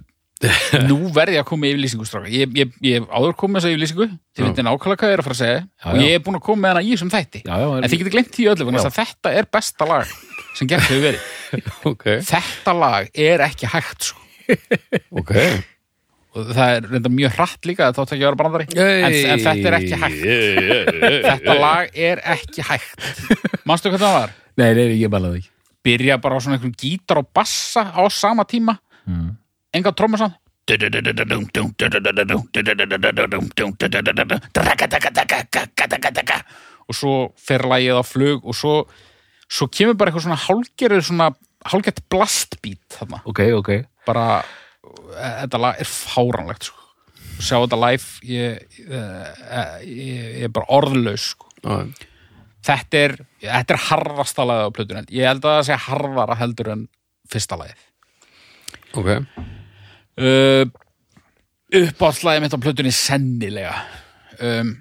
nú 0.84 0.98
verði 1.16 1.38
ég 1.38 1.42
að 1.44 1.48
koma 1.48 1.66
í 1.66 1.72
yfirlýsingu 1.72 2.06
stráka 2.06 2.30
ég, 2.30 2.52
hef 2.84 3.06
áður 3.08 3.36
komið 3.40 3.62
þessa 3.62 3.72
yfirlýsingu. 3.72 4.08
Þið 4.36 4.44
Já. 4.44 4.48
veitir 4.48 4.68
nákvæmlega 4.68 5.00
hvað 5.00 5.12
ég 5.12 5.16
er 5.16 5.22
að 5.24 5.28
fara 5.28 5.38
að 5.38 5.42
segja. 5.42 5.62
Já, 5.64 5.86
og 5.88 6.02
ég 6.04 6.18
er 6.18 6.24
búin 6.26 6.38
að 6.40 6.46
koma 6.48 6.62
með 6.66 6.74
hana 6.74 6.84
í 6.84 6.92
þessum 6.94 7.14
þætti. 7.14 7.44
Já, 7.48 7.54
já, 7.64 7.68
en 7.78 7.88
þið 7.88 8.02
getur 8.02 8.16
glemt 8.18 8.34
því 8.36 8.48
öllu 8.54 8.74
þess 8.74 8.90
að 8.90 8.98
þetta 8.98 9.34
er 9.40 9.50
besta 9.58 9.88
lag 9.88 10.16
sem 10.58 10.70
gert 10.74 10.90
hefur 10.90 11.06
verið. 11.08 11.30
Ok, 11.94 12.06
þetta 12.26 12.74
lag 12.74 13.10
er 13.14 13.44
ekki 13.46 13.70
hægt 13.70 14.10
sko. 14.10 14.24
ok 15.22 15.34
og 16.34 16.52
það 16.58 16.76
er 16.76 16.88
reynda 16.90 17.12
mjög 17.14 17.36
hratt 17.38 17.68
líka 17.70 17.88
þetta 17.90 18.04
átt 18.04 18.14
ekki 18.16 18.24
að 18.24 18.30
vera 18.30 18.40
brandari. 18.42 18.68
En, 18.74 19.18
en 19.34 19.44
þetta 19.44 19.70
er 19.70 19.78
ekki 19.80 20.00
hægt. 20.02 20.24
Þetta 21.28 21.58
lag 21.60 21.98
er 22.10 22.22
ekki 22.36 22.66
hægt. 22.68 23.10
Manstu 23.70 23.94
hvað 23.94 24.06
það 24.06 24.16
var? 24.18 24.36
Nei, 24.62 24.70
nei, 24.78 24.86
ég 24.98 25.14
bæla 25.14 25.32
það 25.32 25.42
ekki. 25.42 25.52
Byrja 25.84 26.18
bara 26.24 26.38
á 26.38 26.44
svona 26.44 26.58
einhverjum 26.58 26.78
gítar 26.80 27.20
og 27.20 27.30
bassa 27.36 27.86
á 27.92 28.02
sama 28.14 28.48
tíma. 28.50 28.80
Mm. 29.04 29.34
enga 29.76 29.92
trómasan 29.92 30.32
og 36.88 36.96
svo 36.96 37.16
fer 37.40 37.66
lagið 37.68 38.00
á 38.00 38.04
flug 38.08 38.46
og 38.48 38.56
svo, 38.56 38.76
svo 39.52 39.68
kemur 39.72 39.98
bara 40.00 40.12
eitthvað 40.12 40.28
svona 40.28 40.40
hálgerður 40.46 41.06
svona 41.08 41.30
hálgert 41.72 42.00
blastbeat 42.12 42.98
þarna. 42.98 43.22
Ok, 43.28 43.44
ok. 43.56 43.72
Bara, 44.08 44.44
þetta 44.84 45.62
lag 45.62 45.80
er 45.82 45.90
fáránlegt 45.90 46.70
sko. 46.70 46.80
sjá 47.40 47.58
þetta 47.58 47.80
live 47.82 48.30
ég, 48.30 48.80
ég, 48.80 48.90
ég, 49.88 50.28
ég 50.40 50.48
er 50.48 50.54
bara 50.54 50.70
orðlaus 50.80 51.34
sko. 51.34 51.50
Þetta 52.64 53.00
er 53.00 53.16
þetta 53.42 53.76
er 53.76 53.82
harðasta 53.90 54.46
lagið 54.48 54.70
á 54.70 54.76
plötunni 54.78 55.18
ég 55.18 55.28
held 55.28 55.44
að 55.44 55.58
það 55.58 55.66
sé 55.68 55.80
harðara 55.88 56.40
heldur 56.40 56.72
en 56.76 56.86
fyrsta 57.32 57.60
lagið 57.60 57.90
Ok, 58.94 59.08
uh, 60.22 60.66
uppáhaldslæði 61.74 62.44
mitt 62.44 62.56
á 62.56 62.64
plötunni 62.64 62.94
sennilega 62.94 63.74
um, 64.40 64.76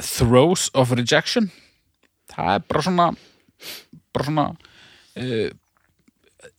Throws 0.00 0.68
of 0.74 0.92
Rejection 0.96 1.50
það 2.32 2.54
er 2.56 2.66
bara 2.66 2.84
svona 2.88 3.08
bara 4.10 4.26
svona 4.26 4.46
uh, 4.50 5.48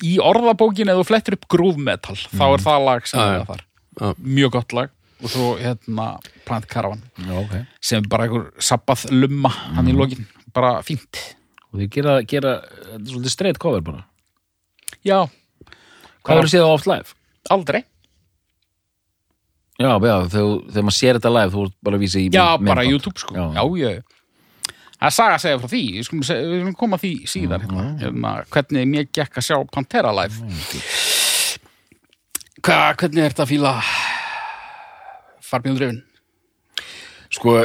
í 0.07 0.15
orðabókin 0.23 0.89
eða 0.91 1.01
þú 1.03 1.07
flettir 1.11 1.35
upp 1.37 1.47
groove 1.51 1.77
metal 1.81 2.15
þá 2.17 2.43
er 2.55 2.63
það 2.65 2.85
lag 2.87 3.07
sem 3.09 3.19
Já, 3.21 3.27
er 3.41 3.45
þar. 3.49 3.61
Já. 4.01 4.09
mjög 4.17 4.51
gott 4.57 4.73
lag. 4.77 4.89
Og 5.21 5.29
svo 5.29 5.47
hérna 5.61 6.05
Planet 6.47 6.65
Caravan 6.71 7.01
Já, 7.21 7.33
ok. 7.43 7.51
sem 7.85 8.07
bara 8.09 8.25
einhver 8.25 8.47
sabbað 8.57 9.03
lumma 9.13 9.51
hann 9.75 9.91
í 9.91 9.93
lokin, 9.93 10.25
bara 10.55 10.79
fínt. 10.81 11.19
Og 11.71 11.79
þið 11.83 11.91
gera, 11.93 12.15
gera 12.27 12.53
er 12.95 13.03
svolítið 13.05 13.31
straight 13.35 13.59
cover 13.61 13.81
bara. 13.85 14.01
Já, 15.05 15.19
Hvað 16.25 16.37
verður 16.41 16.51
séð 16.53 16.65
á 16.65 16.69
oft 16.73 16.87
live? 16.89 17.13
aldrei. 17.49 17.83
Já, 19.81 19.95
já, 19.97 20.15
þegar, 20.29 20.49
þegar 20.69 20.83
maður 20.85 20.97
sér 20.97 21.17
þetta 21.17 21.31
live 21.33 21.53
þú 21.55 21.61
ert 21.65 21.77
bara 21.87 21.97
að 21.97 22.03
vísa 22.03 22.19
í 22.21 22.25
Já, 22.33 22.43
bara 22.61 22.83
YouTube 22.85 23.17
sko. 23.21 23.33
Já. 23.33 23.45
Já, 23.55 23.63
já, 23.81 24.01
Það 25.01 25.07
er 25.09 25.15
saga 25.15 25.35
að 25.37 25.41
segja 25.41 25.59
frá 25.63 25.69
því. 25.71 25.81
Við 25.97 26.03
skulum, 26.05 26.23
seg- 26.27 26.41
við 26.45 26.59
skulum 26.61 26.75
koma 26.77 26.97
því 27.01 27.11
síðar 27.31 27.63
hérna. 27.63 27.85
Hérna, 28.03 28.33
Hvernig 28.53 28.89
mér 28.91 29.07
gekk 29.17 29.39
að 29.41 29.47
sjá 29.47 29.55
Pantera 29.73 30.11
live. 30.13 30.35
Hva, 32.61 32.77
Hvernig 33.01 33.23
er 33.25 33.33
þetta 33.33 33.45
að 33.47 33.49
fíla 33.49 33.71
Farbjörn 35.41 35.79
Drifin? 35.79 36.01
Sko, 37.33 37.55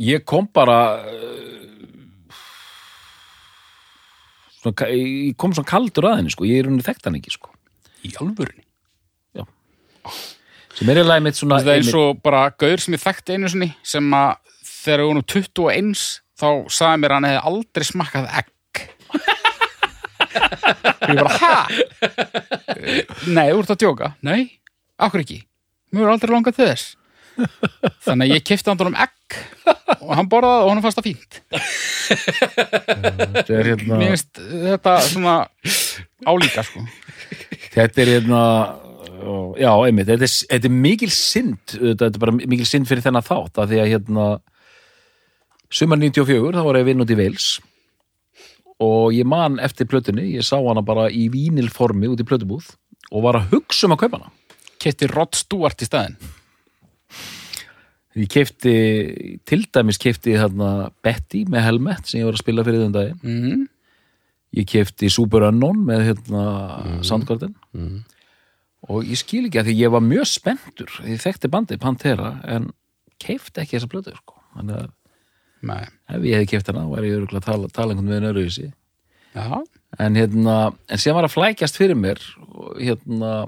ég 0.00 0.24
kom 0.26 0.48
bara 0.56 0.78
uh, 1.06 2.32
svona, 4.62 4.88
ég 4.90 5.34
kom 5.38 5.54
svona 5.54 5.68
kaldur 5.70 6.08
að 6.10 6.18
henni 6.22 6.32
sko, 6.34 6.46
ég 6.48 6.62
er 6.64 6.70
henni 6.70 6.84
þekkt 6.84 7.06
hann 7.08 7.18
ekki 7.20 7.34
sko. 7.36 7.52
Í 8.04 8.10
alvörunni? 8.20 8.64
Sem 10.74 10.90
er 10.90 10.98
í 10.98 11.04
lagi 11.06 11.22
mitt 11.22 11.38
svona 11.38 11.60
Það 11.62 11.68
er 11.70 11.78
eins 11.78 11.94
og 11.94 12.16
bara 12.24 12.48
gaur 12.58 12.80
sem 12.82 12.96
ég 12.96 13.02
þekkti 13.04 13.36
einu 13.36 13.46
sinni 13.52 13.68
sem 13.86 14.08
að 14.18 14.32
þegar 14.66 15.04
var 15.06 15.14
nú 15.20 15.22
21 15.30 15.92
þá 16.38 16.48
sagði 16.72 17.00
mér 17.02 17.14
að 17.14 17.18
hann 17.18 17.28
hefði 17.30 17.44
aldrei 17.50 17.86
smakkað 17.88 18.28
egg. 18.40 18.50
Ég 21.04 21.20
bara, 21.20 21.38
ha? 21.38 21.56
Nei, 23.28 23.48
þú 23.52 23.62
ert 23.62 23.72
að 23.74 23.80
djóka. 23.84 24.10
Nei, 24.24 24.40
akkur 24.98 25.24
ekki? 25.24 25.40
Mér 25.94 26.08
er 26.08 26.14
aldrei 26.14 26.34
langað 26.34 26.60
þess. 26.60 26.94
Þannig 28.04 28.28
að 28.28 28.32
ég 28.36 28.46
kefti 28.46 28.70
hann 28.70 28.88
um 28.88 28.96
egg 29.04 29.38
og 30.04 30.12
hann 30.14 30.28
borðaði 30.30 30.64
og 30.64 30.70
hann 30.70 30.82
fannst 30.84 31.00
það 31.00 31.08
fínt. 31.08 31.40
Þetta 33.34 33.56
er, 33.58 33.70
hérna, 33.72 33.98
Mér 33.98 34.14
finnst 34.14 34.40
þetta 34.68 34.94
svona 35.08 35.36
álíka 36.28 36.64
sko. 36.66 36.84
Þetta 37.74 38.04
er 38.04 38.12
hérna 38.14 38.42
já, 39.58 39.70
einmitt, 39.86 40.08
þetta 40.08 40.26
er, 40.26 40.34
þetta 40.52 40.68
er 40.68 40.74
mikil 40.84 41.10
synd 41.14 41.74
þetta 41.74 42.10
er 42.10 42.20
bara 42.22 42.34
mikil 42.36 42.66
synd 42.68 42.88
fyrir 42.90 43.04
þennan 43.04 43.26
þátt 43.26 43.60
að 43.62 43.72
því 43.72 43.80
að 43.82 43.90
hérna 43.94 44.26
sumar 45.72 46.00
94, 46.02 46.52
þá 46.54 46.62
var 46.64 46.78
ég 46.78 46.84
að 46.86 46.90
vinna 46.92 47.06
út 47.06 47.14
í 47.14 47.18
Vils 47.18 47.48
og 48.84 49.14
ég 49.14 49.26
man 49.28 49.60
eftir 49.62 49.88
plötunni, 49.90 50.32
ég 50.34 50.46
sá 50.46 50.56
hana 50.58 50.82
bara 50.84 51.06
í 51.10 51.28
vínilformi 51.32 52.10
út 52.10 52.20
í 52.20 52.26
plötubúð 52.26 52.72
og 53.12 53.26
var 53.26 53.38
að 53.38 53.52
hugsa 53.54 53.86
um 53.88 53.94
að 53.96 54.06
kaupa 54.06 54.22
hana 54.22 54.32
Kefti 54.84 55.06
Rod 55.08 55.36
Stewart 55.38 55.80
í 55.80 55.86
staðinn 55.88 56.18
Ég 58.14 58.30
kefti, 58.30 58.72
til 59.42 59.64
dæmis 59.74 59.98
kefti 59.98 60.36
hérna 60.38 60.90
Betty 61.02 61.42
með 61.50 61.64
Helmet 61.66 62.06
sem 62.06 62.20
ég 62.20 62.28
var 62.28 62.36
að 62.36 62.44
spila 62.44 62.64
fyrir 62.66 62.84
þenn 62.84 62.94
daginn. 62.94 63.22
mm. 63.24 63.64
Ég 64.54 64.68
kefti 64.70 65.08
Super 65.10 65.48
Unknown 65.48 65.80
með 65.82 66.04
hérna 66.12 66.42
Soundgarden. 67.02 67.56
Og 68.86 69.08
ég 69.08 69.18
skil 69.18 69.48
ekki 69.48 69.58
að 69.58 69.70
því 69.70 69.74
ég 69.80 69.90
var 69.90 70.04
mjög 70.04 70.28
spenntur. 70.30 70.92
Ég 71.08 71.18
þekkti 71.24 71.50
bandið 71.50 71.80
Pantera 71.82 72.36
en 72.46 72.68
kefti 73.18 73.64
ekki 73.64 73.80
þessa 73.80 73.90
blötu, 73.90 74.14
sko. 74.14 74.38
Þannig 74.54 74.78
að 74.78 74.92
Nei, 75.64 75.84
ef 76.10 76.24
ég 76.26 76.40
hefði 76.40 76.50
keft 76.52 76.70
hana, 76.70 76.84
væri 76.90 77.10
ég 77.12 77.20
örugglega 77.20 77.42
að 77.42 77.48
tala, 77.48 77.70
tala 77.72 77.94
einhvern 77.94 78.12
veginn 78.12 78.30
öruvísi. 78.32 78.72
já 79.34 79.64
En 79.98 80.16
hérna, 80.18 80.74
en 80.90 80.98
sem 80.98 81.14
var 81.14 81.26
að 81.28 81.36
flækjast 81.36 81.76
fyrir 81.78 81.94
mér, 81.94 82.18
hérna, 82.80 83.44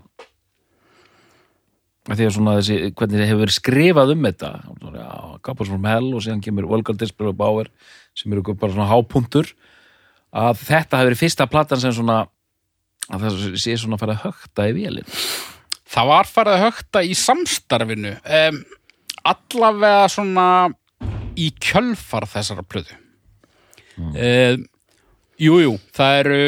að 2.07 2.21
því 2.21 2.29
að 2.29 2.35
svona 2.37 2.55
þessi, 2.61 2.77
hvernig 2.95 3.19
þið 3.19 3.27
hefur 3.27 3.43
verið 3.43 3.57
skrifað 3.57 4.13
um 4.15 4.29
þetta, 4.29 4.51
Gappars 5.43 5.73
from 5.73 5.89
Hell 5.91 6.13
og 6.15 6.23
síðan 6.23 6.45
kemur 6.45 6.69
Volgar 6.71 6.99
Display 6.99 7.33
og 7.33 7.39
Bauer, 7.41 7.71
sem 8.15 8.31
eru 8.31 8.45
bara 8.55 8.77
svona 8.77 8.87
hápuntur, 8.93 9.51
að 10.31 10.63
þetta 10.63 11.01
hefur 11.01 11.11
verið 11.11 11.23
fyrsta 11.25 11.49
platan 11.51 11.83
sem 11.83 11.97
svona, 11.99 12.23
að 13.11 13.27
það 13.27 13.59
sé 13.65 13.77
svona 13.83 13.99
fara 13.99 14.15
að 14.15 14.29
högta 14.29 14.71
í 14.71 14.79
vélinn. 14.79 15.13
Það 15.97 16.11
var 16.13 16.31
farið 16.31 16.57
að 16.57 16.65
högta 16.67 17.03
í 17.03 17.15
samstarfinu 17.19 18.15
um, 18.39 18.63
allavega 19.27 20.09
svona 20.15 20.47
í 21.37 21.51
kjölfar 21.63 22.27
þessara 22.31 22.65
plöðu 22.67 22.97
um, 23.97 24.65
Jú, 25.37 25.59
jú, 25.61 25.73
það 25.93 26.19
eru 26.23 26.43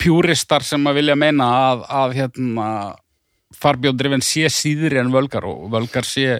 pjúristar 0.00 0.64
sem 0.64 0.86
að 0.88 1.00
vilja 1.02 1.16
meina 1.18 1.48
að, 1.68 1.82
að 1.92 2.14
hérna 2.16 2.68
farbjóndrifin 3.60 4.24
sé 4.24 4.48
síðri 4.48 4.96
en 5.02 5.12
völgar 5.12 5.44
og 5.44 5.66
völgar 5.72 6.06
sé 6.08 6.38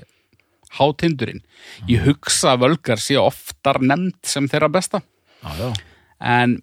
hátindurinn. 0.78 1.42
Ég 1.90 2.06
hugsa 2.06 2.54
að 2.54 2.64
völgar 2.64 3.02
sé 3.02 3.18
oftar 3.20 3.82
nefnd 3.82 4.16
sem 4.24 4.48
þeirra 4.48 4.70
besta. 4.72 5.02
Já. 5.40 5.72
en 6.20 6.58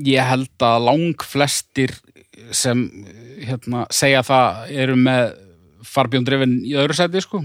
ég 0.00 0.24
held 0.24 0.64
að 0.64 0.84
lang 0.86 1.24
flestir 1.28 1.92
sem 2.56 2.86
hérna, 3.44 3.84
segja 3.92 4.22
það 4.24 4.70
eru 4.84 4.96
með 4.96 5.34
farbjóndrifin 5.84 6.54
í 6.64 6.72
öðru 6.80 6.96
sæti 6.96 7.20
sko 7.20 7.42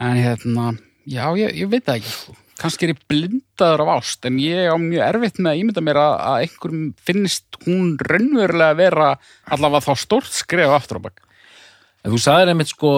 en 0.00 0.16
hérna 0.18 0.70
já, 1.06 1.26
ég, 1.38 1.54
ég 1.60 1.70
veit 1.70 1.84
það 1.84 2.00
ekki 2.00 2.14
sko 2.14 2.38
kannski 2.54 2.86
er 2.86 2.94
ég 2.94 3.02
blindaður 3.10 3.82
af 3.84 3.92
ást 3.98 4.26
en 4.28 4.38
ég 4.38 4.70
á 4.70 4.76
mjög 4.78 5.02
erfitt 5.08 5.40
með 5.42 5.50
að 5.50 5.60
ímynda 5.60 5.82
mér 5.84 5.98
að, 5.98 6.14
að 6.22 6.44
einhverjum 6.44 6.84
finnist 7.08 7.58
hún 7.66 7.94
raunverulega 7.98 8.78
vera 8.78 9.08
allavega 9.50 9.86
þá 9.88 10.04
stórt 10.04 10.30
skref 10.34 10.74
aftur 10.76 11.02
á 11.02 11.06
bak 11.08 11.24
En 12.04 12.12
þú 12.12 12.20
sagðir 12.20 12.52
einmitt 12.52 12.68
sko 12.68 12.92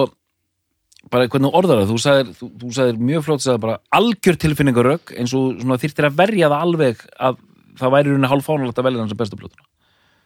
bara 1.11 1.29
hvernig 1.31 1.55
orðar 1.55 1.81
það, 1.81 1.91
þú 1.91 1.99
sagðir, 2.03 2.31
þú, 2.35 2.47
þú 2.61 2.69
sagðir 2.75 3.03
mjög 3.09 3.23
fljótt 3.23 3.43
sagðir 3.45 3.63
bara 3.63 3.77
algjör 3.95 4.39
tilfinningarögg 4.43 5.13
eins 5.15 5.35
og 5.37 5.61
þyrftir 5.63 6.09
að 6.09 6.17
verja 6.19 6.49
það 6.51 6.65
alveg 6.65 7.05
að 7.15 7.37
það 7.77 7.93
væri 7.93 8.11
rauninni 8.11 8.31
hálf 8.33 8.49
fánulegt 8.49 8.81
að 8.81 8.87
velja 8.89 9.03
hans 9.05 9.13
að 9.15 9.21
bestu 9.21 9.39
plötuna. 9.39 9.67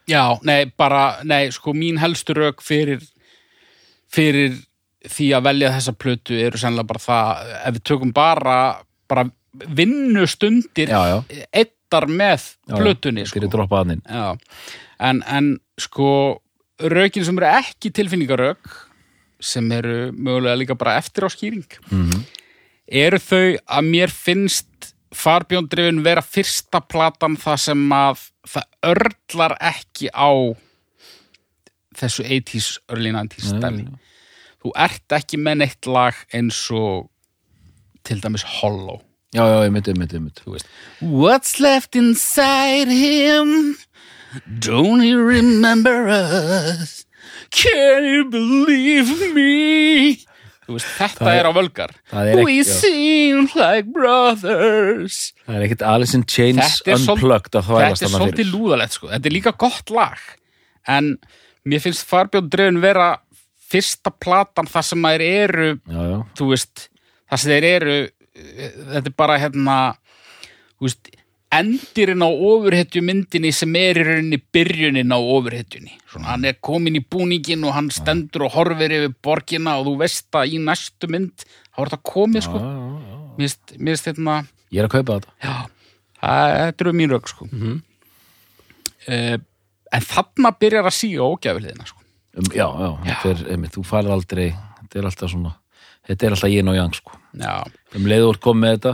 Já, 0.10 0.24
nei, 0.48 0.72
bara, 0.82 1.04
nei, 1.28 1.52
sko 1.54 1.76
mín 1.78 2.00
helstu 2.02 2.34
rauk 2.34 2.64
fyrir 2.66 3.04
fyrir 4.12 4.58
því 5.10 5.28
að 5.38 5.44
velja 5.50 5.72
þessa 5.78 5.94
plötu 5.98 6.38
eru 6.46 6.58
sennilega 6.62 6.88
bara 6.92 7.00
það 7.08 7.52
ef 7.66 7.74
við 7.78 7.84
tökum 7.90 8.12
bara, 8.14 8.58
bara 9.10 9.26
vinnustundir 9.80 10.90
eittar 11.54 12.06
með 12.08 12.46
plötunni 12.80 13.26
sko. 13.26 13.40
en, 15.00 15.24
en 15.28 15.60
sko 15.82 16.12
rökin 16.80 17.26
sem 17.26 17.38
eru 17.38 17.50
ekki 17.50 17.92
tilfinningarök 17.92 18.70
sem 19.42 19.72
eru 19.74 20.12
mögulega 20.14 20.56
líka 20.62 20.76
bara 20.78 20.98
eftir 21.02 21.26
á 21.26 21.30
skýring 21.34 21.66
Mhm. 21.92 22.24
eru 22.88 23.18
þau 23.18 23.58
að 23.68 23.90
mér 23.90 24.10
finnst 24.14 24.94
farbjóndrifin 25.12 26.04
vera 26.04 26.22
fyrsta 26.22 26.80
platan 26.88 27.36
það 27.38 27.58
sem 27.60 27.90
að 27.92 28.28
það 28.48 28.64
örlar 28.84 29.58
ekki 29.60 30.08
á 30.14 30.30
þessu 31.98 32.24
80s, 32.24 32.80
early 32.90 33.12
90s 33.12 33.50
stæli. 33.52 33.86
Þú 34.62 34.72
ert 34.78 35.16
ekki 35.18 35.40
með 35.42 35.62
neitt 35.64 35.88
lag 35.90 36.18
eins 36.38 36.60
og 36.76 37.10
til 38.06 38.22
dæmis 38.22 38.44
Hollow. 38.60 39.02
Já, 39.32 39.46
já, 39.48 39.58
ég 39.64 39.72
myndi, 39.72 39.94
ég 39.94 39.98
myndi, 39.98 40.18
ég 40.20 40.26
myndi 40.26 40.62
What's 41.02 41.60
left 41.60 41.96
inside 41.96 42.92
him? 42.92 43.78
Don't 44.60 45.02
he 45.02 45.14
remember 45.16 46.08
us? 46.08 47.06
Can 47.50 48.04
you 48.06 48.26
believe 48.30 49.34
me? 49.34 50.20
Veist, 50.72 50.88
þetta 50.98 51.26
Það 51.26 51.38
er- 51.40 51.48
á 51.48 51.52
völgar. 51.52 51.92
er 52.14 52.44
We 52.44 52.64
seem 52.64 53.50
like 53.56 53.92
brothers. 53.92 55.34
Það 55.48 55.56
er 55.56 55.66
ekkit 55.68 55.82
Alice 55.82 56.16
in 56.16 56.24
Chains 56.24 56.82
unplugged 56.86 57.52
Þetta 57.52 58.06
er 58.06 58.14
svolítið 58.14 58.52
lúðalegt, 58.54 58.94
sko. 58.94 59.08
Þetta 59.08 59.26
er 59.26 59.36
líka 59.36 59.58
gott 59.58 59.90
lag. 59.90 60.18
En 60.88 61.18
mér 61.66 61.82
finnst 61.84 62.08
Farbjörn 62.08 62.50
Dreifin 62.50 62.82
vera 62.82 63.18
fyrsta 63.72 64.12
platan 64.24 64.70
þar 64.70 64.86
sem 64.90 65.08
þær 65.08 65.24
eru 65.28 65.70
Já, 65.80 66.02
já, 66.12 66.18
þú 66.38 66.50
veist, 66.52 66.86
það 67.32 67.42
sem 67.44 67.54
þeir 67.56 67.68
eru 67.72 67.98
eh, 68.04 68.78
þetta 68.94 69.12
er 69.12 69.18
bara 69.24 69.40
hérna 69.42 69.78
veist, 70.82 71.12
endirinn 71.52 72.24
á 72.24 72.30
ofurhetju 72.32 73.02
myndinni 73.04 73.52
sem 73.56 73.76
er 73.76 74.00
í 74.00 74.06
rauninni 74.08 74.40
byrjunin 74.56 75.12
á 75.12 75.20
ofurhetjunni. 75.20 75.98
Hann 76.24 76.48
er 76.48 76.56
komin 76.64 76.96
í 76.96 77.04
búningin 77.04 77.66
og 77.68 77.76
hann 77.76 77.90
stendur 77.92 78.48
og 78.48 78.56
horfir 78.56 78.96
yfir 78.96 79.16
borgina 79.24 79.76
og 79.82 79.90
þú 79.90 79.96
veist 80.00 80.32
að 80.40 80.56
í 80.56 80.62
næstu 80.64 81.10
mynd 81.12 81.44
þá 81.44 81.84
er 81.84 81.92
þetta 81.92 82.02
komið 82.14 82.48
sko. 82.48 82.62
Já, 82.64 82.72
já, 82.72 83.12
já. 83.12 83.22
mér 83.36 83.52
finnst- 83.92 84.08
þetta 84.08 84.38
Ég 84.72 84.80
er 84.80 84.88
að 84.88 84.94
kaupa 84.96 85.20
þetta. 85.20 85.34
Já, 85.44 85.56
það, 86.22 86.54
þetta 86.62 86.86
eru 86.86 86.94
mín 86.96 87.12
rauk 87.12 87.28
sko. 87.28 87.48
Mhm. 87.52 87.82
uh, 89.12 89.38
en 89.92 90.06
þarna 90.08 90.54
byrjar 90.56 90.88
að 90.88 90.96
síga 90.96 91.26
ógæfiliðina 91.28 91.88
sko 91.90 92.01
um, 92.38 92.48
Já, 92.56 92.68
já, 92.68 92.90
þetta 93.08 93.32
er, 93.34 93.42
einmitt, 93.56 93.74
þú 93.76 93.84
farir 93.88 94.12
aldrei 94.16 94.48
Þetta 94.82 95.00
er 95.02 95.10
alltaf 95.12 95.32
svona 95.34 95.56
Þetta 96.08 96.26
er 96.28 96.36
alltaf 96.36 96.50
yin 96.52 96.68
og 96.72 96.76
yang, 96.76 96.94
sko. 96.98 97.18
Já, 97.38 97.54
Um 97.96 98.08
leiður 98.10 98.40
kom 98.42 98.58
með 98.64 98.78
þetta 98.78 98.94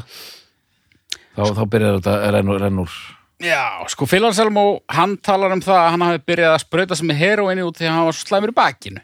þá, 1.38 1.44
þá 1.54 1.64
byrjar 1.72 2.00
þetta 2.00 2.16
að 2.18 2.34
renna 2.36 2.52
úr- 2.54 2.62
renna 2.66 2.84
úr. 2.84 2.96
Já, 3.46 3.62
sko 3.94 4.08
Phil 4.10 4.26
Anselmo, 4.26 4.64
hann 4.90 5.18
talar 5.22 5.54
um 5.54 5.62
það 5.62 5.78
að 5.78 5.90
hann 5.94 6.06
hafi 6.08 6.22
byrjað 6.26 6.54
að 6.56 6.64
sprauta 6.64 6.96
sig 6.98 7.06
með 7.06 7.20
heroinni 7.22 7.66
út 7.68 7.78
því 7.78 7.86
að 7.86 7.94
hann 7.94 8.08
var 8.08 8.16
svo 8.18 8.26
slæmur 8.32 8.50
í 8.54 8.56
bakinu. 8.58 9.02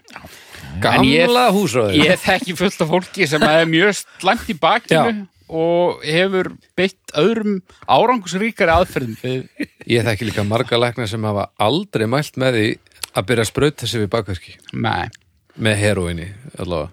En 0.74 1.06
ég- 1.06 1.28
Gamla 1.28 1.44
húsráður 1.54 2.00
Ég 2.02 2.18
þekki 2.24 2.56
fullt 2.58 2.82
af 2.82 2.90
fólki 2.90 3.28
sem 3.30 3.44
er 3.46 3.66
mjög 3.70 3.94
slæmt 4.20 4.50
í 4.50 4.56
bakinu 4.58 5.28
og 5.54 6.02
hefur 6.02 6.50
beitt 6.76 7.14
öðrum 7.14 7.60
árangusríkari 7.88 8.74
aðferðum. 8.74 9.46
Ég 9.86 10.02
þekki 10.08 10.32
líka 10.32 10.44
marga 10.48 10.80
lækna 10.82 11.06
sem 11.08 11.22
hafa 11.24 11.52
aldrei 11.62 12.08
mælt 12.10 12.34
með 12.42 12.58
því 12.58 12.68
að 13.14 13.30
byrja 13.30 13.46
að 13.46 13.50
sprauta 13.52 13.90
sig 13.90 14.04
við 14.04 14.12
bakverki? 14.14 14.58
Nei. 14.74 15.10
með 15.54 15.76
heroinni 15.78 16.28
allavega. 16.58 16.90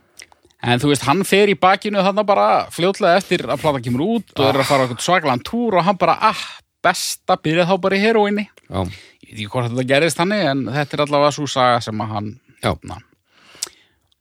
En 0.60 0.80
þú 0.82 0.90
veist, 0.90 1.06
hann 1.08 1.22
fer 1.24 1.48
í 1.48 1.56
bakinu 1.56 2.02
þarna 2.04 2.24
bara 2.28 2.48
fljótlega 2.68 3.16
eftir 3.16 3.46
að 3.48 3.62
plata 3.62 3.80
kemur 3.80 4.02
út 4.04 4.34
og 4.36 4.44
er 4.44 4.58
að 4.60 4.68
fara 4.68 4.84
eitthvað 4.84 5.06
svakalan 5.06 5.44
túr 5.46 5.78
og 5.80 5.86
hann 5.86 5.96
bara, 5.96 6.18
ah, 6.20 6.42
best 6.84 7.24
að 7.32 7.40
byrja 7.46 7.64
þá 7.70 7.72
bara 7.80 7.96
í 7.96 8.02
heroinni. 8.02 8.44
Já, 8.68 8.84
Ég 9.30 9.36
veit 9.36 9.44
ekki 9.44 9.52
hvort 9.52 9.70
þetta 9.70 9.86
gerist 9.86 10.18
þannig, 10.18 10.44
en 10.50 10.62
þetta 10.74 10.96
er 10.96 11.02
allavega 11.04 11.34
svo 11.36 11.46
saga 11.48 11.80
sem 11.84 12.00
að 12.02 12.12
hann 12.16 12.28
já, 12.60 12.72
Na. 12.90 12.96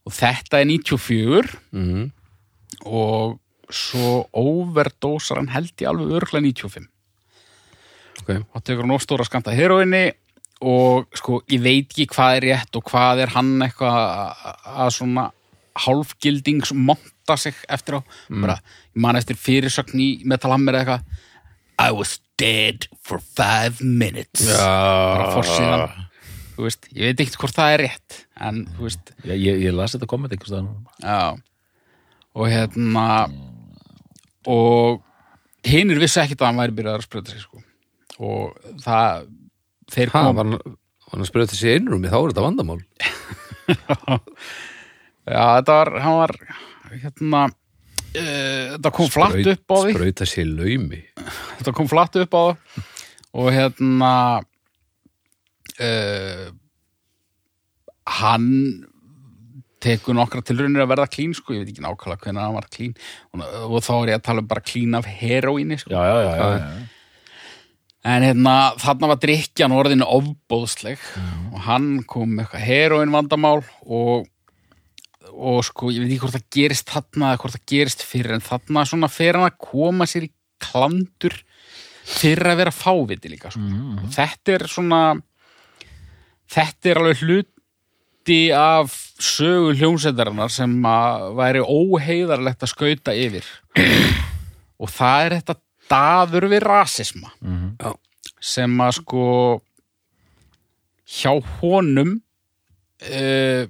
og 0.05 0.13
þetta 0.13 0.59
er 0.61 0.67
94 0.69 1.55
mhm. 1.73 2.03
og 2.85 3.39
svo 3.73 4.27
overdósar 4.37 5.41
hann 5.41 5.51
held 5.53 5.73
ég 5.81 5.89
alveg 5.89 6.15
örglega 6.19 6.45
95 6.45 6.87
ok. 8.21 8.31
Og 8.53 8.63
tekur 8.63 8.85
hann 8.85 8.95
ofstóra 8.95 9.25
skamta 9.27 9.55
heroinni 9.55 10.11
og 10.61 11.07
sko 11.15 11.41
ég 11.47 11.61
veit 11.63 11.87
ekki 11.93 12.07
hvað 12.11 12.37
er 12.39 12.47
rétt 12.49 12.75
og 12.75 12.83
hvað 12.89 13.21
er 13.23 13.31
hann 13.35 13.53
eitthvað 13.63 13.99
að- 14.65 14.91
svona 14.91 15.29
hálfgildings 15.79 16.73
monta 16.75 17.37
sig 17.37 17.55
eftir 17.69 17.99
á. 17.99 18.01
Bara, 18.29 18.57
ég 18.95 18.99
man 19.01 19.15
eftir 19.15 19.37
fyrirsögn 19.39 19.95
í 20.01 20.25
Metal 20.25 20.51
Hammer 20.51 20.73
eða 20.73 20.99
eitthvað. 20.99 21.03
I 21.79 21.91
was 21.95 22.19
dead 22.37 22.87
for 23.01 23.19
five 23.19 23.79
minutes. 23.81 24.45
Bara 24.57 25.29
forsíðan. 25.37 26.05
Þú 26.57 26.65
veist, 26.65 26.89
ég 26.91 27.05
veit 27.07 27.21
ekki 27.23 27.37
hvort 27.39 27.55
það 27.55 27.73
er 27.77 27.83
rétt 27.85 28.17
en 28.41 28.65
þú 28.75 28.83
veist. 28.89 29.13
Ég, 29.23 29.37
ég, 29.39 29.61
ég 29.63 29.73
las 29.77 29.95
þetta 29.95 30.07
komment 30.11 30.33
einhvers. 30.35 30.67
Já. 30.99 31.37
Og 32.35 32.47
hérna 32.51 33.05
og 34.49 34.99
hinnir 35.63 35.99
vissi 36.01 36.19
ekkit 36.21 36.41
að 36.43 36.49
hann 36.51 36.59
væri 36.61 36.75
byrjað 36.75 36.99
að 36.99 37.05
spröta 37.07 37.31
sig 37.33 37.43
sko. 37.45 37.61
Og 38.19 38.57
það 38.83 39.27
þeir 39.93 40.13
Ha, 40.13 40.23
kom 40.25 40.39
var 40.39 40.49
hann, 40.49 40.75
að 41.19 41.29
sprauta 41.29 41.57
sig 41.57 41.71
í 41.71 41.77
einrúmi, 41.77 42.11
þá 42.11 42.19
er 42.19 42.33
þetta 42.33 42.45
vandamál. 42.45 42.81
Já 45.29 45.43
þetta 45.59 45.77
var, 45.77 45.91
hann 46.03 46.17
var 46.17 46.35
hérna 46.89 47.41
uh, 47.49 48.75
þetta 48.75 48.93
kom 48.97 49.11
flatt 49.13 49.51
upp 49.53 49.73
á 49.73 49.77
því. 49.77 49.95
Sprauta 49.97 50.29
sig 50.29 50.45
í 50.45 50.49
laumi. 50.49 51.01
Þetta 51.59 51.75
kom 51.77 51.89
flatt 51.91 52.17
upp 52.23 52.37
á 52.37 52.41
það. 52.41 52.85
Og 53.39 53.51
hérna 53.53 54.13
uh, 55.79 56.47
hann 58.19 58.47
tekur 59.83 60.17
nokkra 60.17 60.41
tilraunir 60.43 60.83
að 60.83 60.91
verða 60.91 61.09
klín 61.11 61.33
sko, 61.37 61.53
ég 61.55 61.63
veit 61.63 61.71
ekki 61.71 61.83
nákvæmlega 61.85 62.25
hvernig 62.25 62.43
hann 62.43 62.57
var 62.57 62.65
klín 62.73 62.95
og, 63.31 63.43
og 63.69 63.83
þá 63.85 63.91
er 63.95 64.11
ég 64.11 64.17
að 64.19 64.25
tala 64.27 64.43
um 64.43 64.49
bara 64.49 64.63
klín 64.65 64.97
af 64.97 65.07
heroíni 65.07 65.77
sko. 65.79 65.93
já, 65.93 66.01
já, 66.03 66.17
já, 66.25 66.33
já, 66.35 66.49
já. 66.57 66.89
En 68.07 68.23
hérna 68.23 68.55
þarna 68.79 69.11
var 69.11 69.21
drikkjan 69.23 69.75
orðinu 69.75 70.07
ofbóðsleg 70.07 71.01
og 71.51 71.63
hann 71.65 71.89
kom 72.07 72.37
með 72.37 72.45
eitthvað 72.45 72.67
heroín 72.69 73.11
vandamál 73.11 73.59
og, 73.83 74.29
og 75.33 75.59
sko, 75.67 75.91
ég 75.91 76.05
veit 76.05 76.13
ekki 76.13 76.21
hvort 76.23 76.37
það 76.37 76.47
gerist 76.55 76.93
þarna 76.93 77.33
eða 77.33 77.41
hvort 77.43 77.57
það 77.57 77.67
gerist 77.73 78.05
fyrir 78.07 78.37
en 78.37 78.45
þarna 78.45 78.85
svona 78.87 79.11
fer 79.11 79.39
hann 79.39 79.49
að 79.49 79.59
koma 79.67 80.07
sér 80.07 80.29
í 80.29 80.33
klandur 80.63 81.35
fyrir 82.09 82.53
að 82.53 82.61
vera 82.63 82.75
fáviti 82.75 83.31
líka 83.31 83.51
sko. 83.53 83.67
og 83.99 84.13
þetta 84.15 84.55
er 84.55 84.67
svona 84.71 85.01
þetta 86.49 86.91
er 86.91 87.01
alveg 87.01 87.23
hluti 87.23 88.41
af 88.55 88.95
sögu 89.19 89.75
hljómsveitarinnar 89.75 90.51
sem 90.53 90.73
að 90.87 91.31
væri 91.37 91.63
óheiðarlegt 91.63 92.63
að 92.63 92.71
skauta 92.71 93.15
yfir. 93.17 93.47
Og 94.79 94.87
það 94.87 95.25
er 95.25 95.35
þetta 95.39 95.55
daður 95.89 96.49
við 96.51 96.63
rasisma 96.65 97.31
Já. 97.41 97.91
sem 98.41 98.77
að 98.85 98.93
sko 98.99 99.25
hjá 101.09 101.33
honum 101.59 102.19
uh, 102.19 103.65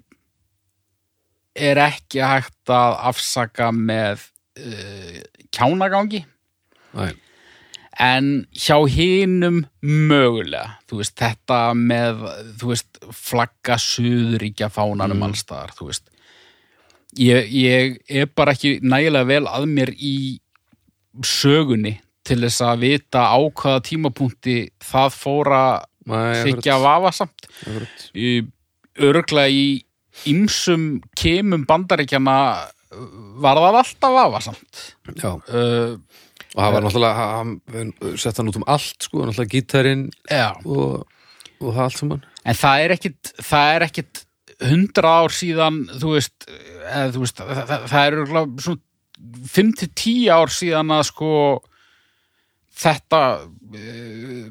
er 1.59 1.81
ekki 1.83 2.21
hægt 2.23 2.71
að 2.71 2.99
afsaka 3.11 3.71
með 3.75 4.27
uh, 4.59 5.17
kjánagangi. 5.55 6.23
Næ, 6.95 7.09
en 7.99 8.27
hjá 8.55 8.77
hinum 8.87 9.63
mögulega, 9.83 10.77
þú 10.87 11.01
veist, 11.01 11.17
þetta 11.19 11.59
með, 11.75 12.23
þú 12.61 12.71
veist, 12.71 13.01
flagga 13.15 13.75
suðuríkja 13.83 14.69
fánanum 14.71 15.19
mm. 15.19 15.25
allstaðar, 15.27 15.73
þú 15.75 15.89
veist. 15.89 16.07
Ég, 17.19 17.49
ég 17.51 17.97
er 18.07 18.29
bara 18.31 18.53
ekki 18.53 18.77
nægilega 18.85 19.27
vel 19.27 19.43
að 19.49 19.65
mér 19.71 19.91
í 19.97 20.15
sögunni 21.25 21.97
til 22.29 22.39
þess 22.45 22.63
að 22.65 22.85
vita 22.85 23.25
á 23.29 23.39
hvaða 23.39 23.83
tímapunkti 23.89 24.57
það 24.85 25.15
fóra 25.17 25.61
þykja 26.09 26.79
vafasamt 26.81 27.47
akkurat. 27.49 28.07
í, 28.17 28.39
örglega 29.09 29.53
í 29.53 29.65
ymsum 30.29 30.99
kemum 31.17 31.65
bandaríkjana 31.69 32.37
var 33.39 33.61
það 33.61 33.79
alltaf 33.83 34.15
vafasamt 34.15 34.81
Já, 35.19 35.31
uh, 35.35 35.99
og 36.55 36.63
það 36.63 36.73
var 36.73 36.85
náttúrulega 36.85 37.27
hann 37.29 37.53
sett 38.17 38.39
hann 38.39 38.49
út 38.49 38.57
um 38.59 38.65
allt 38.67 39.05
sko, 39.05 39.21
náttúrulega 39.27 39.53
gítarinn 39.53 40.07
já. 40.25 40.49
og, 40.65 41.05
og 41.61 41.69
það 41.69 41.83
allt 41.85 41.99
saman. 41.99 42.25
En 42.49 42.57
það 42.57 42.83
er 42.83 42.95
ekkit, 42.95 43.31
það 43.45 43.73
er 43.75 43.85
ekkit 43.89 44.23
hundra 44.69 45.11
ár 45.21 45.35
síðan, 45.35 45.83
þú 46.01 46.15
veist, 46.17 46.47
eða, 46.49 47.09
þú 47.13 47.23
veist 47.23 47.41
það, 47.41 47.51
það, 47.59 47.85
það 47.91 48.05
er 48.07 48.17
örugglega 48.17 48.65
svona 48.65 48.85
5-10 49.53 50.29
ár 50.31 50.53
síðan 50.55 50.93
að 50.95 51.05
sko 51.11 51.31
þetta 52.79 53.21
uh, 53.43 54.49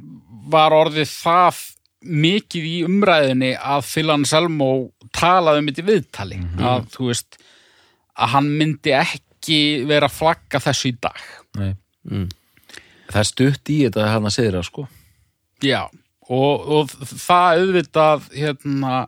var 0.53 0.77
orðið 0.77 1.11
það 1.11 1.61
mikið 2.09 2.67
í 2.69 2.77
umræðinni 2.87 3.53
að 3.59 3.87
Phil 3.89 4.13
Anselmo 4.15 4.71
talaði 5.15 5.63
um 5.63 5.71
þetta 5.71 5.83
í 5.83 5.87
viðtali 5.89 6.37
að 6.63 6.85
þú 6.95 7.09
veist 7.09 7.39
að 8.19 8.35
hann 8.37 8.51
myndi 8.61 8.95
ekki 8.95 9.59
vera 9.89 10.07
að 10.07 10.19
flagga 10.21 10.61
þessu 10.63 10.93
í 10.93 10.95
dag 11.03 11.25
Nei. 11.59 11.73
Mm. 12.07 12.29
Það 13.09 13.21
er 13.23 13.29
stutt 13.33 13.73
í 13.73 13.79
þetta 13.87 14.07
hann 14.13 14.29
að 14.29 14.35
segja 14.37 14.63
sko. 14.67 14.85
Já, 15.65 15.81
og, 16.29 16.67
og 16.77 16.91
það 17.09 17.63
auðvitað 17.63 18.27
hérna, 18.37 18.99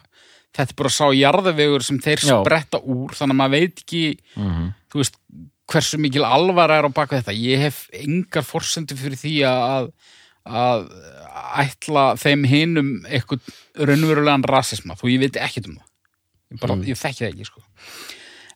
þetta 0.57 0.73
er 0.73 0.79
bara 0.81 0.93
sá 0.97 1.05
jarðavegur 1.15 1.85
sem 1.85 2.01
þeir 2.03 2.25
spretta 2.25 2.81
úr 2.81 3.15
þannig 3.15 3.37
að 3.37 3.41
maður 3.43 3.57
veit 3.59 3.83
ekki 3.85 4.05
Mm 4.35 4.71
þú 4.91 5.03
veist, 5.03 5.19
hversu 5.71 5.99
mikil 6.03 6.25
alvara 6.27 6.81
er 6.81 6.89
á 6.89 6.91
baka 6.93 7.21
þetta. 7.21 7.35
Ég 7.37 7.63
hef 7.67 7.85
engar 7.95 8.43
forsendur 8.47 8.99
fyrir 8.99 9.21
því 9.21 9.35
að, 9.49 9.91
að 10.47 10.89
ætla 11.65 12.05
þeim 12.21 12.45
hinum 12.51 12.91
eitthvað 13.09 13.53
raunverulegan 13.79 14.47
rasisma, 14.51 14.97
þó 14.99 15.07
ég 15.13 15.23
veit 15.27 15.39
ekkert 15.41 15.71
um 15.71 15.79
það. 15.79 15.87
Ég, 16.51 16.61
bara, 16.65 16.77
ég 16.91 16.99
þekki 16.99 17.23
það 17.25 17.31
ekki, 17.33 17.47
sko. 17.47 17.63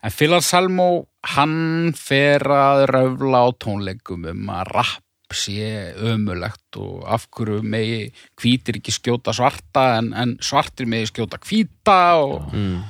En 0.05 0.13
Phil 0.13 0.35
Anselmo, 0.37 0.89
hann 1.37 1.95
fer 1.97 2.43
að 2.53 2.83
röfla 2.91 3.45
á 3.47 3.49
tónleikum 3.63 4.27
um 4.35 4.51
að 4.53 4.73
rapp 4.75 5.01
sé 5.35 5.95
ömulegt 6.05 6.77
og 6.79 7.07
af 7.11 7.25
hverju 7.35 7.63
megi 7.67 8.11
hvítir 8.39 8.77
ekki 8.79 8.93
skjóta 8.95 9.33
svarta 9.35 9.87
en, 9.97 10.13
en 10.15 10.35
svartir 10.45 10.87
megi 10.91 11.09
skjóta 11.11 11.41
hvíta 11.43 11.97
og, 12.21 12.51
Mm. 12.53 12.83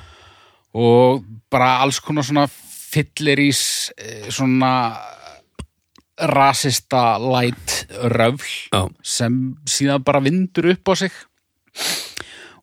og 0.75 1.23
bara 1.53 1.79
alls 1.85 2.01
konar 2.05 2.27
svona 2.27 2.49
fyllerís 2.95 3.61
eh, 3.99 4.31
svona 4.33 4.73
rasista 6.31 7.19
light 7.19 7.87
röfl 8.15 8.51
Já. 8.71 8.83
sem 9.03 9.39
síðan 9.67 10.05
bara 10.07 10.23
vindur 10.23 10.71
upp 10.71 10.93
á 10.93 10.95
sig. 10.95 11.15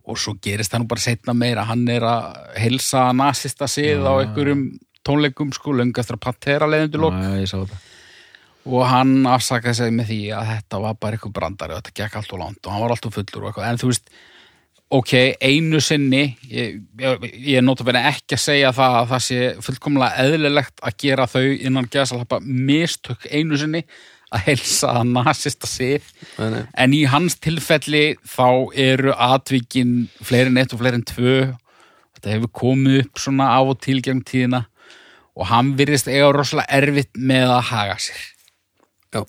Og 0.07 0.17
svo 0.17 0.37
gerist 0.41 0.71
það 0.71 0.83
nú 0.83 0.87
bara 0.91 1.03
setna 1.03 1.35
meira. 1.37 1.67
Hann 1.67 1.83
er 1.91 2.05
að 2.07 2.39
heilsa 2.63 3.09
nasista 3.13 3.67
sið 3.69 4.07
á 4.07 4.13
einhverjum 4.23 4.69
tónleikum 5.05 5.51
sko 5.53 5.75
löngu 5.75 5.99
eftir 6.01 6.17
að 6.17 6.25
Pantera 6.25 6.69
leiðundu 6.69 7.01
lók 7.01 7.71
og 8.69 8.83
hann 8.85 9.25
afsakaði 9.25 9.73
sig 9.79 9.93
með 9.95 10.11
því 10.11 10.19
að 10.37 10.49
þetta 10.51 10.79
var 10.83 10.97
bara 11.01 11.17
eitthvað 11.17 11.33
brandari 11.33 11.73
og 11.73 11.79
þetta 11.81 11.95
gekk 11.97 12.17
allt 12.19 12.35
og 12.35 12.41
langt 12.43 12.67
og 12.67 12.73
hann 12.73 12.83
var 12.83 12.93
alltaf 12.93 13.15
fullur 13.15 13.41
og 13.41 13.47
eitthvað. 13.49 13.69
En 13.71 13.81
þú 13.81 13.89
veist, 13.89 14.11
ok, 14.91 15.11
einu 15.39 15.79
sinni 15.83 16.23
ég, 16.51 16.79
ég, 16.99 17.57
er 17.57 17.63
notabene 17.63 18.03
ekki 18.09 18.35
að 18.35 18.43
segja 18.43 18.71
það 18.75 18.97
að 18.99 19.11
það 19.11 19.25
sé 19.27 19.51
fullkomlega 19.67 20.25
eðlilegt 20.25 20.81
að 20.83 20.97
gera 21.05 21.27
þau 21.31 21.45
innan 21.53 21.87
geðsalappa 21.91 22.41
mistök 22.43 23.27
einu 23.31 23.59
sinni 23.59 23.85
að 24.31 24.45
helsa 24.47 24.93
að 24.99 25.13
nasista 25.15 25.67
sig 25.67 26.03
Nei, 26.39 26.63
en 26.79 26.95
í 26.95 27.01
hans 27.11 27.37
tilfelli 27.43 28.03
þá 28.23 28.71
eru 28.79 29.15
atvikin 29.15 30.05
fleiri 30.23 30.51
en 30.51 30.61
eitt 30.61 30.75
og 30.75 30.81
fleiri 30.81 31.01
en 31.01 31.07
tvö. 31.07 31.37
Þetta 32.15 32.35
hefur 32.35 32.53
komið 32.61 33.01
upp 33.01 33.21
svona 33.23 33.49
af 33.57 33.73
og 33.73 33.81
til 33.83 33.99
gegn 34.03 34.23
tíðina 34.27 34.65
og 35.35 35.47
hann 35.51 35.75
virðist 35.79 36.09
eiga 36.11 36.31
rosalega 36.35 36.79
erfitt 36.79 37.15
með 37.15 37.53
að 37.57 37.67
haga 37.71 37.99
sér. 38.03 38.23
Já. 39.11 39.23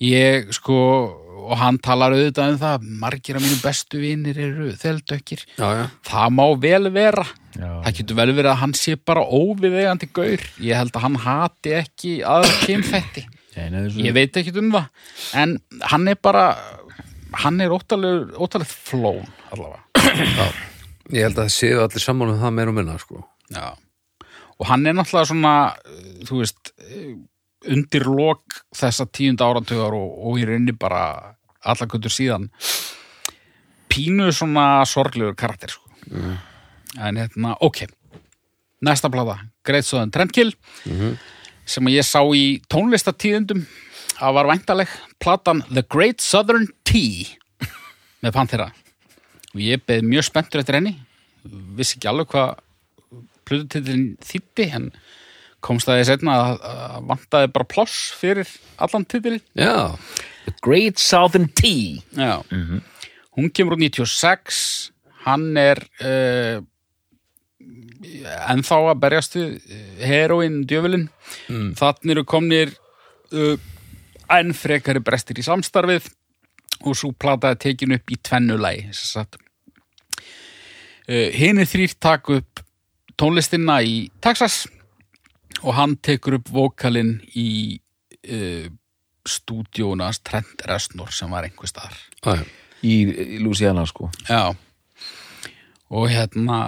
ég 0.00 0.52
sko 0.56 0.76
og 1.36 1.56
hann 1.60 1.78
talar 1.84 2.14
auðvitað 2.16 2.54
um 2.54 2.60
það 2.60 2.86
margir 3.02 3.38
af 3.38 3.44
mínu 3.44 3.58
bestu 3.62 4.00
vinir 4.02 4.38
eru 4.40 4.70
þeldökkir 4.80 5.44
Já, 5.58 5.66
já. 5.80 5.84
það 6.08 6.34
má 6.38 6.44
vel 6.62 6.90
vera 6.94 7.26
Já. 7.56 7.70
það 7.84 7.92
getur 8.00 8.18
vel 8.20 8.28
verið 8.36 8.50
að 8.52 8.60
hann 8.62 8.74
sé 8.76 8.96
bara 8.96 9.24
óviðegandi 9.24 10.08
gaur 10.16 10.46
ég 10.64 10.80
held 10.80 10.96
að 10.96 11.06
hann 11.06 11.18
hati 11.26 11.74
ekki 11.80 12.14
að 12.26 12.48
kynfetti 12.64 13.26
Nei, 13.56 13.70
nei, 13.72 13.80
þessu... 13.86 14.02
ég 14.04 14.16
veit 14.16 14.36
ekki 14.36 14.52
um 14.60 14.72
það 14.74 14.88
en 15.42 15.56
hann 15.92 16.08
er 16.12 16.18
bara 16.20 16.46
hann 17.44 17.60
er 17.64 17.72
óttalega 17.76 18.68
flón 18.68 19.24
allavega 19.52 20.52
Ég 21.14 21.22
held 21.22 21.36
að 21.38 21.44
það 21.44 21.52
séu 21.54 21.82
allir 21.84 22.02
saman 22.02 22.32
um 22.32 22.40
það 22.40 22.54
meir 22.56 22.70
og 22.72 22.74
minna, 22.74 22.96
sko. 22.98 23.20
Já. 23.54 23.76
og 24.58 24.66
hann 24.66 24.86
er 24.90 24.96
náttúrulega 24.96 25.28
svona 25.30 25.52
þú 26.26 26.40
veist 26.40 26.72
undir 27.72 28.06
lok 28.08 28.60
þessa 28.76 29.06
tíunda 29.10 29.48
áratugar 29.48 29.94
og, 29.96 30.10
og 30.26 30.40
í 30.40 30.46
rauninni 30.48 30.74
bara 30.76 31.36
alla 31.66 31.88
kvöldur 31.88 32.12
síðan 32.12 32.48
pínu 33.90 34.28
svona 34.34 34.84
sorglegur 34.88 35.36
karakter 35.38 35.72
sko. 35.72 35.88
en 36.98 37.16
hérna, 37.16 37.56
ok. 37.60 37.86
Næsta 38.84 39.10
plata, 39.10 39.40
Great 39.64 39.86
Southern 39.86 40.12
Trendkill 40.12 40.52
sem 41.66 41.88
að 41.88 41.96
ég 41.96 42.06
sá 42.06 42.20
í 42.22 42.60
tónlistatíðendum 42.70 43.64
að 44.22 44.36
var 44.36 44.50
væntaleg 44.52 44.92
platan 45.18 45.62
The 45.72 45.82
Great 45.82 46.20
Southern 46.20 46.68
Tea 46.84 47.26
með 48.22 48.36
Panthera 48.36 48.70
og 49.54 49.60
ég 49.64 49.82
beð 49.88 50.04
mjög 50.04 50.28
spenntur 50.28 50.60
eftir 50.60 50.76
henni. 50.76 50.92
Vissi 51.46 51.96
ekki 51.96 52.10
alveg 52.10 52.28
hvað 52.34 52.58
plötutillin 53.46 54.16
þýtti 54.20 54.68
en 54.76 54.90
komst 55.66 55.90
að 55.90 56.00
því 56.00 56.06
setna 56.08 56.38
að, 56.38 56.64
að 56.70 57.10
vantaði 57.10 57.52
bara 57.56 57.68
ploss 57.68 57.98
fyrir 58.16 58.48
allan 58.82 59.06
titilin 59.08 59.42
Já, 59.58 59.96
The 60.46 60.54
Great 60.62 60.98
Southern 61.02 61.48
Tea. 61.48 62.00
Já. 62.14 62.42
Hún 63.36 63.50
kemur 63.50 63.74
úr 63.76 63.82
96, 63.82 64.92
hann 65.26 65.56
er 65.58 65.82
uh, 66.00 66.62
ennþá 68.46 68.78
að 68.92 69.00
berjast 69.02 69.34
við 69.36 69.56
heroin 70.06 70.62
djöfulinn. 70.68 71.08
Mm. 71.50 71.72
Þannig 71.76 72.14
eru 72.14 72.24
komnir 72.28 72.72
uh, 73.34 73.56
enn 74.32 74.54
frekari 74.56 75.02
brestir 75.04 75.42
í 75.42 75.46
samstarfið 75.46 76.08
og 76.86 76.96
svo 76.96 77.10
plataði 77.16 77.60
tekin 77.66 77.96
upp 77.98 78.14
í 78.14 78.20
tvennulægi. 78.22 78.94
Uh, 81.06 81.28
Hinn 81.34 81.60
er 81.60 81.68
þrýrt 81.68 81.98
tak 82.00 82.30
upp 82.32 82.62
tónlistina 83.18 83.80
í 83.82 84.06
Texas 84.22 84.64
og 85.62 85.74
hann 85.78 85.96
tekur 86.04 86.38
upp 86.40 86.50
vokalinn 86.52 87.16
í 87.36 87.48
uh, 88.28 88.68
stúdíónas 89.26 90.20
Trent 90.26 90.62
Reznor 90.68 91.12
sem 91.14 91.30
var 91.32 91.46
einhver 91.48 91.70
staðar. 91.70 91.96
já, 92.24 92.36
já. 92.42 92.46
Í, 92.86 92.94
í 93.08 93.38
Louisiana, 93.42 93.86
sko. 93.88 94.10
Já. 94.28 94.52
Og 95.96 96.10
hérna, 96.12 96.58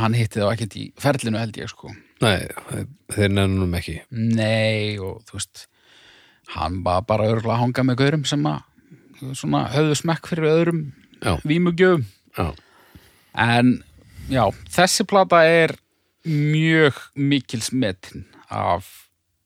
hann 0.00 0.14
hitti 0.16 0.38
þá 0.40 0.52
ekkert 0.52 0.76
í 0.78 0.84
ferlinu 1.00 1.40
held 1.40 1.56
ég 1.58 1.68
sko. 1.72 1.90
Nei, 2.22 2.46
þeir 3.12 3.32
nefnum 3.34 3.74
ekki. 3.76 3.98
Nei, 4.14 4.96
og 5.02 5.20
þú 5.28 5.36
veist, 5.38 5.66
hann 6.54 6.80
var 6.86 7.02
bara 7.08 7.26
örgulega 7.28 7.56
að 7.58 7.62
hanga 7.64 7.84
með 7.88 8.00
gaurum 8.02 8.24
sem 8.28 8.46
að 8.48 9.34
svona 9.36 9.64
höfðu 9.74 9.98
smekk 9.98 10.30
fyrir 10.30 10.48
öðrum 10.52 10.82
vímugjöfum. 11.48 12.06
Já, 12.38 12.48
En 13.38 13.74
já, 14.30 14.44
þessi 14.72 15.04
plata 15.06 15.42
er 15.46 15.74
mjög 16.26 16.94
mikil 17.14 17.60
smetin 17.62 18.24
af 18.50 18.86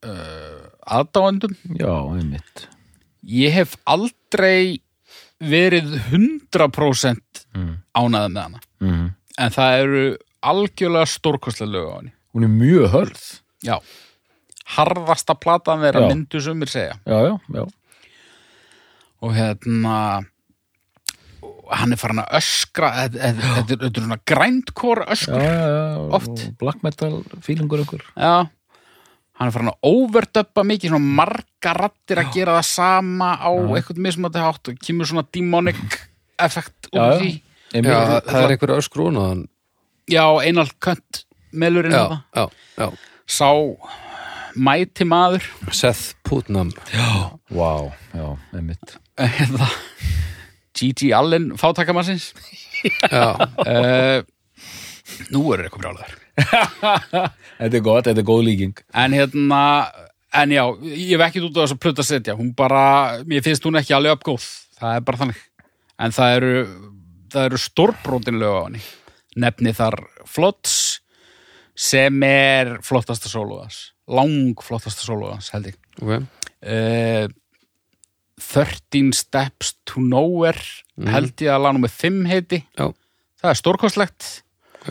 uh, 0.06 0.70
aðdáendum. 0.86 1.54
Já, 1.78 1.92
einmitt. 2.16 2.66
Ég 3.22 3.52
hef 3.54 3.76
aldrei 3.86 4.80
verið 5.42 5.96
100% 6.12 7.18
Mm. 7.52 7.82
ánæðið 7.92 8.30
með 8.32 8.42
hana. 8.46 8.60
Mm. 8.80 9.08
En 9.38 9.50
það 9.52 9.74
eru 9.82 10.02
algjörlega 10.48 11.08
stórkostlega 11.10 11.68
lög 11.74 11.88
á 11.92 11.94
henni. 11.98 12.12
Hún 12.32 12.46
er 12.46 12.52
mjög 12.54 12.86
hörð. 12.94 13.24
Já. 13.60 13.74
Harðasta 14.72 15.34
platan 15.36 15.82
þeirra 15.84 16.00
Já. 16.00 16.08
myndu 16.08 16.40
sumir 16.40 16.70
segja. 16.72 16.94
Já, 17.04 17.18
já, 17.28 17.34
já. 17.52 17.66
Og 19.20 19.34
hérna 19.36 20.24
hann 21.70 21.92
er 21.94 22.00
farin 22.00 22.22
að 22.24 22.32
öskra 22.40 22.90
þetta 22.96 23.28
er 23.28 23.38
þetta 23.68 23.86
er 23.86 24.02
svona 24.02 24.18
grændkór 24.26 25.04
Já, 25.04 25.12
öskur. 25.14 25.42
já, 25.42 25.52
já. 25.68 26.00
Oft. 26.18 26.42
Black 26.58 26.82
metal 26.82 27.22
feelingur 27.44 27.84
ykkur. 27.84 28.02
Já. 28.16 28.34
Hann 29.38 29.48
er 29.48 29.54
farin 29.54 29.70
að 29.72 29.88
overdöppa 29.88 30.64
mikið, 30.68 30.92
svona 30.92 31.14
marga 31.22 31.72
rattir 31.78 32.20
að 32.22 32.32
gera 32.34 32.58
það 32.58 32.68
sama 32.68 33.30
á 33.40 33.50
eitthvað 33.76 34.02
mismöndi 34.04 34.42
hátt 34.44 34.68
og 34.72 34.82
kemur 34.84 35.08
svona 35.08 35.24
demonic 35.34 35.80
effekt 36.42 36.90
já. 36.92 37.06
því. 37.18 37.32
Já 37.72 37.98
það 38.26 38.42
er 38.42 38.52
einhver 38.56 38.74
öskrún 38.76 39.16
og 39.16 39.28
hann 39.30 39.44
Já, 40.10 40.26
einal 40.44 40.66
könt 40.82 41.22
melurinn 41.56 41.94
Já, 41.94 42.18
það. 42.76 42.98
Sá 43.24 43.48
mæti 44.58 45.06
maður. 45.08 45.46
Seth 45.72 46.12
Putnam 46.26 46.72
Já. 46.92 47.32
Vá, 47.48 47.88
já, 48.12 48.26
einmitt. 48.52 48.98
Hérna, 49.16 49.68
Gigi 50.82 51.12
Allen 51.14 51.52
fátakamannsins. 51.60 52.32
Uh, 53.12 54.22
nú 55.34 55.44
er 55.54 55.66
eitthvað 55.66 55.84
brjálæður. 55.84 56.16
Þetta 56.42 57.76
er 57.78 57.84
gott, 57.84 58.08
þetta 58.08 58.22
er 58.22 58.26
góð 58.26 58.42
líking. 58.48 58.82
En 58.98 59.14
hérna, 59.16 59.60
en 60.42 60.54
já, 60.54 60.64
ég 60.90 61.14
hef 61.14 61.26
ekkert 61.28 61.48
út 61.50 61.60
á 61.60 61.62
þess 61.62 61.76
að 61.76 61.82
plöta 61.84 62.06
setja. 62.06 62.36
Hún 62.38 62.50
bara, 62.58 62.82
mér 63.28 63.44
finnst 63.46 63.68
hún 63.68 63.78
ekki 63.78 63.94
alveg 63.96 64.18
uppgóð. 64.18 64.48
Það 64.80 64.98
er 64.98 65.06
bara 65.06 65.22
þannig. 65.22 65.44
En 66.02 66.16
það 66.16 66.36
eru, 66.40 66.52
eru 67.44 67.62
stórbrotin 67.62 68.42
lög 68.42 68.58
á 68.58 68.62
henni. 68.66 68.84
Nefni 69.42 69.72
þar 69.76 70.00
Floods 70.28 70.76
sem 71.78 72.24
er 72.26 72.78
flottasta 72.84 73.30
sólóðans. 73.32 73.92
Lang 74.12 74.58
flottasta 74.60 75.06
sólóðans, 75.06 75.52
held 75.54 75.70
ég. 75.70 75.78
ok 76.02 76.16
uh, 76.66 77.28
13 78.50 79.12
Steps 79.16 79.74
to 79.88 80.00
Nowhere 80.04 80.60
held 81.08 81.34
ég 81.42 81.50
að 81.54 81.62
lag 81.64 81.72
nummer 81.78 81.92
5 81.92 82.22
heiti 82.30 82.62
Já. 82.78 82.86
það 83.42 83.50
er 83.52 83.58
stórkostlegt. 83.58 84.20
Ok. 84.82 84.88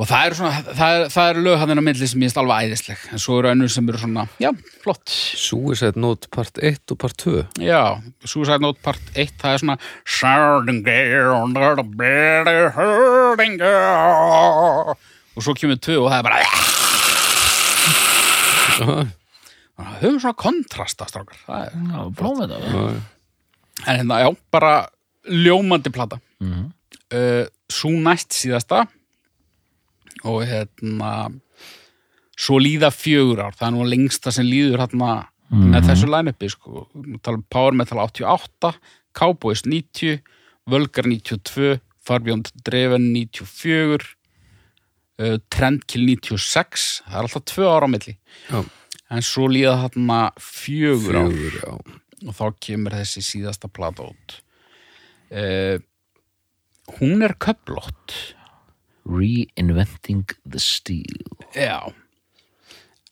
og 0.00 0.06
það 0.08 0.26
eru 0.26 0.36
svona 0.38 0.62
það 0.78 0.90
er, 0.96 1.02
það 1.12 1.26
er 1.30 1.36
lög 1.44 1.56
hann 1.60 1.76
á 1.76 1.84
milli 1.84 2.06
sem 2.08 2.22
ég 2.24 2.30
er 2.32 2.40
alveg 2.40 2.56
æðisleg 2.70 3.00
en 3.12 3.20
svo 3.20 3.36
eru 3.40 3.50
önnur 3.50 3.68
sem 3.74 3.90
eru 3.90 3.98
svona, 4.00 4.22
já, 4.40 4.50
flott. 4.80 5.06
Suicide 5.12 6.00
Note 6.00 6.30
part 6.32 6.56
1 6.62 6.94
og 6.94 7.00
part 7.02 7.16
2 7.20 7.44
já, 7.66 7.82
Suicide 8.24 8.62
Note 8.64 8.80
part 8.86 9.04
1 9.12 9.34
það 9.42 9.52
er 9.52 9.58
svona 9.64 9.76
og 15.36 15.40
svo 15.44 15.52
kemur 15.58 15.78
2 15.84 16.00
og 16.00 16.08
það 16.10 16.18
er 16.18 16.24
bara 16.30 16.38
það 19.80 20.02
höfum 20.04 20.20
svona 20.24 20.40
kontrasta 20.44 21.08
strákar 21.10 21.40
það 21.46 21.66
er 21.66 21.72
Já, 21.90 22.00
þetta. 22.40 22.60
Já, 22.70 23.00
En 23.86 23.96
hérna, 23.96 24.18
já, 24.20 24.36
bara 24.52 24.72
ljómandi 25.24 25.92
plata. 25.92 26.20
Mhm. 26.40 26.72
Uh, 27.10 27.46
svo 27.70 27.90
næst 27.90 28.34
síðasta 28.36 28.84
og 30.24 30.44
hérna 30.46 31.32
svo 32.38 32.58
líða 32.60 32.90
fjögur 32.94 33.40
ár, 33.42 33.56
það 33.56 33.66
er 33.66 33.74
nú 33.74 33.86
lengsta 33.88 34.32
sem 34.32 34.46
líður 34.46 34.84
hérna 34.84 35.28
með 35.50 35.88
þessu 35.88 36.06
line-upi, 36.06 36.48
sko. 36.52 36.86
Um 36.94 37.42
Power 37.50 37.72
Metal 37.74 37.98
88, 37.98 38.72
Cowboys 39.12 39.64
90, 39.66 40.20
Völgar 40.70 41.08
92, 41.10 41.80
Farbjörn 42.06 42.44
Dreven 42.62 43.12
94, 43.12 44.14
uh, 45.18 45.38
Trendkill 45.50 46.06
96, 46.06 47.02
það 47.08 47.16
er 47.18 47.26
alltaf 47.26 47.44
tvö 47.50 47.66
ára 47.66 47.90
á 47.90 47.92
milli. 47.92 48.16
Já. 48.48 48.62
En 49.10 49.24
svo 49.26 49.48
líða 49.50 49.76
hérna 49.82 50.20
fjögur 50.38 51.16
já. 51.58 51.72
Og 52.20 52.36
þá 52.36 52.44
kemur 52.62 52.94
þessi 52.94 53.22
síðasta 53.24 53.70
plata 53.72 54.04
út. 54.10 54.36
Uh, 55.30 55.80
hún 57.00 57.24
er 57.24 57.34
köplótt 57.40 58.14
Reinventing 59.08 60.28
the 60.44 60.60
Steel. 60.60 61.22
já. 61.56 61.92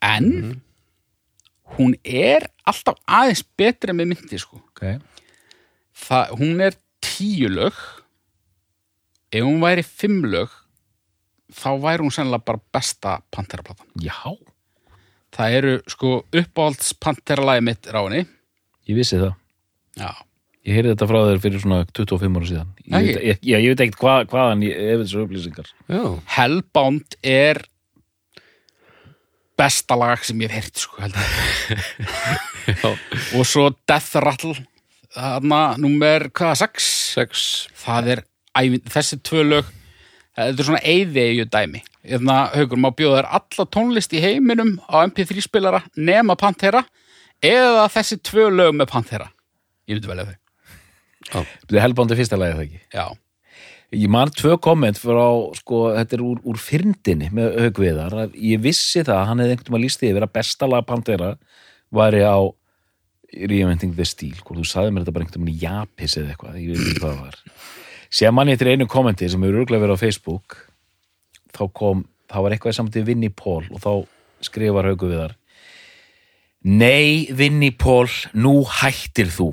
En 0.02 0.60
hún 1.74 1.96
er 2.04 2.46
alltaf 2.68 3.00
aðeins 3.10 3.42
betri 3.58 3.94
með 3.96 4.12
myndi 4.12 4.38
sko. 4.38 4.60
Ok. 4.70 5.00
Það, 5.98 6.36
hún 6.38 6.62
er 6.62 6.76
tíu 7.02 7.50
lög. 7.50 7.74
Ef 9.34 9.44
hún 9.44 9.58
væri 9.64 9.82
fimm 9.84 10.22
lög 10.30 10.52
þá 11.52 11.70
væri 11.82 12.04
hún 12.04 12.12
sennilega 12.14 12.44
bara 12.44 12.60
besta 12.72 13.18
Pantera-platan 13.32 13.88
Já, 14.00 14.32
það 15.36 15.56
eru 15.58 15.74
sko 15.90 16.14
uppáhalds 16.32 16.94
Pantera-lagi 17.02 17.64
mitt 17.68 17.90
ráni 17.92 18.24
ég 18.88 18.96
vissi 18.96 19.18
það. 19.20 19.34
já, 20.00 20.10
Ég 20.68 20.76
heyrði 20.76 20.92
þetta 20.92 21.08
frá 21.08 21.18
þér 21.24 21.38
fyrir 21.40 21.62
svona 21.62 21.76
25 21.96 22.38
ára 22.38 22.46
síðan. 22.48 22.70
Ég 22.84 23.04
veit, 23.06 23.18
ég, 23.24 23.38
já, 23.40 23.56
ég 23.56 23.70
veit 23.72 23.82
ekkert 23.86 24.00
hvað, 24.02 24.24
hvaðan 24.32 24.64
ég 24.66 24.80
hef 24.84 25.00
þessu 25.00 25.22
upplýsingar. 25.22 25.70
Já, 25.88 26.02
Hellbound 26.34 27.16
er 27.24 27.60
besta 29.58 29.96
lag 29.98 30.24
sem 30.26 30.42
ég 30.44 30.52
hef 30.52 30.66
heyrt 30.68 30.82
sko, 30.82 31.00
held 31.00 31.16
ég. 31.16 31.86
og 33.38 33.48
svo 33.48 33.70
Death 33.88 34.20
Rattle 34.20 34.54
þarna, 35.16 35.62
númer, 35.80 36.28
hvað, 36.36 36.60
6 36.66 36.90
sex 37.14 37.46
það 37.80 38.12
er, 38.14 38.22
ævin, 38.60 38.84
þessi 38.92 39.18
tvö 39.24 39.44
lög 39.46 39.72
þetta 40.38 40.62
er 40.62 40.68
svona 40.68 40.82
eyðeigju 40.94 41.46
dæmi. 41.52 41.82
Þarna, 42.08 42.36
haugur, 42.54 42.80
má 42.80 42.88
bjóða 42.96 43.20
þér 43.20 43.30
alla 43.38 43.68
tónlist 43.76 44.14
í 44.16 44.22
heiminum 44.22 44.74
á 44.88 45.02
MP3 45.04 45.44
spilara 45.44 45.82
nema 45.98 46.36
Pantera 46.40 46.84
eða 47.44 47.86
þessi 47.92 48.20
tvö 48.24 48.48
lög 48.54 48.76
með 48.78 48.90
Pantera? 48.92 49.30
Ég 49.90 49.98
veit 49.98 50.08
vel 50.10 50.20
ef 50.24 50.28
þau 50.34 50.36
Þetta 51.28 51.74
er 51.76 51.82
helbándi 51.84 52.16
fyrsta 52.16 52.38
lagið 52.40 52.54
það 52.60 52.68
ekki. 52.68 52.78
já, 52.94 53.06
Ég 53.98 54.10
man 54.12 54.28
tvö 54.28 54.58
komment 54.60 54.98
frá, 55.00 55.24
sko, 55.56 55.78
þetta 55.96 56.16
er 56.18 56.22
úr, 56.24 56.40
úr 56.44 56.58
fyrndinni 56.60 57.30
með 57.32 57.54
haugviðar, 57.64 58.14
að 58.24 58.34
ég 58.36 58.60
vissi 58.60 59.00
það 59.00 59.14
að 59.16 59.26
hann 59.30 59.40
hefði 59.42 59.54
einhvern 59.54 59.64
veginn 59.72 59.78
að 59.78 59.84
lísti 59.86 60.08
yfir 60.10 60.26
að 60.26 60.32
besta 60.36 60.68
lag 60.68 60.84
Pantera 60.88 61.30
væri 61.96 62.20
á 62.24 62.36
Reinventing 63.28 63.94
the 63.96 64.04
Steel, 64.08 64.36
þú 64.44 64.64
sagði 64.64 64.92
mér 64.92 65.04
þetta 65.04 65.14
bara 65.16 65.26
einhvern 65.26 65.44
veginn 65.44 65.56
í 65.56 65.64
Japis 65.64 66.16
eða 66.20 66.34
eitthvað, 66.34 66.58
ég 66.60 66.68
veit 66.72 66.84
ekki 66.84 67.00
hvað 67.02 67.14
það 67.16 67.24
var. 67.24 67.40
Sér 68.10 68.32
manni 68.32 68.54
eftir 68.56 68.70
einu 68.72 68.86
kommenti 68.88 69.28
sem 69.28 69.42
hefur 69.44 69.62
örgulega 69.64 69.84
verið 69.84 69.98
á 70.00 70.04
Facebook, 70.04 70.56
þá 71.52 71.62
kom, 71.76 72.04
þá 72.30 72.38
var 72.44 72.54
eitthvað 72.56 72.76
samt 72.78 72.96
við 72.96 73.10
Vinnie 73.10 73.32
Paul 73.34 73.66
og 73.68 73.82
þá 73.84 73.90
skrifar 74.48 74.88
haugviðar 74.92 75.34
Nei, 76.68 77.28
Vinnie 77.38 77.70
Paul, 77.78 78.08
nú 78.34 78.64
hættir 78.66 79.28
þú. 79.30 79.52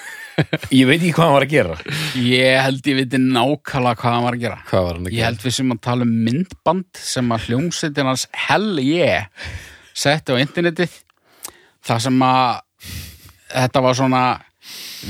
ég 0.74 0.84
veit 0.88 0.98
ekki 0.98 1.12
hvað 1.14 1.24
hann 1.24 1.34
var 1.38 1.44
að 1.46 1.52
gera. 1.54 1.76
ég 2.20 2.58
held 2.66 2.88
ég 2.90 2.98
viti 2.98 3.20
nákvæmlega 3.22 4.00
hvað 4.00 4.14
hann 4.16 4.24
var 4.26 4.36
að 4.36 4.42
gera 4.42 4.58
Hvað 4.68 4.84
var 4.88 4.96
hann 4.98 5.06
að 5.06 5.12
Ég 5.14 5.20
gera? 5.20 5.28
held 5.30 5.44
við 5.46 5.54
sem 5.56 5.70
að 5.74 5.80
tala 5.86 6.06
um 6.08 6.14
myndband 6.26 7.00
sem 7.00 7.30
að 7.36 7.44
hljómsveitin 7.48 8.10
hans 8.10 8.24
Hell 8.48 8.80
Yeah 8.82 9.28
setti 9.94 10.34
á 10.34 10.42
internetið 10.42 10.96
þar 11.86 12.00
sem 12.02 12.16
að 12.26 12.90
þetta 13.54 13.82
var 13.86 13.94
svona 14.00 14.22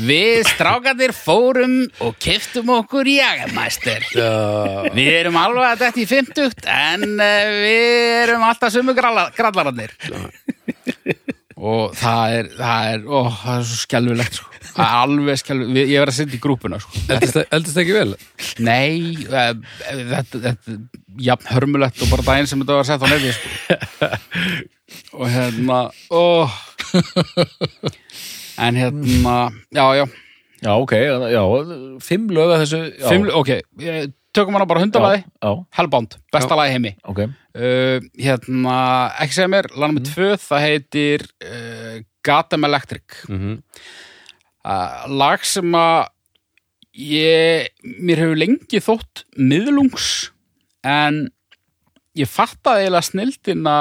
við 0.05 0.43
strákandir 0.49 1.15
fórum 1.17 1.77
og 2.03 2.17
kiftum 2.23 2.73
okkur 2.81 3.09
jagamæstur 3.09 4.09
Já, 4.11 4.91
við 4.95 5.13
erum 5.21 5.39
alveg 5.39 5.69
að 5.69 5.85
þetta 5.85 6.03
í 6.03 6.09
50 6.11 6.69
en 6.75 7.07
uh, 7.15 7.53
við 7.63 8.19
erum 8.25 8.49
alltaf 8.49 8.75
sumu 8.75 8.97
grallararnir 8.97 9.95
og 11.55 11.95
það 11.97 12.35
er 12.39 12.51
það 12.59 12.91
er, 12.91 13.07
ó, 13.07 13.19
það 13.31 13.55
er 13.55 13.65
svo 13.69 13.79
skelfilegt 13.81 14.39
sko. 14.39 14.51
það 14.75 14.85
er 14.85 14.97
alveg 14.99 15.41
skelfilegt, 15.41 15.79
ég 15.93 16.03
verð 16.03 16.13
að 16.13 16.19
setja 16.19 16.37
í 16.37 16.43
grúpuna 16.43 16.81
sko. 16.83 17.03
eldist, 17.15 17.41
eldist 17.45 17.81
ekki 17.85 17.97
vel? 17.97 18.15
Nei, 18.65 18.95
eh, 19.31 19.53
þetta, 20.11 20.43
er 20.51 20.57
jafn 21.29 21.51
hörmulegt 21.55 22.03
og 22.03 22.11
bara 22.13 22.27
daginn 22.27 22.51
sem 22.51 22.65
þetta 22.65 22.81
var 22.81 22.89
sett 22.89 23.05
á 23.05 23.09
nefið 23.09 23.35
sko. 23.39 23.49
og 25.21 25.27
hérna 25.31 25.79
ó. 26.11 26.25
En 28.59 28.79
hérna 28.79 29.39
já, 29.75 29.87
já, 30.01 30.05
Já, 30.65 30.73
ok, 30.81 30.93
já, 31.29 31.43
fimm 32.01 32.31
lög 32.33 32.55
að 32.55 32.63
þessu 32.63 32.79
já, 32.97 33.09
Fimm, 33.11 33.27
ok 33.37 33.51
tökum 34.35 34.57
hana 34.57 34.67
bara 34.67 34.83
hundabaði, 34.83 35.21
Já, 35.39 35.51
Hellbound 35.77 36.17
besta 36.35 36.57
lagi 36.59 36.73
heimi. 36.75 36.95
Ok. 37.07 37.21
Uh, 37.55 38.01
hérna, 38.19 38.79
ekki 39.23 39.37
segja 39.37 39.51
mér 39.53 39.69
lag 39.77 39.93
nummer 39.93 40.07
tvö, 40.09 40.33
það 40.43 40.65
heitir 40.65 41.27
uh, 41.45 42.01
Gotham 42.27 42.67
Electric. 42.67 43.21
Mm 43.31 43.61
uh, 44.65 45.05
lag 45.13 45.45
sem 45.47 45.77
að 45.79 46.09
ég, 46.95 47.71
mér 48.01 48.25
hefur 48.25 48.41
lengi 48.41 48.81
þótt 48.83 49.25
miðlungs 49.37 50.09
en 50.87 51.27
ég 52.15 52.31
fattaði 52.31 52.87
eiginlega 52.87 53.09
snildina 53.11 53.77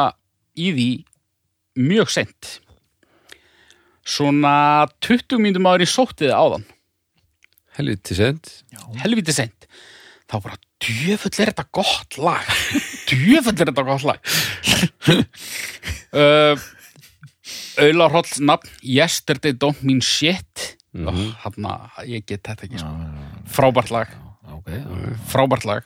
í 0.58 0.72
því 0.74 0.90
mjög 1.84 2.14
sent 2.14 2.58
svona 4.06 4.86
20 5.06 5.40
mínútum 5.42 5.68
áður 5.70 5.86
ég 5.86 5.92
sótti 5.94 6.28
þið 6.28 6.36
áðan. 6.38 6.66
Helviti 7.78 8.16
sent 8.18 8.52
helviti 9.02 9.34
sent 9.34 9.66
þá 10.30 10.36
bara 10.44 10.58
djöfull 10.84 11.32
er 11.42 11.52
þetta 11.54 11.66
gott 11.74 12.18
lag. 12.22 12.46
Djöfull 13.10 13.56
er 13.58 13.72
þetta 13.72 13.86
gott 13.88 14.04
lag. 14.08 14.20
Uh, 16.14 16.54
Auðla 17.82 18.06
Hrolls 18.12 18.36
nafn 18.46 18.70
Yesterday 18.86 19.56
Don't 19.58 19.82
Mean 19.82 20.02
Shit. 20.06 20.76
Mm 20.94 21.08
Mhm. 21.10 21.32
hann 21.42 21.66
ég 22.06 22.26
get 22.30 22.44
þetta 22.46 22.68
ekki 22.68 22.78
sko. 22.78 22.92
frábært 23.50 23.90
lag. 23.90 24.08
Ok, 24.54 24.68
já. 24.70 25.18
frábært 25.28 25.66
lag. 25.66 25.84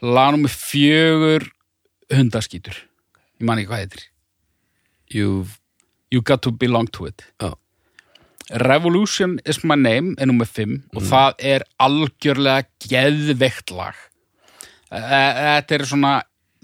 Lag 0.00 0.30
nummer 0.32 0.48
fjögur 0.48 1.48
hundaskítur. 2.08 2.76
Ég 3.40 3.46
man 3.46 3.58
ekki 3.58 3.66
hvað 3.68 3.82
heitir. 3.82 4.02
You've 5.10 5.58
You 6.12 6.22
Got 6.22 6.44
To 6.46 6.52
Belong 6.52 6.90
To 6.96 7.06
It. 7.06 7.24
Já. 7.40 7.54
Revolution 8.62 9.40
is 9.44 9.64
my 9.64 9.74
name 9.74 10.14
er 10.22 10.28
nummer 10.30 10.46
5 10.46 10.94
og 10.94 11.02
það 11.02 11.40
er 11.42 11.64
algjörlega 11.82 12.68
geðveikt 12.86 13.72
lag. 13.74 13.96
Þetta 14.86 15.74
er 15.74 15.84
svona 15.90 16.12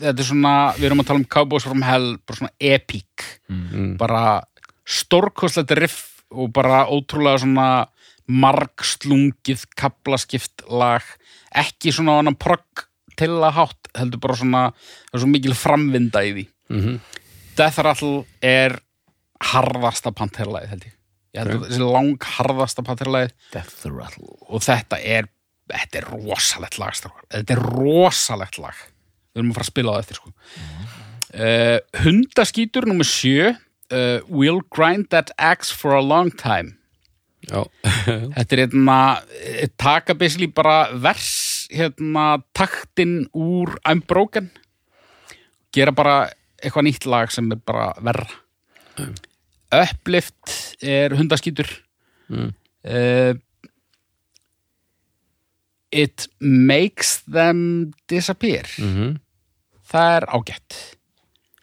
þetta 0.02 0.22
er 0.22 0.28
svona, 0.28 0.52
við 0.76 0.88
erum 0.88 1.02
að 1.02 1.08
tala 1.08 1.22
um 1.22 1.26
Cowboys 1.26 1.66
from 1.66 1.82
Hell 1.82 2.14
bara 2.22 2.38
svona 2.38 2.54
epic. 2.60 3.26
Mm. 3.50 3.96
bara 3.98 4.42
stórkostlegt 4.86 5.74
riff 5.78 6.22
og 6.30 6.52
bara 6.54 6.86
ótrúlega 6.86 7.42
svona 7.42 7.66
margslungið 8.30 9.66
kaplaskipt 9.76 10.62
lag. 10.70 11.02
Ekki 11.50 11.92
svona 11.92 12.20
annan 12.22 12.38
progg 12.38 12.86
til 13.18 13.34
að 13.42 13.56
hátt 13.58 13.90
heldur 13.98 14.22
bara 14.22 14.38
svona 14.38 14.62
það 14.70 15.18
er 15.18 15.24
svo 15.24 15.32
mikil 15.34 15.58
framvinda 15.58 16.22
í 16.22 16.32
því. 16.38 16.46
Mm 16.70 17.02
Death 17.52 17.82
Rattle 17.84 18.22
er 18.40 18.78
harðasta 19.50 20.12
panterlæði 20.16 20.72
held 20.72 20.88
ég. 20.88 20.96
Ég 21.32 21.46
held 21.48 21.64
þessi 21.66 21.86
lang 21.86 22.26
harðasta 22.36 22.84
panterlæði 22.86 23.32
Death 23.54 23.88
Rattle. 23.88 24.36
Og 24.48 24.64
þetta 24.64 25.00
er 25.00 25.30
þetta 25.72 26.00
er 26.00 26.08
rosalegt 26.10 26.78
lag 26.80 26.96
strákar. 26.96 27.24
þetta 27.32 27.56
er 27.56 27.62
rosalegt 27.78 28.58
lag. 28.60 28.78
Við 29.32 29.40
erum 29.40 29.52
að 29.52 29.58
fara 29.58 29.66
að 29.66 29.72
spila 29.72 29.96
á 29.96 30.00
eftir 30.02 30.18
sko. 30.20 30.32
uh, 31.32 31.78
hundaskítur 32.04 32.88
nummer 32.90 33.08
sjö 33.08 33.52
uh, 33.52 34.20
We'll 34.28 34.62
grind 34.70 35.08
that 35.10 35.32
axe 35.38 35.72
for 35.72 35.96
a 35.96 36.02
long 36.02 36.30
time. 36.30 36.76
Þetta 38.36 38.54
er 38.54 38.60
hérna 38.60 38.96
eh, 39.42 39.66
taka 39.74 40.14
basically 40.14 40.46
bara 40.46 40.92
vers 40.94 41.66
hérna 41.74 42.36
taktin 42.54 43.24
úr 43.34 43.74
I'm 43.82 44.04
Broken. 44.06 44.52
Gera 45.74 45.90
bara 45.90 46.30
eitthvað 46.62 46.86
nýtt 46.86 47.08
lag 47.10 47.32
sem 47.34 47.50
er 47.50 47.58
bara 47.66 47.90
verra 47.98 48.28
Uplift 49.72 50.56
er 50.84 51.14
hundaskítur. 51.16 51.68
Mm. 52.28 52.50
uh, 52.84 53.34
It 55.92 56.26
makes 56.40 57.18
them 57.28 57.92
disappear. 58.08 58.64
Mhm, 58.80 59.18
það 59.92 60.14
er 60.16 60.24
ágætt. 60.32 60.76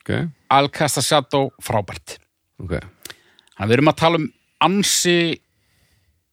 Ok, 0.03 0.11
Alcasta 0.53 1.01
Shadow 1.01 1.49
frábært. 1.61 2.19
Ok. 2.61 2.75
Þannig 2.77 3.63
að 3.65 3.71
við 3.71 3.77
erum 3.79 3.89
að 3.91 3.97
tala 4.03 4.19
um 4.21 4.27
ansi 4.61 5.15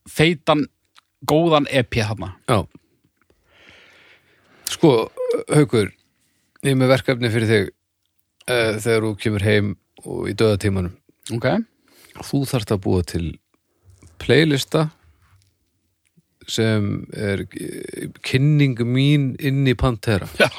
feitan 0.08 0.66
góðan 1.26 1.66
EP 1.72 1.96
þarna. 1.96 2.34
Já. 2.48 2.66
Sko, 4.76 4.92
Haukur 5.48 5.88
ég 6.66 6.72
er 6.74 6.78
með 6.78 6.92
verkefni 6.92 7.30
fyrir 7.32 7.48
þig 7.50 7.66
uh, 8.50 8.76
þegar 8.82 9.04
þú 9.08 9.12
kemur 9.22 9.44
heim 9.46 9.72
og 10.04 10.28
í 10.30 10.34
döðatímanum 10.36 10.92
Ok. 11.34 11.48
Þú 12.26 12.44
þarft 12.48 12.72
að 12.74 12.82
búa 12.86 13.02
til 13.06 13.26
playlista 14.22 14.86
sem 16.46 17.06
er 17.10 17.42
kynning 18.24 18.78
mín 18.86 19.32
inn 19.42 19.66
í 19.66 19.74
Pantera. 19.78 20.28
Já. 20.38 20.50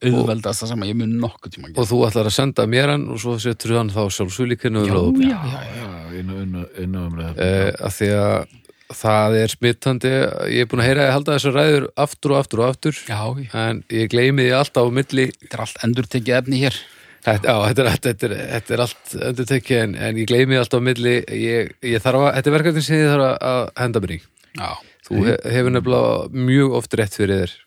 Auðveldast 0.00 0.62
það 0.62 0.70
sem 0.70 0.84
ég 0.88 0.96
mun 0.96 1.10
nokkuð 1.20 1.52
tíma 1.52 1.70
og 1.74 1.86
þú 1.90 1.98
ætlar 2.06 2.28
að 2.30 2.32
senda 2.32 2.64
mér 2.70 2.94
hann 2.94 3.02
og 3.12 3.18
svo 3.20 3.34
setur 3.42 3.74
hann 3.76 3.90
þá 3.92 4.06
sjálfsvílikinu 4.16 4.84
já, 4.86 4.94
já, 4.96 5.40
já, 5.50 5.58
já. 5.76 5.88
innu, 6.20 6.38
innu, 6.46 6.62
innu 6.80 7.02
umræðu 7.10 7.44
Eh, 7.44 7.68
að 7.76 7.96
því 7.98 8.08
að 8.16 8.54
það 9.00 9.36
er 9.42 9.52
smittandi 9.52 10.12
ég 10.54 10.62
er 10.64 10.70
búin 10.70 10.82
að 10.82 10.88
heyra 10.88 11.04
að 11.04 11.12
halda 11.18 11.36
þessar 11.36 11.56
ræður 11.58 11.88
aftur 12.06 12.32
og 12.32 12.40
aftur 12.40 12.62
og 12.62 12.70
aftur. 12.70 13.02
Já, 13.10 13.20
já. 13.44 13.50
en 13.66 13.82
ég 13.92 14.08
gleymi 14.14 14.46
því 14.48 14.56
alltaf 14.62 14.88
á 14.88 14.90
milli. 15.02 15.26
Þetta 15.36 15.58
er 15.58 15.64
allt 15.66 15.84
endur 15.84 16.08
tekið 16.16 16.38
efni 16.40 16.62
hér 16.64 16.80
Þetta, 17.20 17.52
já, 17.52 17.56
þetta 17.68 17.82
er, 17.84 17.88
þetta 18.00 18.26
er, 18.30 18.34
þetta 18.54 18.74
er 18.76 18.82
allt 18.86 19.14
endur 19.28 19.48
tekið 19.50 19.78
en, 19.84 19.94
en 20.08 20.20
ég 20.22 20.28
gleymi 20.30 20.56
alltaf 20.56 20.80
á 20.80 20.86
milli 20.86 21.16
ég, 21.36 21.72
ég 21.84 22.00
þarf 22.00 22.22
að, 22.24 22.30
þetta 22.38 22.48
er 22.50 22.54
verkefni 22.56 22.84
sem 22.86 22.96
ég 23.02 23.10
þarf 23.12 23.26
að- 23.26 23.42
að 23.50 23.64
henda 23.82 24.00
mér 24.04 24.14
í 24.14 24.20
Já, 24.56 24.70
þú 25.08 25.18
he, 25.26 25.34
hefur 25.56 25.74
nefnilega 25.74 26.44
mjög 26.48 26.78
oft 26.80 26.96
rétt 26.96 27.18
fyrir 27.20 27.42
þér 27.44 27.58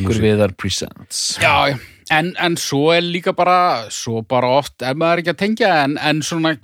Ykkur 0.00 0.18
viðar 0.24 0.54
presents 0.58 1.20
já. 1.38 1.52
En, 2.10 2.32
en 2.42 2.56
svo 2.58 2.90
er 2.94 3.02
líka 3.06 3.32
bara 3.38 3.86
svo 3.94 4.24
bara 4.26 4.50
oft, 4.58 4.82
er 4.82 4.98
maður 4.98 5.22
ekki 5.22 5.32
að 5.36 5.40
tengja 5.44 5.70
en, 5.84 5.94
en 6.02 6.22
svona, 6.26 6.56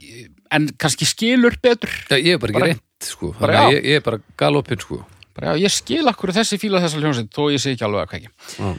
en 0.51 0.69
kannski 0.83 1.07
skilur 1.07 1.55
betur 1.63 1.91
Já, 2.11 2.19
ég 2.19 2.35
er 2.35 2.43
bara 2.43 2.51
ekki 2.51 2.59
Bara- 2.61 2.73
reynt 2.75 3.07
sko. 3.13 3.31
bara 3.39 3.63
ég, 3.71 3.79
ég 3.93 4.01
er 4.03 4.05
bara 4.11 4.19
galopinn 4.43 4.83
sko. 4.83 5.05
bara, 5.39 5.55
já, 5.55 5.63
ég 5.69 5.73
skil 5.79 6.03
akkur 6.11 6.35
þessi 6.35 6.59
fíla 6.59 6.83
þessa 6.83 6.99
hljómsveit 6.99 7.31
þó 7.31 7.47
ég 7.55 7.63
sé 7.63 7.77
ekki 7.77 7.87
alveg 7.87 8.11
að 8.11 8.27
Já. 8.27 8.75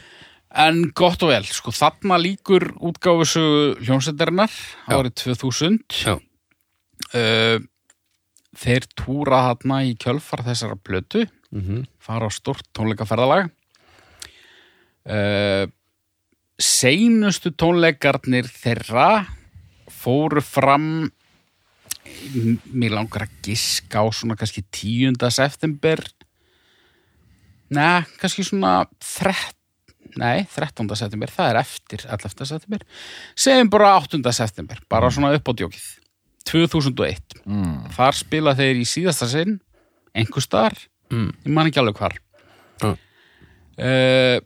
En 0.54 0.84
gott 0.94 1.22
og 1.26 1.32
vel, 1.32 1.46
sko, 1.50 1.72
þarna 1.74 2.18
líkur 2.22 2.68
útgáfusu 2.78 3.74
hljómsveitarinnar 3.82 4.52
Já. 4.52 4.94
árið 4.94 5.14
2000 5.24 5.80
Já. 6.04 6.14
uh, 7.18 7.58
Þeir 8.54 8.84
túra 8.94 9.40
þarna 9.48 9.80
í 9.82 9.96
kjölfar 9.98 10.44
þessara 10.46 10.78
plötu 10.78 11.24
mm 11.50 11.82
fara 12.04 12.28
á 12.28 12.30
stort 12.30 12.66
tónleikaferðalag 12.76 13.48
uh, 15.08 15.64
Seinustu 16.60 17.50
tónleikarnir 17.50 18.46
þeirra 18.46 19.24
fóru 19.90 20.42
fram 20.44 21.08
mér 22.70 22.94
langar 22.94 23.24
að 23.26 23.34
giska 23.48 24.04
á 24.04 24.06
svona 24.12 24.36
kannski 24.36 24.62
10. 24.70 25.16
september 25.32 26.04
Nei, 27.74 28.04
kannski 28.20 28.44
svona 28.44 28.84
13 29.00 29.63
Nei, 30.20 30.44
13. 30.46 30.86
september, 30.94 31.30
það 31.34 31.50
er 31.50 31.58
eftir 31.64 32.04
11. 32.06 32.46
september 32.46 32.84
segjum 33.34 33.70
bara 33.72 33.96
8. 33.98 34.20
september, 34.36 34.80
bara 34.90 35.10
svona 35.10 35.32
upp 35.34 35.50
á 35.50 35.52
djókið 35.58 35.86
2001 36.46 37.38
mm. 37.44 37.76
þar 37.96 38.18
spila 38.18 38.54
þeir 38.58 38.82
í 38.82 38.88
síðasta 38.88 39.28
sinn 39.30 39.58
einhver 40.14 40.44
staðar, 40.44 40.76
Mm. 41.12 41.34
ég 41.44 41.52
man 41.52 41.68
ekki 41.68 41.78
alveg 41.82 41.98
hvar 42.00 42.14
Já. 42.80 42.94
uh, 42.96 44.38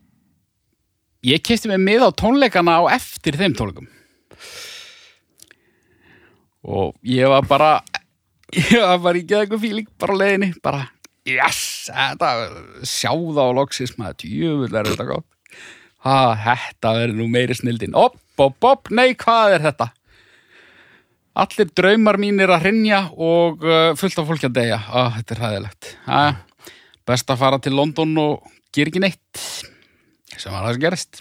ég 1.23 1.45
kefti 1.47 1.71
mig 1.71 1.79
með 1.79 2.09
á 2.09 2.11
tónleikana 2.19 2.81
á 2.83 2.99
eftir 2.99 3.39
þeim 3.39 3.55
tónleikum 3.57 3.87
og 6.67 6.97
ég 7.07 7.31
var 7.31 7.47
bara 7.49 7.71
ég 8.59 8.81
var 8.83 8.99
bara 9.05 9.21
í 9.21 9.25
geða 9.29 9.47
eitthvað 9.47 9.65
fíling 9.65 9.89
bara 10.01 10.19
á 10.19 10.21
leiðinni, 10.21 10.51
bara 10.65 10.83
yes, 11.29 11.89
þetta, 11.93 12.33
sjá 12.83 13.13
það 13.15 13.43
á 13.45 13.57
loksis 13.61 13.95
maður, 14.01 14.19
djöfull 14.25 14.75
er 14.75 14.91
þetta 14.91 15.09
gott 15.15 15.29
ha, 16.07 16.19
þetta 16.45 16.95
verður 17.01 17.21
nú 17.21 17.29
meiri 17.33 17.57
snildin 17.59 17.97
op, 17.99 18.19
op, 18.39 18.59
op, 18.65 18.91
nei, 18.95 19.13
hvað 19.19 19.59
er 19.59 19.67
þetta 19.71 19.93
Allir 21.39 21.69
draumar 21.71 22.17
mínir 22.19 22.51
að 22.51 22.65
hrinja 22.65 23.05
og 23.15 23.63
uh, 23.63 23.93
fullt 23.99 24.19
af 24.19 24.27
fólki 24.27 24.49
að 24.49 24.57
deyja. 24.57 24.79
Á, 24.91 25.15
þetta 25.15 25.35
er 25.35 25.43
hæðilegt. 25.45 25.91
Ha, 26.09 26.23
best 27.07 27.31
að 27.31 27.39
fara 27.45 27.61
til 27.63 27.77
London 27.79 28.17
og 28.19 28.49
gera 28.75 28.91
ekki 28.91 29.03
neitt. 29.05 29.43
Sem 30.35 30.51
var 30.51 30.67
það 30.67 30.73
sem 30.73 30.83
gerist. 30.83 31.21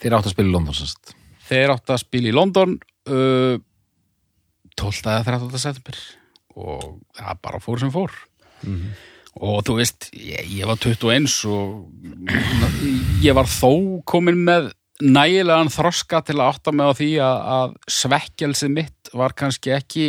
Þeir 0.00 0.16
áttu 0.18 0.32
að 0.32 0.34
spila 0.34 0.50
í 0.50 0.56
London 0.56 0.76
sannst 0.76 1.14
Þeir 1.46 1.72
áttu 1.76 1.94
að 1.94 2.02
spila 2.02 2.30
í 2.30 2.34
London 2.34 2.74
uh, 3.06 3.54
12. 4.74 5.06
eða 5.06 5.22
13. 5.30 5.62
september 5.62 6.00
og 6.56 6.86
það 7.14 7.42
bara 7.46 7.62
fór 7.62 7.82
sem 7.84 7.92
fór. 7.94 8.18
Og 9.36 9.60
þú 9.66 9.78
veist, 9.80 10.08
ég, 10.16 10.48
ég 10.56 10.68
var 10.68 10.80
21 10.80 11.28
og 11.52 13.22
ég 13.24 13.36
var 13.36 13.48
þó 13.50 13.70
komin 14.08 14.38
með 14.46 14.70
nægilegan 15.04 15.72
þroska 15.72 16.22
til 16.24 16.38
að 16.38 16.46
átta 16.54 16.72
mig 16.72 16.88
á 16.88 16.92
því 16.96 17.10
að, 17.20 17.40
að 17.56 17.74
svekkjelsið 17.98 18.76
mitt 18.78 19.10
var 19.12 19.36
kannski 19.36 19.74
ekki 19.76 20.06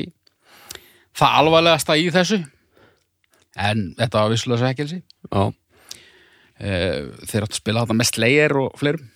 það 1.18 1.40
alvarlegasta 1.41 1.98
í 1.99 2.08
þessu. 2.16 2.40
En 3.58 3.90
þetta 3.98 4.22
var 4.22 4.32
vissulega 4.32 4.62
svekkelsi 4.62 4.99
Já, 5.02 5.49
Eh, 6.58 7.12
þeir 7.30 7.45
áttu 7.45 7.54
að 7.54 7.60
spila 7.60 7.84
þetta 7.84 7.98
með 7.98 8.10
Slayer 8.10 8.56
og 8.58 8.78
fleirum. 8.82 9.10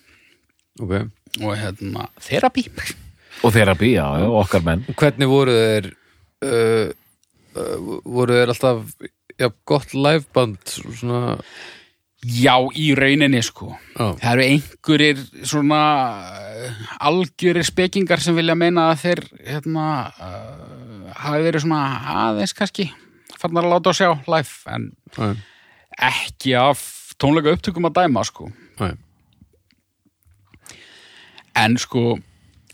Ok. 0.82 0.92
Og 1.42 1.54
hérna, 1.58 2.06
therapy. 2.22 2.66
Og 3.42 3.54
therapy, 3.54 3.94
já, 3.96 4.04
já, 4.22 4.26
okkar 4.42 4.62
menn. 4.66 4.84
Hvernig 4.98 5.30
voru 5.30 5.56
þeir 5.56 5.88
uh, 6.46 6.92
uh, 7.56 7.96
voru 8.06 8.36
þeir 8.36 8.52
alltaf 8.52 8.84
já, 9.42 9.48
gott 9.68 9.94
liveband 9.96 10.72
svona, 10.72 11.36
já, 12.22 12.54
í 12.78 12.88
rauninni 12.98 13.42
sko. 13.44 13.72
Já, 13.96 14.06
það 14.22 14.32
eru 14.32 14.46
einhverjir 14.48 15.22
svona 15.50 15.82
uh, 16.22 16.82
algjörir 17.10 17.66
spekingar 17.66 18.22
sem 18.22 18.36
vilja 18.38 18.56
meina 18.58 18.90
að 18.92 19.04
þeir 19.04 19.24
hérna, 19.50 19.86
uh, 20.16 21.14
hafi 21.26 21.46
verið 21.48 21.66
svona 21.66 21.84
aðeins 22.26 22.56
kannski 22.56 22.90
farnar 23.42 23.66
að 23.66 23.74
láta 23.74 23.90
á 23.90 23.98
sjá 23.98 24.10
live 24.30 24.74
en 24.76 24.90
já, 25.16 25.32
ekki 26.12 26.52
af 26.58 26.82
tónleika 27.18 27.54
upptökum 27.56 27.88
að 27.90 28.02
dæma 28.02 28.22
sko. 28.26 28.50
Já, 28.78 28.94
en 31.58 31.74
sko 31.80 32.16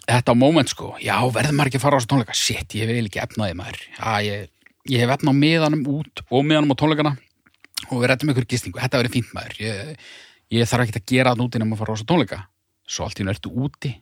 þetta 0.09 0.35
moment 0.39 0.71
sko, 0.71 0.95
já 1.03 1.17
verður 1.33 1.57
maður 1.57 1.73
ekki 1.73 1.81
að 1.81 1.85
fara 1.85 1.99
á 1.99 2.01
þessu 2.01 2.11
tónleika? 2.13 2.37
Shit, 2.37 2.77
ég 2.79 2.89
vil 2.89 3.09
ekki 3.09 3.23
efna 3.25 3.49
því 3.49 3.59
maður. 3.59 3.83
Já, 3.99 4.13
ég, 4.25 4.49
ég 4.89 5.03
hef 5.05 5.15
efna 5.17 5.35
á 5.35 5.41
miðanum 5.41 5.85
út 5.93 6.25
og 6.29 6.47
miðanum 6.47 6.75
á 6.75 6.81
tónleikana 6.81 7.15
og 7.89 8.01
við 8.01 8.09
rettum 8.11 8.33
ykkur 8.33 8.49
gistingu, 8.51 8.81
þetta 8.83 9.01
verður 9.03 9.15
fínt 9.15 9.35
maður. 9.37 9.61
Ég, 9.63 10.09
ég 10.59 10.69
þarf 10.71 10.87
ekki 10.87 11.01
að 11.01 11.09
gera 11.13 11.35
það 11.35 11.47
úti 11.47 11.63
nema 11.63 11.77
að 11.77 11.83
fara 11.83 11.93
á 11.93 11.97
þessu 11.97 12.09
tónleika. 12.09 12.41
Svo 12.89 13.07
allt 13.07 13.21
í 13.21 13.27
nú 13.27 13.33
ertu 13.35 13.53
úti 13.53 13.95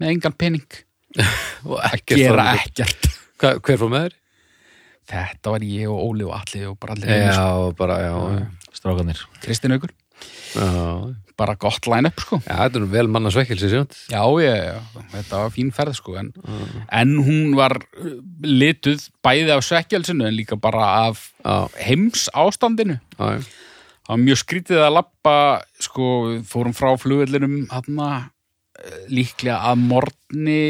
með 0.00 0.14
engan 0.16 0.36
pening. 0.40 0.82
Og 1.68 1.78
að 1.78 2.02
gera 2.10 2.50
ekkert. 2.58 3.10
Hva, 3.38 3.56
Hver 3.60 3.80
fór 3.80 3.92
með 3.92 4.06
þér? 4.08 4.20
þetta 5.10 5.52
var 5.52 5.64
ég 5.66 5.90
og 5.92 6.00
Óli 6.00 6.24
og 6.26 6.34
Alli 6.36 6.62
og 6.68 6.78
bara 6.80 6.96
allir 6.96 7.10
Já, 7.12 7.32
sko. 7.34 8.38
Strákanir 8.74 9.20
Kristinn 9.44 9.74
Aukur, 9.76 9.92
já, 9.92 10.03
bara 11.34 11.56
gott 11.58 11.88
line-up 11.90 12.20
sko. 12.22 12.38
Já 12.46 12.54
þetta 12.66 12.80
er 12.80 12.86
vel 12.92 13.08
manna 13.10 13.32
svekkelsi 13.34 13.70
sér 13.72 13.86
Já, 14.12 14.22
já, 14.42 14.54
já, 14.54 15.04
þetta 15.16 15.40
var 15.42 15.54
fín 15.54 15.72
ferð 15.74 15.96
sko 15.98 16.16
en, 16.20 16.30
en 16.94 17.14
hún 17.26 17.56
var 17.58 17.76
uh, 17.82 18.12
lituð 18.46 19.08
bæði 19.24 19.54
af 19.56 19.64
svekkjálsinu 19.66 20.28
en 20.28 20.36
líka 20.36 20.58
bara 20.60 20.86
af 21.08 21.26
heims 21.80 22.28
ástandinu 22.30 23.00
já, 23.00 23.24
já, 23.34 23.42
það 24.04 24.12
var 24.12 24.22
mjög 24.22 24.42
skrítið 24.44 24.84
að 24.84 24.94
lappa 25.00 25.36
sko, 25.82 26.06
fórum 26.46 26.76
frá 26.76 26.92
flugvellinum 27.00 27.64
þarna 27.72 28.10
eh, 28.78 29.02
líklega 29.10 29.58
að 29.72 29.86
morgni 29.90 30.60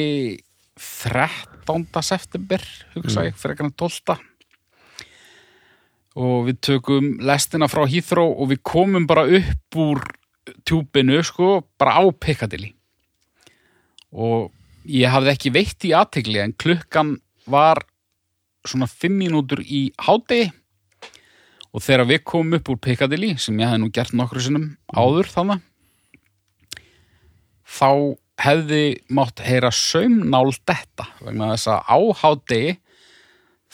13. 0.80 1.86
september 2.02 2.64
hugsa 2.96 3.28
ég, 3.28 3.36
fyrir 3.38 3.58
ekki 3.58 3.74
12. 3.84 4.16
og 6.14 6.48
við 6.48 6.60
tökum 6.62 7.14
lestina 7.26 7.68
frá 7.70 7.84
Heathrow 7.90 8.36
og 8.38 8.52
við 8.52 8.62
komum 8.66 9.06
bara 9.10 9.26
upp 9.26 9.78
úr 9.80 10.02
tjúpinu 10.66 11.22
sko, 11.26 11.64
bara 11.80 11.98
á 11.98 12.02
Piccadilly. 12.12 12.70
Og 14.14 14.52
ég 14.86 15.10
hafði 15.10 15.32
ekki 15.32 15.54
veitt 15.54 15.86
í 15.88 15.94
aðtegli 15.96 16.42
en 16.42 16.54
klukkan 16.54 17.16
var 17.50 17.82
svona 18.64 18.88
fimm 18.88 19.18
mínútur 19.20 19.62
í 19.64 19.88
hádegi. 20.00 20.52
Og 21.74 21.82
þegar 21.82 22.06
við 22.06 22.26
komum 22.30 22.60
upp 22.60 22.70
úr 22.70 22.82
Piccadilly 22.86 23.34
sem 23.40 23.58
ég 23.58 23.66
hefði 23.66 23.82
nú 23.82 23.90
gert 23.94 24.14
nokkru 24.14 24.44
sinnum 24.44 24.74
áður 24.94 25.30
þannig 25.32 25.64
þá 27.74 28.14
hefði 28.44 28.84
mátt 29.14 29.42
heyra 29.42 29.70
saumnál 29.74 30.52
detta. 30.66 31.08
Vegna 31.22 31.54
þess 31.54 31.70
að 31.74 31.90
á 31.90 31.98
hádegi 32.20 32.76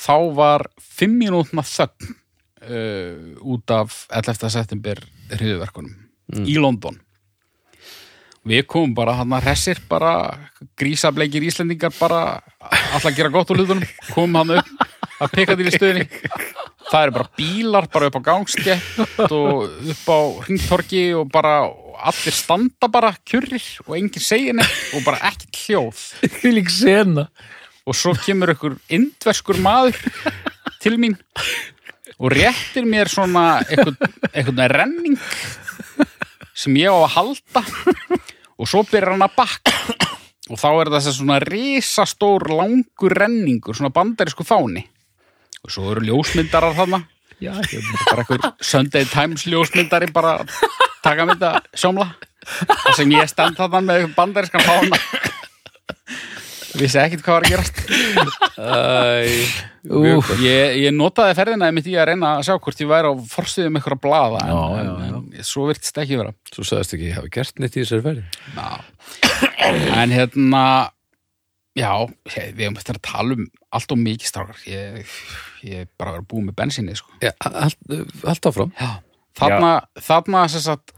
þá 0.00 0.16
var 0.36 0.66
fimm 0.80 1.18
mínútna 1.20 1.64
þögn 1.66 2.16
uh, 2.64 3.36
út 3.40 3.70
af 3.74 4.04
11. 4.10 4.50
september 4.52 5.00
hriðverkunum 5.32 6.44
í 6.46 6.58
London. 6.60 6.98
Við 8.46 8.64
komum 8.70 8.94
bara 8.96 9.18
hann 9.18 9.34
að 9.36 9.50
hressir 9.50 9.82
bara 9.88 10.12
grísableikir 10.80 11.44
Íslendingar 11.44 11.92
bara 11.98 12.40
alltaf 12.94 13.12
gera 13.16 13.28
gott 13.32 13.50
úr 13.52 13.60
hlutunum 13.60 13.84
komum 14.14 14.38
hann 14.40 14.54
upp 14.60 14.86
að 15.20 15.34
peka 15.34 15.56
til 15.58 15.68
í 15.68 15.74
stöðinni. 15.74 16.06
Það 16.90 17.02
eru 17.04 17.14
bara 17.18 17.28
bílar 17.36 17.88
bara 17.92 18.08
upp 18.08 18.16
á 18.16 18.22
gangskett 18.30 19.28
og 19.28 19.68
upp 19.92 20.08
á 20.08 20.18
hringtorki 20.46 21.02
og 21.18 21.28
bara 21.30 21.58
allir 22.00 22.34
standa 22.34 22.88
bara 22.88 23.12
kjurrir 23.28 23.66
og 23.84 23.98
enginn 23.98 24.24
segir 24.24 24.56
neitt 24.56 24.96
og 24.96 25.04
bara 25.04 25.20
ekkert 25.28 25.60
hljóð. 25.66 26.00
Og 27.84 27.96
svo 27.96 28.14
kemur 28.24 28.54
ykkur 28.54 28.78
indverskur 28.92 29.60
maður 29.60 30.00
til 30.80 30.96
mín 31.00 31.18
og 32.20 32.34
réttir 32.36 32.84
mér 32.84 33.08
svona 33.08 33.62
einhvern 33.64 34.60
renning 34.68 35.16
sem 36.54 36.76
ég 36.76 36.92
á 36.92 36.96
að 37.00 37.12
halda. 37.16 37.62
Og 38.60 38.68
svo 38.68 38.82
byrjar 38.84 39.14
hann 39.14 39.24
að 39.24 39.36
bakka. 39.38 39.72
Og 40.50 40.58
þá 40.60 40.68
er 40.74 40.90
það 40.92 41.06
svona 41.16 41.38
risastór 41.40 42.50
langur 42.52 43.14
renningur, 43.16 43.76
svona 43.78 43.92
bandarísku 43.94 44.44
fáni. 44.44 44.82
Og 45.64 45.72
svo 45.72 45.92
eru 45.94 46.04
ljósmyndarar 46.04 46.76
þarna. 46.76 47.04
Já, 47.40 47.54
bara 48.10 48.24
einhver 48.26 48.50
Sunday 48.60 49.06
Times 49.08 49.46
ljósmyndari 49.48 50.10
bara 50.12 50.42
að 50.42 50.52
taka 51.00 51.24
mynda 51.24 51.54
sjómla. 51.72 52.10
Og 52.68 52.92
sem 52.98 53.16
ég 53.16 53.30
stend 53.32 53.56
þarna 53.56 53.80
með 53.86 54.10
bandarískan 54.18 54.66
fána. 54.66 55.00
Vissi 56.76 57.00
ekkert 57.00 57.24
hvað 57.24 57.38
var 57.38 57.46
að 57.46 57.52
gerast. 57.54 57.84
Úf. 58.60 59.60
Ég, 60.44 60.76
ég 60.84 60.94
notaði 60.94 61.36
ferðina 61.38 61.70
mitt 61.72 61.88
í 61.88 61.96
að 61.96 62.10
reyna 62.10 62.34
að 62.36 62.46
sjá 62.48 62.54
hvort 62.56 62.82
ég 62.82 62.90
væri 62.90 63.10
á 63.10 63.14
forstuðum 63.32 63.78
eitthvað 63.78 63.96
að 63.96 64.02
blaða 64.04 64.44
en, 64.44 64.52
Já, 64.52 64.84
já, 64.84 64.92
en, 65.06 65.18
en 65.40 65.48
svo 65.48 65.66
virtist 65.70 66.00
ekki 66.02 66.18
vera 66.20 66.34
Svo 66.52 66.66
sagðist 66.68 66.96
ekki, 66.96 67.10
ég 67.10 67.18
hafi 67.20 67.32
gert 67.38 67.62
neitt 67.62 67.76
í 67.78 67.84
þessari 67.84 68.04
ferði. 68.04 68.24
en 70.02 70.14
hérna 70.14 70.64
já, 71.78 71.92
ég, 72.34 72.54
við 72.56 72.66
höfum 72.66 72.80
eftir 72.80 72.98
að 72.98 73.04
tala 73.08 73.36
um 73.38 73.48
allt 73.78 73.94
og 73.94 74.00
mikið 74.04 74.32
strákar 74.32 74.62
ég, 74.68 75.18
ég 75.64 75.84
er 75.84 75.90
bara 75.96 76.12
að 76.12 76.18
vera 76.18 76.28
búið 76.32 76.48
með 76.48 76.58
bensinni 76.60 76.96
sko. 76.98 77.12
Já, 77.22 77.32
allt, 77.46 77.92
allt 78.26 78.50
áfram. 78.50 78.72
já. 78.76 78.90
þarna, 79.38 79.74
þarna 80.10 80.46
sem 80.52 80.66
sagt 80.66 80.96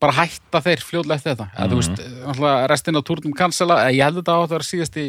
bara 0.00 0.16
hætta 0.18 0.60
þeir 0.64 0.82
fljóðlega 0.84 1.20
eftir 1.20 1.36
þetta 1.36 1.48
mm. 1.52 1.70
þú 1.70 1.78
veist, 1.78 2.02
restin 2.72 2.98
á 2.98 3.02
túrnum 3.06 3.34
cancela 3.36 3.78
eh, 3.86 3.94
ég 3.98 4.08
held 4.08 4.20
þetta 4.20 4.36
á 4.36 4.40
að 4.42 4.52
vera 4.56 4.66
síðasti 4.66 5.04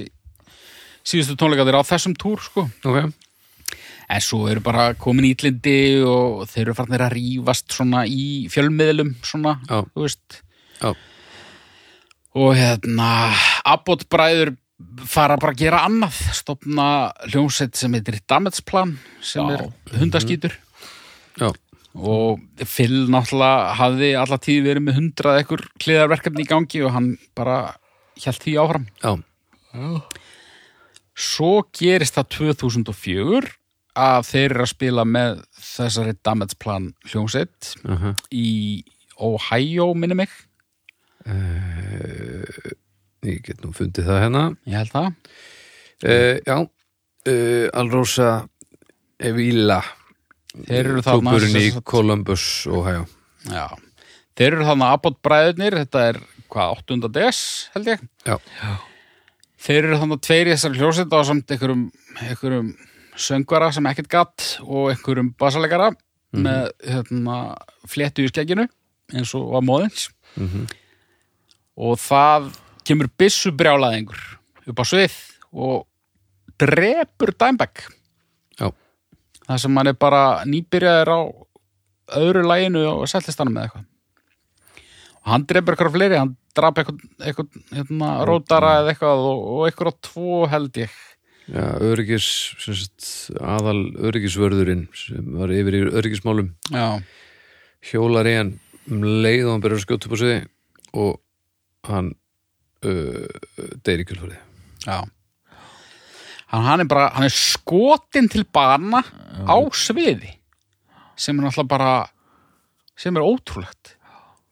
síðustu 1.07 1.35
tónleikaðir 1.39 1.79
á 1.79 1.83
þessum 1.87 2.15
túr 2.19 2.41
sko 2.43 2.67
Ok. 2.85 3.13
En 4.09 4.23
svo 4.25 4.47
eru 4.49 4.61
bara 4.65 4.95
komin 4.97 5.27
ítlindi 5.29 6.01
og 6.01 6.47
þeir 6.49 6.63
eru 6.63 6.73
farnir 6.79 7.03
að 7.05 7.13
rífast 7.13 7.75
svona 7.75 8.07
í 8.09 8.47
fjölmiðlum 8.49 9.11
svona, 9.21 9.59
Já. 9.69 9.83
þú 9.93 10.05
veist. 10.07 10.39
Já. 10.81 10.95
Og 12.39 12.55
hérna, 12.57 13.09
Abbott 13.69 14.07
bræður 14.09 14.55
fara 15.05 15.37
bara 15.37 15.53
að 15.53 15.61
gera 15.61 15.83
annað, 15.85 16.17
stopna 16.33 16.87
hljómsett 17.27 17.77
sem 17.77 17.93
heitir 17.93 18.17
Damage 18.25 18.65
Plan, 18.65 18.95
sem 19.21 19.45
Já. 19.45 19.59
er 19.59 19.99
hundaskítur. 20.01 20.57
Já. 21.37 21.51
Og 21.93 22.41
Phil 22.65 23.05
náttúrulega 23.13 23.75
hafði 23.77 24.09
alla 24.17 24.37
tíð 24.41 24.63
verið 24.71 24.85
með 24.87 24.97
hundrað 25.03 25.39
ekkur 25.43 25.65
hliðarverkefni 25.83 26.45
í 26.45 26.49
gangi 26.49 26.81
og 26.85 26.93
hann 26.97 27.11
bara 27.37 27.75
hjælt 28.17 28.41
því 28.41 28.57
áfram. 28.61 28.89
Já. 29.05 29.13
Svo 31.19 31.63
gerist 31.75 32.15
það 32.15 32.29
2004 32.37 33.49
að 33.99 34.21
þeir 34.29 34.45
eru 34.53 34.63
að 34.63 34.71
spila 34.71 35.03
með 35.05 35.41
þessari 35.59 36.13
Damage 36.23 36.55
Plan 36.61 36.93
hljómsveit 37.09 37.73
Uh 37.83 37.97
-huh. 37.99 38.13
í 38.31 38.83
Ohio, 39.19 39.89
minni 39.93 40.15
mig. 40.15 40.29
Ég 43.27 43.41
get 43.43 43.59
nú 43.65 43.73
fundið 43.75 44.07
það 44.07 44.21
hérna. 44.23 44.43
Ég 44.65 44.77
held 44.79 44.93
það. 44.93 45.09
Uh, 45.99 46.35
já, 46.47 46.57
uh, 47.27 47.67
Alrosa 47.81 48.29
Evila. 49.19 49.81
Þarna 50.69 51.03
Klúburinn 51.03 51.59
í 51.59 51.67
Columbus, 51.83 52.65
Ohio. 52.71 53.03
Já. 53.43 53.67
Þeir 54.39 54.53
eru 54.55 54.67
þannig 54.69 54.93
Abbott 54.95 55.19
bræðurnir, 55.25 55.75
þetta 55.83 56.05
er 56.13 56.21
hvað, 56.49 56.77
8. 56.87 57.11
des, 57.11 57.41
held 57.75 57.91
ég. 57.91 57.99
Já. 58.25 58.37
Þeir 59.59 59.89
eru 59.89 59.97
þannig 59.99 60.21
tveir 60.23 60.47
í 60.47 60.53
þessari 60.53 60.79
hljómsveit 60.79 61.15
á 61.15 61.19
samt 61.27 61.51
einhverjum, 61.51 61.81
einhverjum 62.23 62.69
söngvara 63.19 63.71
sem 63.75 63.87
ekkert 63.91 64.11
gatt 64.11 64.45
og 64.63 64.93
einhverjum 64.93 65.33
basalegara 65.39 65.91
með 66.29 66.69
hérna, 66.85 67.37
fléttu 67.89 68.23
í 68.23 68.29
skegginu 68.29 68.67
eins 69.17 69.33
og 69.35 69.49
var 69.55 69.65
móðins. 69.65 70.09
Mhm. 70.37 70.67
og 71.79 71.95
það 71.97 72.49
kemur 72.85 73.07
byssu 73.17 73.51
brjálaðingur 73.55 74.19
upp 74.67 74.81
á 74.81 74.85
svið 74.85 75.15
og 75.53 75.87
drepur 76.59 77.31
Já. 77.39 78.67
það 79.47 79.57
sem 79.57 79.77
hann 79.79 79.87
er 79.87 79.93
bara 79.93 80.43
nýbyrjaður 80.45 81.09
á 81.09 81.19
öðru 82.19 82.43
læginu 82.45 82.83
og 82.91 83.07
sellistanum 83.07 83.55
með 83.55 83.69
eitthvað 83.69 83.85
og 85.23 85.31
hann 85.33 85.45
drepur 85.49 85.73
eitthvað 85.73 85.95
fleiri 85.95 86.19
hann 86.19 86.35
drap 86.57 86.79
eitthvað, 86.81 87.47
hérna, 87.73 88.09
rótara 88.27 88.79
eða 88.81 88.93
eitthvað 88.93 89.23
og, 89.29 89.43
og 89.53 89.67
eitthvað 89.67 89.91
á 89.93 89.95
tvo 90.09 90.39
held 90.51 90.79
ég. 90.81 90.97
Já, 91.49 91.65
öryggis, 91.81 92.25
sagt, 92.61 93.07
aðal 93.41 93.79
öryggisvörðurinn 94.05 94.85
sem 94.93 95.31
var 95.39 95.53
yfir 95.53 95.79
í 95.79 95.83
öryggismálum. 95.89 96.51
Já, 96.69 97.01
hjólar 97.89 98.29
í 98.29 98.35
hann 98.37 98.51
um 98.89 99.05
leið 99.23 99.47
og 99.47 99.55
hann 99.55 99.63
byrjar 99.63 99.79
að 99.79 99.85
skjóta 99.85 100.09
upp 100.09 100.17
á 100.17 100.19
sig 100.21 100.43
og 100.99 101.15
hann 101.89 102.11
uh, 102.85 103.39
deyri 103.85 104.05
kjölfarið. 104.09 104.43
já. 104.85 104.99
Hann, 106.49 106.65
hann 106.65 106.81
er 106.81 106.89
bara, 106.89 107.09
hann 107.13 107.27
er 107.27 107.33
skotin 107.33 108.29
til 108.29 108.41
bana 108.49 109.03
á 109.45 109.57
sviði 109.77 110.31
sem 111.19 111.37
er 111.37 111.45
náttúrulega 111.45 111.69
bara 111.69 111.91
sem 112.97 113.15
er 113.15 113.25
ótrúlegt 113.25 113.93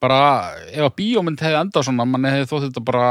bara 0.04 0.22
ef 0.70 0.84
að 0.86 0.96
bíómynd 1.00 1.42
hefði 1.42 1.60
endað 1.62 1.88
svona 1.88 2.06
manni 2.08 2.32
hefði 2.34 2.50
þótt 2.52 2.66
þetta 2.68 2.86
bara 2.90 3.08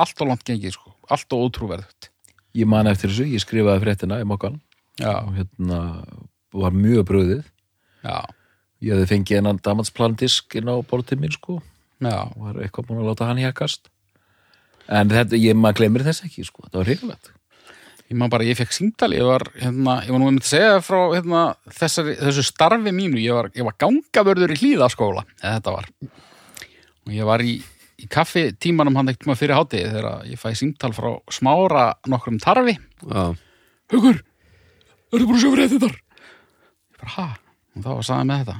allt 0.00 0.22
og 0.24 0.30
langt 0.30 0.44
gengið 0.48 0.76
sko, 0.76 0.94
allt 1.12 1.36
og 1.36 1.48
ótrúverðut 1.48 2.10
Ég 2.54 2.68
man 2.70 2.86
eftir 2.86 3.10
þessu, 3.10 3.26
ég 3.34 3.42
skrifaði 3.42 3.82
fréttina 3.82 4.20
í 4.22 4.26
mokkan. 4.30 4.60
Og 5.02 5.30
hérna 5.34 5.78
var 6.54 6.76
mjög 6.76 7.08
bröðið 7.08 7.40
já, 7.42 8.18
Ég 8.84 8.94
hefði 8.94 9.08
fengið 9.10 9.40
hennan 9.40 9.58
damansplandisk 9.64 10.54
inn 10.60 10.70
á 10.70 10.78
bortið 10.86 11.18
minn 11.24 11.34
sko. 11.34 11.56
Já. 11.98 12.30
Og 12.30 12.44
var 12.44 12.60
eitthvað 12.62 12.86
búin 12.90 13.00
að 13.02 13.10
láta 13.10 13.26
hann 13.26 13.42
hjakast 13.42 13.90
En 14.86 15.08
þetta, 15.08 15.38
ég 15.40 15.56
maður 15.56 15.80
glemir 15.80 16.04
þess 16.04 16.26
ekki 16.26 16.44
sko, 16.44 16.66
það 16.68 16.80
var 16.80 16.90
hrikalegt 16.90 17.30
ég 18.10 18.18
man 18.20 18.32
bara, 18.32 18.46
ég 18.46 18.58
fekk 18.58 18.74
símtali 18.76 19.20
ég 19.20 19.28
var, 19.28 19.46
hérna, 19.60 20.00
ég 20.04 20.12
var 20.14 20.22
nú 20.22 20.28
einmitt 20.30 20.46
að 20.48 20.52
segja 20.54 20.80
frá 20.84 20.98
hérna, 21.14 21.44
þessari, 21.80 22.16
þessu 22.20 22.44
starfi 22.46 22.92
mínu 22.94 23.22
ég 23.22 23.38
var, 23.38 23.50
ég 23.56 23.68
var 23.68 23.78
gangavörður 23.80 24.54
í 24.56 24.60
hlýðaskóla 24.60 25.24
eða 25.40 25.54
þetta 25.58 25.76
var 25.78 25.88
og 27.04 27.14
ég 27.16 27.28
var 27.28 27.44
í, 27.44 27.56
í 28.00 28.10
kaffi 28.12 28.50
tímanum 28.60 29.00
hann 29.00 29.12
ekkert 29.12 29.30
maður 29.30 29.42
fyrir 29.44 29.58
hátegi 29.60 29.88
þegar 29.94 30.28
ég 30.28 30.40
fæ 30.40 30.50
símtal 30.58 30.92
frá 30.96 31.10
smára 31.32 31.88
nokkrum 32.10 32.40
tarfi 32.42 32.76
Já, 33.04 33.34
Haukur, 33.92 34.20
ertu 35.12 35.26
búin 35.28 35.36
að 35.36 35.42
sjá 35.42 35.50
fyrir 35.52 35.72
þetta? 35.74 35.88
Ég 36.94 37.00
bara, 37.02 37.10
ha? 37.14 37.26
Og 37.74 37.84
þá 37.84 37.90
var 37.90 38.06
sagði 38.08 38.28
með 38.30 38.38
þetta. 38.40 38.54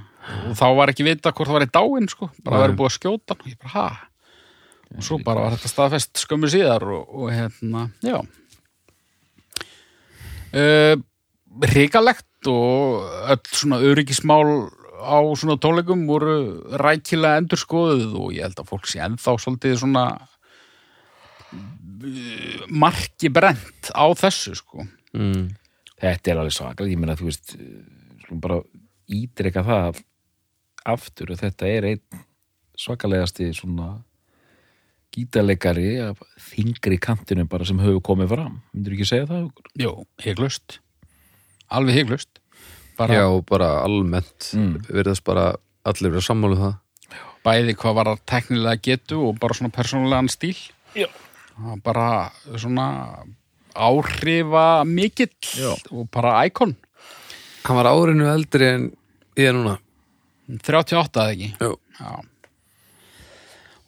Og 0.50 0.58
þá 0.60 0.64
var 0.78 0.92
ekki 0.92 1.06
vita 1.06 1.32
hvort 1.32 1.50
það 1.50 1.56
var 1.56 1.64
í 1.64 1.70
dáin, 1.74 2.08
sko. 2.12 2.28
Bara 2.44 2.60
verið 2.60 2.76
búið 2.80 2.90
að 2.90 2.94
skjóta. 2.98 3.36
Og 3.38 3.48
ég 3.48 3.56
bara, 3.62 3.72
ha? 3.72 3.86
Og 4.94 5.06
svo 5.08 5.18
bara 5.24 5.46
var 5.46 5.56
þetta 5.56 5.70
staðfest 5.72 6.22
skömmu 6.22 6.50
síðar 6.52 6.84
og, 6.92 7.08
og 7.08 7.32
hérna, 7.32 7.86
já. 8.04 8.18
Uh, 10.54 10.94
Ríkalegt 11.70 12.48
og 12.50 13.04
öll 13.30 13.44
svona 13.54 13.78
öryggismál 13.82 14.70
á 14.98 15.22
svona 15.38 15.54
tónleikum 15.60 16.06
voru 16.08 16.36
rækilega 16.80 17.38
endurskoðuð 17.42 18.14
og 18.18 18.32
ég 18.34 18.42
held 18.46 18.58
að 18.58 18.70
fólk 18.72 18.86
sé 18.90 18.98
ennþá 19.04 19.36
svolítið 19.38 19.76
svona 19.82 20.04
uh, 21.54 22.64
marki 22.70 23.30
brent 23.30 23.92
á 23.94 24.06
þessu, 24.18 24.54
sko. 24.58 24.86
mm, 25.14 25.44
Þetta 26.02 26.30
er 26.32 26.40
alveg 26.42 26.56
svaklega, 26.56 26.90
ég 26.90 27.00
meina 27.00 27.18
þú 27.18 27.30
veist 27.30 27.54
slum 28.24 28.40
bara 28.42 28.58
ítreka 29.14 29.62
það 29.64 30.02
aftur 30.84 31.32
og 31.32 31.40
þetta 31.40 31.70
er 31.70 31.86
einn 31.92 32.24
svakalegasti 32.78 33.52
svona 33.56 33.94
gítarleikari 35.14 35.88
af 36.10 36.18
þingri 36.50 36.98
kantinu 37.00 37.44
bara 37.50 37.64
sem 37.68 37.78
hefur 37.82 38.00
komið 38.10 38.32
fram 38.34 38.56
myndir 38.74 38.96
ekki 38.96 39.06
segja 39.10 39.26
það? 39.30 39.50
Jú, 39.80 39.92
hygglust 40.24 40.78
Alveg 41.74 41.94
hygglust 42.02 42.40
bara 42.98 43.14
Já, 43.20 43.26
bara 43.48 43.68
almennt 43.86 44.50
Mm. 44.54 44.76
virðast 44.88 45.24
bara 45.26 45.54
allir 45.84 46.10
vera 46.14 46.22
sammálu 46.22 46.58
það 46.60 46.74
bæði 47.44 47.74
hvað 47.76 47.94
var 47.98 48.08
að 48.14 48.20
teknilega 48.30 48.80
getu 48.86 49.18
og 49.28 49.38
bara 49.40 49.54
svona 49.54 49.72
persónulegan 49.74 50.30
stíl 50.32 50.56
Já. 50.96 51.08
Bara 51.84 52.30
svona 52.56 52.86
áhrifa 53.74 54.84
mikill 54.86 55.32
Já. 55.58 55.74
og 55.92 56.08
bara 56.10 56.44
íkon 56.48 56.76
Hann 57.64 57.76
var 57.78 57.88
árinu 57.90 58.26
eldri 58.28 58.66
en 58.74 58.86
ég 59.36 59.48
er 59.50 59.56
núna 59.56 59.78
38 60.48 61.20
eða 61.20 61.32
ekki 61.34 61.50
Jú. 61.60 61.74
Já. 61.98 62.12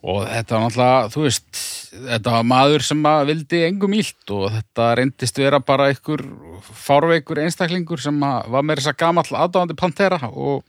Og 0.06 0.20
þetta 0.28 0.54
var 0.54 0.64
náttúrulega 0.66 1.08
þú 1.14 1.24
veist, 1.24 1.62
þetta 1.94 2.34
var 2.36 2.44
maður 2.46 2.84
sem 2.86 3.08
að 3.10 3.24
vildi 3.32 3.62
engum 3.66 3.96
ílt 3.98 4.34
og 4.36 4.44
þetta 4.54 4.90
reyndist 5.00 5.40
vera 5.42 5.60
bara 5.64 5.88
einhver 5.90 6.22
fárveikur 6.86 7.42
einstaklingur 7.42 8.02
sem 8.02 8.22
að 8.26 8.52
var 8.54 8.66
með 8.66 8.80
þess 8.82 8.92
að 8.92 9.00
gamall 9.02 9.26
aðdáðandi 9.30 9.78
Pantera 9.80 10.20
og 10.30 10.62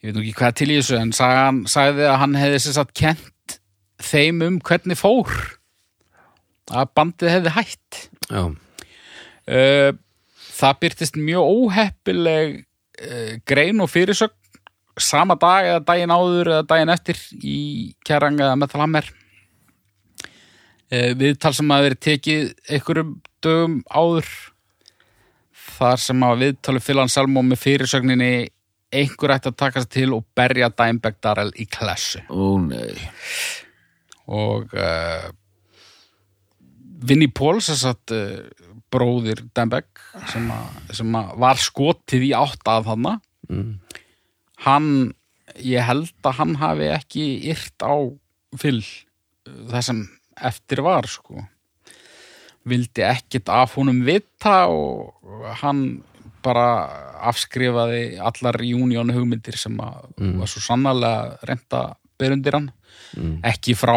ég 0.00 0.10
veit 0.10 0.18
nú 0.18 0.24
ekki 0.24 0.38
hvað 0.40 0.58
til 0.60 0.70
í 0.72 0.80
þessu 0.80 0.98
en 0.98 1.14
sagan, 1.16 1.62
sagði 1.70 2.08
að 2.10 2.20
hann 2.24 2.40
hefði 2.40 2.64
sér 2.64 2.78
satt 2.80 2.92
kent 2.98 3.58
þeim 4.04 4.42
um 4.48 4.58
hvernig 4.64 4.98
fór 4.98 5.30
að 6.74 6.92
bandið 6.96 7.34
hefði 7.36 7.56
hætt. 7.58 8.04
Já, 8.32 8.44
Uh, 9.44 9.92
það 10.56 10.78
byrtist 10.80 11.16
mjög 11.20 11.48
óheppileg 11.52 12.54
uh, 12.56 13.32
grein 13.44 13.82
og 13.84 13.90
fyrirsögn 13.92 14.32
sama 15.00 15.36
dag 15.40 15.68
eða 15.68 15.84
daginn 15.88 16.14
áður 16.14 16.50
eða 16.56 16.66
daginn 16.70 16.94
eftir 16.94 17.20
í 17.42 17.58
Kjarang 18.06 18.40
eða 18.40 18.56
Metal 18.60 18.82
Hammer. 18.82 19.10
Uh, 20.92 21.12
viðtal 21.18 21.54
sem 21.56 21.70
að 21.74 21.86
verið 21.88 22.02
tekið 22.08 22.50
einhverjum 22.68 23.14
dögum 23.44 23.78
áður. 23.90 24.32
Þar 25.74 26.02
sem 26.02 26.20
að 26.22 26.42
viðtali 26.44 26.82
Filan 26.84 27.10
Salmo 27.10 27.42
með 27.42 27.62
fyrirsögninni 27.64 28.34
einhver 28.94 29.34
ætti 29.34 29.50
að 29.50 29.60
taka 29.60 29.82
sig 29.82 29.92
til 29.96 30.10
og 30.16 30.26
berja 30.36 30.70
Dimebag 30.70 31.18
Darrell 31.24 31.52
í 31.58 31.66
klassu 31.70 32.22
Ó 32.30 32.56
nei. 32.62 32.94
Og 34.30 34.72
uh, 34.78 35.28
Vinnie 37.04 37.32
Paul 37.34 37.60
sem 37.64 37.78
sagt 37.80 38.14
uh, 38.14 38.44
bróðir 38.94 39.42
Dembek 39.56 40.00
sem, 40.30 40.46
sem 40.94 41.18
að 41.18 41.34
var 41.42 41.60
skotið 41.60 42.28
í 42.30 42.34
átt 42.38 42.70
að 42.70 42.92
hana 42.92 43.16
mm. 43.50 43.72
Hann, 44.64 45.14
ég 45.60 45.84
held 45.84 46.14
að 46.24 46.38
hann 46.40 46.54
hafi 46.60 46.88
ekki 46.94 47.24
yrt 47.52 47.84
á 47.84 47.94
fyll 48.60 48.82
það 49.44 49.82
sem 49.88 50.00
eftir 50.50 50.82
var 50.84 51.08
sko. 51.10 51.44
Vildi 52.64 53.04
ekkit 53.04 53.50
af 53.52 53.76
honum 53.76 54.00
vita 54.06 54.64
og 54.72 55.44
hann 55.60 56.02
bara 56.44 56.68
afskrifaði 57.30 58.16
allar 58.20 58.60
union 58.60 59.12
hugmyndir 59.12 59.56
sem 59.60 59.76
að 59.80 60.08
var 60.40 60.50
svo 60.50 60.62
sannarlega 60.64 61.38
reynda 61.48 61.84
berundir 62.20 62.58
hann. 62.58 62.72
Mm. 63.14 63.38
ekki 63.46 63.76
frá 63.78 63.94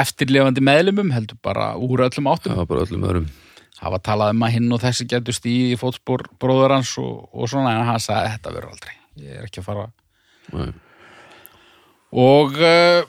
eftirlefandi 0.00 0.62
meðlumum 0.64 1.10
heldur 1.12 1.36
bara 1.44 1.72
úr 1.76 2.06
öllum 2.06 2.30
áttum. 2.32 2.54
Það 2.54 2.62
var 2.62 2.70
bara 2.70 2.86
öllum 2.86 3.06
öðrum. 3.08 3.28
Það 3.76 3.94
var 3.96 4.02
talað 4.06 4.32
um 4.32 4.46
að 4.46 4.54
hinn 4.56 4.72
og 4.72 4.82
þessi 4.84 5.08
getur 5.10 5.36
stíð 5.36 5.74
í 5.74 5.78
fótspor 5.80 6.26
bróður 6.40 6.78
hans 6.78 6.96
og, 7.02 7.28
og 7.34 7.50
svona 7.50 7.76
en 7.76 7.88
hann 7.90 8.02
sagði 8.02 8.36
þetta 8.36 8.54
verður 8.54 8.74
aldrei 8.76 9.01
ég 9.20 9.36
er 9.36 9.46
ekki 9.46 9.62
að 9.62 9.68
fara 9.68 9.88
Nei. 10.52 10.70
og 12.22 12.56
uh, 12.58 13.02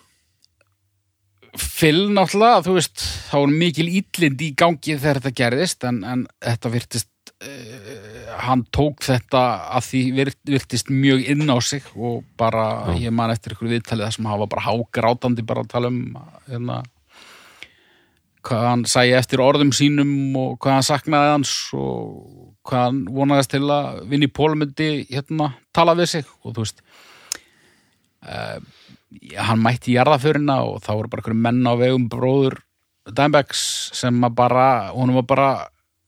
Phil 1.53 2.07
náttúrulega 2.15 2.63
þú 2.65 2.77
veist, 2.79 3.03
þá 3.29 3.35
var 3.37 3.51
mikil 3.53 3.89
íllind 3.89 4.41
í 4.41 4.53
gangi 4.57 4.95
þegar 4.97 5.21
þetta 5.21 5.37
gerðist 5.37 5.85
en, 5.87 5.99
en 6.07 6.25
þetta 6.41 6.71
virtist 6.73 7.33
uh, 7.45 8.33
hann 8.43 8.65
tók 8.73 9.05
þetta 9.05 9.43
að 9.77 9.87
því 9.89 10.01
virt, 10.17 10.39
virtist 10.49 10.89
mjög 10.93 11.27
inn 11.33 11.45
á 11.45 11.57
sig 11.63 11.85
og 11.93 12.23
bara, 12.39 12.95
ég 12.97 13.13
man 13.13 13.33
eftir 13.33 13.55
ykkur 13.55 13.71
viðtalið 13.75 14.07
það 14.07 14.17
sem 14.17 14.31
hafa 14.33 14.49
bara 14.55 14.67
hágrátandi 14.67 15.45
bara 15.47 15.63
að 15.65 15.73
tala 15.75 15.93
um 15.93 16.03
hérna 16.49 16.81
hvað 18.43 18.65
hann 18.67 18.83
sæi 18.89 19.13
eftir 19.15 19.43
orðum 19.43 19.71
sínum 19.75 20.35
og 20.39 20.57
hvað 20.59 20.77
hann 20.77 20.87
saknaði 20.87 21.35
hans 21.37 21.53
og 21.77 22.42
hvað 22.67 22.85
hann 22.87 23.01
vonaðist 23.11 23.53
til 23.53 23.63
að 23.71 24.03
vinni 24.11 24.29
Pól 24.31 24.53
myndi 24.59 24.89
hérna 25.09 25.53
tala 25.75 25.95
við 25.99 26.11
sig. 26.15 26.29
Og 26.43 26.55
þú 26.55 26.65
veist 26.65 26.83
uh, 28.27 28.59
hann 29.37 29.63
mætti 29.63 29.97
jarðaförina 29.97 30.61
og 30.67 30.81
þá 30.85 30.91
voru 30.95 31.11
bara 31.11 31.23
einhverjum 31.23 31.43
menn 31.47 31.67
á 31.67 31.73
vegum 31.79 32.09
bróður 32.11 32.61
Dimebacks 33.03 33.91
sem 33.99 34.15
að 34.23 34.35
bara, 34.37 34.67
honum 34.95 35.17
var 35.19 35.25
bara 35.27 35.47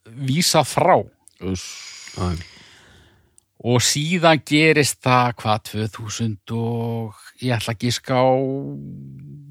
vísað 0.05 0.69
frá. 0.69 0.95
Æ. 2.15 2.31
og 3.65 3.81
síðan 3.83 4.39
gerist 4.47 5.01
það 5.03 5.33
hvað 5.41 5.63
2000 5.91 6.53
og 6.55 7.17
ég 7.43 7.57
ætla 7.57 7.73
að 7.75 7.81
giska 7.83 8.15
á 8.15 8.31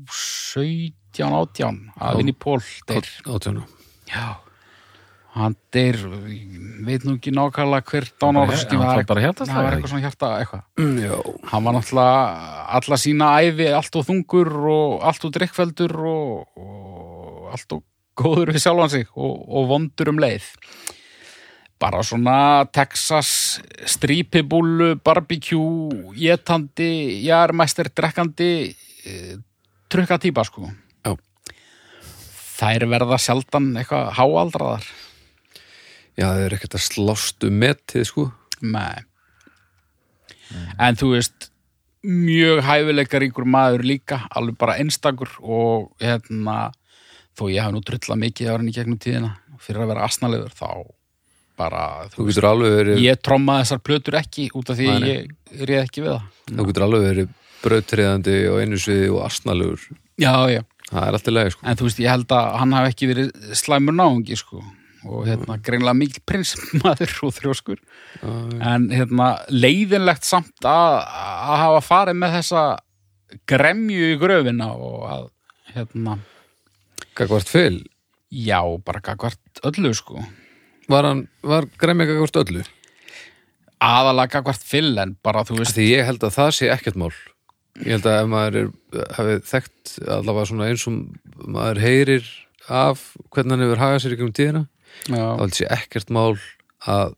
17, 0.09 1.21
18 1.21 1.81
að 2.01 2.21
vinni 2.21 2.33
Pól 2.33 2.63
deyr 2.89 3.11
átjánu 3.29 3.67
Já, 4.09 4.41
hann 5.35 5.57
deyr, 5.75 5.99
veit 6.87 7.03
nú 7.07 7.17
ekki 7.17 7.33
nákvæmlega 7.35 7.91
hver 7.91 8.07
dánárskin 8.23 8.79
Hann 8.79 8.87
var, 8.87 9.01
eitthvað 9.03 9.91
svona 9.91 10.05
hjarta 10.05 10.31
eitthvað. 10.39 10.63
Mm, 10.79 11.01
Hann 11.51 11.65
var 11.67 11.75
náttúrulega 11.75 12.67
alla 12.79 12.99
sína 13.03 13.31
æfi, 13.43 13.67
allt 13.75 13.99
og 13.99 14.07
þungur 14.07 14.53
og 14.71 15.07
allt 15.11 15.27
og 15.27 15.35
drikkveldur 15.35 15.97
og, 15.99 16.61
og 16.61 17.49
allt 17.57 17.77
og 17.79 17.83
góður 18.15 18.55
við 18.55 18.63
sjálfan 18.63 18.93
sig 18.93 19.09
og, 19.15 19.33
og 19.59 19.67
vondur 19.73 20.13
um 20.13 20.23
leið. 20.23 20.47
Bara 21.83 22.05
svona 22.07 22.37
Texas 22.71 23.59
strípibúlu, 23.91 24.95
barbecue, 25.03 26.15
jetandi, 26.17 27.25
jærmæster, 27.27 27.91
drekkandi, 27.91 28.53
eh, 29.05 29.35
trukka 29.91 30.21
típa 30.23 30.47
sko. 30.47 30.71
Já. 31.03 31.17
Þær 32.55 32.87
verða 32.95 33.19
sjaldan 33.19 33.73
eitthvað 33.83 34.15
háaldraðar. 34.21 34.87
Já 36.19 36.27
það 36.31 36.45
er 36.47 36.57
ekkert 36.59 36.77
að 36.79 36.85
slást 36.89 37.45
um 37.49 37.59
metið 37.63 38.07
sko 38.11 38.29
Nei. 38.65 39.03
En 40.81 40.97
þú 40.97 41.11
veist, 41.15 41.49
mjög 42.07 42.61
hæfileikaríkur 42.65 43.47
maður 43.49 43.83
líka, 43.89 44.21
alveg 44.37 44.57
bara 44.61 44.77
einstakur 44.81 45.31
og 45.43 45.91
hérna, 46.03 46.71
þó 47.37 47.49
ég 47.51 47.65
hef 47.65 47.73
nú 47.75 47.83
drullað 47.85 48.21
mikið 48.23 48.51
árin 48.53 48.71
í 48.71 48.75
gegnum 48.77 49.01
tíðina 49.03 49.33
fyrir 49.65 49.85
að 49.85 49.91
vera 49.95 50.05
asnalegur, 50.09 50.53
þá 50.55 50.69
bara, 51.59 51.83
Þú 52.13 52.19
þú 52.19 52.27
veist, 52.29 52.45
verið, 52.65 53.01
ég 53.05 53.21
trommaði 53.25 53.65
þessar 53.65 53.83
plötur 53.89 54.19
ekki 54.21 54.47
út 54.59 54.71
af 54.73 54.79
því 54.81 54.89
Nei, 54.91 55.09
ég 55.11 55.67
réð 55.69 55.83
ekki 55.85 56.05
við 56.05 56.13
það. 56.15 56.31
þú 56.51 56.69
getur 56.71 56.87
alveg 56.89 57.05
verið 57.09 57.35
brautriðandi 57.65 58.39
og 58.53 58.63
einu 58.63 58.81
sviði 58.81 59.11
og 59.15 59.21
asnalegur 59.29 59.85
Já, 60.21 60.35
já. 60.53 60.63
það 60.91 61.05
er 61.09 61.19
allt 61.19 61.29
í 61.31 61.35
lagi 61.35 61.55
sko 61.55 61.67
En 61.71 61.79
þú 61.81 61.89
veist, 61.89 62.01
ég 62.05 62.11
held 62.13 62.35
að 62.37 62.51
hann 62.61 62.75
hafi 62.79 62.93
ekki 62.93 63.11
verið 63.11 63.55
slæmur 63.59 63.97
náungi, 63.97 64.37
sko. 64.39 64.65
Og 65.05 65.27
hérna, 65.29 65.59
greinlega 65.61 65.97
mikil 65.99 66.23
prinsmaður 66.29 67.13
og 67.27 67.35
þrjóskur. 67.37 67.81
En 68.25 68.87
hérna, 68.93 69.31
leiðinlegt 69.53 70.25
samt 70.25 70.65
að, 70.69 71.01
að 71.05 71.59
hafa 71.65 71.83
farið 71.85 72.21
með 72.23 72.37
þessa 72.39 72.63
gremju 73.51 74.13
í 74.15 74.21
gröfina 74.21 74.71
og 74.77 75.03
að, 75.11 75.27
hérna, 75.75 76.19
Gagvart 77.15 77.47
fyll, 77.47 77.85
já, 78.35 78.59
bara 78.83 78.99
gagvart 79.05 79.61
öllu, 79.69 79.93
sko. 79.95 80.23
var 80.91 81.07
hann, 81.07 81.21
var 81.47 81.69
gremja 81.79 82.09
gagvart 82.09 82.41
öllu? 82.43 82.65
Aðalega 83.85 84.39
gagvart 84.41 84.65
fyll, 84.67 84.97
en 84.99 85.15
bara, 85.23 85.45
þú 85.47 85.61
veist, 85.61 85.77
Því 85.77 85.87
ég 85.93 86.09
held 86.09 86.25
að 86.27 86.35
það 86.39 86.51
sé 86.59 86.71
ekkert 86.75 86.99
mál 86.99 87.13
Ég 87.83 87.97
held 87.97 88.07
að 88.07 88.21
ef 88.21 88.29
maður 88.31 88.59
er, 88.61 88.67
hafi 89.17 89.37
þekkt 89.51 89.93
allavega 90.17 90.49
svona 90.51 90.69
eins 90.71 90.85
og 90.91 90.99
maður 91.51 91.81
heyrir 91.83 92.29
af 92.71 93.01
hvernig 93.35 93.55
hann 93.57 93.65
hefur 93.67 93.83
hagað 93.83 94.03
sér 94.05 94.15
í 94.15 94.19
gegnum 94.19 94.37
tíðina 94.39 94.63
þá 95.09 95.21
held 95.41 95.57
sé 95.57 95.69
ekkert 95.73 96.13
mál 96.15 96.33
að 96.85 97.15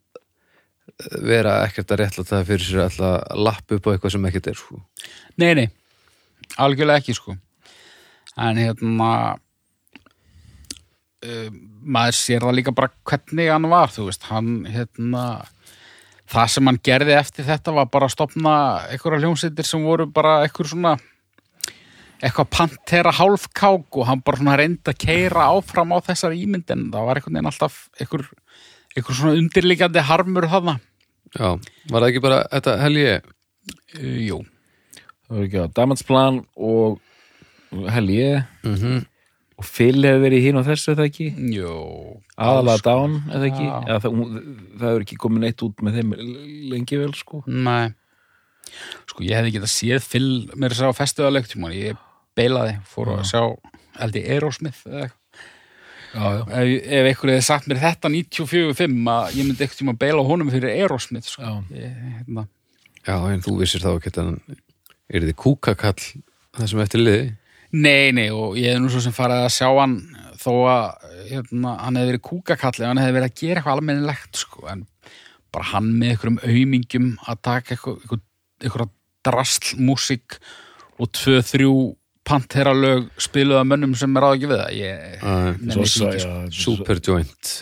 vera 1.26 1.58
ekkert 1.66 1.92
að 1.92 2.00
réttla 2.02 2.24
það 2.26 2.46
fyrir 2.50 2.66
sér 2.66 2.82
að 2.82 2.92
ætla 2.92 3.10
að 3.18 3.42
lappa 3.46 3.76
upp 3.76 3.88
á 3.88 3.92
eitthvað 3.92 4.14
sem 4.14 4.28
ekkert 4.30 4.52
er 4.52 4.60
sko. 4.60 4.78
nei, 5.36 5.50
nei, 5.58 5.66
algjörlega 6.62 7.02
ekki, 7.02 7.16
sko. 7.16 7.36
En 8.36 8.60
hérna, 8.60 9.10
uh, 11.24 11.50
maður 11.82 12.18
sér 12.18 12.44
það 12.44 12.56
líka 12.58 12.76
bara 12.76 12.92
hvernig 13.08 13.52
hann 13.52 13.68
var, 13.72 13.92
þú 13.92 14.08
veist, 14.08 14.26
hann, 14.30 14.54
hérna, 14.70 15.26
það 16.32 16.54
sem 16.54 16.70
hann 16.70 16.80
gerði 16.84 17.16
eftir 17.16 17.48
þetta 17.48 17.76
var 17.76 17.90
bara 17.92 18.08
að 18.08 18.16
stopna 18.16 18.54
einhverja 18.90 19.22
hljómsveitir 19.24 19.68
sem 19.68 19.84
voru 19.86 20.08
bara 20.10 20.40
einhver 20.44 20.68
svona 20.70 20.96
eitthvað 22.22 22.50
pantera 22.56 23.12
hálfkák 23.16 23.98
og 24.00 24.06
hann 24.08 24.22
bara 24.24 24.40
svona 24.40 24.56
reyndi 24.60 24.92
að 24.92 24.98
keira 25.02 25.48
áfram 25.52 25.92
á 25.92 25.98
þessar 26.06 26.36
ímynd 26.36 26.70
en 26.72 26.86
það 26.94 27.08
var 27.08 27.20
einhvern 27.20 27.36
veginn 27.38 27.50
alltaf 27.52 27.78
einhver, 28.00 28.26
einhver 28.96 29.18
svona 29.18 29.36
undirliggjandi 29.40 30.04
harmur 30.08 30.48
þarna. 30.52 30.78
Já, 31.36 31.48
var 31.90 32.00
það 32.00 32.08
ekki 32.12 32.22
bara 32.24 32.38
þetta 32.52 32.76
helgi 32.80 33.08
uh, 33.16 34.20
Jú, 34.28 34.38
Það 35.26 35.36
var 35.36 35.44
ekki 35.48 35.60
að 35.64 35.74
Diamondsplan 35.76 36.40
og 36.56 37.00
hel 37.92 38.08
ég. 38.14 38.48
Mm 38.64 39.04
og 39.56 39.64
Phil 39.64 40.02
hefur 40.04 40.20
verið 40.20 40.42
hín 40.44 40.58
og 40.60 40.66
þessu 40.66 40.90
eða 40.92 41.06
ekki? 41.08 41.30
Jú, 41.54 41.70
aðalega 42.36 42.82
Down 42.84 43.14
eða 43.32 43.46
ekki? 43.48 43.64
Já. 43.64 43.76
Eða, 43.86 44.00
það, 44.04 44.16
hún- 44.18 44.34
það 44.76 44.90
hefur 44.90 45.04
ekki 45.06 45.16
komið 45.22 45.44
neitt 45.46 45.62
út 45.64 45.80
með 45.86 45.96
þeim 45.96 46.10
lengi 46.74 46.98
vel 47.00 47.14
sko. 47.16 47.40
Nei. 47.48 47.94
Sko 49.08 49.24
ég 49.24 49.38
hefði 49.38 49.54
getað 49.56 49.72
séð 49.72 50.02
fyll 50.04 50.28
mér 50.60 50.74
að 50.74 50.82
sjá 50.82 50.90
festivalektum 50.98 51.64
ég 51.72 51.96
beilaði, 52.36 52.76
fór 52.90 53.14
að 53.16 53.22
sjá 53.30 53.40
held 54.00 54.18
ég 54.20 54.28
Aerosmith 54.36 54.82
eða 54.88 55.06
eitthvað. 55.06 55.22
já, 56.16 56.24
já. 56.24 56.42
ef, 56.42 56.74
ef 56.98 57.08
einhver 57.10 57.32
hefði 57.32 57.46
sagt 57.48 57.70
mér 57.70 57.82
þetta 57.82 58.12
94-5 58.12 59.10
að 59.14 59.38
ég 59.38 59.48
myndi 59.48 59.64
eitthvað 59.64 59.80
tíma 59.80 59.94
að 59.96 60.02
beila 60.04 60.26
honum 60.28 60.52
fyrir 60.52 60.74
Aerosmith 60.74 61.30
sko. 61.32 61.42
Já. 61.42 61.80
hérna, 62.12 62.46
Já, 63.06 63.16
en 63.30 63.42
þú 63.44 63.56
vissir 63.60 63.82
þá 63.84 63.90
ekki 63.94 64.12
að 64.12 64.22
hann 64.22 64.38
er 65.06 65.26
þið 65.28 65.36
kúkakall 65.38 66.06
það 66.56 66.70
sem 66.72 66.80
eftir 66.86 67.04
liði 67.04 67.26
Nei, 67.76 68.12
nei, 68.14 68.28
og 68.30 68.54
ég 68.56 68.72
hef 68.72 68.80
nú 68.80 68.88
svo 68.92 69.02
sem 69.02 69.14
farið 69.14 69.42
að 69.44 69.54
sjá 69.56 69.66
hann 69.74 69.96
þó 70.38 70.52
að 70.70 71.06
hérna, 71.30 71.72
hann 71.82 71.98
hefði 71.98 72.12
verið 72.12 72.22
kúkakall 72.28 72.76
ef 72.76 72.86
hann 72.86 73.00
hefði 73.02 73.16
verið 73.16 73.28
að 73.28 73.40
gera 73.40 73.60
eitthvað 73.60 73.80
almennilegt 73.80 74.40
sko, 74.40 74.62
en 74.70 74.84
bara 75.54 75.68
hann 75.72 75.88
með 75.98 76.12
einhverjum 76.14 76.38
aumingjum 76.46 77.08
að 77.26 77.40
taka 77.48 78.86
drasl 79.26 79.76
músík 79.82 80.38
og 81.02 81.10
tvö, 81.16 81.40
þrjú 81.44 81.72
pantera 82.26 82.72
lög 82.76 83.08
spiluð 83.22 83.60
af 83.60 83.68
mönnum 83.70 83.94
sem 83.98 84.16
er 84.18 84.26
á 84.26 84.30
ekki 84.34 84.50
við 84.50 84.62
það. 84.62 84.72
Ég, 84.80 85.18
svo, 85.72 85.86
ekki, 85.86 86.22
sko. 86.22 86.30
já, 86.36 86.56
Superjoint. 86.62 87.52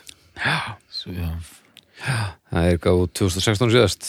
Það 2.04 2.68
er 2.70 2.78
gáð 2.82 3.02
2016 3.20 3.74
síðast. 3.74 4.08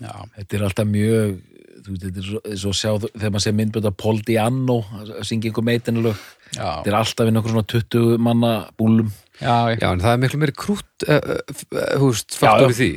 Já, 0.00 0.12
þetta 0.36 0.56
er 0.56 0.66
alltaf 0.68 0.88
mjög 0.88 1.38
þú 1.80 1.94
veit, 1.94 2.04
þetta 2.04 2.20
er 2.20 2.26
svo, 2.28 2.40
svo 2.62 2.72
sjá 2.76 2.90
þegar 3.02 3.32
maður 3.32 3.44
sé 3.44 3.52
myndbönda 3.56 3.92
Paul 3.96 4.20
Diano 4.26 4.78
að 5.00 5.10
syngja 5.28 5.50
einhver 5.50 5.66
meitinlög 5.66 6.16
já, 6.54 6.64
þetta 6.64 6.90
er 6.92 6.96
alltaf 6.98 7.30
inn 7.30 7.40
okkur 7.40 7.54
svona 7.54 7.68
20 7.72 8.22
manna 8.24 8.52
búlum 8.80 9.10
já, 9.40 9.54
já, 9.72 9.76
Já, 9.80 9.86
en 9.92 10.02
það 10.04 10.12
er 10.12 10.22
miklu 10.24 10.40
meiri 10.42 10.56
krútt 10.56 11.06
uh, 11.06 11.16
uh, 11.16 11.60
þú 11.96 12.10
veist, 12.10 12.36
Já, 12.36 12.40
faktor 12.42 12.66
já. 12.66 12.72
í 12.72 12.78
því. 12.80 12.90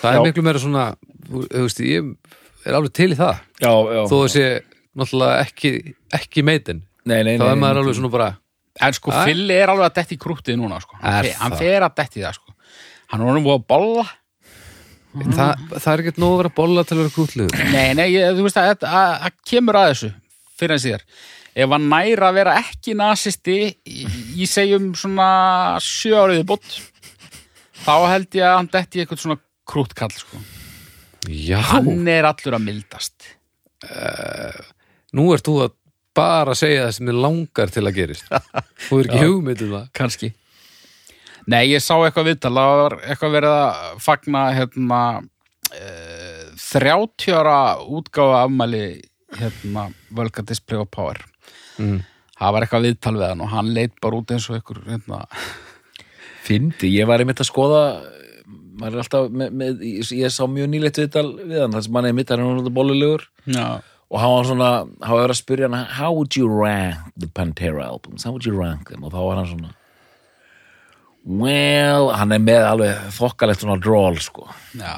Það 0.00 0.14
Já. 0.14 0.18
er 0.20 0.26
miklu 0.28 0.44
meira 0.46 0.62
svona 0.62 0.84
veist, 1.30 1.82
ég 1.84 2.12
er 2.66 2.76
alveg 2.76 2.94
til 2.96 3.10
í 3.14 3.18
það. 3.18 3.40
Já, 3.62 3.72
já. 3.96 4.02
þó 4.10 4.16
að 4.20 4.28
sé 4.34 4.46
náttúrulega 4.98 5.40
ekki, 5.46 5.94
ekki 6.16 6.42
meitin 6.46 6.82
nei, 7.04 7.22
nei, 7.24 7.36
nei, 7.38 7.46
er 7.48 7.56
maður 7.60 7.82
alveg 7.84 7.98
svona 7.98 8.10
bara 8.12 8.30
en 8.80 8.92
sko 8.96 9.10
Æ. 9.12 9.24
Fili 9.28 9.54
er 9.60 9.68
alveg 9.72 9.86
að 9.90 9.94
detti 10.00 10.16
í 10.16 10.20
krútið 10.22 10.56
núna 10.60 10.80
sko. 10.82 10.96
hann, 11.00 11.18
Er 11.20 11.28
fe, 11.30 11.34
hann 11.40 11.52
það? 11.52 11.58
fer 11.64 11.86
að 11.86 11.94
detti 12.00 12.24
það 12.24 12.34
sko. 12.38 12.54
hann 13.12 13.20
er 13.20 13.30
orðin 13.32 13.44
búið 13.46 13.58
að 13.60 13.66
bolla 13.74 14.06
það, 15.10 15.66
það 15.74 15.90
er 15.92 16.02
ekkert 16.04 16.20
nóg 16.22 16.32
að 16.34 16.40
vera 16.42 16.52
bolla 16.60 16.84
til 16.86 16.96
að 16.96 17.02
vera 17.02 17.14
krútlegur 17.16 17.64
Nei, 17.74 17.88
nei, 17.98 18.06
ég, 18.14 18.34
þú 18.38 18.46
veist 18.46 18.60
að 18.60 18.70
að- 18.70 18.88
að- 18.90 19.26
að 19.28 19.38
kemur 19.50 19.78
að 19.80 19.88
þessu 19.92 20.10
fyrir 20.60 20.76
en 20.76 20.82
síðar. 20.84 21.02
Ef 21.56 21.70
hann 21.72 21.86
næra 21.90 22.28
að 22.30 22.36
vera 22.36 22.52
ekki 22.60 22.92
nasisti 22.94 23.54
í, 23.88 24.04
í 24.38 24.46
segjum 24.46 24.90
svona 24.94 25.26
sjö 25.82 26.14
áriði 26.20 26.44
bótt 26.46 26.76
þá 27.82 27.94
held 28.12 28.28
ég 28.38 28.44
að 28.46 28.56
hann 28.60 28.68
detti 28.70 29.00
eitthvað 29.02 29.22
svona 29.24 29.38
krútkall 29.66 30.12
sko. 30.14 30.38
Já, 31.26 31.58
Hann 31.72 32.06
er 32.08 32.28
allur 32.28 32.54
að 32.58 32.62
mildast. 32.68 33.32
Nú 35.16 35.30
ert 35.34 35.46
þú 35.46 35.56
að 35.66 35.76
bara 36.16 36.54
segja 36.58 36.86
það 36.86 36.94
sem 36.96 37.10
er 37.12 37.18
langar 37.24 37.72
til 37.72 37.84
að 37.86 37.96
gerist. 37.96 38.30
Þú 38.88 39.00
er 39.00 39.08
ekki 39.08 39.26
hugmynd 39.26 39.64
um 39.66 39.74
það. 39.76 39.88
Kanski. 39.96 40.30
Nei, 41.50 41.62
ég 41.70 41.82
sá 41.82 41.94
eitthvað 41.96 42.32
viðtal, 42.32 42.52
það 42.58 42.80
var 42.82 42.96
eitthvað 43.00 43.36
verið 43.38 43.56
að 43.56 44.00
fagna 44.04 44.42
hérna 44.54 45.00
uh, 45.20 46.44
30 46.60 47.38
ára 47.40 47.56
útgáfa 47.80 48.44
afmæli 48.44 48.84
hérna 49.40 49.88
Völga 50.14 50.44
Display 50.46 50.82
of 50.82 50.90
Power. 50.94 51.22
mm. 51.78 52.00
Það 52.40 52.54
var 52.56 52.64
eitthvað 52.64 52.84
viðtal 52.86 53.16
við 53.18 53.26
hann 53.26 53.42
og 53.44 53.50
hann 53.52 53.74
leit 53.76 53.98
bara 54.00 54.16
út 54.16 54.30
eins 54.32 54.46
og 54.48 54.56
einhver 54.56 54.78
hérna, 54.86 55.18
Fyndi, 56.46 56.88
ég 56.94 57.08
var 57.08 57.20
einmitt 57.20 57.42
að 57.42 57.50
skoða 57.50 57.82
maður 58.80 58.94
er 58.94 59.02
alltaf 59.02 59.26
með, 59.28 59.50
með, 59.60 59.82
ég, 59.84 60.32
sá 60.32 60.46
mjög 60.48 60.70
nýleitt 60.72 61.00
viðtal 61.02 61.26
við 61.36 61.58
hann 61.60 61.74
þar 61.74 61.84
sem 61.86 61.98
hann 61.98 62.08
er 62.08 62.16
mitt, 62.16 62.30
hann 62.32 62.40
er 62.40 62.48
náttúrulega 62.48 62.76
bollulegur. 62.78 63.26
Já, 63.44 63.66
og 64.10 64.18
hann 64.18 64.32
var 64.34 64.48
svona, 64.48 64.70
hann 65.04 65.14
var 65.14 65.20
að 65.20 65.24
vera 65.24 65.36
að 65.36 65.40
spyrja 65.40 65.68
hann 65.70 65.92
how 65.98 66.10
would 66.14 66.36
you 66.36 66.48
rank 66.50 67.12
the 67.16 67.28
Pantera 67.30 67.86
albums? 67.86 68.24
How 68.26 68.34
would 68.34 68.46
you 68.46 68.56
rank 68.56 68.90
them? 68.90 69.04
Og 69.06 69.14
þá 69.14 69.20
var 69.22 69.40
hann 69.40 69.50
svona 69.52 69.76
well, 71.40 72.10
hann 72.16 72.32
er 72.32 72.40
með 72.42 72.64
alveg 72.64 73.00
þokkalegt 73.14 73.62
svona 73.62 73.76
drawl 73.82 74.16
sko. 74.24 74.46
Já, 74.80 74.96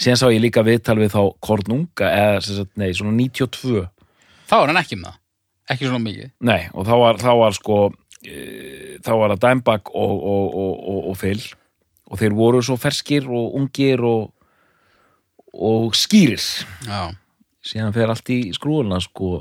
síðan 0.00 0.20
sá 0.20 0.26
ég 0.32 0.42
líka 0.42 0.64
viðtal 0.66 0.96
við 1.00 1.12
þá 1.14 1.22
Kornunga 1.44 2.08
eða 2.08 2.44
sem 2.44 2.60
sagt, 2.62 2.72
nei, 2.80 2.90
svona 2.96 3.12
92 3.18 3.84
þá 4.50 4.56
er 4.58 4.72
hann 4.72 4.80
ekki 4.80 4.98
með 4.98 5.12
það. 5.12 5.18
Ekki 5.70 5.86
svona 5.86 6.02
mikið. 6.02 6.30
Nei, 6.48 6.60
og 6.74 6.86
þá 6.88 6.94
var, 6.98 7.20
þá 7.22 7.32
var 7.38 7.54
sko 7.54 7.78
e, 8.26 8.36
þá 9.06 9.12
var 9.20 9.36
það 9.36 9.60
og, 9.70 9.92
og, 9.94 10.46
og, 10.50 10.72
og, 10.74 11.00
og 11.12 11.18
Phil. 11.20 11.42
Og 12.10 12.18
þeir 12.18 12.34
voru 12.34 12.62
svo 12.64 12.74
ferskir 12.80 13.28
og 13.30 13.54
ungir 13.60 14.02
og 14.02 14.32
og 15.54 15.96
skýrir. 15.98 16.42
Já, 16.86 17.10
síðan 17.64 17.94
fer 17.96 18.12
allt 18.12 18.32
í 18.32 18.40
skrúðuna 18.56 19.00
sko. 19.04 19.40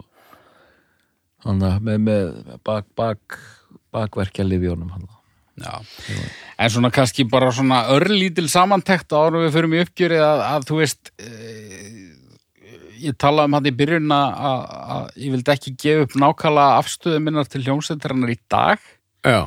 Hann 1.46 1.62
með, 1.64 2.02
með 2.04 2.60
bak, 2.68 2.90
bak 3.00 3.40
bakverkja 3.94 4.46
lifjónum 4.46 4.92
hann. 4.94 5.08
Já. 5.60 5.82
En 6.60 6.72
svona 6.72 6.92
kannski 6.94 7.26
bara 7.28 7.52
svona 7.52 7.84
örlítil 7.92 8.48
samantekt 8.52 9.12
árum 9.12 9.44
við 9.44 9.56
förum 9.58 9.76
í 9.76 9.82
uppgjöri 9.84 10.20
að, 10.24 10.44
að 10.48 10.68
þú 10.70 10.78
veist 10.80 11.12
e, 11.20 11.32
ég 13.04 13.18
talaði 13.20 13.50
um 13.50 13.58
hann 13.58 13.68
í 13.68 13.74
byrjun 13.82 14.14
að, 14.16 15.10
ég 15.20 15.34
vildi 15.36 15.56
ekki 15.56 15.76
gefa 15.84 16.06
upp 16.08 16.16
nákvæmlega 16.24 16.78
afstöðu 16.84 17.24
minnar 17.26 17.50
til 17.52 17.64
hljómsveitarinnar 17.66 18.32
í 18.36 18.40
dag. 18.52 18.86
Já, 19.28 19.42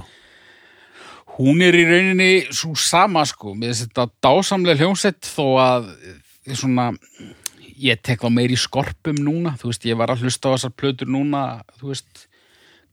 hún 1.38 1.64
er 1.64 1.76
í 1.76 1.86
rauninni 1.88 2.32
svo 2.52 2.74
sama 2.76 3.24
sko, 3.28 3.54
með 3.56 3.86
þetta 3.86 4.08
dásamlega 4.24 4.82
hljómsett 4.82 5.24
þó 5.24 5.46
að 5.62 5.88
svona 6.50 6.90
ég 7.82 8.00
tek 8.04 8.22
þá 8.22 8.30
meir 8.32 8.52
í 8.52 8.58
skorpum 8.58 9.18
núna 9.22 9.54
þú 9.60 9.70
veist, 9.70 9.86
ég 9.88 9.98
var 9.98 10.12
að 10.12 10.26
hlusta 10.26 10.50
á 10.50 10.54
þessar 10.54 10.74
plötur 10.78 11.10
núna 11.10 11.42
þú 11.78 11.92
veist, 11.92 12.26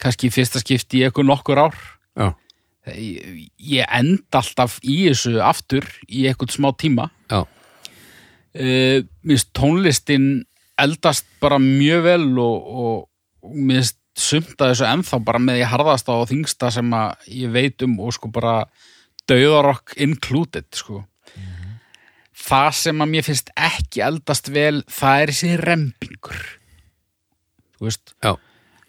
kannski 0.01 0.31
fyrsta 0.33 0.61
skipti 0.61 1.01
í 1.01 1.05
eitthvað 1.07 1.29
nokkur 1.29 1.61
ár. 1.67 1.77
Já, 2.19 2.33
ég, 2.95 3.47
ég 3.57 3.95
enda 3.99 4.41
alltaf 4.41 4.79
í 4.81 5.01
þessu 5.09 5.39
aftur 5.43 5.87
í 6.07 6.25
eitthvað 6.29 6.55
smá 6.55 6.69
tíma. 6.79 7.09
Já, 7.31 7.43
uh, 7.43 8.97
minnst 9.23 9.51
tónlistin 9.57 10.29
eldast 10.79 11.27
bara 11.41 11.59
mjög 11.59 12.05
vel 12.05 12.27
og, 12.39 12.69
og, 12.83 12.99
og 13.43 13.55
minnst 13.55 13.97
sumt 14.19 14.59
að 14.59 14.73
þessu 14.73 14.87
ennþá 14.87 15.19
bara 15.27 15.41
með 15.43 15.61
ég 15.61 15.71
harðasta 15.71 16.15
og 16.19 16.29
þingsta 16.31 16.71
sem 16.75 16.95
að 16.95 17.29
ég 17.39 17.51
veit 17.53 17.85
um 17.85 17.99
og 18.03 18.15
sko 18.15 18.31
bara 18.33 18.55
dauðarokk 19.29 19.95
included 20.01 20.67
sko 20.75 21.03
það 22.49 22.69
sem 22.81 23.05
að 23.05 23.11
mér 23.13 23.27
finnst 23.29 23.53
ekki 23.55 24.03
eldast 24.05 24.51
vel 24.53 24.83
það 24.89 25.23
er 25.23 25.33
þessi 25.33 25.55
rempingur 25.63 26.43
þú 27.77 27.89
veist 27.89 28.13
já, 28.17 28.35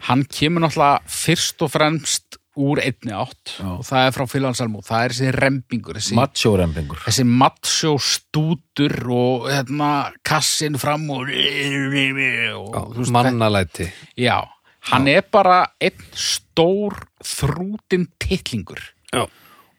hann 0.09 0.27
kemur 0.27 0.67
náttúrulega 0.67 1.17
fyrst 1.21 1.67
og 1.67 1.75
fremst 1.77 2.41
úr 2.61 2.81
einni 2.83 3.13
átt 3.15 3.55
Já. 3.55 3.69
og 3.79 3.85
það 3.87 4.07
er 4.07 4.15
frá 4.17 4.25
Fylhansalmú, 4.29 4.81
það 4.85 5.05
er 5.05 5.15
þessi 5.15 5.35
rempingur 5.37 5.99
þessi 6.01 6.17
macho-rempingur 6.19 7.03
þessi 7.07 7.27
mattsjó 7.29 7.93
stútur 8.03 8.97
og 9.15 9.47
hérna 9.51 9.91
kassin 10.27 10.79
fram 10.81 11.07
og, 11.15 11.31
og 11.31 12.97
veist, 12.99 13.15
mannalæti. 13.15 13.87
Já, 14.19 14.43
hann 14.91 15.09
er 15.13 15.23
bara 15.31 15.63
einn 15.81 16.03
stór 16.17 16.99
þrútin 17.25 18.09
titlingur. 18.21 18.83
Já. 19.15 19.25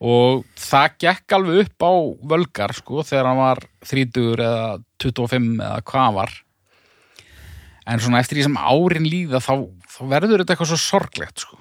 Og 0.01 0.45
það 0.57 0.95
gekk 1.03 1.35
alveg 1.37 1.65
upp 1.65 1.85
á 1.85 1.93
völgar 2.33 2.73
sko 2.73 3.03
þegar 3.05 3.29
hann 3.29 3.41
var 3.41 3.61
30 3.85 4.31
eða 4.33 4.79
25 5.03 5.51
eða 5.59 5.83
hvað 5.85 6.05
hann 6.07 6.17
var. 6.17 6.33
En 7.91 8.01
svona 8.01 8.21
eftir 8.21 8.39
því 8.39 8.47
sem 8.47 8.57
árin 8.61 9.09
líða 9.09 9.41
þá, 9.43 9.53
þá 9.89 10.01
verður 10.09 10.41
þetta 10.41 10.55
eitthvað 10.55 10.71
svo 10.71 10.81
sorglegt 10.81 11.45
sko. 11.45 11.59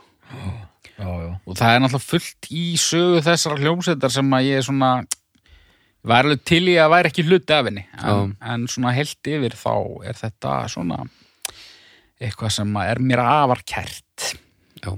Já, 1.01 1.09
já. 1.09 1.31
og 1.49 1.57
það 1.57 1.75
er 1.75 1.81
náttúrulega 1.81 2.11
fullt 2.11 2.49
í 2.53 2.65
sögu 2.81 3.23
þessara 3.25 3.61
hljómsveitar 3.61 4.13
sem 4.13 4.35
að 4.37 4.49
ég 4.51 4.61
er 4.61 4.67
svona 4.67 4.91
var 6.07 6.25
alveg 6.25 6.43
til 6.49 6.63
í 6.69 6.77
að 6.81 6.93
væri 6.95 7.11
ekki 7.11 7.25
hluti 7.29 7.57
af 7.57 7.69
henni. 7.69 7.85
En, 8.01 8.35
en 8.41 8.67
svona 8.73 8.93
heilt 8.97 9.33
yfir 9.33 9.57
þá 9.57 9.75
er 10.09 10.17
þetta 10.17 10.55
svona 10.73 11.03
eitthvað 12.21 12.55
sem 12.57 12.77
er 12.85 13.01
mér 13.05 13.23
afar 13.25 13.63
kært. 13.69 14.33
Já. 14.81 14.93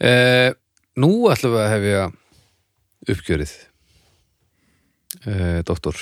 Eh, 0.00 0.52
Nú 1.00 1.10
ætlum 1.32 1.54
við 1.54 1.62
að 1.64 1.72
hefja 1.74 2.06
uppgjörið 3.14 3.52
eh, 5.24 5.60
Doktor. 5.66 6.00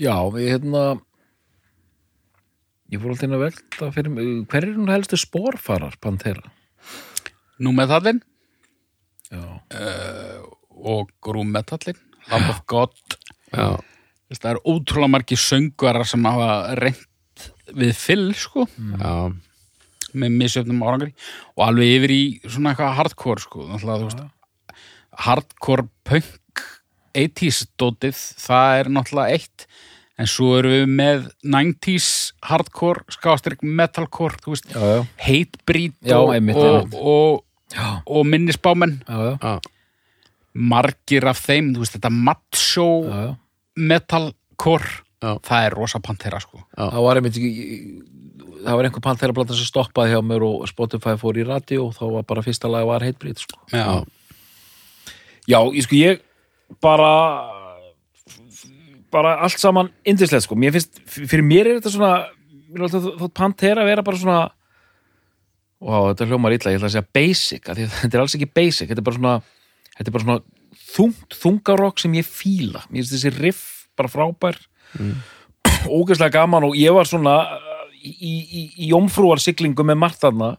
Já, 0.00 0.14
við 0.34 0.52
hérna 0.54 0.84
ég 2.90 3.00
fór 3.02 3.14
alltaf 3.14 3.26
inn 3.26 3.38
að 3.38 3.44
velta 3.46 3.90
fyrir 3.94 4.14
mig, 4.14 4.30
hver 4.50 4.66
er 4.68 4.76
hún 4.76 4.92
helstu 4.92 5.18
spórfarar 5.20 5.98
Pantera? 6.02 6.54
Nú 7.60 7.74
með 7.76 7.96
þallin 7.96 8.22
Já, 9.30 9.42
og 10.80 11.10
grúmetallin 11.22 11.98
Lamb 12.30 12.50
of 12.50 12.60
God. 12.70 12.94
Já, 13.50 13.78
það 14.36 14.50
er 14.52 14.60
ótrúlega 14.68 15.12
margir 15.16 15.40
söngvarar 15.40 16.06
sem 16.06 16.26
hafa 16.28 16.76
reynt 16.78 17.46
við 17.74 17.94
fyll 17.98 18.26
sko. 18.38 18.66
Já, 19.00 19.14
með 20.14 20.36
misjöfnum 20.42 20.82
árangri 20.86 21.12
og 21.56 21.64
alveg 21.66 21.94
yfir 21.96 22.14
í 22.14 22.22
svona 22.46 22.72
eitthvað 22.72 22.96
hardcore 22.98 23.44
sko. 23.44 23.66
Náttúrulega, 23.68 24.00
þú 24.00 24.08
veist, 24.10 24.78
hardcore 25.26 25.86
punk 26.08 26.64
80s 27.16 27.64
dótið, 27.80 28.22
það 28.44 28.80
er 28.80 28.92
náttúrulega 28.94 29.38
eitt. 29.38 29.66
En 30.20 30.28
svo 30.28 30.52
erum 30.58 30.74
við 30.74 30.90
með 30.98 31.28
90s 31.48 32.08
hardcore, 32.44 33.06
skástrík 33.14 33.62
metalcore, 33.64 34.36
þú 34.44 34.52
veist, 34.52 34.74
hatebreed 35.24 36.12
og, 36.12 36.34
og, 36.60 36.96
og, 37.00 37.94
og 38.04 38.26
minnisbámenn. 38.28 38.98
Já, 39.08 39.38
já, 39.40 39.54
margir 40.52 41.24
af 41.30 41.40
þeim, 41.46 41.72
þú 41.74 41.84
veist, 41.84 41.96
þetta 41.96 42.12
macho 42.12 42.88
já, 43.06 43.22
já. 43.24 43.30
metalcore 43.76 44.98
Já. 45.20 45.34
það 45.44 45.66
er 45.66 45.74
rosa 45.76 46.00
pantera 46.00 46.40
sko. 46.40 46.62
Það 46.76 47.02
var 47.04 47.20
einmitt 47.20 47.36
ekki 47.36 47.50
það 48.64 48.78
var 48.78 48.88
einhver 48.88 49.04
panterablata 49.04 49.56
sem 49.56 49.68
stoppaði 49.68 50.14
hjá 50.14 50.22
mér 50.24 50.44
og 50.46 50.66
Spotify 50.70 51.16
fór 51.20 51.38
í 51.40 51.46
radio 51.46 51.86
og 51.88 51.96
þá 51.96 52.04
var 52.16 52.26
bara 52.28 52.44
fyrsta 52.44 52.70
lag 52.70 52.86
var 52.88 53.04
heitbrít 53.04 53.40
sko. 53.42 53.58
já, 53.72 54.04
já, 55.48 55.58
ég 55.60 55.86
sko 55.86 55.98
ég 55.98 56.22
bara 56.82 57.10
bara 59.10 59.36
allt 59.42 59.58
saman 59.58 59.90
indislegt 60.06 60.46
sko, 60.46 60.58
mér 60.58 60.76
finnst, 60.76 61.00
fyrir 61.08 61.44
mér 61.46 61.66
er 61.66 61.80
þetta 61.80 61.94
svona 61.96 62.12
mér 62.70 62.82
er 62.82 62.86
alltaf 62.86 63.08
þótt 63.24 63.36
pantera 63.36 63.86
vera 63.88 64.06
bara 64.06 64.20
svona 64.20 64.40
Vá, 65.80 66.10
þetta 66.10 66.26
hljómar 66.28 66.52
illa, 66.52 66.74
ég 66.74 66.76
ætla 66.76 66.90
að 66.90 66.92
segja 66.92 67.12
basic 67.16 67.68
af 67.72 67.76
því 67.78 67.84
að 67.86 67.92
þetta 68.02 68.16
er 68.16 68.22
alls 68.22 68.34
ekki 68.36 68.48
basic, 68.52 68.90
þetta 68.90 69.00
er 69.00 69.06
bara 69.06 69.16
svona 69.16 69.36
þetta 69.94 70.10
er 70.10 70.14
bara 70.16 70.24
svona 70.26 70.42
þungt, 70.90 71.36
þungarokk 71.40 72.02
sem 72.02 72.16
ég 72.18 72.28
fíla, 72.28 72.82
mér 72.90 73.00
finnst 73.00 73.14
þessi 73.16 73.32
riff 73.38 73.62
bara 73.96 74.12
frábær 74.12 74.58
ógeðslega 75.98 76.34
gaman 76.38 76.66
og 76.68 76.76
ég 76.78 76.94
var 76.96 77.08
svona 77.08 77.36
í, 78.00 78.10
í, 78.10 78.64
í 78.84 78.90
jómfrúar 78.90 79.42
siglingu 79.42 79.86
með 79.86 80.00
margt 80.02 80.20
þarna 80.24 80.54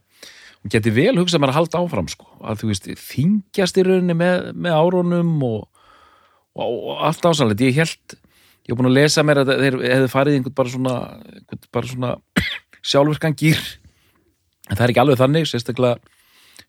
og 0.61 0.71
geti 0.73 0.93
vel 0.93 1.15
hugsað 1.17 1.41
mér 1.41 1.53
að 1.53 1.59
halda 1.59 1.81
áfram 1.81 2.09
sko, 2.11 2.27
að 2.45 2.61
þú 2.61 2.71
veist, 2.71 2.89
þingjast 3.01 3.79
í 3.81 3.85
rauninni 3.87 4.17
með, 4.17 4.51
með 4.53 4.77
árónum 4.77 5.31
og, 5.47 5.61
og, 6.53 6.67
og 6.69 7.05
allt 7.09 7.25
ásanlegt, 7.25 7.63
ég 7.65 7.79
held 7.81 8.17
ég 8.61 8.73
er 8.75 8.77
búin 8.77 8.91
að 8.91 8.99
lesa 8.99 9.25
mér 9.25 9.41
að 9.41 9.55
þeir 9.57 9.77
hefðu 9.89 10.09
farið 10.13 10.37
einhvern 10.37 10.57
bara 10.59 10.73
svona, 10.75 10.95
einhvern 11.33 11.69
bara 11.73 11.89
svona 11.89 12.11
sjálfvirkan 12.91 13.37
gýr 13.39 13.61
en 14.69 14.77
það 14.77 14.85
er 14.85 14.93
ekki 14.93 15.03
alveg 15.03 15.21
þannig, 15.21 15.49
sérstaklega 15.49 15.97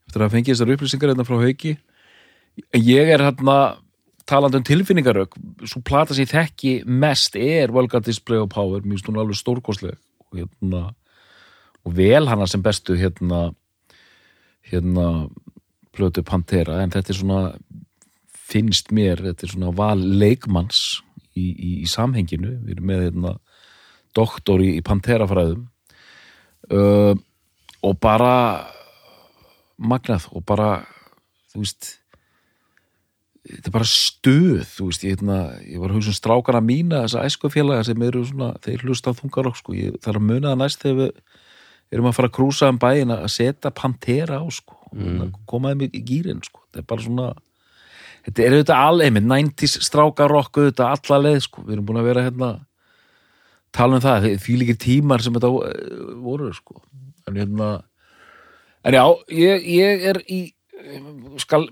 eftir 0.08 0.24
að 0.24 0.34
fengi 0.34 0.52
þessar 0.52 0.72
upplýsingar 0.74 1.12
hérna 1.12 1.26
frá 1.26 1.38
hauki. 1.40 1.76
En 2.74 2.82
ég 2.84 3.10
er 3.14 3.22
hérna 3.24 3.56
talandi 4.28 4.60
um 4.60 4.66
tilfinningarök 4.66 5.36
svo 5.66 5.82
plata 5.84 6.14
sér 6.16 6.30
þekki 6.30 6.72
mest 6.86 7.36
er 7.36 7.72
Vulgar 7.74 8.02
Display 8.04 8.42
of 8.42 8.52
Power, 8.52 8.82
mjög 8.84 9.02
stund 9.02 9.20
alveg 9.20 9.38
stórkostleg. 9.38 9.98
Og 10.30 10.42
hérna 10.42 10.90
og 11.82 11.96
vel 11.98 12.28
hana 12.30 12.46
sem 12.46 12.62
bestu 12.62 12.94
hérna 12.94 13.50
hérna 14.70 15.28
plötu 15.92 16.22
Pantera, 16.24 16.80
en 16.80 16.92
þetta 16.92 17.12
er 17.12 17.18
svona 17.18 17.40
finnst 18.52 18.92
mér, 18.94 19.20
þetta 19.20 19.46
er 19.46 19.52
svona 19.54 19.72
val 19.76 19.98
leikmanns 19.98 21.02
í, 21.34 21.50
í, 21.50 21.70
í 21.82 21.88
samhenginu, 21.90 22.58
við 22.62 22.76
erum 22.76 22.88
með 22.90 23.04
hérna 23.06 23.34
doktor 24.16 24.62
í, 24.64 24.74
í 24.78 24.84
Pantera-fræðum. 24.84 25.66
Uh, 26.72 27.16
og 27.82 27.98
bara 28.00 28.34
magnað 29.82 30.28
og 30.30 30.44
bara 30.46 30.84
þú 31.50 31.64
veist 31.64 31.88
þetta 33.48 33.70
er 33.70 33.74
bara 33.74 33.88
stuð 33.88 34.64
þú 34.70 34.88
veist, 34.88 35.06
ég, 35.06 35.16
hérna, 35.16 35.38
ég 35.66 35.82
var 35.82 35.94
hugsa 35.94 36.12
um 36.12 36.18
strákana 36.18 36.62
mína 36.64 37.04
þessa 37.06 37.24
æskufélaga 37.26 37.86
sem 37.88 38.04
eru 38.06 38.24
svona 38.28 38.52
þeir 38.62 38.84
hlusta 38.86 39.14
á 39.14 39.18
þungarokk 39.18 39.58
sko, 39.58 39.74
ég, 39.78 39.96
er 39.98 40.18
að 40.18 40.28
muna 40.28 40.52
það 40.52 40.60
næst 40.60 40.84
þegar 40.84 41.00
við 41.00 41.96
erum 41.98 42.08
að 42.08 42.18
fara 42.18 42.30
að 42.30 42.36
krúsa 42.38 42.70
um 42.72 42.78
bæin 42.80 43.14
að 43.14 43.26
setja 43.34 43.72
pantera 43.74 44.38
á 44.40 44.46
sko 44.54 44.78
mm. 44.94 45.32
koma 45.48 45.72
þeim 45.72 45.88
í 45.88 46.02
gýrin 46.06 46.42
sko. 46.44 46.62
Þetta 46.70 46.82
er 46.82 46.88
bara 46.88 47.06
svona 47.06 47.28
þetta 48.26 48.44
er 48.44 48.56
auðvitað 48.56 48.84
alveg, 48.88 49.18
90s 49.18 49.78
strákarokk 49.88 50.60
auðvitað 50.60 50.94
alla 50.96 51.20
leið 51.26 51.40
sko, 51.46 51.64
við 51.66 51.76
erum 51.76 51.88
búin 51.88 52.00
að 52.02 52.08
vera 52.10 52.26
hérna 52.28 52.50
tala 53.72 53.98
um 53.98 54.04
það, 54.04 54.28
því 54.44 54.58
líkir 54.60 54.80
tímar 54.80 55.24
sem 55.24 55.34
þetta 55.36 55.52
eh, 55.68 56.10
voru 56.22 56.50
sko. 56.56 56.82
En 57.28 57.38
hérna 57.40 57.70
en 58.86 58.98
já, 58.98 59.04
ég, 59.32 59.68
ég 59.76 60.06
er 60.12 60.20
í 60.26 60.42
skal 61.40 61.66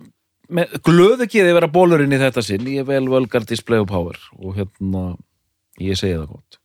með 0.50 0.74
glöðu 0.86 1.26
geði 1.30 1.54
vera 1.56 1.68
bólurinn 1.72 2.14
í 2.14 2.20
þetta 2.20 2.42
sinn. 2.44 2.66
Ég 2.70 2.86
vel 2.88 3.04
völgar 3.10 3.46
display 3.48 3.82
of 3.82 3.88
power 3.90 4.18
og 4.38 4.58
hérna, 4.58 5.04
ég 5.82 5.98
segi 5.98 6.18
það 6.18 6.32
gott. 6.34 6.60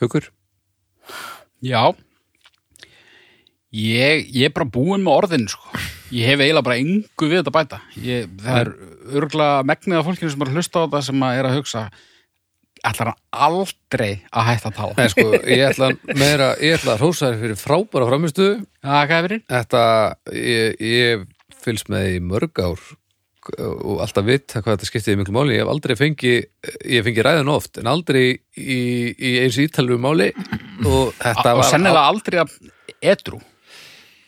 Haukur? 0.00 0.30
Já. 1.64 1.82
Ég, 3.76 4.26
ég 4.32 4.48
er 4.48 4.54
bara 4.56 4.68
búinn 4.72 5.04
með 5.04 5.20
orðin 5.22 5.48
sko. 5.52 5.70
Ég 6.14 6.28
hef 6.30 6.40
eiginlega 6.40 6.66
bara 6.68 6.78
engu 6.80 7.28
við 7.28 7.40
þetta 7.40 7.50
að 7.52 7.56
bæta. 7.56 7.80
Ég, 7.98 8.28
Það 8.42 8.60
er 8.60 8.70
örgulega 9.20 9.64
megnið 9.66 9.98
af 9.98 10.06
fólkinu 10.06 10.30
sem 10.32 10.44
er 10.44 10.50
að 10.52 10.60
hlusta 10.60 10.78
á 10.78 10.84
þetta 10.84 11.00
sem 11.08 11.24
að 11.26 11.40
er 11.40 11.48
að 11.48 11.56
hugsa 11.58 11.82
ætlar 12.90 13.12
hann 13.12 13.46
aldrei 13.46 14.10
að 14.30 14.46
hætta 14.50 14.70
að 14.70 14.76
tala 14.80 14.98
Nei, 14.98 15.08
sko, 15.12 15.26
ég 15.52 15.64
ætla 15.70 15.90
meira, 16.18 16.52
ég 16.62 16.76
ætla 16.78 16.94
að 16.94 17.02
hrósa 17.02 17.30
þér 17.32 17.40
fyrir 17.42 17.58
frábæra 17.60 18.10
framistu 18.10 18.46
Það 18.82 19.16
er 19.16 19.26
fyrir? 19.28 19.42
Þetta, 19.54 19.82
ég, 20.36 20.86
ég 20.92 21.26
fylgst 21.66 21.90
með 21.92 22.12
í 22.14 22.22
mörg 22.22 22.62
ár 22.62 22.86
og 23.56 24.00
alltaf 24.02 24.24
vitt 24.26 24.56
hvað 24.56 24.72
þetta 24.72 24.86
skiptiði 24.88 25.20
miklu 25.20 25.32
máli. 25.36 25.52
Ég 25.54 25.62
hef 25.62 25.68
aldrei 25.70 25.92
fengi, 25.94 26.32
ég 26.90 27.04
fengi 27.06 27.22
ræðan 27.22 27.52
oft 27.52 27.78
en 27.78 27.86
aldrei 27.86 28.24
í, 28.58 28.78
í 29.14 29.30
eins 29.44 29.58
ítalegu 29.62 30.00
máli. 30.02 30.32
Og 30.82 31.12
þetta 31.20 31.52
Og 31.52 31.60
var 31.60 31.68
sennilega 31.70 32.08
aldrei 32.10 32.40
að 32.42 32.56
edru 33.06 33.38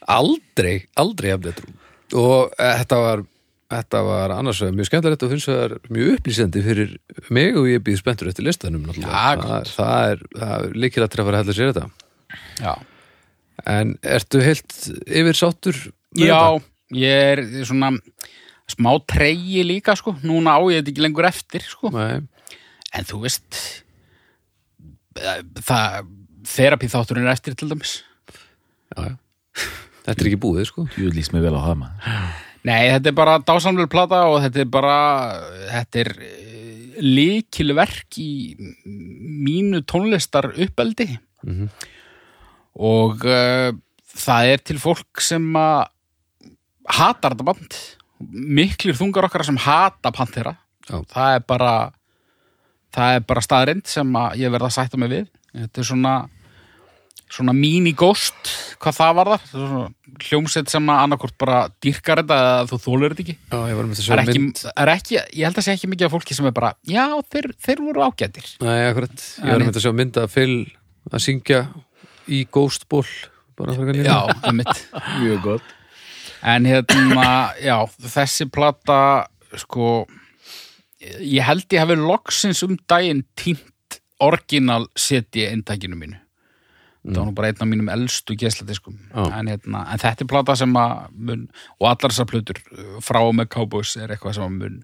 aldrei, 0.08 0.76
aldrei 0.98 1.32
afleitur 1.34 1.68
og 2.16 2.54
eh, 2.56 2.76
þetta 2.80 3.00
var 3.02 3.24
þetta 3.68 4.00
var 4.06 4.32
annars 4.32 4.62
vegar 4.62 4.76
mjög 4.78 4.88
skemmtilegt 4.88 5.24
og 5.26 5.32
finnst 5.34 5.50
það 5.50 5.74
mjög 5.92 6.12
upplýsandi 6.16 6.62
fyrir 6.64 6.94
mig 7.34 7.58
og 7.60 7.68
ég 7.68 7.82
býð 7.84 8.00
spenntur 8.00 8.30
eftir 8.30 8.46
listanum 8.46 8.86
náttúrulega. 8.88 9.12
Já, 9.12 9.42
það, 9.44 9.72
það 9.76 10.12
er, 10.12 10.22
það 10.38 10.54
er 10.68 10.78
líkil 10.84 11.04
að 11.04 11.12
trefara 11.14 11.42
heldur 11.42 11.58
sér 11.58 11.72
þetta. 11.74 11.88
Já, 12.64 12.72
en 13.74 13.94
ertu 14.16 14.42
heilt 14.44 14.78
yfir 15.04 15.38
sáttur 15.38 15.82
með 16.16 16.24
Já 16.30 16.38
þetta? 16.38 16.72
ég 16.96 17.28
er 17.34 17.44
svona 17.68 17.92
smá 18.68 18.90
treyji 19.08 19.64
líka 19.68 19.96
sko. 20.00 20.16
Núna 20.24 20.56
á 20.56 20.60
ég 20.72 20.80
þetta 20.80 20.94
ekki 20.94 21.04
lengur 21.04 21.28
eftir 21.28 21.64
sko. 21.68 21.92
Nei, 21.94 22.24
En 22.96 23.04
þú 23.04 23.18
veist 23.26 23.56
eh, 25.20 25.42
það 25.60 26.06
þerapí 26.48 26.88
þátturinn 26.88 27.28
er 27.28 27.34
eftir 27.36 27.52
til 27.58 27.68
dæmis. 27.68 27.98
Já, 28.96 29.10
já. 29.12 29.16
þetta 30.06 30.16
er 30.22 30.30
ekki 30.30 30.40
búið 30.40 30.70
sko. 30.70 30.86
Jú, 30.96 31.10
líst 31.12 31.34
mér 31.36 31.44
vel 31.50 31.58
á 31.60 31.68
það 31.68 31.82
maður 31.84 32.44
Nei, 32.66 32.88
þetta 32.90 33.08
er 33.12 33.16
bara 33.16 33.38
dásamlega 33.38 33.90
plata 33.92 34.24
og 34.28 34.40
þetta 34.42 34.60
er 34.64 34.70
bara 34.72 34.96
þetta 35.70 36.00
er 36.02 36.10
líkilverk 36.98 38.18
í 38.18 38.30
mínu 38.88 39.84
tónlistar 39.86 40.50
uppeldi 40.56 41.18
Mhm. 41.46 41.68
og 42.82 43.22
uh, 43.24 43.70
það 44.18 44.48
er 44.52 44.62
til 44.66 44.78
fólk 44.82 45.20
sem 45.22 45.44
að 45.54 45.86
hatar 46.98 47.36
þetta 47.36 47.46
band 47.46 47.76
miklir 48.58 48.96
þungar 48.98 49.28
okkar 49.28 49.44
sem 49.46 49.56
hata 49.62 50.10
Pantera 50.10 50.56
Já. 50.90 50.98
það 51.06 51.36
er 51.36 51.44
bara 51.46 51.72
það 52.90 53.14
er 53.14 53.20
bara 53.28 53.44
staðrind 53.46 53.86
sem 53.86 54.10
að 54.18 54.34
ég 54.42 54.50
verða 54.50 54.66
að 54.72 54.76
sætta 54.80 54.98
mig 54.98 55.12
við 55.14 55.28
þetta 55.54 55.78
er 55.84 55.88
svona 55.92 56.14
svona 57.32 57.54
mini-ghost 57.56 58.50
hvað 58.82 58.96
það 58.98 59.16
var 59.18 59.30
það, 59.32 59.46
það 59.52 59.72
er 59.78 60.26
hljómsett 60.28 60.72
sem 60.72 60.90
að 60.90 61.00
annarkort 61.04 61.36
bara 61.40 61.58
dýrkar 61.84 62.22
þetta 62.22 62.38
eða 62.42 62.68
þú 62.70 62.78
þólar 62.84 63.14
þetta 63.14 63.24
ekki. 63.24 63.36
Já, 63.38 63.56
það 63.58 64.12
er 64.14 64.22
ekki, 64.22 64.44
er 64.72 64.92
ekki, 64.94 65.16
ég 65.18 65.48
held 65.48 65.60
að 65.60 65.66
sé 65.66 65.74
ekki 65.74 65.90
mikið 65.92 66.08
af 66.08 66.14
fólki 66.16 66.36
sem 66.38 66.48
er 66.48 66.54
bara, 66.56 66.74
já, 66.88 67.04
þeir, 67.32 67.50
þeir 67.66 67.82
voru 67.86 68.04
ágætir. 68.06 68.52
Nei, 68.64 68.76
akkurat, 68.88 69.26
ég 69.42 69.50
var 69.52 69.64
með 69.66 69.78
þessu 69.78 69.94
mynd 69.98 70.20
að 70.22 70.30
Phil 70.34 70.54
að 71.08 71.24
syngja 71.24 71.64
í 72.28 72.44
Ghost 72.52 72.88
Ball 72.92 73.08
bara 73.58 73.74
frekar 73.74 73.96
nýlega 73.96 74.14
já, 74.14 74.38
einmitt. 74.48 74.84
Mjög 75.18 75.42
gott. 75.44 75.74
En 76.46 76.68
hérna, 76.68 77.26
já, 77.58 77.76
þessi 78.14 78.46
plata, 78.54 79.00
sko, 79.64 80.06
ég 81.00 81.42
held 81.46 81.66
ég 81.74 81.82
hafi 81.82 81.98
loksins 81.98 82.62
um 82.66 82.78
daginn 82.90 83.24
tínt 83.38 83.98
orginal 84.22 84.86
seti 84.98 85.46
eintækinu 85.48 85.98
mínu. 85.98 86.18
Það 87.06 87.18
var 87.20 87.28
nú 87.28 87.34
bara 87.38 87.50
einn 87.52 87.62
af 87.62 87.68
mínum 87.70 87.90
elstu 87.92 88.34
gesladiskum. 88.38 88.96
En, 89.14 89.48
hérna, 89.48 89.84
en 89.92 90.00
þetta 90.02 90.24
er 90.24 90.30
plata 90.30 90.56
sem 90.58 90.74
að 90.76 90.94
mun, 91.14 91.46
og 91.78 91.90
allar 91.92 92.12
þessar 92.12 92.28
plötur 92.28 92.60
uh, 92.74 92.98
frá 93.04 93.20
og 93.22 93.36
með 93.38 93.50
Cowboys 93.54 93.94
er 93.96 94.12
eitthvað 94.12 94.38
sem 94.38 94.48
að 94.48 94.56
mun 94.58 94.80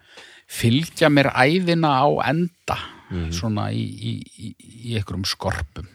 fylgja 0.50 1.10
mér 1.10 1.30
æðina 1.32 1.90
á 2.04 2.08
enda, 2.30 2.78
svona 3.34 3.68
í, 3.72 3.82
í, 3.82 4.12
í, 4.38 4.50
í 4.90 4.96
einhverjum 4.98 5.24
skorpum. 5.28 5.88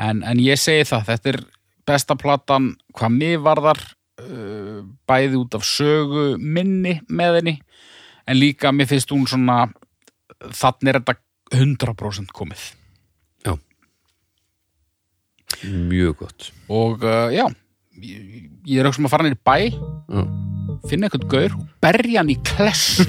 En, 0.00 0.22
en 0.24 0.40
ég 0.40 0.56
segi 0.56 0.86
það, 0.88 1.08
þetta 1.10 1.30
er 1.32 1.40
besta 1.88 2.16
platan 2.16 2.70
hvað 2.96 3.16
mig 3.18 3.40
varðar 3.44 3.80
uh, 4.22 4.80
bæði 5.08 5.40
út 5.40 5.56
af 5.58 5.66
sögu 5.66 6.36
minni 6.38 6.98
með 7.08 7.40
henni 7.40 7.56
en 8.26 8.38
líka 8.38 8.72
mér 8.72 8.88
finnst 8.90 9.12
hún 9.12 9.26
svona 9.28 9.66
þannig 10.40 10.92
er 10.92 11.00
þetta 11.00 11.18
100% 11.52 12.32
komið 12.34 12.70
mjög 15.68 16.16
gott. 16.24 16.48
Og 16.72 17.04
uh, 17.04 17.28
já 17.32 17.46
ég, 18.00 18.48
ég 18.66 18.80
er 18.80 18.88
auðvitað 18.88 19.08
að 19.08 19.12
fara 19.12 19.26
nýr 19.26 19.38
bæ 19.44 19.56
Já. 19.68 20.22
finna 20.90 21.08
eitthvað 21.08 21.26
gaur 21.32 21.56
og 21.58 21.66
berja 21.84 22.22
hann 22.22 22.32
í 22.32 22.38
kless. 22.46 23.02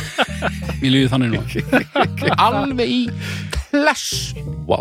Mér 0.80 0.94
líði 0.94 1.10
þannig 1.12 1.34
nú 1.34 1.40
Alveg 2.46 2.92
í 2.92 3.00
kless. 3.70 4.32
Vá. 4.68 4.78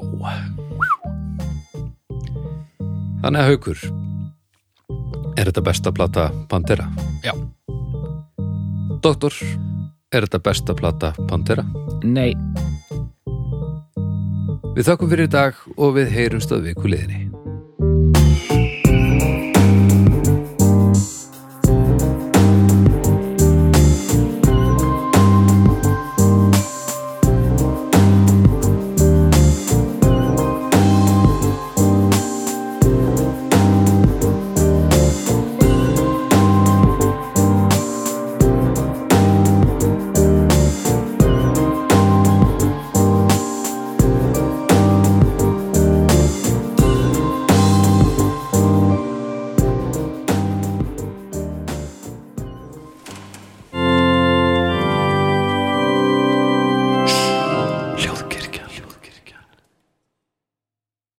Þannig 3.20 3.42
að 3.42 3.50
haukur 3.52 3.88
Er 5.40 5.48
þetta 5.48 5.64
besta 5.64 5.92
plata 5.96 6.30
Pantera? 6.52 6.88
Já, 7.24 7.32
Doktor, 9.00 9.36
er 10.12 10.26
þetta 10.26 10.42
besta 10.44 10.76
plata 10.76 11.14
Pantera? 11.30 11.64
Nei 12.04 12.34
Við 14.80 14.88
þakkum 14.88 15.10
fyrir 15.12 15.28
í 15.28 15.32
dag 15.34 15.58
og 15.76 15.90
við 15.98 16.14
heyrumst 16.16 16.54
að 16.56 16.70
viku 16.70 16.88
liðinni 16.88 17.26